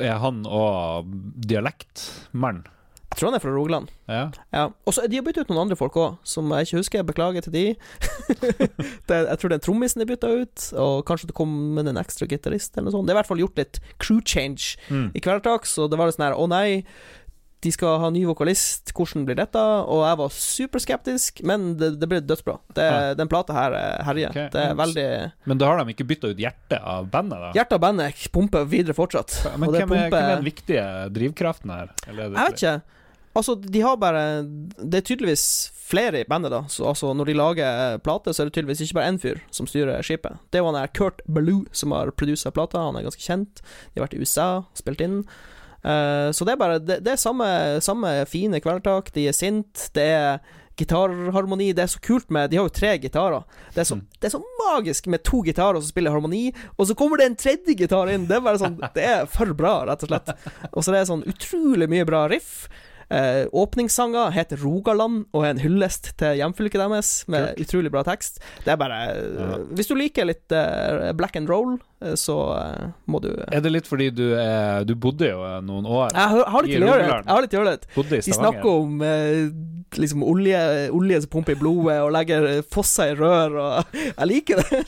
Er 0.00 0.18
han 0.22 0.42
òg 0.48 1.06
dialektmann? 1.44 2.64
Jeg 3.08 3.22
tror 3.22 3.30
han 3.30 3.36
er 3.38 3.42
fra 3.42 3.52
Rogaland. 3.54 3.88
Ja. 4.06 4.24
Ja, 4.52 4.62
og 4.86 4.92
så 4.94 5.06
De 5.08 5.16
har 5.16 5.24
bytta 5.24 5.40
ut 5.42 5.48
noen 5.50 5.62
andre 5.64 5.76
folk 5.80 5.94
òg, 5.96 6.18
som 6.28 6.50
jeg 6.52 6.66
ikke 6.68 6.80
husker. 6.82 6.98
Jeg 7.00 7.08
beklager 7.08 7.44
til 7.46 7.54
de. 7.54 7.62
det, 9.08 9.16
jeg 9.30 9.38
tror 9.40 9.52
den 9.54 9.62
trommisen 9.64 10.04
er 10.04 10.08
bytta 10.10 10.28
ut, 10.42 10.66
og 10.78 11.00
kanskje 11.08 11.30
det 11.30 11.36
kom 11.38 11.54
med 11.76 11.88
en 11.88 12.00
ekstra 12.00 12.28
gitarist 12.30 12.76
eller 12.76 12.90
noe 12.90 12.96
sånt. 12.98 13.08
Det 13.08 13.14
er 13.14 13.16
i 13.16 13.20
hvert 13.22 13.30
fall 13.30 13.42
gjort 13.42 13.60
litt 13.62 13.80
crew 13.98 14.20
change 14.24 14.76
Mm. 14.92 15.08
i 15.16 15.20
Kvelertak, 15.24 15.66
så 15.68 15.88
det 15.90 15.98
var 15.98 16.08
litt 16.08 16.16
sånn 16.18 16.28
her 16.28 16.36
Å 16.38 16.46
nei, 16.48 16.84
de 17.64 17.72
skal 17.74 17.98
ha 17.98 18.08
ny 18.14 18.20
vokalist, 18.28 18.92
hvordan 18.94 19.24
blir 19.26 19.34
dette? 19.40 19.58
Og 19.58 20.04
jeg 20.06 20.18
var 20.20 20.34
superskeptisk, 20.36 21.40
men 21.48 21.72
det, 21.80 21.88
det 21.98 22.08
ble 22.10 22.20
dødsbra. 22.22 22.58
Det, 22.76 22.84
Ja. 22.88 23.14
Den 23.18 23.28
plata 23.30 23.52
her 23.56 23.74
eh, 23.74 24.04
herjer. 24.06 24.30
Okay, 24.30 24.50
Det 24.54 24.60
er 24.62 24.68
ja. 24.70 24.76
veldig 24.78 25.06
Men 25.50 25.58
da 25.58 25.66
har 25.72 25.80
de 25.82 25.94
ikke 25.96 26.06
bytta 26.06 26.30
ut 26.30 26.38
hjertet 26.44 26.78
av 26.78 27.08
bandet, 27.10 27.40
da? 27.42 27.50
Hjertet 27.56 27.78
av 27.78 27.82
bandet 27.82 28.28
pumper 28.34 28.68
videre 28.70 28.94
fortsatt. 28.94 29.40
Men 29.56 29.68
og 29.68 29.74
det 29.74 29.82
hvem 29.82 29.96
er, 29.96 30.04
pumper- 30.04 30.14
hvem 30.14 30.30
er 30.30 30.36
den 30.36 30.46
viktige 30.46 30.84
drivkraften 31.18 31.74
her? 31.74 31.90
Eller 32.06 32.28
er 32.28 32.38
Jeg 32.38 32.52
vet 32.52 32.62
ikke. 32.62 32.76
Altså, 33.38 33.54
de 33.60 33.80
har 33.84 33.96
bare 34.00 34.22
Det 34.42 34.98
er 34.98 35.04
tydeligvis 35.06 35.44
flere 35.88 36.20
i 36.20 36.24
bandet, 36.28 36.50
da. 36.52 36.62
Så 36.68 36.84
altså, 36.90 37.12
når 37.16 37.26
de 37.30 37.34
lager 37.38 37.98
plate, 38.04 38.32
så 38.34 38.42
er 38.42 38.48
det 38.50 38.54
tydeligvis 38.58 38.80
ikke 38.84 38.98
bare 39.00 39.10
én 39.12 39.18
fyr 39.22 39.38
som 39.50 39.66
styrer 39.66 40.02
skipet. 40.04 40.36
Det 40.52 40.60
var 40.62 40.72
han 40.74 40.82
der 40.82 40.90
Kurt 40.92 41.22
Ballou 41.26 41.62
som 41.72 41.92
har 41.96 42.10
produsa 42.12 42.50
plata. 42.52 42.78
Han 42.86 42.96
er 43.00 43.06
ganske 43.06 43.22
kjent. 43.24 43.62
De 43.94 43.98
har 44.00 44.06
vært 44.06 44.18
i 44.18 44.20
USA, 44.20 44.48
spilt 44.76 45.00
inn. 45.00 45.22
Eh, 45.84 46.30
så 46.34 46.44
det 46.44 46.52
er 46.54 46.56
bare 46.60 46.78
Det, 46.82 47.00
det 47.04 47.12
er 47.12 47.20
samme, 47.22 47.80
samme 47.84 48.24
fine 48.26 48.60
kvelertak. 48.60 49.12
De 49.14 49.28
er 49.28 49.36
sint. 49.36 49.88
Det 49.94 50.02
er 50.14 50.40
gitarharmoni. 50.78 51.72
Det 51.74 51.82
er 51.84 51.90
så 51.90 52.00
kult 52.00 52.30
med 52.30 52.50
De 52.50 52.56
har 52.58 52.68
jo 52.68 52.74
tre 52.74 52.92
gitarer. 53.02 53.44
Det 53.74 53.82
er 53.82 53.88
så, 53.88 53.96
Mm. 53.98 54.04
det 54.20 54.26
er 54.28 54.34
så 54.38 54.42
magisk 54.68 55.06
med 55.10 55.22
to 55.24 55.42
gitarer 55.42 55.80
som 55.80 55.88
spiller 55.90 56.10
harmoni, 56.14 56.52
og 56.78 56.86
så 56.86 56.94
kommer 56.94 57.18
det 57.18 57.26
en 57.26 57.36
tredje 57.36 57.74
gitar 57.76 58.08
inn. 58.12 58.26
Det 58.28 58.36
er 58.36 58.40
bare 58.40 58.58
sånn 58.58 58.78
Det 58.94 59.02
er 59.04 59.26
for 59.26 59.52
bra, 59.54 59.84
rett 59.86 60.02
og 60.02 60.08
slett. 60.08 60.28
Og 60.72 60.82
så 60.84 60.92
det 60.92 61.00
er 61.00 61.10
sånn 61.10 61.24
utrolig 61.26 61.88
mye 61.88 62.06
bra 62.06 62.26
riff. 62.28 62.68
Eh, 63.10 63.46
åpningssanger 63.56 64.30
heter 64.36 64.58
Rogaland 64.60 65.26
og 65.32 65.44
er 65.46 65.50
en 65.54 65.58
hyllest 65.64 66.10
til 66.20 66.36
hjemfylket 66.36 66.76
deres, 66.78 67.24
med 67.26 67.56
utrolig 67.58 67.90
bra 67.90 68.02
tekst. 68.04 68.38
Det 68.64 68.68
er 68.74 68.76
bare 68.76 68.98
Ja. 69.16 69.56
Hvis 69.72 69.88
du 69.88 69.94
liker 69.94 70.26
litt 70.26 70.52
eh, 70.52 71.12
black 71.12 71.34
and 71.36 71.48
roll, 71.48 71.78
så 72.14 72.36
eh, 72.54 72.84
må 73.10 73.18
du 73.24 73.32
Er 73.48 73.64
det 73.64 73.72
litt 73.74 73.88
fordi 73.90 74.12
du, 74.14 74.28
er, 74.38 74.84
du 74.86 74.94
bodde 74.94 75.32
jo 75.32 75.40
noen 75.66 75.88
år 75.88 76.12
Jeg 76.14 76.30
har, 76.30 76.62
litt. 76.62 76.84
Rogaland. 76.84 77.26
Jeg 77.26 77.56
har 77.56 77.66
litt 77.66 78.28
De 78.28 78.36
snakker 78.38 78.70
om 78.70 79.02
eh, 79.02 79.50
liksom 79.96 80.22
olje, 80.22 80.90
olje 80.90 81.20
som 81.22 81.30
pumper 81.30 81.52
i 81.52 81.56
blodet, 81.58 82.02
og 82.04 82.12
legger 82.12 82.46
eh, 82.48 82.62
fosser 82.74 83.12
i 83.12 83.14
rør, 83.18 83.56
og 83.62 83.84
jeg 84.18 84.26
liker 84.28 84.56
det. 84.60 84.78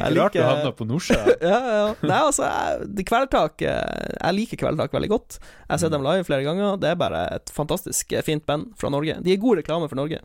Ikke 0.00 0.14
rart 0.16 0.36
du 0.36 0.42
havna 0.42 0.72
på 0.76 0.84
Nordsjø. 0.88 1.18
ja, 1.50 1.60
ja. 1.70 1.86
Nei, 2.02 2.18
altså, 2.18 2.48
jeg, 2.48 3.06
Kveldtak 3.10 3.62
eh, 3.66 4.16
Jeg 4.16 4.38
liker 4.38 4.56
Kveldtak 4.64 4.96
veldig 4.96 5.12
godt. 5.12 5.30
Jeg 5.40 5.74
har 5.74 5.82
sett 5.84 5.94
dem 5.94 6.06
live 6.06 6.26
flere 6.28 6.46
ganger. 6.46 6.68
Det 6.80 6.88
er 6.92 7.00
bare 7.00 7.20
et 7.38 7.54
fantastisk 7.54 8.04
eh, 8.16 8.26
fint 8.26 8.44
band 8.48 8.64
fra 8.80 8.88
Norge. 8.92 9.14
De 9.24 9.34
er 9.34 9.42
god 9.42 9.62
reklame 9.62 9.86
for 9.90 10.00
Norge 10.00 10.18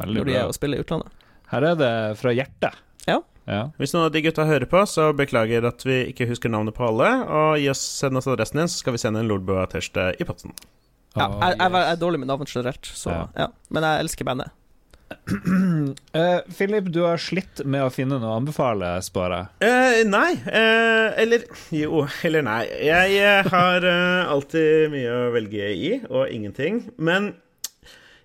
Veldig 0.00 0.20
når 0.20 0.30
de 0.30 0.38
er 0.38 0.46
og 0.48 0.56
spiller 0.56 0.80
i 0.80 0.84
utlandet. 0.84 1.10
Her 1.50 1.62
er 1.72 1.80
det 1.80 1.94
fra 2.20 2.30
hjertet. 2.32 2.72
Ja. 3.50 3.64
Hvis 3.80 3.94
noen 3.94 4.06
av 4.06 4.12
de 4.14 4.22
gutta 4.22 4.46
hører 4.46 4.68
på, 4.70 4.82
så 4.86 5.08
beklager 5.16 5.66
at 5.66 5.82
vi 5.86 6.04
ikke 6.12 6.28
husker 6.30 6.52
navnet 6.52 6.76
på 6.76 6.86
alle. 6.86 7.08
Og 7.26 7.58
gi 7.58 7.66
oss, 7.72 7.82
send 8.00 8.20
oss 8.20 8.30
adressen 8.30 8.62
din, 8.62 8.70
så 8.70 8.84
skal 8.84 8.94
vi 8.94 9.02
sende 9.02 9.24
en 9.24 9.30
Lolbua-T-skjorte 9.30 10.12
i 10.22 10.28
potten. 10.28 10.54
Ja, 11.16 11.26
Å, 11.26 11.40
jeg, 11.42 11.58
jeg, 11.58 11.74
jeg 11.74 11.90
er 11.90 12.00
dårlig 12.00 12.22
med 12.22 12.30
navn 12.30 12.46
generelt, 12.46 12.86
så 12.94 13.10
Ja. 13.10 13.26
ja. 13.46 13.50
Men 13.74 13.86
jeg 13.88 14.06
elsker 14.06 14.30
bandet. 14.30 14.56
Eh, 16.14 16.40
Philip, 16.54 16.86
du 16.94 17.00
har 17.02 17.18
slitt 17.18 17.62
med 17.66 17.82
å 17.82 17.90
finne 17.90 18.20
noe 18.22 18.30
å 18.30 18.38
anbefale, 18.38 18.92
spør 19.02 19.34
jeg. 19.34 19.48
Uh, 19.62 20.00
nei. 20.06 20.30
Uh, 20.46 21.10
eller 21.18 21.44
jo, 21.74 22.04
eller 22.26 22.46
nei. 22.46 22.62
Jeg 22.86 23.44
har 23.50 23.86
alltid 23.90 24.90
mye 24.94 25.16
å 25.16 25.30
velge 25.34 25.70
i, 25.74 25.92
og 26.06 26.30
ingenting. 26.30 26.84
Men 26.98 27.32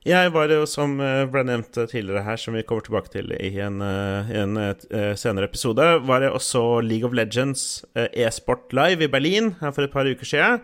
jeg 0.06 0.34
var 0.36 0.52
jo, 0.54 0.68
som 0.70 1.00
eh, 1.02 1.24
ble 1.32 1.42
nevnt 1.48 1.74
tidligere 1.74 2.22
her, 2.28 2.38
som 2.38 2.54
vi 2.54 2.64
kommer 2.68 2.86
tilbake 2.86 3.10
til 3.14 3.32
i 3.34 3.50
en, 3.64 3.80
eh, 3.82 4.30
en 4.38 4.60
eh, 4.62 5.14
senere 5.18 5.50
episode, 5.50 5.88
var 6.06 6.22
jeg 6.22 6.36
også 6.36 6.62
League 6.86 7.08
of 7.08 7.16
Legends 7.18 7.84
e-sport 7.96 8.76
live 8.76 9.08
i 9.08 9.10
Berlin 9.10 9.56
her 9.64 9.74
for 9.74 9.86
et 9.86 9.94
par 9.94 10.06
uker 10.06 10.30
siden. 10.30 10.62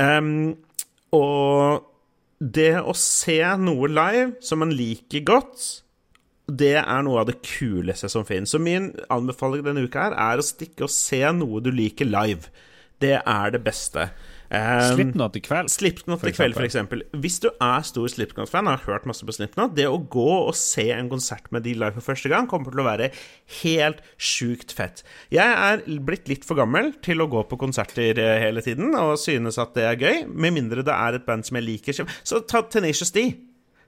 Um, 0.00 0.56
og 1.12 1.84
det 2.40 2.78
å 2.80 2.94
se 2.96 3.36
noe 3.60 3.90
live 3.90 4.40
som 4.40 4.62
man 4.62 4.72
liker 4.72 5.26
godt, 5.28 5.66
det 6.48 6.78
er 6.80 7.04
noe 7.04 7.20
av 7.20 7.28
det 7.28 7.40
kuleste 7.44 8.08
som 8.10 8.24
finnes. 8.26 8.54
Så 8.54 8.62
min 8.62 8.94
anbefaling 9.12 9.66
denne 9.66 9.84
uka 9.84 10.08
her 10.08 10.16
er 10.16 10.40
å 10.40 10.46
stikke 10.46 10.86
og 10.86 10.94
se 10.94 11.20
noe 11.36 11.60
du 11.62 11.68
liker 11.74 12.08
live. 12.08 12.48
Det 13.00 13.18
er 13.20 13.52
det 13.52 13.60
beste. 13.64 14.08
Um, 14.50 14.96
Slipknot 14.96 15.36
i 15.38 15.42
kveld. 15.44 15.70
Slipknot 15.70 16.18
for 16.18 16.30
i 16.30 16.34
kveld, 16.34 16.56
for 16.58 16.66
eksempel. 16.66 17.04
Hvis 17.22 17.38
du 17.42 17.48
er 17.52 17.84
stor 17.86 18.10
Slipknot-fan 18.10 18.66
og 18.66 18.74
har 18.74 18.86
hørt 18.88 19.06
masse 19.06 19.26
på 19.26 19.34
Slipknot, 19.36 19.76
det 19.76 19.86
å 19.86 20.00
gå 20.10 20.26
og 20.40 20.56
se 20.58 20.88
en 20.90 21.10
konsert 21.12 21.46
med 21.54 21.62
de 21.68 21.76
live 21.78 21.94
for 22.00 22.10
første 22.10 22.32
gang 22.32 22.48
kommer 22.50 22.74
til 22.74 22.82
å 22.82 22.88
være 22.88 23.12
helt 23.60 24.02
sjukt 24.18 24.74
fett. 24.74 25.04
Jeg 25.30 25.46
er 25.46 25.84
blitt 26.02 26.26
litt 26.30 26.46
for 26.48 26.58
gammel 26.58 26.90
til 27.04 27.22
å 27.22 27.28
gå 27.30 27.44
på 27.46 27.60
konserter 27.60 28.18
eh, 28.18 28.40
hele 28.42 28.64
tiden 28.64 28.90
og 28.98 29.14
synes 29.22 29.60
at 29.62 29.76
det 29.78 29.86
er 29.86 30.02
gøy, 30.02 30.24
med 30.26 30.58
mindre 30.58 30.82
det 30.86 30.96
er 30.96 31.20
et 31.20 31.28
band 31.28 31.46
som 31.46 31.60
jeg 31.60 31.68
liker. 31.68 32.02
Så 32.26 32.42
ta 32.50 32.64
Tenacious 32.66 33.14
D. 33.14 33.28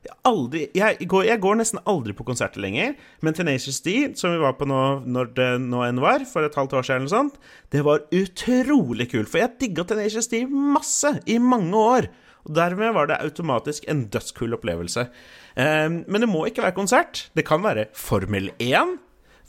Jeg, 0.02 0.16
aldri, 0.26 0.64
jeg, 0.74 1.06
går, 1.06 1.28
jeg 1.28 1.38
går 1.44 1.58
nesten 1.60 1.78
aldri 1.86 2.14
på 2.18 2.24
konserter 2.26 2.62
lenger, 2.64 2.96
men 3.22 3.36
Tenacious 3.38 3.78
D, 3.84 3.92
som 4.18 4.32
vi 4.34 4.40
var 4.42 4.56
på 4.58 4.66
nå 4.66 4.80
når 5.06 5.30
det 5.36 5.50
nå 5.62 5.84
enn 5.86 6.00
var, 6.02 6.24
for 6.26 6.42
et 6.42 6.58
halvt 6.58 6.74
år 6.78 6.88
siden 6.88 7.04
eller 7.04 7.12
sånt, 7.12 7.38
det 7.70 7.84
var 7.86 8.02
utrolig 8.10 9.06
kult. 9.12 9.30
For 9.30 9.44
jeg 9.44 9.54
digga 9.62 9.86
Tenacious 9.86 10.30
D 10.32 10.42
masse 10.50 11.14
i 11.30 11.38
mange 11.38 11.78
år. 11.78 12.10
Og 12.42 12.56
dermed 12.58 12.96
var 12.96 13.06
det 13.06 13.20
automatisk 13.22 13.86
en 13.90 14.08
dødskul 14.10 14.58
opplevelse. 14.58 15.06
Ehm, 15.54 16.02
men 16.10 16.24
det 16.24 16.30
må 16.30 16.48
ikke 16.48 16.64
være 16.64 16.78
konsert. 16.80 17.28
Det 17.38 17.46
kan 17.46 17.62
være 17.62 17.86
Formel 17.94 18.50
1. 18.58 18.98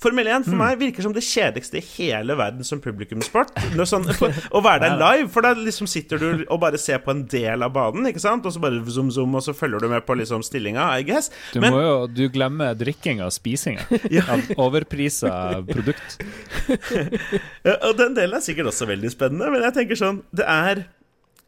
Formel 0.01 0.27
1 0.27 0.43
for 0.47 0.57
meg 0.59 0.79
virker 0.81 1.05
som 1.05 1.13
det 1.15 1.21
kjedeligste 1.23 1.77
i 1.79 1.83
hele 1.93 2.35
verden 2.35 2.65
som 2.67 2.81
publikumssport. 2.83 3.53
Sånn, 3.87 4.07
å 4.51 4.61
være 4.65 4.81
der 4.89 4.97
live, 5.03 5.29
for 5.31 5.45
da 5.45 5.53
liksom 5.55 5.87
sitter 5.87 6.19
du 6.19 6.43
og 6.51 6.59
bare 6.63 6.79
ser 6.81 6.99
på 7.05 7.13
en 7.13 7.21
del 7.31 7.63
av 7.63 7.71
banen, 7.75 8.09
ikke 8.09 8.19
sant? 8.23 8.43
Og 8.49 8.51
så 8.55 8.59
bare 8.63 8.81
zoom, 8.91 9.11
zoom, 9.15 9.37
og 9.39 9.45
så 9.45 9.53
følger 9.55 9.79
du 9.85 9.87
med 9.93 10.03
på 10.07 10.17
liksom 10.19 10.43
stillinga, 10.43 10.89
I 10.99 11.05
guess. 11.07 11.29
Du 11.53 11.61
Men- 11.63 11.71
må 11.75 11.83
jo 11.85 11.93
du 12.11 12.25
glemmer 12.33 12.75
drikkinga 12.75 13.29
og 13.29 13.35
spisinga 13.35 13.85
av 14.27 14.49
overprisa 14.65 15.63
produkt. 15.69 16.19
Ja, 17.63 17.77
og 17.87 17.95
den 17.99 18.15
delen 18.17 18.35
er 18.37 18.43
sikkert 18.43 18.67
også 18.71 18.87
veldig 18.89 19.09
spennende, 19.13 19.47
men 19.53 19.63
jeg 19.63 19.73
tenker 19.75 19.99
sånn 19.99 20.19
Det 20.35 20.43
er 20.49 20.83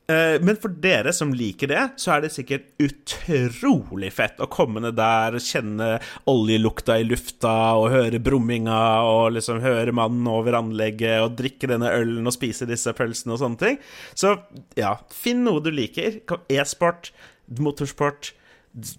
Men 0.07 0.57
for 0.61 0.69
dere 0.83 1.09
som 1.17 1.31
liker 1.33 1.71
det, 1.71 1.83
så 1.97 2.11
er 2.13 2.21
det 2.21 2.29
sikkert 2.35 2.67
utrolig 2.77 4.11
fett 4.13 4.37
å 4.43 4.45
komme 4.53 4.83
ned 4.83 4.93
der 4.99 5.39
kjenne 5.41 5.87
oljelukta 6.29 6.99
i 7.01 7.07
lufta 7.07 7.53
og 7.79 7.87
høre 7.89 8.21
brumminga 8.21 8.77
og 9.09 9.33
liksom 9.33 9.63
høre 9.63 9.95
mannen 9.97 10.29
over 10.29 10.59
anlegget 10.59 11.23
og 11.23 11.39
drikke 11.39 11.71
denne 11.73 11.89
ølen 11.89 12.29
og 12.29 12.35
spise 12.37 12.69
disse 12.69 12.93
pølsene 12.93 13.33
og 13.33 13.41
sånne 13.41 13.61
ting. 13.63 13.81
Så 14.13 14.35
ja, 14.77 14.93
finn 15.09 15.41
noe 15.47 15.63
du 15.65 15.71
liker. 15.73 16.21
E-sport, 16.53 17.09
motorsport 17.57 18.35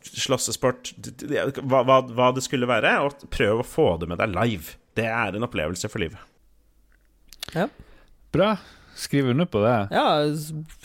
slåssesport, 0.03 0.93
hva, 1.61 1.83
hva, 1.85 2.01
hva 2.09 2.31
det 2.37 2.45
skulle 2.47 2.69
være, 2.69 2.95
og 3.05 3.27
prøv 3.33 3.61
å 3.61 3.67
få 3.67 3.89
det 4.01 4.09
med 4.11 4.21
deg 4.23 4.33
live. 4.33 4.77
Det 4.97 5.07
er 5.11 5.37
en 5.37 5.45
opplevelse 5.45 5.91
for 5.93 6.03
livet. 6.03 6.21
Ja. 7.53 7.69
Bra. 8.35 8.55
Skriver 8.97 9.35
under 9.35 9.45
på 9.53 9.61
det. 9.61 9.75
Ja, 9.93 10.05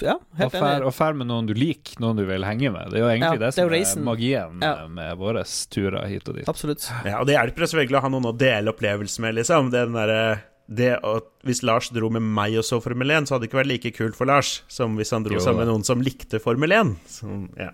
ja 0.04 0.16
Og 0.20 0.38
helt 0.42 0.52
fær, 0.52 0.66
enig. 0.68 0.88
og 0.90 0.94
fær 0.98 1.16
med 1.16 1.30
noen 1.30 1.48
du 1.48 1.54
liker, 1.56 1.96
noen 2.04 2.20
du 2.20 2.26
vil 2.28 2.44
henge 2.44 2.72
med. 2.74 2.92
Det 2.92 3.00
er 3.00 3.06
jo 3.06 3.10
egentlig 3.14 3.28
Ja, 3.28 3.32
det 3.32 3.40
det 3.40 3.48
er 3.48 3.56
som 3.56 3.72
jo 3.72 3.80
er, 3.80 4.06
magien 4.10 4.64
Ja. 4.66 4.74
med, 4.88 5.18
våre 5.22 5.44
turer 5.72 6.08
hit 6.12 6.28
og 6.28 6.36
dit. 6.36 6.48
Absolutt. 6.52 6.90
Ja, 7.08 7.22
og 7.22 7.28
det 7.30 7.38
hjelper 7.38 7.70
selvfølgelig 7.72 8.00
å 8.02 8.06
ha 8.06 8.12
noen 8.12 8.28
å 8.28 8.38
dele 8.38 8.74
opplevelsen 8.74 9.24
med, 9.24 9.36
liksom. 9.40 9.72
Den 9.72 9.96
derre 9.96 10.24
det 10.72 10.94
at 11.04 11.26
Hvis 11.44 11.64
Lars 11.68 11.90
dro 11.92 12.10
med 12.14 12.22
meg 12.24 12.56
og 12.60 12.64
så 12.64 12.80
Formel 12.84 13.10
1, 13.12 13.28
så 13.28 13.36
hadde 13.36 13.44
det 13.46 13.50
ikke 13.52 13.60
vært 13.60 13.72
like 13.72 13.92
kult 13.98 14.16
for 14.16 14.30
Lars 14.30 14.62
som 14.72 14.96
hvis 15.00 15.12
han 15.12 15.24
dro 15.26 15.36
Jo 15.36 15.44
sammen 15.44 15.66
med 15.66 15.72
noen 15.72 15.84
som 15.88 16.04
likte 16.04 16.40
Formel 16.40 16.72
1. 16.72 16.94
Så, 17.12 17.28
ja. 17.60 17.72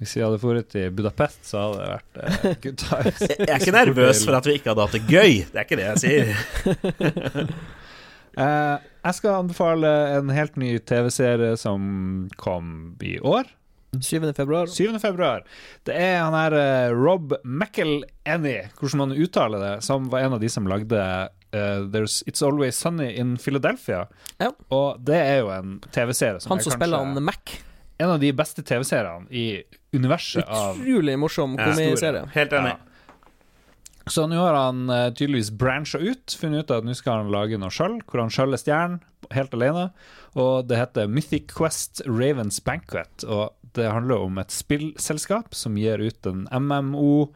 Hvis 0.00 0.16
vi 0.16 0.22
hadde 0.24 0.40
dratt 0.40 0.68
til 0.72 0.90
Budapest, 0.96 1.42
så 1.44 1.60
hadde 1.60 1.80
det 1.80 1.90
vært 1.92 2.20
eh, 2.24 2.54
good 2.64 2.78
times. 2.80 3.20
Jeg 3.28 3.48
er 3.48 3.58
ikke 3.60 3.76
nervøs 3.76 4.24
for 4.24 4.38
at 4.38 4.48
vi 4.48 4.56
ikke 4.56 4.72
hadde 4.72 4.86
hatt 4.86 4.96
det 4.96 5.02
gøy. 5.04 5.32
Det 5.52 5.60
er 5.60 5.66
ikke 5.68 5.80
det 5.80 5.88
jeg 5.90 6.02
sier. 6.06 7.50
Eh, 8.40 8.76
jeg 9.04 9.16
skal 9.16 9.38
anbefale 9.42 9.90
en 10.18 10.30
helt 10.34 10.56
ny 10.60 10.74
TV-serie 10.78 11.56
som 11.60 12.28
kom 12.36 12.96
i 13.00 13.18
år. 13.20 13.48
7. 13.98 14.32
februar. 14.36 14.66
7. 14.70 14.98
februar. 15.02 15.42
Det 15.84 15.96
er 15.98 16.20
han 16.22 16.36
her 16.36 16.54
eh, 16.54 16.92
Rob 16.94 17.34
McElhenny, 17.42 18.68
hvordan 18.78 19.02
man 19.02 19.14
uttaler 19.16 19.58
det, 19.64 19.74
som 19.82 20.06
var 20.12 20.22
en 20.26 20.36
av 20.38 20.40
de 20.42 20.48
som 20.52 20.68
lagde 20.70 21.04
Uh, 21.50 21.82
There's 21.90 22.22
It's 22.30 22.42
Always 22.46 22.76
Sunny 22.78 23.08
in 23.18 23.32
Philadelphia. 23.36 24.04
Ja. 24.38 24.52
Og 24.70 25.00
det 25.02 25.16
er 25.18 25.40
jo 25.40 25.48
en 25.50 25.80
TV-serie 25.90 26.38
som 26.38 26.52
Han 26.52 26.62
som 26.62 26.76
spiller 26.76 27.02
han 27.02 27.18
Mac. 27.26 27.56
en 27.98 28.12
av 28.14 28.20
de 28.22 28.30
beste 28.32 28.62
TV-seriene 28.62 29.26
i 29.34 29.64
universet 29.92 30.46
av 30.46 30.78
Utrolig 30.78 31.16
morsom 31.18 31.56
Ja, 31.58 31.72
komiserie. 31.72 32.22
Helt 32.36 32.54
enig. 32.54 32.76
Ja. 32.76 32.89
Så 34.08 34.24
nå 34.26 34.38
har 34.40 34.56
han 34.56 34.90
eh, 34.90 35.08
tydeligvis 35.12 35.52
brancha 35.60 35.98
ut, 35.98 36.32
funnet 36.40 36.64
ut 36.64 36.74
at 36.74 36.86
nå 36.86 36.94
skal 36.96 37.24
han 37.24 37.32
lage 37.34 37.58
noe 37.60 37.72
sjøl, 37.74 37.98
hvor 38.08 38.24
han 38.24 38.32
sjøl 38.32 38.56
er 38.56 38.62
stjernen, 38.62 39.00
helt 39.34 39.54
alene. 39.54 39.88
Og 40.38 40.68
det 40.70 40.78
heter 40.80 41.10
Mythic 41.10 41.50
Quest 41.52 42.02
Ravens 42.08 42.60
Banquet. 42.64 43.26
Og 43.28 43.52
det 43.76 43.90
handler 43.90 44.24
om 44.24 44.40
et 44.40 44.54
spillselskap 44.54 45.54
som 45.54 45.78
gir 45.78 46.02
ut 46.02 46.26
en 46.26 46.46
MMO 46.50 47.28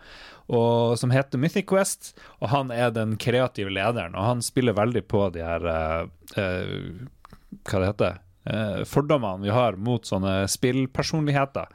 og 0.52 0.98
som 1.00 1.12
heter 1.14 1.40
Mythic 1.40 1.68
Quest, 1.70 2.12
og 2.42 2.50
han 2.52 2.72
er 2.74 2.90
den 2.92 3.14
kreative 3.20 3.72
lederen. 3.72 4.16
Og 4.16 4.26
han 4.28 4.42
spiller 4.44 4.76
veldig 4.76 5.04
på 5.08 5.28
de 5.32 5.44
her 5.44 5.64
uh, 5.64 6.08
uh, 6.36 7.60
Hva 7.64 7.80
det 7.80 7.88
heter 7.88 8.18
uh, 8.50 8.82
Fordommene 8.88 9.46
vi 9.46 9.54
har 9.54 9.78
mot 9.80 10.04
sånne 10.04 10.42
spillpersonligheter. 10.52 11.70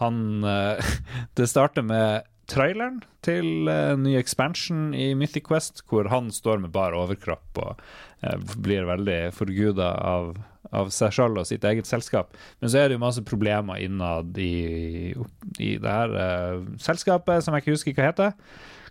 Han 0.00 0.42
Det 1.36 1.46
starter 1.46 1.84
med 1.86 2.24
traileren 2.50 3.02
til 3.24 3.68
en 3.70 4.02
ny 4.04 4.14
expansion 4.18 4.92
i 4.96 5.12
Mythic 5.18 5.46
Quest, 5.48 5.82
hvor 5.88 6.08
han 6.12 6.30
står 6.34 6.60
med 6.62 6.72
bar 6.74 6.96
overkropp 6.96 7.60
og 7.62 7.80
uh, 8.24 8.56
blir 8.64 8.88
veldig 8.88 9.18
forguda 9.36 9.90
av, 10.04 10.34
av 10.74 10.92
seg 10.94 11.14
sjøl 11.16 11.40
og 11.40 11.48
sitt 11.48 11.64
eget 11.68 11.88
selskap. 11.88 12.36
Men 12.60 12.72
så 12.72 12.82
er 12.82 12.88
det 12.88 12.98
jo 12.98 13.04
masse 13.06 13.24
problemer 13.26 13.80
innad 13.82 14.36
i, 14.40 15.14
i 15.58 15.74
det 15.80 15.96
her 15.96 16.16
uh, 16.16 16.64
selskapet, 16.82 17.44
som 17.44 17.56
jeg 17.56 17.64
ikke 17.64 17.76
husker 17.78 17.96
hva 17.96 18.10
heter. 18.10 18.36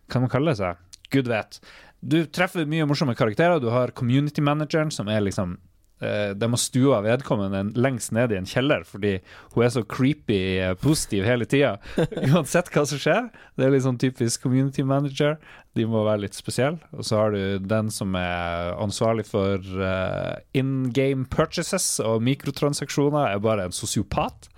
Hva 0.10 0.24
man 0.24 0.34
kaller 0.34 0.54
det 0.54 0.62
seg? 0.62 1.04
Gud 1.14 1.30
vet. 1.30 1.60
Du 2.04 2.24
treffer 2.26 2.68
mye 2.68 2.88
morsomme 2.90 3.16
karakterer. 3.16 3.62
Du 3.64 3.70
har 3.72 3.94
community 3.96 4.44
manageren, 4.44 4.92
som 4.92 5.08
er 5.08 5.24
liksom 5.24 5.56
De 6.02 6.50
har 6.50 6.60
stua 6.60 6.98
vedkommende 7.06 7.62
lengst 7.80 8.12
ned 8.12 8.34
i 8.34 8.40
en 8.40 8.48
kjeller 8.50 8.84
fordi 8.88 9.14
hun 9.54 9.64
er 9.64 9.72
så 9.72 9.84
creepy 9.88 10.40
eh, 10.60 10.74
positiv 10.80 11.24
hele 11.28 11.48
tida. 11.50 11.78
Uansett 12.34 12.72
hva 12.74 12.86
som 12.90 13.00
skjer. 13.02 13.30
Det 13.56 13.68
er 13.68 13.74
litt 13.74 13.86
sånn 13.86 14.02
typisk 14.02 14.44
community 14.44 14.84
manager. 14.88 15.38
De 15.74 15.86
må 15.90 16.04
være 16.06 16.22
litt 16.28 16.36
spesielle. 16.38 16.78
Og 16.94 17.02
så 17.08 17.18
har 17.18 17.34
du 17.34 17.58
den 17.66 17.88
som 17.90 18.14
er 18.20 18.76
ansvarlig 18.78 19.24
for 19.26 19.58
uh, 19.58 20.36
in 20.54 20.92
game 20.94 21.26
purchases 21.34 21.96
og 22.04 22.22
mikrotransaksjoner, 22.28 23.32
er 23.34 23.42
bare 23.42 23.66
en 23.66 23.74
sosiopat. 23.74 24.50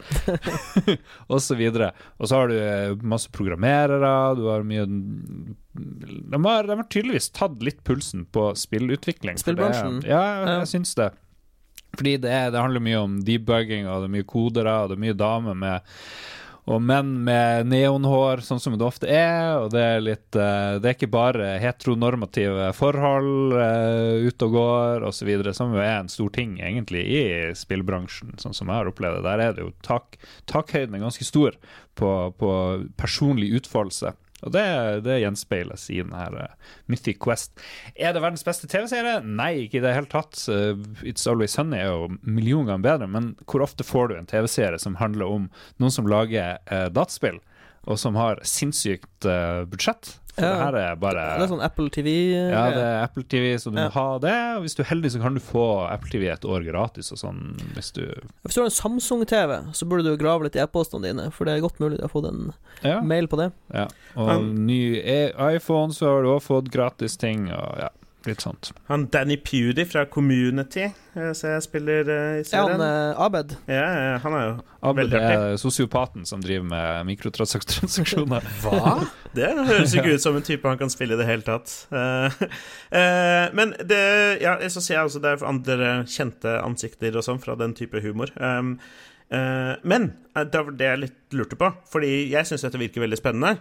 og 1.32 1.40
så 1.42 1.56
videre. 1.56 1.94
Og 2.20 2.28
så 2.28 2.42
har 2.42 2.52
du 2.52 2.56
eh, 2.60 2.96
masse 3.08 3.32
programmerere, 3.32 4.12
du 4.36 4.44
har 4.52 4.68
mye 4.68 4.84
de 4.86 6.40
har, 6.46 6.68
de 6.68 6.76
har 6.80 6.88
tydeligvis 6.92 7.30
tatt 7.36 7.64
litt 7.64 7.82
pulsen 7.88 8.26
på 8.32 8.50
spillutvikling. 8.60 9.40
Spillbransjen? 9.40 10.02
Ja, 10.08 10.22
jeg, 10.22 10.48
Ja. 10.52 10.66
syns 10.72 10.96
det. 11.00 11.10
Fordi 11.96 12.18
det, 12.20 12.32
er, 12.32 12.52
det 12.52 12.60
handler 12.60 12.84
mye 12.84 13.00
om 13.00 13.20
debugging, 13.24 13.88
og 13.88 14.04
det 14.04 14.10
er 14.10 14.16
mye 14.18 14.28
kodere, 14.28 14.74
og 14.84 14.92
det 14.92 14.98
er 14.98 15.04
mye 15.08 15.16
damer 15.20 15.56
med 15.56 15.94
og 16.66 16.82
menn 16.82 17.12
med 17.28 17.68
neonhår, 17.70 18.42
sånn 18.42 18.62
som 18.62 18.74
det 18.74 18.86
ofte 18.88 19.10
er. 19.12 19.60
Og 19.62 19.70
det 19.74 19.84
er 19.86 20.02
litt 20.02 20.38
eh, 20.40 20.78
Det 20.82 20.90
er 20.90 20.98
ikke 20.98 21.12
bare 21.14 21.52
heteronormative 21.62 22.72
forhold 22.78 23.54
uh, 23.54 24.26
ute 24.26 24.48
og 24.48 24.58
går 24.58 25.06
osv., 25.06 25.30
som 25.54 25.76
jo 25.76 25.84
er 25.84 26.00
en 26.00 26.10
stor 26.12 26.34
ting 26.34 26.58
egentlig 26.58 27.06
i 27.06 27.24
spillbransjen, 27.58 28.34
sånn 28.42 28.58
som 28.58 28.72
jeg 28.72 28.82
har 28.82 28.90
opplevd 28.90 29.22
det. 29.22 29.26
Der 29.30 29.46
er 29.46 29.56
det 29.56 29.66
jo 29.68 29.74
tak, 29.86 30.18
takhøyden 30.50 30.98
er 30.98 31.06
ganske 31.06 31.28
stor 31.28 31.58
på, 31.94 32.12
på 32.40 32.52
personlig 32.98 33.54
utfoldelse. 33.62 34.16
Og 34.44 34.52
det, 34.52 34.66
det 35.06 35.22
gjenspeiles 35.22 35.88
i 35.94 36.02
denne 36.02 36.26
eh, 36.44 36.74
Mythic 36.92 37.22
Quest. 37.24 37.54
Er 37.96 38.14
det 38.14 38.22
verdens 38.24 38.44
beste 38.46 38.68
TV-serie? 38.72 39.22
Nei, 39.24 39.66
ikke 39.66 39.80
i 39.80 39.86
det 39.86 39.96
hele 39.96 40.12
tatt. 40.12 40.38
Eh, 40.52 40.76
It's 41.08 41.26
Always 41.30 41.56
Sunny 41.56 41.80
er 41.80 41.94
jo 41.94 42.12
million 42.22 42.68
ganger 42.68 42.84
bedre, 42.86 43.10
men 43.12 43.32
hvor 43.48 43.64
ofte 43.66 43.88
får 43.88 44.12
du 44.12 44.18
en 44.20 44.30
TV-serie 44.30 44.82
som 44.82 45.00
handler 45.00 45.32
om 45.38 45.50
noen 45.82 45.94
som 45.94 46.10
lager 46.12 46.60
eh, 46.68 46.88
dataspill, 46.94 47.40
og 47.86 48.02
som 48.02 48.20
har 48.20 48.44
sinnssykt 48.46 49.30
eh, 49.30 49.64
budsjett? 49.72 50.18
For 50.36 50.44
Ja. 50.44 50.52
det 50.52 50.60
her 50.66 50.76
er 50.92 50.96
bare 51.00 51.22
Det 51.40 51.44
er 51.46 51.52
sånn 51.56 51.64
Apple 51.64 51.90
TV 51.90 52.08
ja, 52.52 52.64
det 52.76 52.82
er 52.84 53.04
Apple 53.06 53.24
TV, 53.24 53.56
så 53.58 53.72
du 53.72 53.78
Ja. 53.80 53.88
må 53.88 53.92
ha 53.94 54.18
det. 54.20 54.34
Og 54.58 54.64
hvis 54.66 54.76
du 54.76 54.82
er 54.84 54.90
heldig, 54.90 55.12
så 55.12 55.22
kan 55.22 55.34
du 55.34 55.40
få 55.40 55.66
Apple 55.90 56.10
TV 56.12 56.28
et 56.32 56.42
år 56.44 56.66
gratis 56.68 57.12
og 57.12 57.18
sånn, 57.18 57.56
hvis 57.74 57.92
du 57.94 58.04
Hvis 58.44 58.56
du 58.56 58.62
har 58.62 58.66
en 58.66 59.00
Samsung-TV, 59.00 59.72
så 59.74 59.88
burde 59.88 60.04
du 60.04 60.18
grave 60.18 60.44
litt 60.44 60.56
i 60.56 60.60
e-postene 60.60 61.02
dine, 61.04 61.32
for 61.32 61.46
det 61.46 61.56
er 61.58 61.62
godt 61.68 61.80
mulig 61.80 61.98
du 61.98 62.04
har 62.04 62.10
fått 62.10 62.28
en 62.28 62.54
Ja. 62.84 63.00
mail 63.02 63.28
på 63.28 63.38
det. 63.38 63.52
ja. 63.74 63.88
Og 64.18 64.30
um, 64.30 64.66
ny 64.68 64.98
e- 65.00 65.32
iPhone, 65.56 65.92
så 65.92 66.06
har 66.16 66.22
du 66.24 66.28
også 66.36 66.48
fått 66.64 66.70
gratis 66.72 67.16
ting, 67.18 67.50
og 67.52 67.78
ja, 67.80 67.90
litt 68.30 68.44
sånt. 68.44 68.72
Han 68.90 69.08
Danny 69.14 69.38
Pewdy 69.42 69.86
fra 69.90 70.06
Community 70.12 70.86
eh, 70.88 71.32
ser 71.38 71.56
jeg 71.56 71.66
spiller 71.66 72.10
i 72.10 72.44
serien. 72.48 72.54
Ja, 72.54 72.64
han 72.72 72.84
eh, 72.86 73.22
Abed? 73.26 73.56
Ja, 73.72 73.86
han 74.24 74.38
er 74.38 74.46
jo 74.46 74.56
Abed 74.86 75.04
Veldig 75.04 75.20
artig. 75.20 75.38
er 75.52 75.60
sosiopaten 75.62 76.26
som 76.30 76.44
driver 76.44 76.68
med 76.70 77.10
mikrotransaksjoner. 77.10 78.50
Hva? 78.64 78.96
Det 79.36 79.50
høres 79.68 79.96
ikke 79.96 80.16
ut 80.16 80.24
som 80.24 80.38
en 80.38 80.46
type 80.46 80.68
han 80.70 80.80
kan 80.80 80.92
spille 80.94 81.18
i 81.18 81.20
det 81.20 81.28
hele 81.30 81.46
tatt. 81.46 81.74
Eh, 81.92 82.44
eh, 83.02 83.48
men 83.58 83.76
det 83.82 84.04
Ja, 84.44 84.58
så 84.70 84.82
ser 84.82 85.00
jeg 85.00 85.10
også 85.10 85.24
det 85.24 85.34
er 85.36 85.48
andre 85.48 85.90
kjente 86.10 86.60
ansikter 86.62 87.16
og 87.18 87.26
sånn 87.26 87.42
fra 87.44 87.58
den 87.60 87.74
type 87.78 88.02
humor. 88.04 88.32
Um, 88.40 88.76
eh, 89.34 89.74
men 89.84 90.12
eh, 90.36 90.46
det 90.46 90.62
var 90.62 90.78
det 90.78 90.92
jeg 90.92 91.04
litt 91.06 91.38
lurte 91.38 91.60
på, 91.60 91.72
fordi 91.92 92.14
jeg 92.32 92.48
syns 92.48 92.66
dette 92.68 92.82
virker 92.82 93.06
veldig 93.06 93.20
spennende. 93.20 93.58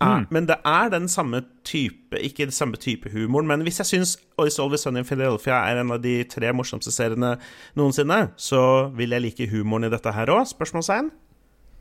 Eh, 0.00 0.06
er, 0.06 0.18
Mm. 0.18 0.26
Men 0.30 0.46
det 0.46 0.56
er 0.64 0.88
den 0.92 1.08
samme 1.08 1.42
type 1.64 2.18
Ikke 2.20 2.44
den 2.44 2.52
samme 2.52 2.76
type 2.76 3.10
humoren, 3.10 3.46
men 3.46 3.62
hvis 3.62 3.78
jeg 3.78 3.86
syns 3.86 4.16
It's 4.38 4.58
Always 4.62 4.80
Sunny 4.80 4.98
in 4.98 5.04
Philadelphia 5.04 5.54
er 5.54 5.80
en 5.80 5.90
av 5.90 6.02
de 6.02 6.24
tre 6.24 6.52
morsomste 6.52 6.92
seriene 6.92 7.38
noensinne, 7.76 8.28
så 8.36 8.90
vil 8.96 9.10
jeg 9.10 9.22
like 9.22 9.48
humoren 9.50 9.84
i 9.84 9.88
dette 9.88 10.12
her 10.12 10.26
òg? 10.26 10.44
Spørsmålstegn? 10.46 11.10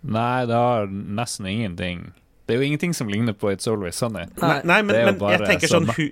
Nei, 0.03 0.45
det 0.45 0.55
har 0.55 0.87
nesten 0.87 1.45
ingenting. 1.45 2.13
Det 2.47 2.55
er 2.55 2.61
jo 2.61 2.65
ingenting 2.65 2.93
som 2.95 3.07
ligner 3.07 3.33
på 3.33 3.51
It's 3.51 3.67
Always 3.67 3.95
Sunny. 3.95 4.27
Nei, 4.41 4.61
nei 4.63 4.81
men, 4.81 4.95
men 4.95 5.31
jeg 5.33 5.47
tenker 5.47 5.67
sånn 5.67 5.89
hu 5.97 6.05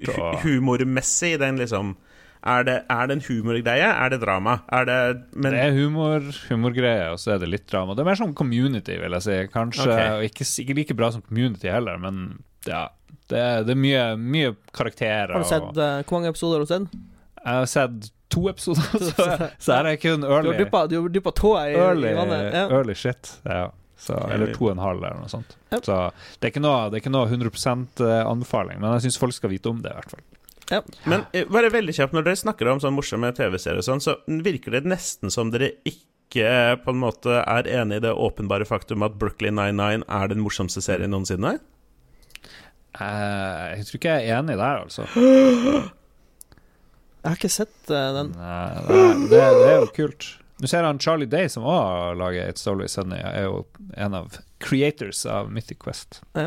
humormessig 0.43 1.37
den 1.39 1.61
liksom 1.61 1.95
er 2.43 2.65
det, 2.67 2.75
er 2.91 3.07
det 3.07 3.15
en 3.15 3.23
humorgreie? 3.23 3.89
Er 3.89 4.11
det 4.11 4.19
drama? 4.23 4.57
Er 4.75 4.87
det 4.89 4.97
Men 5.31 5.55
det 5.55 5.61
er 5.63 5.77
humor, 5.77 6.25
humorgreie, 6.49 7.05
og 7.13 7.21
så 7.21 7.35
er 7.35 7.43
det 7.43 7.47
litt 7.51 7.67
drama. 7.71 7.95
Det 7.95 8.03
er 8.03 8.09
mer 8.09 8.19
som 8.19 8.33
community, 8.35 8.97
vil 8.99 9.15
jeg 9.17 9.25
si. 9.25 9.37
Kanskje 9.53 9.87
okay. 9.87 10.09
og 10.17 10.25
ikke, 10.27 10.47
ikke 10.65 10.75
like 10.81 10.97
bra 10.99 11.11
som 11.15 11.23
community 11.23 11.71
heller, 11.71 12.01
men 12.03 12.43
ja. 12.67 12.89
Det, 13.31 13.39
er- 13.39 13.63
det 13.63 13.71
er 13.71 13.79
mye, 13.79 14.03
mye 14.19 14.55
karakterer. 14.75 15.31
Har 15.31 15.45
du 15.45 15.47
sett 15.47 15.69
og, 15.69 15.79
eh, 15.79 16.01
Hvor 16.03 16.19
mange 16.19 16.33
episoder 16.33 16.59
har 16.59 16.67
du 16.67 16.73
sett? 16.73 16.99
jeg 17.43 17.59
har 17.59 17.65
sett 17.67 18.11
to 18.31 18.47
episoder, 18.49 18.99
så, 19.15 19.25
så 19.63 19.77
her 19.77 19.89
er 19.93 19.95
kun 19.99 20.23
early, 20.23 20.53
du 20.57 20.99
har 20.99 21.09
dyppa 21.11 21.33
tåa 21.35 21.63
i, 21.69 21.73
early, 21.79 22.11
i 22.11 22.19
vannet. 22.19 22.45
Ja. 22.51 22.67
early 22.71 22.95
shit. 22.95 23.37
Ja. 23.47 23.69
Så, 24.03 24.17
eller 24.35 24.51
to 24.51 24.65
og 24.67 24.73
en 24.73 24.83
halv, 24.83 24.99
eller 24.99 25.21
noe 25.23 25.31
sånt. 25.31 25.55
Yep. 25.71 25.83
Så 25.87 25.97
det 26.39 26.49
er 26.49 26.51
ikke 26.51 26.63
noe, 26.63 26.89
det 26.91 26.97
er 26.99 27.03
ikke 27.05 27.13
noe 27.13 27.27
100% 27.31 28.01
anbefaling, 28.03 28.81
men 28.83 28.97
jeg 28.97 29.05
syns 29.05 29.19
folk 29.21 29.35
skal 29.35 29.53
vite 29.53 29.71
om 29.71 29.79
det, 29.83 29.93
i 29.93 29.99
hvert 30.01 30.11
fall. 30.11 30.23
Men 31.09 31.25
eh, 31.33 31.47
bare 31.51 31.71
veldig 31.73 31.95
kjapt, 31.95 32.15
når 32.15 32.27
dere 32.27 32.39
snakker 32.39 32.69
om 32.71 32.81
sånn 32.83 32.95
morsomme 32.95 33.31
TV-serier 33.35 33.83
sånn, 33.85 34.03
så 34.03 34.17
virker 34.27 34.77
det 34.77 34.87
nesten 34.87 35.33
som 35.33 35.51
dere 35.53 35.73
ikke 35.89 36.45
eh, 36.47 36.75
på 36.81 36.93
en 36.93 37.01
måte 37.03 37.41
er 37.41 37.69
enig 37.81 37.99
i 37.99 38.05
det 38.07 38.13
åpenbare 38.13 38.67
faktum 38.69 39.05
at 39.05 39.17
Brooklyn 39.19 39.59
99 39.59 40.07
er 40.07 40.31
den 40.31 40.43
morsomste 40.43 40.83
serien 40.83 41.13
noensinne? 41.13 41.57
Uh, 42.93 43.73
jeg 43.73 43.87
tror 43.87 43.99
ikke 43.99 44.15
jeg 44.21 44.29
er 44.29 44.39
enig 44.39 44.57
der, 44.59 44.83
altså. 44.85 45.09
Jeg 47.23 47.31
har 47.31 47.37
ikke 47.39 47.49
sett 47.53 47.87
uh, 47.87 48.09
den. 48.17 48.33
Nei, 48.35 48.81
det, 48.83 49.03
det, 49.31 49.37
det 49.55 49.67
er 49.69 49.77
jo 49.77 49.91
kult. 49.95 50.25
Nå 50.63 50.67
ser 50.71 50.85
han 50.87 50.99
Charlie 51.03 51.27
Day, 51.27 51.49
som 51.51 51.65
òg 51.67 52.15
lager 52.15 52.47
It's 52.47 52.63
Always 52.71 52.93
Sunny, 52.95 53.17
er 53.19 53.49
jo 53.49 53.65
en 53.99 54.13
av 54.15 54.37
creators 54.63 55.25
av 55.27 55.49
Mythic 55.51 55.81
Quest. 55.83 56.21
Ja. 56.39 56.45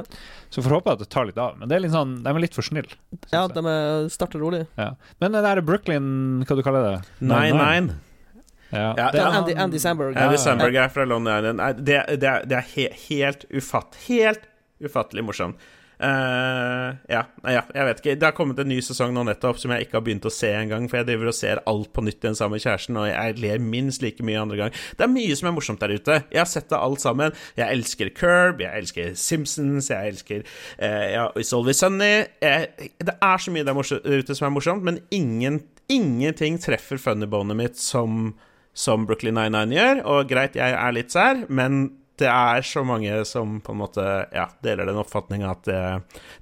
Så 0.48 0.62
får 0.64 0.72
håpe 0.78 0.94
at 0.94 1.02
det 1.02 1.10
tar 1.12 1.28
litt 1.28 1.36
av. 1.36 1.58
Men 1.60 1.68
det 1.68 1.76
er 1.76 1.82
litt 1.84 1.92
sånn, 1.92 2.14
de 2.24 2.32
er 2.32 2.40
litt 2.40 2.56
for 2.56 2.64
snille. 2.64 2.96
Ja, 3.28 3.42
de 3.52 3.60
er- 3.60 4.08
starter 4.08 4.40
rolig. 4.40 4.62
ja. 4.80 4.94
Men 5.20 5.36
det 5.36 5.42
der 5.44 5.60
Brooklyn, 5.60 6.08
hva 6.48 6.56
du 6.56 6.62
kaller 6.64 6.88
det? 6.88 6.96
Nine 7.20 7.60
Nine. 7.60 7.98
Ja. 8.72 8.94
Ja, 8.96 9.10
det 9.12 9.20
er 9.20 9.36
Andy, 9.36 9.52
Andy 9.54 9.78
Samberg. 9.78 10.16
Andy 10.16 10.36
Sandberg 10.40 10.72
Samberg 10.72 10.76
er 10.84 10.88
fra 10.88 11.04
London 11.04 11.36
Island. 11.36 11.84
Det, 11.84 12.00
det, 12.18 12.30
er, 12.32 12.46
det 12.48 12.56
er 12.56 12.66
he, 12.72 12.88
helt 13.08 13.44
ufatt 13.52 13.94
Helt 14.08 14.48
ufattelig 14.82 15.22
morsomt. 15.24 15.60
Eh, 15.96 16.88
ja, 17.08 17.22
ja, 17.48 17.62
jeg 17.72 17.86
vet 17.88 18.00
ikke. 18.02 18.14
Det 18.20 18.28
har 18.28 18.34
kommet 18.36 18.58
en 18.60 18.68
ny 18.68 18.78
sesong 18.84 19.14
nå 19.16 19.22
nettopp 19.28 19.60
som 19.60 19.72
jeg 19.72 19.86
ikke 19.86 19.96
har 19.98 20.04
begynt 20.06 20.28
å 20.28 20.32
se 20.32 20.50
engang, 20.52 20.88
for 20.90 21.00
jeg 21.00 21.08
driver 21.08 21.30
og 21.30 21.36
ser 21.38 21.62
alt 21.70 21.92
på 21.96 22.04
nytt 22.04 22.24
igjen 22.24 22.36
sammen 22.38 22.56
med 22.56 22.64
kjæresten, 22.66 22.98
og 23.00 23.08
jeg 23.08 23.36
ler 23.40 23.62
minst 23.64 24.04
like 24.04 24.26
mye 24.26 24.42
andre 24.42 24.60
gang. 24.60 24.74
Det 24.98 25.06
er 25.06 25.12
mye 25.12 25.38
som 25.38 25.50
er 25.50 25.56
morsomt 25.56 25.84
der 25.84 25.96
ute. 25.96 26.18
Jeg 26.34 26.42
har 26.42 26.50
sett 26.50 26.68
det 26.72 26.80
alt 26.80 27.04
sammen. 27.04 27.36
Jeg 27.56 27.78
elsker 27.78 28.12
Curb, 28.16 28.60
jeg 28.64 28.82
elsker 28.82 29.14
Simpsons, 29.20 29.90
jeg 29.92 30.12
elsker 30.12 30.44
uh, 30.44 31.06
ja, 31.14 31.28
It's 31.38 31.54
Always 31.56 31.80
Sunny. 31.80 32.26
Jeg, 32.44 32.90
det 33.00 33.16
er 33.16 33.40
så 33.40 33.54
mye 33.54 33.66
der 33.66 33.80
ute 33.80 34.36
som 34.36 34.50
er 34.50 34.56
morsomt, 34.56 34.84
men 34.84 35.00
ingen, 35.14 35.62
ingenting 35.92 36.60
treffer 36.60 37.00
funnybonet 37.00 37.56
mitt 37.56 37.80
som 37.80 38.34
som 38.76 39.06
Brooklyn 39.08 39.38
99 39.40 39.72
gjør. 39.72 40.00
Og 40.12 40.28
greit, 40.28 40.58
jeg 40.58 40.74
er 40.76 40.92
litt 40.92 41.14
sær, 41.14 41.46
men 41.48 41.86
det 42.20 42.28
er 42.30 42.64
så 42.66 42.84
mange 42.86 43.18
som 43.28 43.58
på 43.64 43.74
en 43.74 43.82
måte 43.82 44.04
ja, 44.32 44.46
deler 44.64 44.88
den 44.88 45.00
oppfatninga 45.00 45.50
at 45.52 45.68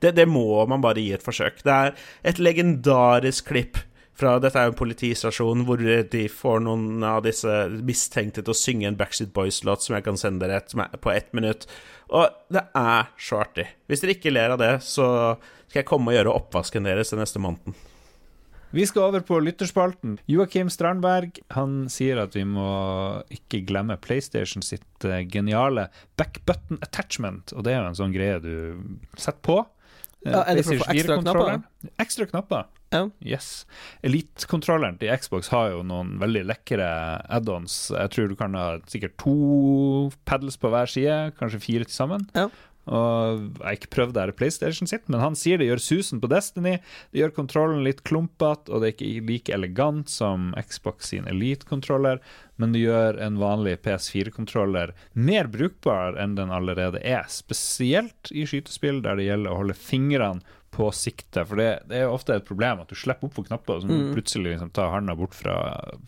det, 0.01 0.13
det, 0.15 0.27
må 0.31 0.65
man 0.71 0.85
bare 0.85 1.03
gi 1.03 1.13
et 1.17 1.25
forsøk. 1.25 1.63
Det 1.67 1.75
er 1.75 1.97
et 2.31 2.41
legendarisk 2.43 3.51
klipp 3.51 3.81
fra 4.15 4.37
Dette 4.39 4.61
er 4.61 4.69
jo 4.69 4.75
en 4.75 4.79
politistasjon 4.79 5.65
hvor 5.67 5.81
de 5.81 6.27
får 6.31 6.61
noen 6.63 7.03
av 7.07 7.25
disse 7.27 7.51
mistenkte 7.83 8.45
til 8.45 8.55
å 8.55 8.59
synge 8.59 8.87
en 8.87 8.99
Backstreet 8.99 9.33
Boys-låt 9.35 9.83
som 9.83 9.97
jeg 9.97 10.07
kan 10.07 10.19
sende 10.21 10.47
dere 10.47 10.61
et, 10.63 10.77
på 11.03 11.11
ett 11.11 11.33
minutt. 11.35 11.67
Og 12.15 12.29
det 12.55 12.63
er 12.79 13.11
så 13.19 13.43
artig. 13.43 13.67
Hvis 13.91 14.05
dere 14.05 14.15
ikke 14.15 14.35
ler 14.35 14.55
av 14.55 14.63
det, 14.63 14.77
så 14.87 15.09
skal 15.67 15.83
jeg 15.83 15.89
komme 15.91 16.13
og 16.13 16.19
gjøre 16.19 16.37
oppvasken 16.39 16.87
deres 16.87 17.11
den 17.11 17.25
neste 17.25 17.43
måneden. 17.43 17.75
Vi 18.75 18.83
skal 18.91 19.07
over 19.07 19.23
på 19.23 19.39
lytterspalten. 19.39 20.17
Joakim 20.27 20.71
Strandberg 20.73 21.39
han 21.55 21.85
sier 21.93 22.19
at 22.25 22.35
vi 22.35 22.43
må 22.49 22.65
ikke 23.35 23.61
glemme 23.69 23.95
PlayStation 24.03 24.65
sitt 24.67 25.07
eh, 25.07 25.23
geniale 25.31 25.87
backbutton 26.19 26.81
attachment. 26.83 27.55
Og 27.55 27.63
det 27.67 27.75
er 27.77 27.85
jo 27.85 27.93
en 27.93 28.01
sånn 28.01 28.15
greie 28.17 28.41
du 28.43 28.55
setter 29.15 29.39
på. 29.47 29.61
Eh, 30.25 30.33
Ja, 30.33 30.43
er 30.49 30.59
det 30.59 30.65
for 30.67 30.75
å 30.75 30.83
få 30.83 30.91
ekstra 30.91 31.19
4-kontrolleren. 31.21 31.65
Ekstra 32.03 32.27
knapper. 32.33 32.67
Ja. 32.95 33.05
Yes. 33.27 33.49
Elite-kontrolleren 34.07 34.99
til 35.01 35.11
Xbox 35.19 35.49
har 35.55 35.71
jo 35.75 35.83
noen 35.87 36.15
veldig 36.23 36.45
lekre 36.51 36.87
add-ons. 37.35 37.77
Jeg 37.95 38.13
tror 38.15 38.31
du 38.31 38.37
kan 38.39 38.55
ha 38.59 38.67
sikkert 38.91 39.17
to 39.23 39.35
pedals 40.27 40.59
på 40.63 40.71
hver 40.75 40.91
side, 40.91 41.19
kanskje 41.39 41.63
fire 41.63 41.87
til 41.89 41.95
sammen. 41.95 42.27
Ja. 42.35 42.49
Og 42.85 43.45
Jeg 43.45 43.65
har 43.65 43.77
ikke 43.79 43.93
prøvd 43.95 44.15
det 44.15 44.25
her 44.25 44.33
PlayStation 44.37 44.89
sitt, 44.89 45.07
men 45.09 45.23
han 45.23 45.37
sier 45.39 45.61
det 45.61 45.69
gjør 45.71 45.83
susen 45.83 46.21
på 46.21 46.29
Destiny. 46.33 46.77
Det 47.13 47.23
gjør 47.23 47.37
kontrollen 47.37 47.85
litt 47.87 48.03
klumpete, 48.05 48.71
og 48.71 48.83
det 48.83 48.91
er 48.91 48.97
ikke 48.97 49.29
like 49.31 49.55
elegant 49.57 50.13
som 50.13 50.51
Xbox 50.61 51.13
sin 51.13 51.29
Elite-kontroller, 51.31 52.21
men 52.61 52.75
det 52.75 52.85
gjør 52.85 53.19
en 53.25 53.39
vanlig 53.41 53.79
PS4-kontroller 53.85 54.93
mer 55.15 55.49
brukbar 55.51 56.19
enn 56.21 56.37
den 56.39 56.53
allerede 56.55 57.01
er. 57.01 57.25
Spesielt 57.33 58.31
i 58.31 58.45
skytespill 58.49 59.03
der 59.05 59.19
det 59.19 59.31
gjelder 59.31 59.55
å 59.55 59.63
holde 59.63 59.79
fingrene 59.79 60.61
på 60.75 60.89
sikte, 60.95 61.45
for 61.47 61.61
det, 61.61 61.69
det 61.89 62.01
er 62.01 62.07
jo 62.09 62.15
ofte 62.17 62.35
et 62.35 62.45
problem 62.49 62.81
at 62.83 62.91
du 62.91 62.97
slipper 62.99 63.29
opp 63.29 63.37
på 63.37 63.45
knapper, 63.47 63.81
du 63.85 63.93
Mm. 63.95 64.09
plutselig 64.17 64.53
liksom 64.57 64.73
tar 64.75 64.91
handa 64.91 65.15
bort 65.15 65.35
fra, 65.39 65.55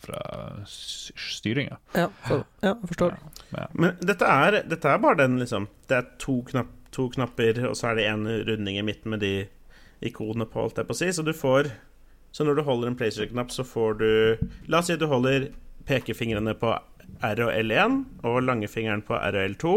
fra 0.03 0.19
styringa. 0.67 1.77
Ja, 1.95 2.09
ja, 2.29 2.41
jeg 2.65 2.89
forstår. 2.91 3.15
Men 3.73 3.95
dette 4.03 4.27
er, 4.27 4.59
dette 4.67 4.91
er 4.91 4.99
bare 5.03 5.21
den, 5.23 5.37
liksom 5.39 5.67
Det 5.87 5.97
er 5.97 6.09
to, 6.19 6.41
knapp, 6.49 6.67
to 6.91 7.07
knapper, 7.13 7.61
og 7.69 7.75
så 7.79 7.91
er 7.91 7.95
det 8.01 8.07
en 8.11 8.27
runding 8.47 8.77
i 8.81 8.83
midten 8.83 9.13
med 9.15 9.23
de 9.23 9.33
ikonene 10.03 10.45
på, 10.51 10.65
alt 10.67 10.77
jeg 10.77 10.87
på 10.89 10.93
å 10.95 10.99
si. 10.99 11.07
Så 11.15 11.23
du 11.25 11.33
får 11.33 11.71
Så 12.35 12.43
når 12.45 12.55
du 12.59 12.63
holder 12.67 12.87
en 12.91 12.95
PlayStation-knapp, 12.99 13.49
så 13.55 13.63
får 13.65 13.97
du 13.97 14.09
La 14.67 14.79
oss 14.83 14.87
si 14.91 14.93
at 14.93 14.99
du 14.99 15.07
holder 15.07 15.47
pekefingrene 15.87 16.53
på 16.59 16.73
R 17.23 17.39
og 17.47 17.53
L1 17.55 18.01
og 18.27 18.41
langefingeren 18.43 19.01
på 19.07 19.15
R 19.15 19.37
og 19.39 19.55
L2. 19.55 19.71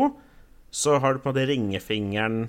Så 0.74 0.98
har 1.00 1.14
du 1.14 1.20
på 1.22 1.30
en 1.30 1.34
måte 1.34 1.46
ringefingeren 1.48 2.48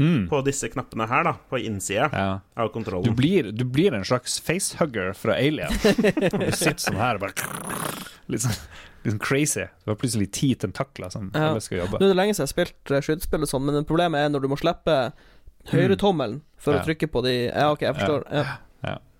Mm. 0.00 0.28
på 0.30 0.38
disse 0.46 0.68
knappene 0.72 1.04
her, 1.10 1.24
da, 1.28 1.32
på 1.50 1.58
innsida 1.60 2.08
Ja. 2.12 2.40
av 2.56 2.70
Du 2.70 2.72
kontrollen. 2.78 3.14
blir, 3.18 3.50
du 3.52 3.64
blir 3.68 3.92
en 3.94 4.04
slags 4.04 4.38
facehugger 4.40 5.12
fra 5.14 5.34
Alien. 5.36 5.68
Du 6.40 6.50
sitter 6.56 6.80
sånn 6.80 6.96
her 6.96 7.18
og 7.20 7.26
bare 7.26 7.34
Litt 8.30 8.40
sånn, 8.46 8.56
litt 9.04 9.12
sånn 9.12 9.20
crazy. 9.20 9.66
Du 9.84 9.90
har 9.92 9.96
plutselig 10.00 10.30
ti 10.32 10.54
tentakler 10.54 11.10
som 11.12 11.30
Ja. 11.34 11.50
alle 11.50 11.60
skal 11.60 11.82
jobbe. 11.84 11.98
Nå 12.00 12.06
er 12.08 12.14
det 12.14 12.16
lenge 12.16 12.32
siden 12.34 12.46
jeg 12.46 12.48
har 12.48 12.54
spilt 12.56 12.90
eh, 12.96 13.00
skytespill 13.04 13.42
og 13.44 13.50
sånn, 13.52 13.64
men 13.68 13.84
problemet 13.84 14.24
er 14.24 14.28
når 14.32 14.40
du 14.46 14.48
må 14.48 14.56
slippe 14.60 15.12
høyretommelen 15.70 16.40
for. 16.56 16.74
Ja. 16.74 16.80
å 16.80 16.86
trykke 16.86 17.08
på 17.10 17.22
de 17.24 17.34
Ja, 17.50 17.70
OK, 17.72 17.80
jeg 17.84 17.94
forstår. 18.00 18.24
Ja. 18.32 18.58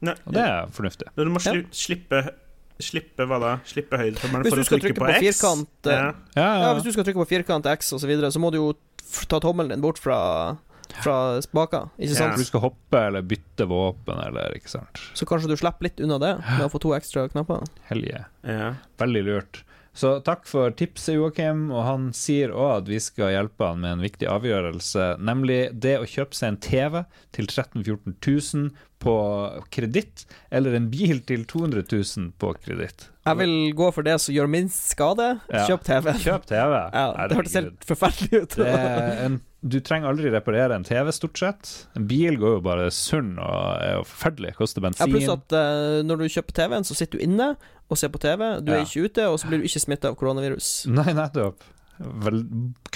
Og 0.01 0.33
det 0.33 0.41
er 0.41 0.71
fornuftig. 0.73 1.11
Når 1.17 1.25
du 1.29 1.31
må 1.35 1.41
sli, 1.45 1.67
slippe 1.77 2.23
Slippe 2.81 3.27
hva 3.29 3.37
da? 3.43 3.51
Slippe 3.69 3.99
høydetommelen 4.01 4.47
Hvis 4.47 4.55
for 4.55 4.57
du 4.57 4.63
å 4.63 4.69
trykke 4.71 4.87
trykke 4.87 4.97
på, 4.97 5.05
på 5.05 5.17
X? 5.19 5.21
firkant, 5.21 5.69
eh, 5.85 5.93
ja. 5.93 6.07
Ja, 6.33 6.41
Ja, 6.41 6.63
ja. 6.63 6.71
hvis 6.79 6.87
du 6.87 6.93
skal 6.95 7.05
trykke 7.05 7.21
på 7.21 7.29
firkant 7.29 7.67
X 7.69 7.93
osv., 7.93 8.01
så 8.01 8.09
videre, 8.09 8.31
så 8.33 8.41
må 8.41 8.49
du 8.51 8.57
jo 8.57 8.71
ta 9.29 9.37
tommelen 9.45 9.69
din 9.75 9.83
bort 9.85 9.99
fra, 10.01 10.57
fra 11.05 11.17
spaker, 11.45 11.89
ikke 11.99 12.17
sant? 12.19 12.35
Ja. 12.35 12.43
du 12.43 12.49
skal 12.49 12.65
hoppe 12.67 13.03
eller 13.09 13.25
bytte 13.27 13.67
våpen 13.71 14.21
eller 14.27 14.57
ikke 14.59 14.73
sant. 14.73 15.03
Så 15.15 15.29
kanskje 15.29 15.51
du 15.53 15.57
slipper 15.61 15.89
litt 15.89 16.03
unna 16.03 16.21
det 16.23 16.37
med 16.45 16.67
å 16.67 16.71
få 16.73 16.83
to 16.83 16.95
ekstra 16.97 17.29
knapper. 17.33 17.67
Helge. 17.91 18.25
ja. 18.47 18.75
Veldig 19.01 19.25
lurt. 19.27 19.65
Så 19.93 20.13
takk 20.25 20.45
for 20.47 20.71
tipset, 20.79 21.17
Joakim. 21.17 21.67
Og 21.75 21.83
han 21.85 22.11
sier 22.17 22.53
òg 22.55 22.71
at 22.77 22.91
vi 22.91 23.01
skal 23.03 23.33
hjelpe 23.35 23.73
han 23.73 23.83
med 23.83 23.97
en 23.97 24.05
viktig 24.05 24.29
avgjørelse, 24.31 25.17
nemlig 25.19 25.59
det 25.83 25.97
å 26.01 26.07
kjøpe 26.09 26.39
seg 26.39 26.53
en 26.53 26.61
TV 26.63 27.01
til 27.37 27.51
13 27.51 27.83
000-14 27.83 28.15
000 28.23 28.71
på 29.01 29.15
kreditt, 29.73 30.27
eller 30.53 30.77
en 30.77 30.91
bil 30.93 31.23
til 31.25 31.47
200 31.49 31.87
000 31.89 32.33
på 32.41 32.53
kreditt. 32.61 33.07
Jeg 33.25 33.39
vil 33.41 33.55
gå 33.77 33.89
for 33.97 34.05
det 34.05 34.19
som 34.21 34.35
gjør 34.35 34.51
minst 34.53 34.93
skade. 34.93 35.31
Ja. 35.49 35.65
Kjøp 35.71 35.87
TV. 35.89 36.11
Kjøp 36.21 36.49
TV. 36.51 36.75
Ja, 36.93 37.07
det 37.31 37.39
hørtes 37.39 37.57
helt 37.57 37.87
forferdelig 37.89 38.43
ut. 38.45 38.59
Det 38.61 38.69
er 38.69 39.23
en, 39.25 39.39
du 39.63 39.77
trenger 39.85 40.09
aldri 40.09 40.31
reparere 40.33 40.73
en 40.75 40.85
TV, 40.87 41.11
stort 41.13 41.37
sett. 41.39 41.71
En 41.99 42.07
bil 42.09 42.39
går 42.41 42.55
jo 42.57 42.61
bare 42.65 42.87
sunn 42.95 43.35
og 43.39 43.83
er 43.85 43.99
jo 43.99 44.07
forferdelig. 44.09 44.55
Koster 44.57 44.81
bensin. 44.85 45.05
Ja, 45.05 45.11
pluss 45.13 45.29
at 45.29 45.53
uh, 45.53 46.01
når 46.07 46.23
du 46.23 46.31
kjøper 46.33 46.57
TV-en, 46.63 46.87
så 46.89 46.97
sitter 46.97 47.19
du 47.21 47.25
inne 47.27 47.51
og 47.91 47.99
ser 48.01 48.09
på 48.15 48.21
TV. 48.23 48.47
Du 48.65 48.73
Ja. 48.73 48.79
er 48.81 48.87
ikke 48.87 49.05
ute, 49.11 49.27
og 49.29 49.37
så 49.43 49.51
blir 49.51 49.61
du 49.61 49.69
ikke 49.69 49.83
smitta 49.85 50.09
av 50.09 50.17
koronavirus. 50.17 50.87
Nei, 50.89 51.13
nettopp. 51.13 51.61
Vel, 52.01 52.41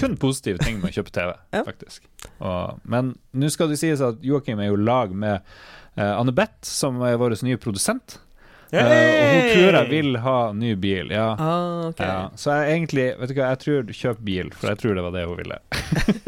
kun 0.01 0.15
positive 0.17 0.63
ting 0.65 0.79
med 0.81 0.89
å 0.89 0.95
kjøpe 0.97 1.13
TV, 1.13 1.35
Ja. 1.53 1.63
faktisk. 1.67 2.07
Og, 2.41 2.81
men 2.89 3.15
nå 3.37 3.51
skal 3.53 3.69
det 3.69 3.77
sies 3.83 4.01
at 4.01 4.23
Joakim 4.25 4.59
er 4.65 4.71
jo 4.73 4.77
lag 4.81 5.13
med 5.13 5.43
uh, 5.99 6.15
Anne 6.17 6.33
Beth, 6.33 6.65
som 6.65 7.03
er 7.05 7.19
vår 7.21 7.37
nye 7.45 7.61
produsent. 7.61 8.17
Eh, 8.75 9.15
og 9.15 9.31
hun 9.31 9.49
tror 9.51 9.77
jeg 9.79 9.89
vil 9.91 10.19
ha 10.25 10.37
ny 10.57 10.73
bil. 10.81 11.13
Ja. 11.15 11.27
Ah, 11.39 11.87
okay. 11.89 12.09
ja. 12.09 12.29
Så 12.41 12.55
jeg 12.59 12.77
egentlig 12.79 13.07
Vet 13.21 13.31
du 13.31 13.35
hva, 13.39 13.49
jeg 13.53 13.61
tror 13.63 13.95
kjøp 14.01 14.21
bil, 14.27 14.53
for 14.55 14.73
jeg 14.73 14.81
tror 14.83 14.99
det 14.99 15.05
var 15.07 15.15
det 15.15 15.25
hun 15.29 15.41
ville. 15.41 15.59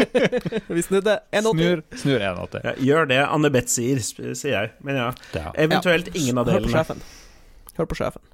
Vi 0.79 0.85
snudde 0.87 1.19
1,80. 1.33 1.51
Snur, 1.51 1.85
snur 2.03 2.27
1,80. 2.31 2.67
Ja, 2.69 2.75
gjør 2.91 3.11
det 3.13 3.21
Anne 3.27 3.53
Beth 3.55 3.73
sier, 3.73 4.03
sier 4.07 4.53
jeg. 4.55 4.75
Men 4.87 5.01
ja. 5.01 5.13
Ja. 5.37 5.55
Eventuelt 5.67 6.11
ingen 6.15 6.39
av 6.39 6.51
Hør 6.51 6.61
på 6.61 6.69
delene. 6.69 6.83
sjefen. 6.83 7.07
Hør 7.77 7.91
på 7.91 7.99
sjefen. 7.99 8.29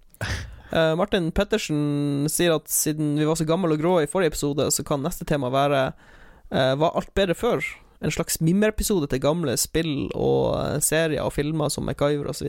Uh, 0.73 0.95
Martin 0.97 1.29
Pettersen 1.37 2.29
sier 2.33 2.55
at 2.57 2.71
siden 2.73 3.17
vi 3.21 3.29
var 3.29 3.37
så 3.37 3.45
gamle 3.49 3.75
og 3.77 3.83
grå 3.83 3.99
i 4.01 4.09
forrige 4.09 4.33
episode, 4.33 4.71
så 4.73 4.85
kan 4.89 5.05
neste 5.05 5.27
tema 5.29 5.51
være 5.53 5.91
uh, 5.93 6.75
Var 6.81 6.97
alt 6.97 7.13
bedre 7.17 7.37
før? 7.37 7.65
En 8.03 8.11
slags 8.11 8.41
mimeepisode 8.43 9.07
til 9.07 9.21
gamle 9.23 9.55
spill 9.61 10.09
og 10.19 10.57
eh, 10.59 10.81
serier 10.83 11.23
og 11.23 11.37
filmer 11.37 11.71
som 11.71 11.87
MacGyver 11.87 12.33
osv. 12.33 12.49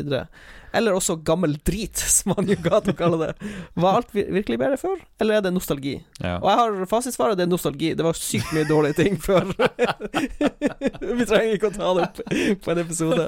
Eller 0.73 0.95
også 0.97 1.15
gammel 1.25 1.53
drit, 1.65 1.97
som 2.17 2.33
han 2.37 2.47
jo 2.49 2.57
kaller 2.65 3.19
det. 3.27 3.51
Var 3.77 3.99
alt 3.99 4.13
virkelig 4.15 4.57
bedre 4.61 4.77
før, 4.81 4.97
eller 5.21 5.37
er 5.37 5.45
det 5.45 5.53
nostalgi? 5.53 5.95
Ja. 6.19 6.39
Og 6.39 6.47
jeg 6.49 6.59
har 6.61 6.85
fasitsvaret, 6.89 7.37
det 7.37 7.45
er 7.45 7.51
nostalgi. 7.51 7.93
Det 7.99 8.05
var 8.05 8.17
sykt 8.17 8.53
mye 8.55 8.65
dårlige 8.69 8.97
ting 9.03 9.19
før. 9.21 9.51
vi 11.19 11.25
trenger 11.29 11.53
ikke 11.57 11.69
å 11.69 11.75
ta 11.75 11.91
det 11.97 12.07
opp 12.07 12.21
på 12.63 12.73
en 12.73 12.81
episode. 12.83 13.27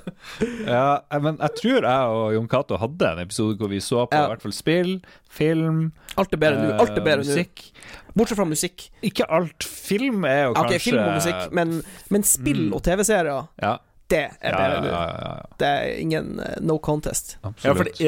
Ja, 0.65 0.88
eh, 1.10 1.22
men 1.22 1.38
jeg 1.41 1.56
tror 1.61 1.88
jeg 1.90 2.15
og 2.18 2.34
Jon 2.38 2.49
Cato 2.52 2.80
hadde 2.82 3.11
en 3.14 3.24
episode 3.26 3.57
hvor 3.61 3.72
vi 3.72 3.82
så 3.84 4.06
på 4.10 4.15
Ja. 4.18 4.26
i 4.26 4.34
hvert 4.34 4.45
fall 4.45 4.56
spill, 4.56 4.94
film, 5.36 5.91
Alt 6.15 6.34
er 6.34 6.40
bedre 6.40 6.61
nå. 6.64 6.76
Alt 6.80 6.94
er 6.95 7.02
eh, 7.02 7.06
bedre 7.06 7.24
nå. 7.26 7.30
musikk. 7.30 7.65
Bortsett 8.15 8.40
fra 8.40 8.45
musikk. 8.48 8.86
Ikke 9.03 9.26
alt. 9.30 9.65
Film 9.68 10.24
er 10.30 10.45
jo 10.48 10.53
Ok, 10.53 10.61
kanskje 10.61 10.80
film 10.88 11.02
og 11.03 11.18
musikk, 11.19 11.41
men, 11.53 11.82
men 12.10 12.24
spill 12.24 12.61
Mm. 12.65 12.74
og 12.78 12.82
TV-serier, 12.86 13.48
Ja, 13.61 13.74
det 14.14 14.26
er 14.40 14.53
bedre 14.53 14.90
ja, 14.91 15.03
ja, 15.10 15.30
ja. 15.36 15.45
Det 15.61 15.69
er 15.69 15.95
ingen 16.02 16.36
eh, 16.40 16.60
no 16.61 16.77
contest. 16.77 17.38
Ja, 17.41 17.49
Absolutt. 17.49 18.02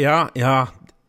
ja, 0.00 0.28
ja, 0.38 0.56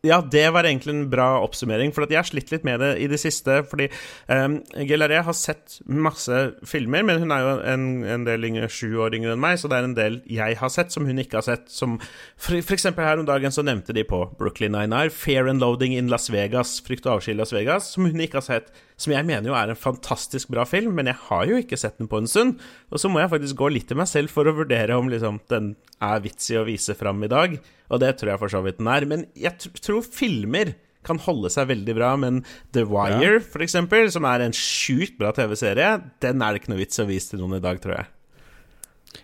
Ja, 0.04 0.18
det 0.20 0.50
var 0.52 0.66
egentlig 0.68 0.92
en 0.92 1.06
bra 1.08 1.38
oppsummering, 1.40 1.88
for 1.96 2.04
at 2.04 2.10
jeg 2.12 2.18
har 2.18 2.26
slitt 2.28 2.50
litt 2.52 2.64
med 2.66 2.82
det 2.82 2.90
i 3.00 3.06
det 3.08 3.16
siste. 3.22 3.62
Fordi 3.70 3.86
um, 4.28 4.58
Gelaré 4.84 5.22
har 5.24 5.36
sett 5.36 5.78
masse 5.88 6.40
filmer, 6.68 7.06
men 7.08 7.22
hun 7.22 7.32
er 7.32 7.40
jo 7.40 7.54
en, 7.72 7.86
en 8.16 8.26
del 8.26 8.44
yngre, 8.50 8.68
sju 8.68 8.98
år 9.00 9.16
yngre 9.16 9.32
enn 9.32 9.40
meg, 9.40 9.56
så 9.60 9.70
det 9.72 9.78
er 9.78 9.88
en 9.88 9.96
del 9.96 10.18
jeg 10.28 10.58
har 10.60 10.72
sett 10.72 10.92
som 10.92 11.08
hun 11.08 11.22
ikke 11.22 11.40
har 11.40 11.46
sett. 11.48 11.72
Som 11.72 11.96
for, 12.02 12.58
for 12.60 12.76
eksempel 12.76 13.08
her 13.08 13.22
om 13.22 13.28
dagen 13.28 13.54
så 13.54 13.64
nevnte 13.64 13.96
de 13.96 14.04
på 14.04 14.26
Brooklyn 14.36 14.76
Nine-Nine 14.76 15.14
Fair 15.14 15.48
and 15.48 15.64
Loading 15.64 15.96
in 15.96 16.12
Las 16.12 16.28
Vegas, 16.28 16.76
Frykt 16.84 17.08
og 17.08 17.22
avsky 17.22 17.32
i 17.32 17.38
Las 17.40 17.56
Vegas, 17.56 17.88
som 17.96 18.04
hun 18.04 18.20
ikke 18.20 18.42
har 18.42 18.48
sett. 18.50 18.74
Som 18.96 19.10
jeg 19.10 19.26
mener 19.26 19.48
jo 19.50 19.56
er 19.58 19.72
en 19.72 19.78
fantastisk 19.78 20.52
bra 20.54 20.62
film, 20.70 20.92
men 20.94 21.08
jeg 21.10 21.18
har 21.26 21.46
jo 21.50 21.56
ikke 21.58 21.76
sett 21.80 21.96
den 21.98 22.06
på 22.10 22.20
en 22.22 22.28
stund. 22.30 22.60
Og 22.94 23.00
så 23.02 23.10
må 23.10 23.18
jeg 23.18 23.32
faktisk 23.32 23.56
gå 23.58 23.72
litt 23.74 23.88
til 23.90 23.98
meg 23.98 24.06
selv 24.06 24.30
for 24.30 24.46
å 24.46 24.54
vurdere 24.54 24.94
om 24.94 25.08
liksom, 25.10 25.40
den 25.50 25.72
er 26.04 26.22
vits 26.22 26.46
i 26.54 26.58
å 26.60 26.66
vise 26.68 26.94
fram 26.94 27.22
i 27.26 27.30
dag. 27.32 27.56
Og 27.90 28.00
det 28.04 28.12
tror 28.20 28.30
jeg 28.34 28.42
for 28.44 28.54
så 28.54 28.62
vidt 28.62 28.78
den 28.78 28.86
er. 28.94 29.04
Men 29.10 29.26
jeg 29.34 29.58
tror 29.82 30.06
filmer 30.06 30.76
kan 31.04 31.18
holde 31.20 31.50
seg 31.52 31.66
veldig 31.68 31.94
bra, 31.98 32.14
men 32.16 32.38
The 32.72 32.86
Wire, 32.88 33.34
Ja. 33.34 33.40
for 33.44 33.60
eksempel, 33.66 34.06
som 34.14 34.24
er 34.24 34.40
en 34.46 34.54
sjukt 34.56 35.18
bra 35.18 35.34
TV-serie, 35.36 35.98
den 36.24 36.40
er 36.40 36.52
det 36.54 36.62
ikke 36.62 36.70
noe 36.72 36.80
vits 36.80 37.02
å 37.02 37.04
vise 37.10 37.34
til 37.34 37.42
noen 37.42 37.58
i 37.58 37.60
dag, 37.60 37.82
tror 37.82 37.98
jeg. 37.98 38.06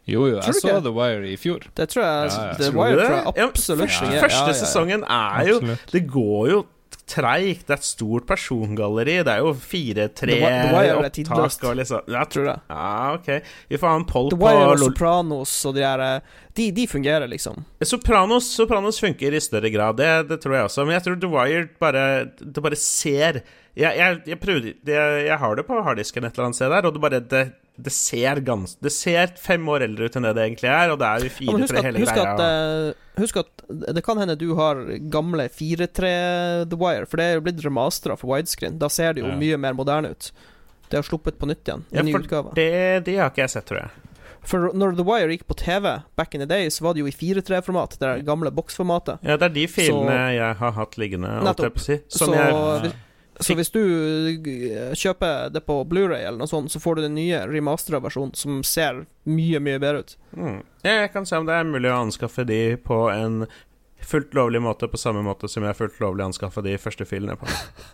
Jo, 0.06 0.26
jo, 0.28 0.36
jeg 0.42 0.54
så 0.58 0.66
ikke? 0.68 0.82
The 0.84 0.92
Wire 0.94 1.30
i 1.30 1.36
fjor. 1.40 1.64
Det 1.74 1.86
tror 1.90 2.04
jeg 2.04 2.28
Ja, 2.30 2.42
ja. 2.44 2.52
The 2.58 2.68
Tror 2.70 2.76
Wire 2.82 2.98
tror 3.06 3.16
jeg 3.16 3.24
Ja, 3.40 3.46
absolutt 3.48 3.80
første, 3.90 4.10
første 4.20 4.36
Ja, 4.36 4.44
ja, 4.44 4.52
ja. 4.52 4.58
sesongen 4.60 5.02
er 5.08 5.48
jo 5.48 5.56
Absolutt. 5.56 5.90
Det 5.94 6.02
går 6.10 6.50
jo 6.50 6.60
treigt. 7.10 7.64
Det 7.66 7.74
er 7.74 7.80
et 7.80 7.86
stort 7.88 8.26
persongalleri. 8.28 9.16
Det 9.26 9.32
er 9.34 9.42
jo 9.42 9.50
fire-tre 9.58 10.38
opptak 10.94 11.64
og 11.68 11.76
liksom 11.80 12.10
Ja, 12.14 12.24
Tror 12.30 12.46
det. 12.48 12.56
ja, 12.70 13.14
ok. 13.16 13.30
Vi 13.68 13.78
får 13.80 13.92
ha 13.92 13.96
en 14.00 14.06
poll 14.08 14.30
The 14.30 14.38
på 14.38 14.46
Wire 14.46 14.68
og 14.72 14.84
Sopranos 14.84 15.54
og 15.70 15.74
de 15.76 15.84
der 15.84 16.04
eh, 16.06 16.36
De, 16.56 16.68
de 16.74 16.86
fungerer, 16.90 17.26
liksom. 17.30 17.62
Sopranos, 17.86 18.48
Sopranos 18.56 19.00
funker 19.02 19.34
i 19.36 19.40
større 19.42 19.70
grad, 19.70 19.96
det, 20.00 20.10
det 20.30 20.40
tror 20.42 20.56
jeg 20.58 20.68
også. 20.70 20.84
Men 20.86 20.96
jeg 20.98 21.06
tror 21.06 21.20
The 21.22 21.32
Wire 21.34 21.66
bare 21.80 22.04
Det 22.40 22.62
bare 22.62 22.76
ser 22.80 23.42
Jeg, 23.76 23.96
jeg, 23.96 24.20
jeg 24.26 24.40
prøvde 24.42 24.74
jeg, 24.86 25.26
Jeg 25.26 25.38
har 25.38 25.54
det 25.56 25.66
på 25.68 25.82
harddisken 25.86 26.24
et 26.26 26.34
eller 26.34 26.50
annet 26.50 26.58
sted 26.58 26.70
der, 26.72 26.86
og 26.88 26.94
det 26.96 27.02
bare 27.04 27.20
Det, 27.20 27.44
det 27.82 27.92
ser 27.92 28.40
gans 28.46 28.76
Det 28.82 28.92
ser 28.92 29.32
fem 29.40 29.64
år 29.68 29.82
eldre 29.86 30.04
ut 30.10 30.16
enn 30.16 30.22
det 30.28 30.34
det 30.36 30.44
egentlig 30.48 30.70
er, 30.70 30.90
og 30.94 30.98
det 31.00 31.06
er 31.08 31.24
jo 31.24 31.30
husk 31.30 31.72
4-3 31.72 31.78
at, 31.78 31.84
hele 31.88 32.02
husk, 32.04 32.14
greia. 32.14 32.34
at, 32.34 32.40
uh, 32.40 33.20
husk 33.22 33.36
at 33.42 33.64
det 33.96 34.02
kan 34.04 34.18
hende 34.18 34.36
du 34.40 34.54
har 34.58 34.80
gamle 35.12 35.48
4-3 35.48 36.68
The 36.70 36.76
Wire, 36.80 37.06
for 37.06 37.16
det 37.20 37.24
er 37.26 37.34
jo 37.38 37.44
blitt 37.48 37.64
remastera 37.64 38.16
for 38.18 38.32
widescreen. 38.34 38.78
Da 38.78 38.88
ser 38.88 39.14
det 39.14 39.22
jo 39.24 39.28
Ja. 39.30 39.36
mye 39.36 39.56
mer 39.58 39.72
moderne 39.74 40.10
ut. 40.10 40.30
Det 40.90 40.96
har 40.98 41.02
sluppet 41.06 41.38
på 41.38 41.46
nytt 41.46 41.62
igjen. 41.68 41.84
Ja, 41.94 42.02
ny 42.02 42.12
for 42.12 42.52
det, 42.54 43.04
det 43.06 43.16
har 43.18 43.30
ikke 43.30 43.44
jeg 43.46 43.50
sett, 43.50 43.66
tror 43.66 43.78
jeg. 43.84 43.90
For 44.42 44.70
når 44.72 44.96
The 44.96 45.04
Wire 45.04 45.28
gikk 45.36 45.46
på 45.46 45.54
TV 45.60 46.02
back 46.16 46.34
in 46.34 46.40
the 46.40 46.46
day, 46.46 46.66
så 46.72 46.80
var 46.82 46.94
det 46.94 47.02
jo 47.04 47.06
i 47.06 47.12
4-3-format. 47.12 47.98
Det 48.00 48.24
gamle 48.24 48.50
boksformatet. 48.50 49.18
Ja, 49.22 49.36
det 49.36 49.50
er 49.50 49.54
de 49.54 49.66
filmene 49.68 50.16
Så- 50.16 50.34
jeg 50.34 50.56
har 50.56 50.72
hatt 50.72 50.96
liggende, 50.96 51.28
Nettopp. 51.44 51.76
jeg 51.76 51.84
si. 51.84 52.00
Som 52.08 52.32
Så, 52.32 52.34
jeg 52.34 52.92
så 53.40 53.56
hvis 53.56 53.72
du 53.72 53.80
eh, 53.80 54.92
kjøper 54.98 55.50
det 55.54 55.62
på 55.66 55.78
Blu-ray 55.88 56.22
eller 56.26 56.42
noe 56.42 56.50
sånt, 56.50 56.72
så 56.72 56.80
får 56.82 56.98
du 56.98 57.06
den 57.06 57.16
nye 57.16 57.40
remastera 57.48 58.00
versjonen 58.04 58.34
som 58.36 58.60
ser 58.66 59.04
mye, 59.28 59.60
mye 59.62 59.80
bedre 59.82 60.04
ut. 60.04 60.16
mm. 60.36 60.60
Jeg 60.84 61.10
kan 61.12 61.26
se 61.28 61.36
om 61.36 61.48
det 61.48 61.56
er 61.56 61.68
mulig 61.68 61.90
å 61.90 61.98
anskaffe 62.06 62.46
de 62.48 62.76
på 62.80 63.02
en 63.12 63.44
fullt 64.00 64.34
lovlig 64.34 64.62
måte, 64.64 64.88
på 64.88 64.98
samme 65.00 65.22
måte 65.24 65.48
som 65.50 65.64
jeg 65.66 65.76
fullt 65.76 66.00
lovlig 66.00 66.24
anskaffa 66.24 66.62
de 66.64 66.76
første 66.80 67.04
filene 67.08 67.36
på. 67.40 67.48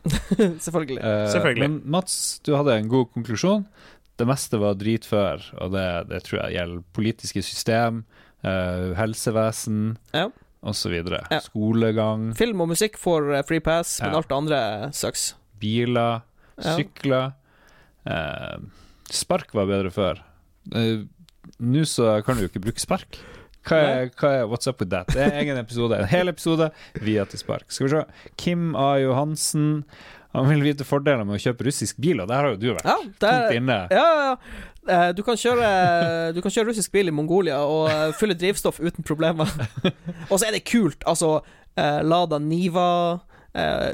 Selvfølgelig. 0.67 1.01
Uh, 1.03 1.27
Selvfølgelig. 1.33 1.67
Men 1.67 1.81
Mats, 1.97 2.17
du 2.47 2.55
hadde 2.57 2.77
en 2.79 2.91
god 2.93 3.11
konklusjon. 3.15 3.67
Det 4.17 4.29
meste 4.29 4.61
var 4.63 4.79
drit 4.81 5.05
før, 5.05 5.43
og 5.61 5.75
det, 5.75 5.87
det 6.13 6.23
tror 6.25 6.41
jeg 6.45 6.57
gjelder 6.57 6.85
politiske 6.97 7.43
system, 7.45 8.05
uh, 8.47 8.95
helsevesen 8.97 9.97
Ja. 10.15 10.31
Osv. 10.63 10.95
Ja. 11.31 11.41
Skolegang, 11.45 12.31
Film 12.37 12.61
og 12.65 12.69
musikk 12.73 12.97
får 12.99 13.35
eh, 13.37 13.43
free 13.47 13.61
pass, 13.61 14.01
men 14.03 14.11
Ja. 14.13 14.17
alt 14.19 14.29
det 14.29 14.37
andre 14.37 14.91
sucks. 14.93 15.35
biler, 15.61 16.21
sykler. 16.61 17.33
Eh, 18.07 18.57
spark 19.11 19.53
var 19.55 19.67
bedre 19.67 19.91
før. 19.91 20.23
Eh, 20.75 21.05
Nå 21.63 21.85
så 21.87 22.23
kan 22.27 22.37
du 22.37 22.43
jo 22.43 22.49
ikke 22.51 22.61
bruke 22.65 22.81
spark. 22.83 23.17
Hva 23.67 23.77
er, 23.79 24.09
hva 24.19 24.29
er 24.43 24.47
What's 24.51 24.67
up 24.69 24.81
with 24.81 24.91
that? 24.91 25.07
Det 25.09 25.17
er 25.23 25.31
en 25.33 25.39
egen 25.45 25.57
episode. 25.59 25.97
En 25.99 26.07
hel 26.11 26.29
episode 26.29 26.71
via 27.03 27.25
til 27.25 27.39
spark. 27.39 27.71
Skal 27.73 27.87
vi 27.87 27.91
se. 27.95 28.03
Kim 28.37 28.75
A. 28.77 28.97
Johansen. 28.99 29.85
Han 30.37 30.49
vil 30.53 30.63
vite 30.67 30.85
fordeler 30.87 31.25
med 31.27 31.39
å 31.39 31.43
kjøpe 31.43 31.67
russisk 31.69 31.99
bil, 32.03 32.21
og 32.23 32.29
der 32.31 32.43
har 32.45 32.55
jo 32.55 32.59
du 32.61 32.67
vært 32.77 32.85
Ja, 32.89 32.97
der, 33.25 33.45
er, 33.49 33.57
inne. 33.61 33.79
ja, 33.91 34.07
ja. 34.23 34.33
Eh, 34.87 35.13
Du 35.19 35.23
kan 35.27 35.35
kjøre 35.41 35.69
Du 36.37 36.41
kan 36.45 36.53
kjøre 36.55 36.69
russisk 36.71 36.93
bil 36.95 37.09
i 37.11 37.15
Mongolia 37.15 37.59
og 37.67 37.89
eh, 37.91 38.13
fylle 38.21 38.37
drivstoff 38.39 38.79
uten 38.85 39.03
problemer. 39.07 39.49
og 40.31 40.37
så 40.39 40.47
er 40.51 40.59
det 40.59 40.65
kult. 40.69 41.03
Altså, 41.11 41.41
eh, 41.79 42.03
Lada 42.07 42.39
Niva, 42.39 42.89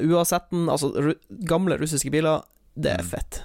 UAZ-en, 0.03 0.67
altså 0.73 0.91
gamle 1.47 1.77
russiske 1.79 2.11
biler. 2.11 2.43
Det 2.75 2.91
er 2.97 3.03
Mm. 3.05 3.09
fett. 3.13 3.43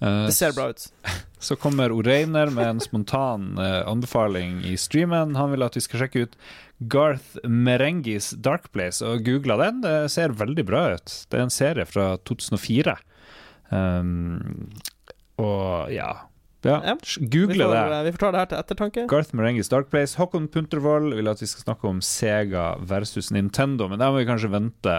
Eh, 0.00 0.26
Det 0.26 0.34
ser 0.36 0.52
bra 0.56 0.68
ut. 0.72 0.86
Så 1.44 1.56
kommer 1.60 1.92
Oreiner 1.92 2.48
med 2.50 2.66
en 2.66 2.80
spontan 2.80 3.58
eh, 3.60 3.82
anbefaling 3.90 4.62
i 4.64 4.76
streamen. 4.80 5.34
Han 5.36 5.50
vil 5.52 5.62
at 5.66 5.76
vi 5.76 5.82
skal 5.84 6.00
sjekke 6.04 6.22
ut 6.24 6.38
Garth 6.90 7.36
Merengis 7.44 8.30
Dark 8.42 8.70
Place, 8.72 9.04
og 9.04 9.22
googla 9.26 9.58
den. 9.60 9.82
Det 9.84 9.96
ser 10.10 10.32
veldig 10.34 10.64
bra 10.66 10.86
ut. 10.96 11.12
Det 11.30 11.38
er 11.38 11.44
en 11.44 11.52
serie 11.52 11.84
fra 11.86 12.14
2004. 12.26 12.96
Um, 13.70 14.70
og 15.40 15.90
ja. 15.92 16.10
ja. 16.64 16.78
Ja. 16.80 16.94
Vi 17.18 17.26
Google 17.28 17.60
får, 17.66 17.74
det. 17.74 17.84
eh, 17.98 18.02
vi 18.06 18.12
får 18.14 18.22
ta 18.24 18.30
det 18.34 18.40
her 18.42 18.50
til 18.52 18.58
ettertanke. 18.62 19.04
Garth 19.10 19.34
Merengis 19.36 19.68
Dark 19.72 19.90
Place. 19.92 20.16
Håkon 20.20 20.48
Puntervold 20.48 21.12
vil 21.18 21.28
at 21.28 21.42
vi 21.42 21.48
skal 21.50 21.66
snakke 21.68 21.88
om 21.90 22.00
Sega 22.04 22.70
versus 22.88 23.28
Nintendo, 23.34 23.88
men 23.92 24.00
der 24.00 24.12
må 24.14 24.22
vi 24.22 24.28
kanskje 24.28 24.52
vente 24.54 24.96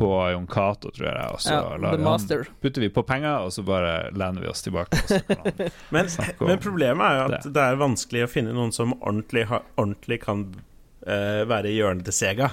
på 0.00 0.08
Jon 0.32 0.46
Cato, 0.50 0.90
tror 0.94 1.08
jeg. 1.10 1.26
Og 1.34 1.42
så 1.44 1.52
Ja, 1.54 1.76
lar 1.76 1.96
The 1.96 2.00
vi 2.00 2.08
han- 2.08 2.54
putter 2.62 2.80
vi 2.80 2.88
på 2.88 3.04
penger, 3.06 3.44
og 3.44 3.52
så 3.52 3.64
bare 3.66 4.10
lener 4.10 4.40
vi 4.40 4.48
oss 4.48 4.62
tilbake. 4.62 4.96
Men, 5.90 6.08
men 6.40 6.58
problemet 6.58 7.04
er 7.04 7.16
jo 7.16 7.24
at 7.26 7.44
det. 7.44 7.52
det. 7.54 7.62
er 7.62 7.76
vanskelig 7.80 8.24
å 8.24 8.30
finne 8.30 8.54
noen 8.56 8.72
som 8.72 8.94
ordentlig, 9.00 9.46
ha, 9.50 9.62
ordentlig 9.76 10.20
kan 10.22 10.46
uh, 11.06 11.42
være 11.50 11.70
i 11.70 11.76
hjørnet 11.78 12.06
til 12.08 12.16
Sega. 12.16 12.50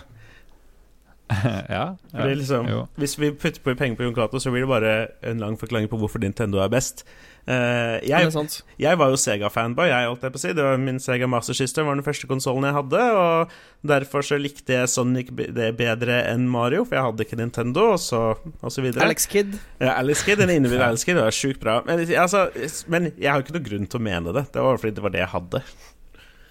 ja, 1.34 1.61
ja 1.69 2.24
det 2.24 2.32
er 2.32 2.40
liksom, 2.40 2.69
hvis 2.95 3.18
vi 3.19 3.32
putter 3.36 3.64
på 3.64 3.76
penger 3.76 3.99
på 3.99 4.07
Jon 4.07 4.15
Cato, 4.15 4.40
så 4.40 4.52
blir 4.52 4.64
det 4.65 4.72
bare 4.72 4.94
en 5.28 5.44
lang 5.44 5.57
forklaring 5.60 5.90
på 5.91 5.99
hvorfor 5.99 6.24
Nintendo 6.24 6.61
er 6.64 6.72
best. 6.72 7.06
Eh, 7.48 8.02
jeg, 8.03 8.28
jeg 8.76 8.99
var 8.99 9.11
jo 9.14 9.18
Sega-fanboy, 9.22 9.88
jeg 9.88 10.07
holdt 10.10 10.26
jeg 10.26 10.34
på 10.34 10.40
å 10.40 10.41
si. 10.41 10.49
Det 10.57 10.64
var 10.65 10.82
Min 10.82 10.98
Sega 10.99 11.30
Master 11.32 11.56
System 11.56 11.88
var 11.88 11.95
den 11.95 12.03
første 12.03 12.28
konsollen 12.28 12.68
jeg 12.68 12.76
hadde, 12.76 13.03
og 13.15 13.53
derfor 13.88 14.26
så 14.28 14.40
likte 14.41 14.76
jeg 14.76 14.91
Sonic 14.91 15.32
det 15.32 15.69
bedre 15.80 16.19
enn 16.28 16.49
Mario, 16.52 16.84
for 16.84 16.99
jeg 16.99 17.06
hadde 17.07 17.28
ikke 17.28 17.40
Nintendo, 17.40 17.86
og 17.94 18.02
så, 18.03 18.24
og 18.36 18.74
så 18.74 18.84
videre. 18.84 19.06
Alex 19.07 19.30
Kidd. 19.32 19.56
Ja, 19.80 19.94
Alex 19.95 20.26
Kid, 20.28 20.41
den 20.44 20.52
individuelle 20.57 20.90
Alex 20.98 21.07
Kid, 21.07 21.15
det 21.15 21.24
var 21.24 21.38
sjukt 21.40 21.64
bra. 21.64 21.78
Men, 21.88 22.03
altså, 22.19 22.49
men 22.91 23.14
jeg 23.15 23.32
har 23.32 23.40
jo 23.40 23.48
ikke 23.48 23.56
noe 23.56 23.68
grunn 23.69 23.88
til 23.88 24.02
å 24.02 24.06
mene 24.10 24.36
det. 24.36 24.44
Det 24.52 24.68
var 24.68 24.84
fordi 24.84 24.98
det 24.99 25.07
var 25.07 25.15
det 25.15 25.24
jeg 25.24 25.34
hadde. 25.38 25.64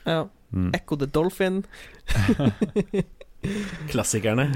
Ja. 0.06 0.18
Mm. 0.56 0.72
Echo 0.78 0.96
the 0.96 1.10
Dolphin. 1.12 1.60
Klassikerne. 3.92 4.48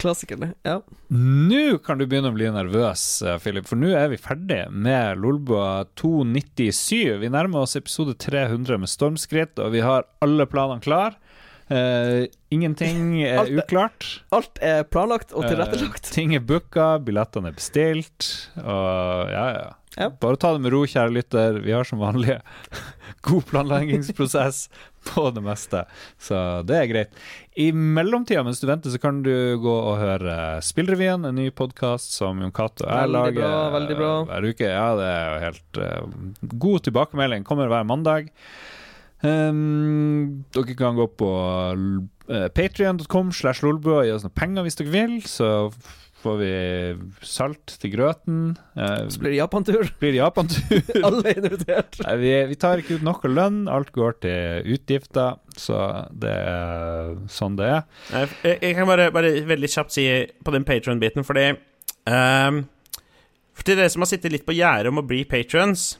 Klassikerne. 0.00 0.52
Ja. 0.66 0.78
Nå 1.08 1.78
kan 1.84 2.00
du 2.00 2.06
begynne 2.08 2.32
å 2.32 2.36
bli 2.36 2.48
nervøs, 2.52 3.04
eh, 3.22 3.38
Philip, 3.42 3.66
for 3.68 3.80
nå 3.80 3.92
er 3.96 4.10
vi 4.12 4.20
ferdig 4.20 4.62
med 4.72 5.20
Lolbua 5.22 5.84
297. 6.00 7.20
Vi 7.22 7.30
nærmer 7.32 7.64
oss 7.64 7.76
episode 7.78 8.16
300 8.20 8.80
med 8.80 8.90
stormskritt, 8.90 9.60
og 9.62 9.72
vi 9.76 9.84
har 9.84 10.08
alle 10.24 10.48
planene 10.50 10.84
klar. 10.84 11.18
Uh, 11.64 12.26
ingenting 12.52 13.22
er 13.24 13.38
Alt 13.40 13.54
uklart. 13.62 14.08
Alt 14.36 14.60
er 14.60 14.82
planlagt 14.84 15.32
og 15.32 15.46
tilrettelagt. 15.46 15.78
tilrettelagt. 15.78 16.12
ting 16.12 16.34
er 16.36 16.44
booka, 16.44 16.98
billettene 17.00 17.48
er 17.48 17.56
bestilt, 17.56 18.28
og 18.60 19.32
ja, 19.32 19.46
ja. 19.56 19.72
Ja. 19.94 20.08
Bare 20.10 20.34
ta 20.36 20.50
det 20.54 20.62
med 20.64 20.72
ro, 20.74 20.80
kjære 20.90 21.12
lytter. 21.14 21.60
Vi 21.62 21.70
har 21.70 21.86
som 21.86 22.00
vanlig 22.02 22.40
god 23.28 23.44
planleggingsprosess 23.46 24.66
på 25.12 25.28
det 25.34 25.42
meste, 25.44 25.84
så 26.20 26.38
det 26.66 26.78
er 26.80 26.90
greit. 26.90 27.24
I 27.60 27.68
mellomtida, 27.72 28.42
mens 28.46 28.58
du 28.62 28.66
venter, 28.66 28.90
så 28.90 28.98
kan 28.98 29.22
du 29.22 29.32
gå 29.62 29.74
og 29.74 29.98
høre 30.00 30.36
Spillrevyen, 30.64 31.26
en 31.28 31.38
ny 31.38 31.50
podkast 31.54 32.16
som 32.16 32.40
Jon 32.42 32.54
Cato 32.54 32.86
og 32.86 32.90
jeg 32.90 33.06
Veldig 33.06 33.14
lager 33.18 33.40
bra, 33.40 33.58
veldig 33.76 33.98
bra. 34.00 34.12
eh, 34.14 34.30
hver 34.30 34.48
uke. 34.50 34.70
Ja, 34.70 34.86
det 34.98 35.10
er 35.10 35.26
jo 35.28 35.42
helt 35.44 35.82
uh, 35.84 36.56
god 36.66 36.86
tilbakemelding. 36.88 37.46
Kommer 37.46 37.70
hver 37.70 37.86
mandag. 37.86 38.32
Um, 39.24 40.44
dere 40.52 40.74
kan 40.76 40.98
gå 40.98 41.06
på 41.16 41.28
uh, 41.32 42.48
patrion.com 42.56 43.30
slash 43.32 43.64
lolbua 43.64 44.02
og 44.02 44.08
gi 44.08 44.16
oss 44.16 44.26
noen 44.26 44.34
penger 44.36 44.66
hvis 44.66 44.76
dere 44.80 44.92
vil, 44.92 45.14
så 45.28 45.70
får 46.24 46.38
vi 46.40 46.50
salt 47.28 47.74
til 47.82 47.92
grøten. 47.92 48.38
Eh, 48.74 49.04
Så 49.12 49.20
blir 49.22 49.34
det 49.34 49.38
Japan-tur. 49.42 49.84
blir 50.00 50.14
det 50.14 50.18
Japan-tur. 50.22 50.80
Alle 51.06 51.22
er 51.30 51.40
invitert. 51.42 51.98
Nei, 52.02 52.14
vi, 52.22 52.32
vi 52.50 52.58
tar 52.64 52.80
ikke 52.82 52.96
ut 52.98 53.04
noe 53.06 53.30
lønn, 53.30 53.62
alt 53.68 53.92
går 53.94 54.16
til 54.24 54.70
utgifter, 54.74 55.36
så 55.60 55.78
det 56.10 56.32
er 56.32 57.14
sånn 57.30 57.58
det 57.60 57.68
er. 57.76 57.82
Jeg, 58.10 58.58
jeg 58.64 58.78
kan 58.80 58.88
bare, 58.90 59.10
bare 59.14 59.34
veldig 59.52 59.70
kjapt 59.76 59.94
si 59.94 60.06
på 60.44 60.54
den 60.56 60.64
Patron-biten, 60.68 61.24
fordi 61.28 61.50
um, 62.10 62.64
For 63.54 63.68
til 63.68 63.78
dere 63.78 63.92
som 63.92 64.02
har 64.02 64.10
sittet 64.10 64.32
litt 64.34 64.46
på 64.48 64.56
gjerdet 64.56 64.90
om 64.90 64.98
å 64.98 65.06
bli 65.06 65.22
patrons 65.30 65.92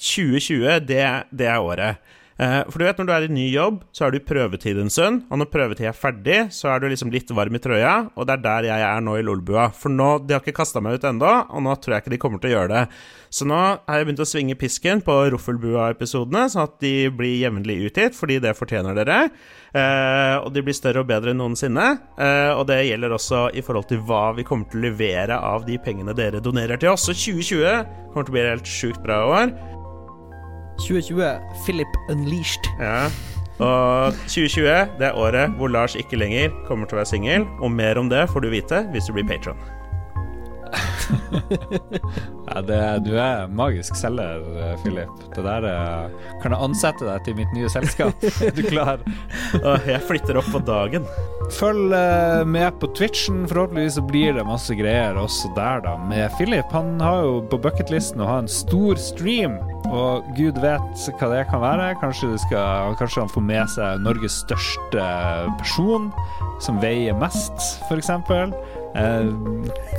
2020, 0.00 0.80
det, 0.88 1.02
det 1.36 1.46
er 1.52 1.60
året. 1.62 2.00
Eh, 2.34 2.60
for 2.66 2.80
du 2.80 2.84
vet, 2.86 2.98
når 2.98 3.06
du 3.06 3.12
er 3.14 3.26
i 3.28 3.30
ny 3.30 3.44
jobb, 3.52 3.82
så 3.94 4.06
er 4.06 4.14
du 4.14 4.18
i 4.18 4.24
prøvetid 4.26 4.80
en 4.82 4.90
og 5.30 5.38
når 5.38 5.50
prøvetid 5.52 5.86
er 5.86 5.94
ferdig, 5.94 6.38
så 6.54 6.72
er 6.72 6.80
du 6.82 6.88
liksom 6.90 7.12
litt 7.14 7.30
varm 7.30 7.54
i 7.54 7.60
trøya, 7.62 8.10
og 8.14 8.26
det 8.26 8.34
er 8.34 8.42
der 8.42 8.68
jeg 8.70 8.86
er 8.88 9.04
nå 9.04 9.16
i 9.18 9.22
Lolbua. 9.22 9.68
For 9.70 9.92
nå, 9.92 10.26
de 10.26 10.34
har 10.34 10.42
ikke 10.42 10.56
kasta 10.56 10.82
meg 10.82 10.98
ut 10.98 11.06
ennå, 11.06 11.30
og 11.50 11.62
nå 11.62 11.76
tror 11.78 11.94
jeg 11.94 12.04
ikke 12.04 12.14
de 12.16 12.20
kommer 12.24 12.42
til 12.42 12.50
å 12.50 12.56
gjøre 12.56 12.72
det. 12.72 12.84
Så 13.34 13.46
nå 13.46 13.58
har 13.58 13.98
jeg 13.98 14.08
begynt 14.08 14.22
å 14.22 14.28
svinge 14.28 14.58
pisken 14.58 15.02
på 15.06 15.14
Roffelbua-episodene, 15.34 16.46
sånn 16.50 16.66
at 16.66 16.76
de 16.82 16.94
blir 17.14 17.38
jevnlig 17.38 17.80
utgitt, 17.88 18.18
fordi 18.18 18.40
det 18.42 18.56
fortjener 18.58 18.98
dere. 18.98 19.20
Eh, 19.74 20.36
og 20.38 20.50
de 20.54 20.62
blir 20.62 20.76
større 20.76 21.02
og 21.02 21.10
bedre 21.10 21.34
enn 21.34 21.40
noensinne. 21.42 21.86
Eh, 22.18 22.52
og 22.54 22.66
det 22.70 22.84
gjelder 22.86 23.14
også 23.14 23.48
i 23.54 23.62
forhold 23.64 23.88
til 23.90 24.02
hva 24.06 24.28
vi 24.38 24.46
kommer 24.46 24.70
til 24.70 24.82
å 24.82 24.86
levere 24.88 25.38
av 25.38 25.66
de 25.66 25.78
pengene 25.82 26.14
dere 26.14 26.42
donerer 26.42 26.78
til 26.82 26.94
oss. 26.94 27.06
Så 27.08 27.14
2020 27.14 28.10
kommer 28.12 28.26
til 28.26 28.34
å 28.34 28.38
bli 28.38 28.44
et 28.44 28.52
helt 28.54 28.70
sjukt 28.70 29.02
bra 29.06 29.22
år. 29.30 29.56
2020, 30.82 31.30
Philip 31.64 32.00
Unleashed. 32.10 32.68
Ja. 32.80 33.06
Og 33.62 34.16
2020 34.26 34.98
det 34.98 35.06
er 35.06 35.14
året 35.18 35.54
hvor 35.58 35.70
Lars 35.70 35.94
ikke 35.98 36.18
lenger 36.18 36.50
kommer 36.68 36.90
til 36.90 36.98
å 36.98 37.02
være 37.04 37.12
singel. 37.12 37.46
Og 37.62 37.70
mer 37.70 38.00
om 38.00 38.10
det 38.10 38.26
får 38.32 38.44
du 38.44 38.50
vite 38.54 38.84
hvis 38.94 39.06
du 39.08 39.14
blir 39.16 39.28
patron. 39.30 39.60
Ja, 42.44 42.60
det, 42.60 42.78
du 43.06 43.14
er 43.18 43.48
magisk 43.50 43.96
selger, 43.96 44.42
Philip. 44.82 45.10
Det 45.34 45.42
der 45.46 45.64
eh, 45.68 46.12
Kan 46.42 46.52
jeg 46.54 46.66
ansette 46.66 47.06
deg 47.06 47.24
til 47.26 47.38
mitt 47.38 47.54
nye 47.56 47.70
selskap? 47.72 48.26
Er 48.44 48.52
du 48.54 48.60
klar? 48.68 49.02
Og 49.64 49.88
jeg 49.88 50.02
flytter 50.06 50.38
opp 50.38 50.50
på 50.52 50.60
dagen. 50.66 51.08
Følg 51.56 51.94
eh, 51.96 52.42
med 52.46 52.76
på 52.82 52.90
Twitchen. 52.96 53.44
Forhåpentligvis 53.50 53.96
så 53.98 54.04
blir 54.06 54.36
det 54.36 54.46
masse 54.48 54.76
greier 54.76 55.18
også 55.20 55.50
der, 55.56 55.82
da. 55.86 55.96
Med 56.10 56.28
Philip. 56.38 56.68
Han 56.76 56.98
har 57.02 57.24
jo 57.24 57.40
på 57.50 57.60
bucketlisten 57.64 58.22
å 58.22 58.28
ha 58.28 58.38
en 58.44 58.50
stor 58.50 59.00
stream. 59.00 59.56
Og 59.92 60.24
gud 60.36 60.58
vet 60.62 61.04
hva 61.18 61.28
det 61.32 61.42
kan 61.50 61.60
være. 61.62 61.90
Kanskje, 62.00 62.32
skal, 62.40 62.94
kanskje 63.00 63.24
han 63.24 63.32
får 63.32 63.44
med 63.44 63.72
seg 63.74 64.04
Norges 64.04 64.38
største 64.44 65.08
person, 65.60 66.08
som 66.64 66.80
veier 66.82 67.16
mest, 67.18 67.68
f.eks. 67.88 68.10
Eh, 68.94 69.28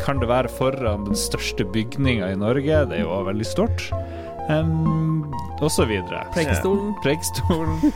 kan 0.05 0.21
det 0.21 0.31
være 0.31 0.51
foran 0.57 1.05
den 1.09 1.19
største 1.19 1.67
bygninga 1.75 2.31
i 2.33 2.39
Norge? 2.39 2.85
Det 2.89 3.01
er 3.01 3.05
jo 3.05 3.21
veldig 3.27 3.47
stort. 3.47 3.89
Um, 4.49 5.33
og 5.59 5.71
så 5.73 5.87
videre. 5.89 6.25
Preikestolen. 6.33 6.93
Preikestolen. 7.03 7.93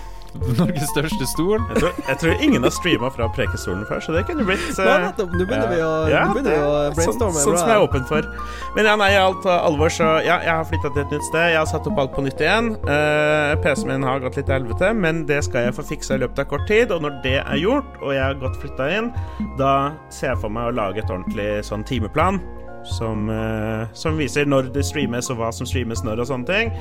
Norges 0.60 0.90
største 0.92 1.28
stol. 1.30 1.58
Jeg 1.72 1.82
tror, 1.82 1.96
jeg 2.08 2.20
tror 2.22 2.44
ingen 2.46 2.66
har 2.66 2.74
streama 2.74 3.10
fra 3.14 3.28
Prekestolen 3.34 3.86
før, 3.90 4.02
så 4.04 4.14
det 4.14 4.24
kunne 4.28 4.46
blitt 4.48 4.68
uh, 4.78 5.10
Nå 5.18 5.46
begynner 5.48 5.72
vi 5.72 5.80
å, 5.82 5.92
ja, 6.12 6.24
begynner 6.30 6.54
vi 6.54 6.60
å 6.62 6.74
brainstorme. 6.98 7.34
Sånn, 7.40 7.44
sånn 7.44 7.56
bra. 7.56 7.64
som 7.64 7.72
jeg 7.72 7.80
er 7.80 7.86
åpen 7.88 8.06
for. 8.10 8.30
Men 8.78 8.90
ja, 8.92 8.96
nei, 9.02 9.10
i 9.16 9.20
alt 9.22 9.50
alvor, 9.54 9.94
så 9.94 10.12
ja, 10.26 10.40
jeg 10.46 10.54
har 10.54 10.70
flytta 10.70 10.94
til 10.94 11.04
et 11.06 11.16
nytt 11.16 11.28
sted. 11.30 11.48
Jeg 11.54 11.60
har 11.60 11.70
satt 11.72 11.90
opp 11.90 12.04
alt 12.04 12.14
på 12.16 12.26
nytt 12.28 12.46
igjen. 12.46 12.72
Uh, 12.86 13.56
PC-en 13.64 13.94
min 13.94 14.08
har 14.08 14.24
gått 14.24 14.40
litt 14.40 14.50
til 14.50 14.60
helvete, 14.60 14.94
men 15.06 15.26
det 15.30 15.42
skal 15.48 15.70
jeg 15.70 15.78
få 15.80 15.88
fiksa 15.96 16.20
i 16.20 16.24
løpet 16.26 16.46
av 16.46 16.50
kort 16.54 16.70
tid. 16.70 16.94
Og 16.96 17.04
når 17.06 17.20
det 17.26 17.38
er 17.42 17.60
gjort, 17.60 18.00
og 18.04 18.14
jeg 18.16 18.24
har 18.26 18.40
godt 18.44 18.62
flytta 18.62 18.90
inn, 19.00 19.12
da 19.60 19.76
ser 20.14 20.34
jeg 20.34 20.44
for 20.46 20.54
meg 20.54 20.70
å 20.70 20.78
lage 20.84 21.04
et 21.04 21.12
ordentlig 21.12 21.52
sånn 21.68 21.86
timeplan. 21.90 22.42
Som, 22.84 23.30
eh, 23.30 23.88
som 23.94 24.18
viser 24.18 24.46
når 24.46 24.70
det 24.74 24.86
streames, 24.86 25.30
og 25.30 25.38
hva 25.40 25.52
som 25.54 25.68
streames 25.68 26.04
når, 26.04 26.22
og 26.24 26.30
sånne 26.30 26.48
ting. 26.48 26.72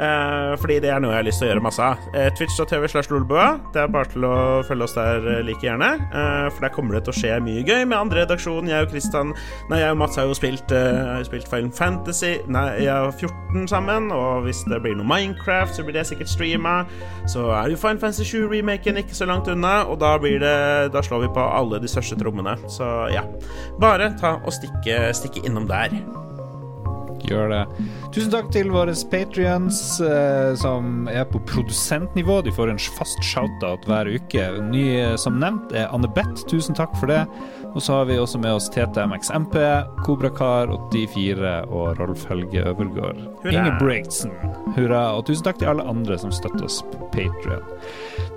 Eh, 0.00 0.52
fordi 0.60 0.78
det 0.84 0.90
er 0.92 1.00
noe 1.00 1.14
jeg 1.14 1.22
har 1.22 1.26
lyst 1.26 1.40
til 1.42 1.48
å 1.48 1.50
gjøre 1.52 1.64
masse 1.64 1.82
av. 1.82 2.08
Eh, 2.14 2.28
Twitch.tv 2.36 2.88
slash 2.92 3.10
lolbua. 3.10 3.46
Det 3.72 3.82
er 3.82 3.92
bare 3.92 4.10
til 4.12 4.26
å 4.28 4.36
følge 4.68 4.84
oss 4.84 4.96
der 4.96 5.42
like 5.46 5.64
gjerne. 5.64 5.90
For 6.52 6.60
der 6.60 6.72
kommer 6.74 6.96
det 6.96 7.04
til 7.06 7.14
å 7.14 7.16
skje 7.16 7.40
mye 7.44 7.64
gøy 7.66 7.86
med 7.88 7.98
andre 7.98 8.24
redaksjon. 8.24 8.68
Jeg 8.68 8.86
og 8.86 8.92
Kristian 8.92 9.32
Nei, 9.70 9.80
jeg 9.80 9.94
og 9.94 9.98
Mats 10.00 10.16
har 10.16 10.28
jo 10.28 10.36
spilt, 10.36 10.70
har 10.70 11.24
spilt 11.26 11.48
Final 11.50 11.72
Fantasy 11.74 12.36
Nei, 12.52 12.66
jeg 12.84 12.92
har 12.92 13.12
14 13.12 13.66
sammen. 13.70 14.10
Og 14.14 14.46
hvis 14.46 14.62
det 14.70 14.80
blir 14.84 14.96
noe 14.98 15.08
Minecraft, 15.08 15.74
så 15.76 15.84
blir 15.86 15.96
det 15.98 16.06
sikkert 16.08 16.30
streama. 16.30 16.76
Så 17.26 17.48
er 17.50 17.72
jo 17.72 17.80
Final 17.80 18.00
Fantasy 18.02 18.26
7-remaken 18.28 19.00
ikke 19.02 19.16
så 19.16 19.28
langt 19.28 19.48
unna, 19.50 19.78
og 19.90 20.00
da 20.02 20.16
blir 20.20 20.40
det 20.42 20.92
Da 20.94 21.02
slår 21.04 21.26
vi 21.26 21.32
på 21.34 21.42
alle 21.42 21.80
de 21.82 21.88
største 21.90 22.18
trommene. 22.20 22.56
Så 22.70 22.86
ja. 23.14 23.24
Bare 23.80 24.12
ta 24.20 24.36
og 24.44 24.52
stikke, 24.54 25.00
stikke 25.16 25.45
innom 25.46 25.68
der. 25.70 25.94
Gjør 27.26 27.50
det. 27.50 27.62
Tusen 28.14 28.30
takk 28.30 28.50
til 28.54 28.70
våre 28.70 28.94
patrions 29.10 29.78
eh, 30.04 30.52
som 30.60 31.08
er 31.10 31.26
på 31.30 31.40
produsentnivå. 31.48 32.38
De 32.46 32.54
får 32.54 32.70
en 32.72 32.82
fast 32.98 33.22
shout-out 33.24 33.86
hver 33.88 34.10
uke. 34.14 34.46
Ny 34.70 34.84
eh, 35.00 35.14
som 35.20 35.40
nevnt 35.42 35.74
er 35.74 35.90
Anne 35.94 36.10
Beth. 36.14 36.46
Tusen 36.50 36.76
takk 36.78 36.94
for 37.00 37.10
det. 37.10 37.24
Og 37.76 37.82
så 37.84 37.92
har 37.98 38.06
vi 38.08 38.16
også 38.16 38.38
med 38.40 38.56
oss 38.56 38.70
TTMXMP, 38.72 39.54
Kobrakar84 40.06 41.50
og 41.68 41.98
Rolf 42.00 42.22
Helge 42.30 42.62
Øvergård. 42.70 43.18
Hurra. 43.42 43.52
Inge 43.52 43.74
Brigtsen. 43.76 44.32
Hurra. 44.78 45.02
Og 45.18 45.26
tusen 45.28 45.44
takk 45.44 45.58
til 45.60 45.68
alle 45.68 45.84
andre 45.84 46.16
som 46.18 46.32
støtter 46.32 46.64
oss 46.64 46.78
på 46.88 47.10
Patrion. 47.12 47.66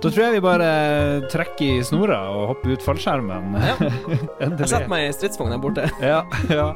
Da 0.00 0.10
tror 0.10 0.20
jeg 0.26 0.34
vi 0.36 0.42
bare 0.44 0.68
trekker 1.32 1.78
i 1.78 1.86
snora 1.88 2.18
og 2.34 2.50
hopper 2.52 2.74
ut 2.76 2.84
fallskjermen. 2.84 3.56
Ja. 3.64 3.78
Endelig. 4.44 4.66
Jeg 4.66 4.72
setter 4.74 4.92
meg 4.92 5.06
i 5.06 5.16
stridsvogna 5.16 5.60
borte. 5.62 5.88
Ja, 6.04 6.20
ja. 6.52 6.68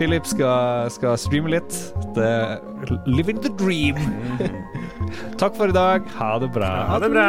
Philip 0.00 0.28
skal, 0.28 0.88
skal 0.96 1.20
streame 1.20 1.52
litt. 1.52 1.76
Det 2.16 2.32
Living 3.04 3.44
the 3.44 3.52
dream. 3.60 4.00
Takk 5.36 5.52
for 5.60 5.68
i 5.68 5.76
dag. 5.76 6.08
Ha 6.16 6.32
det 6.40 6.50
bra. 6.56 6.72
Ha 6.94 6.98
det 7.04 7.12
bra. 7.12 7.28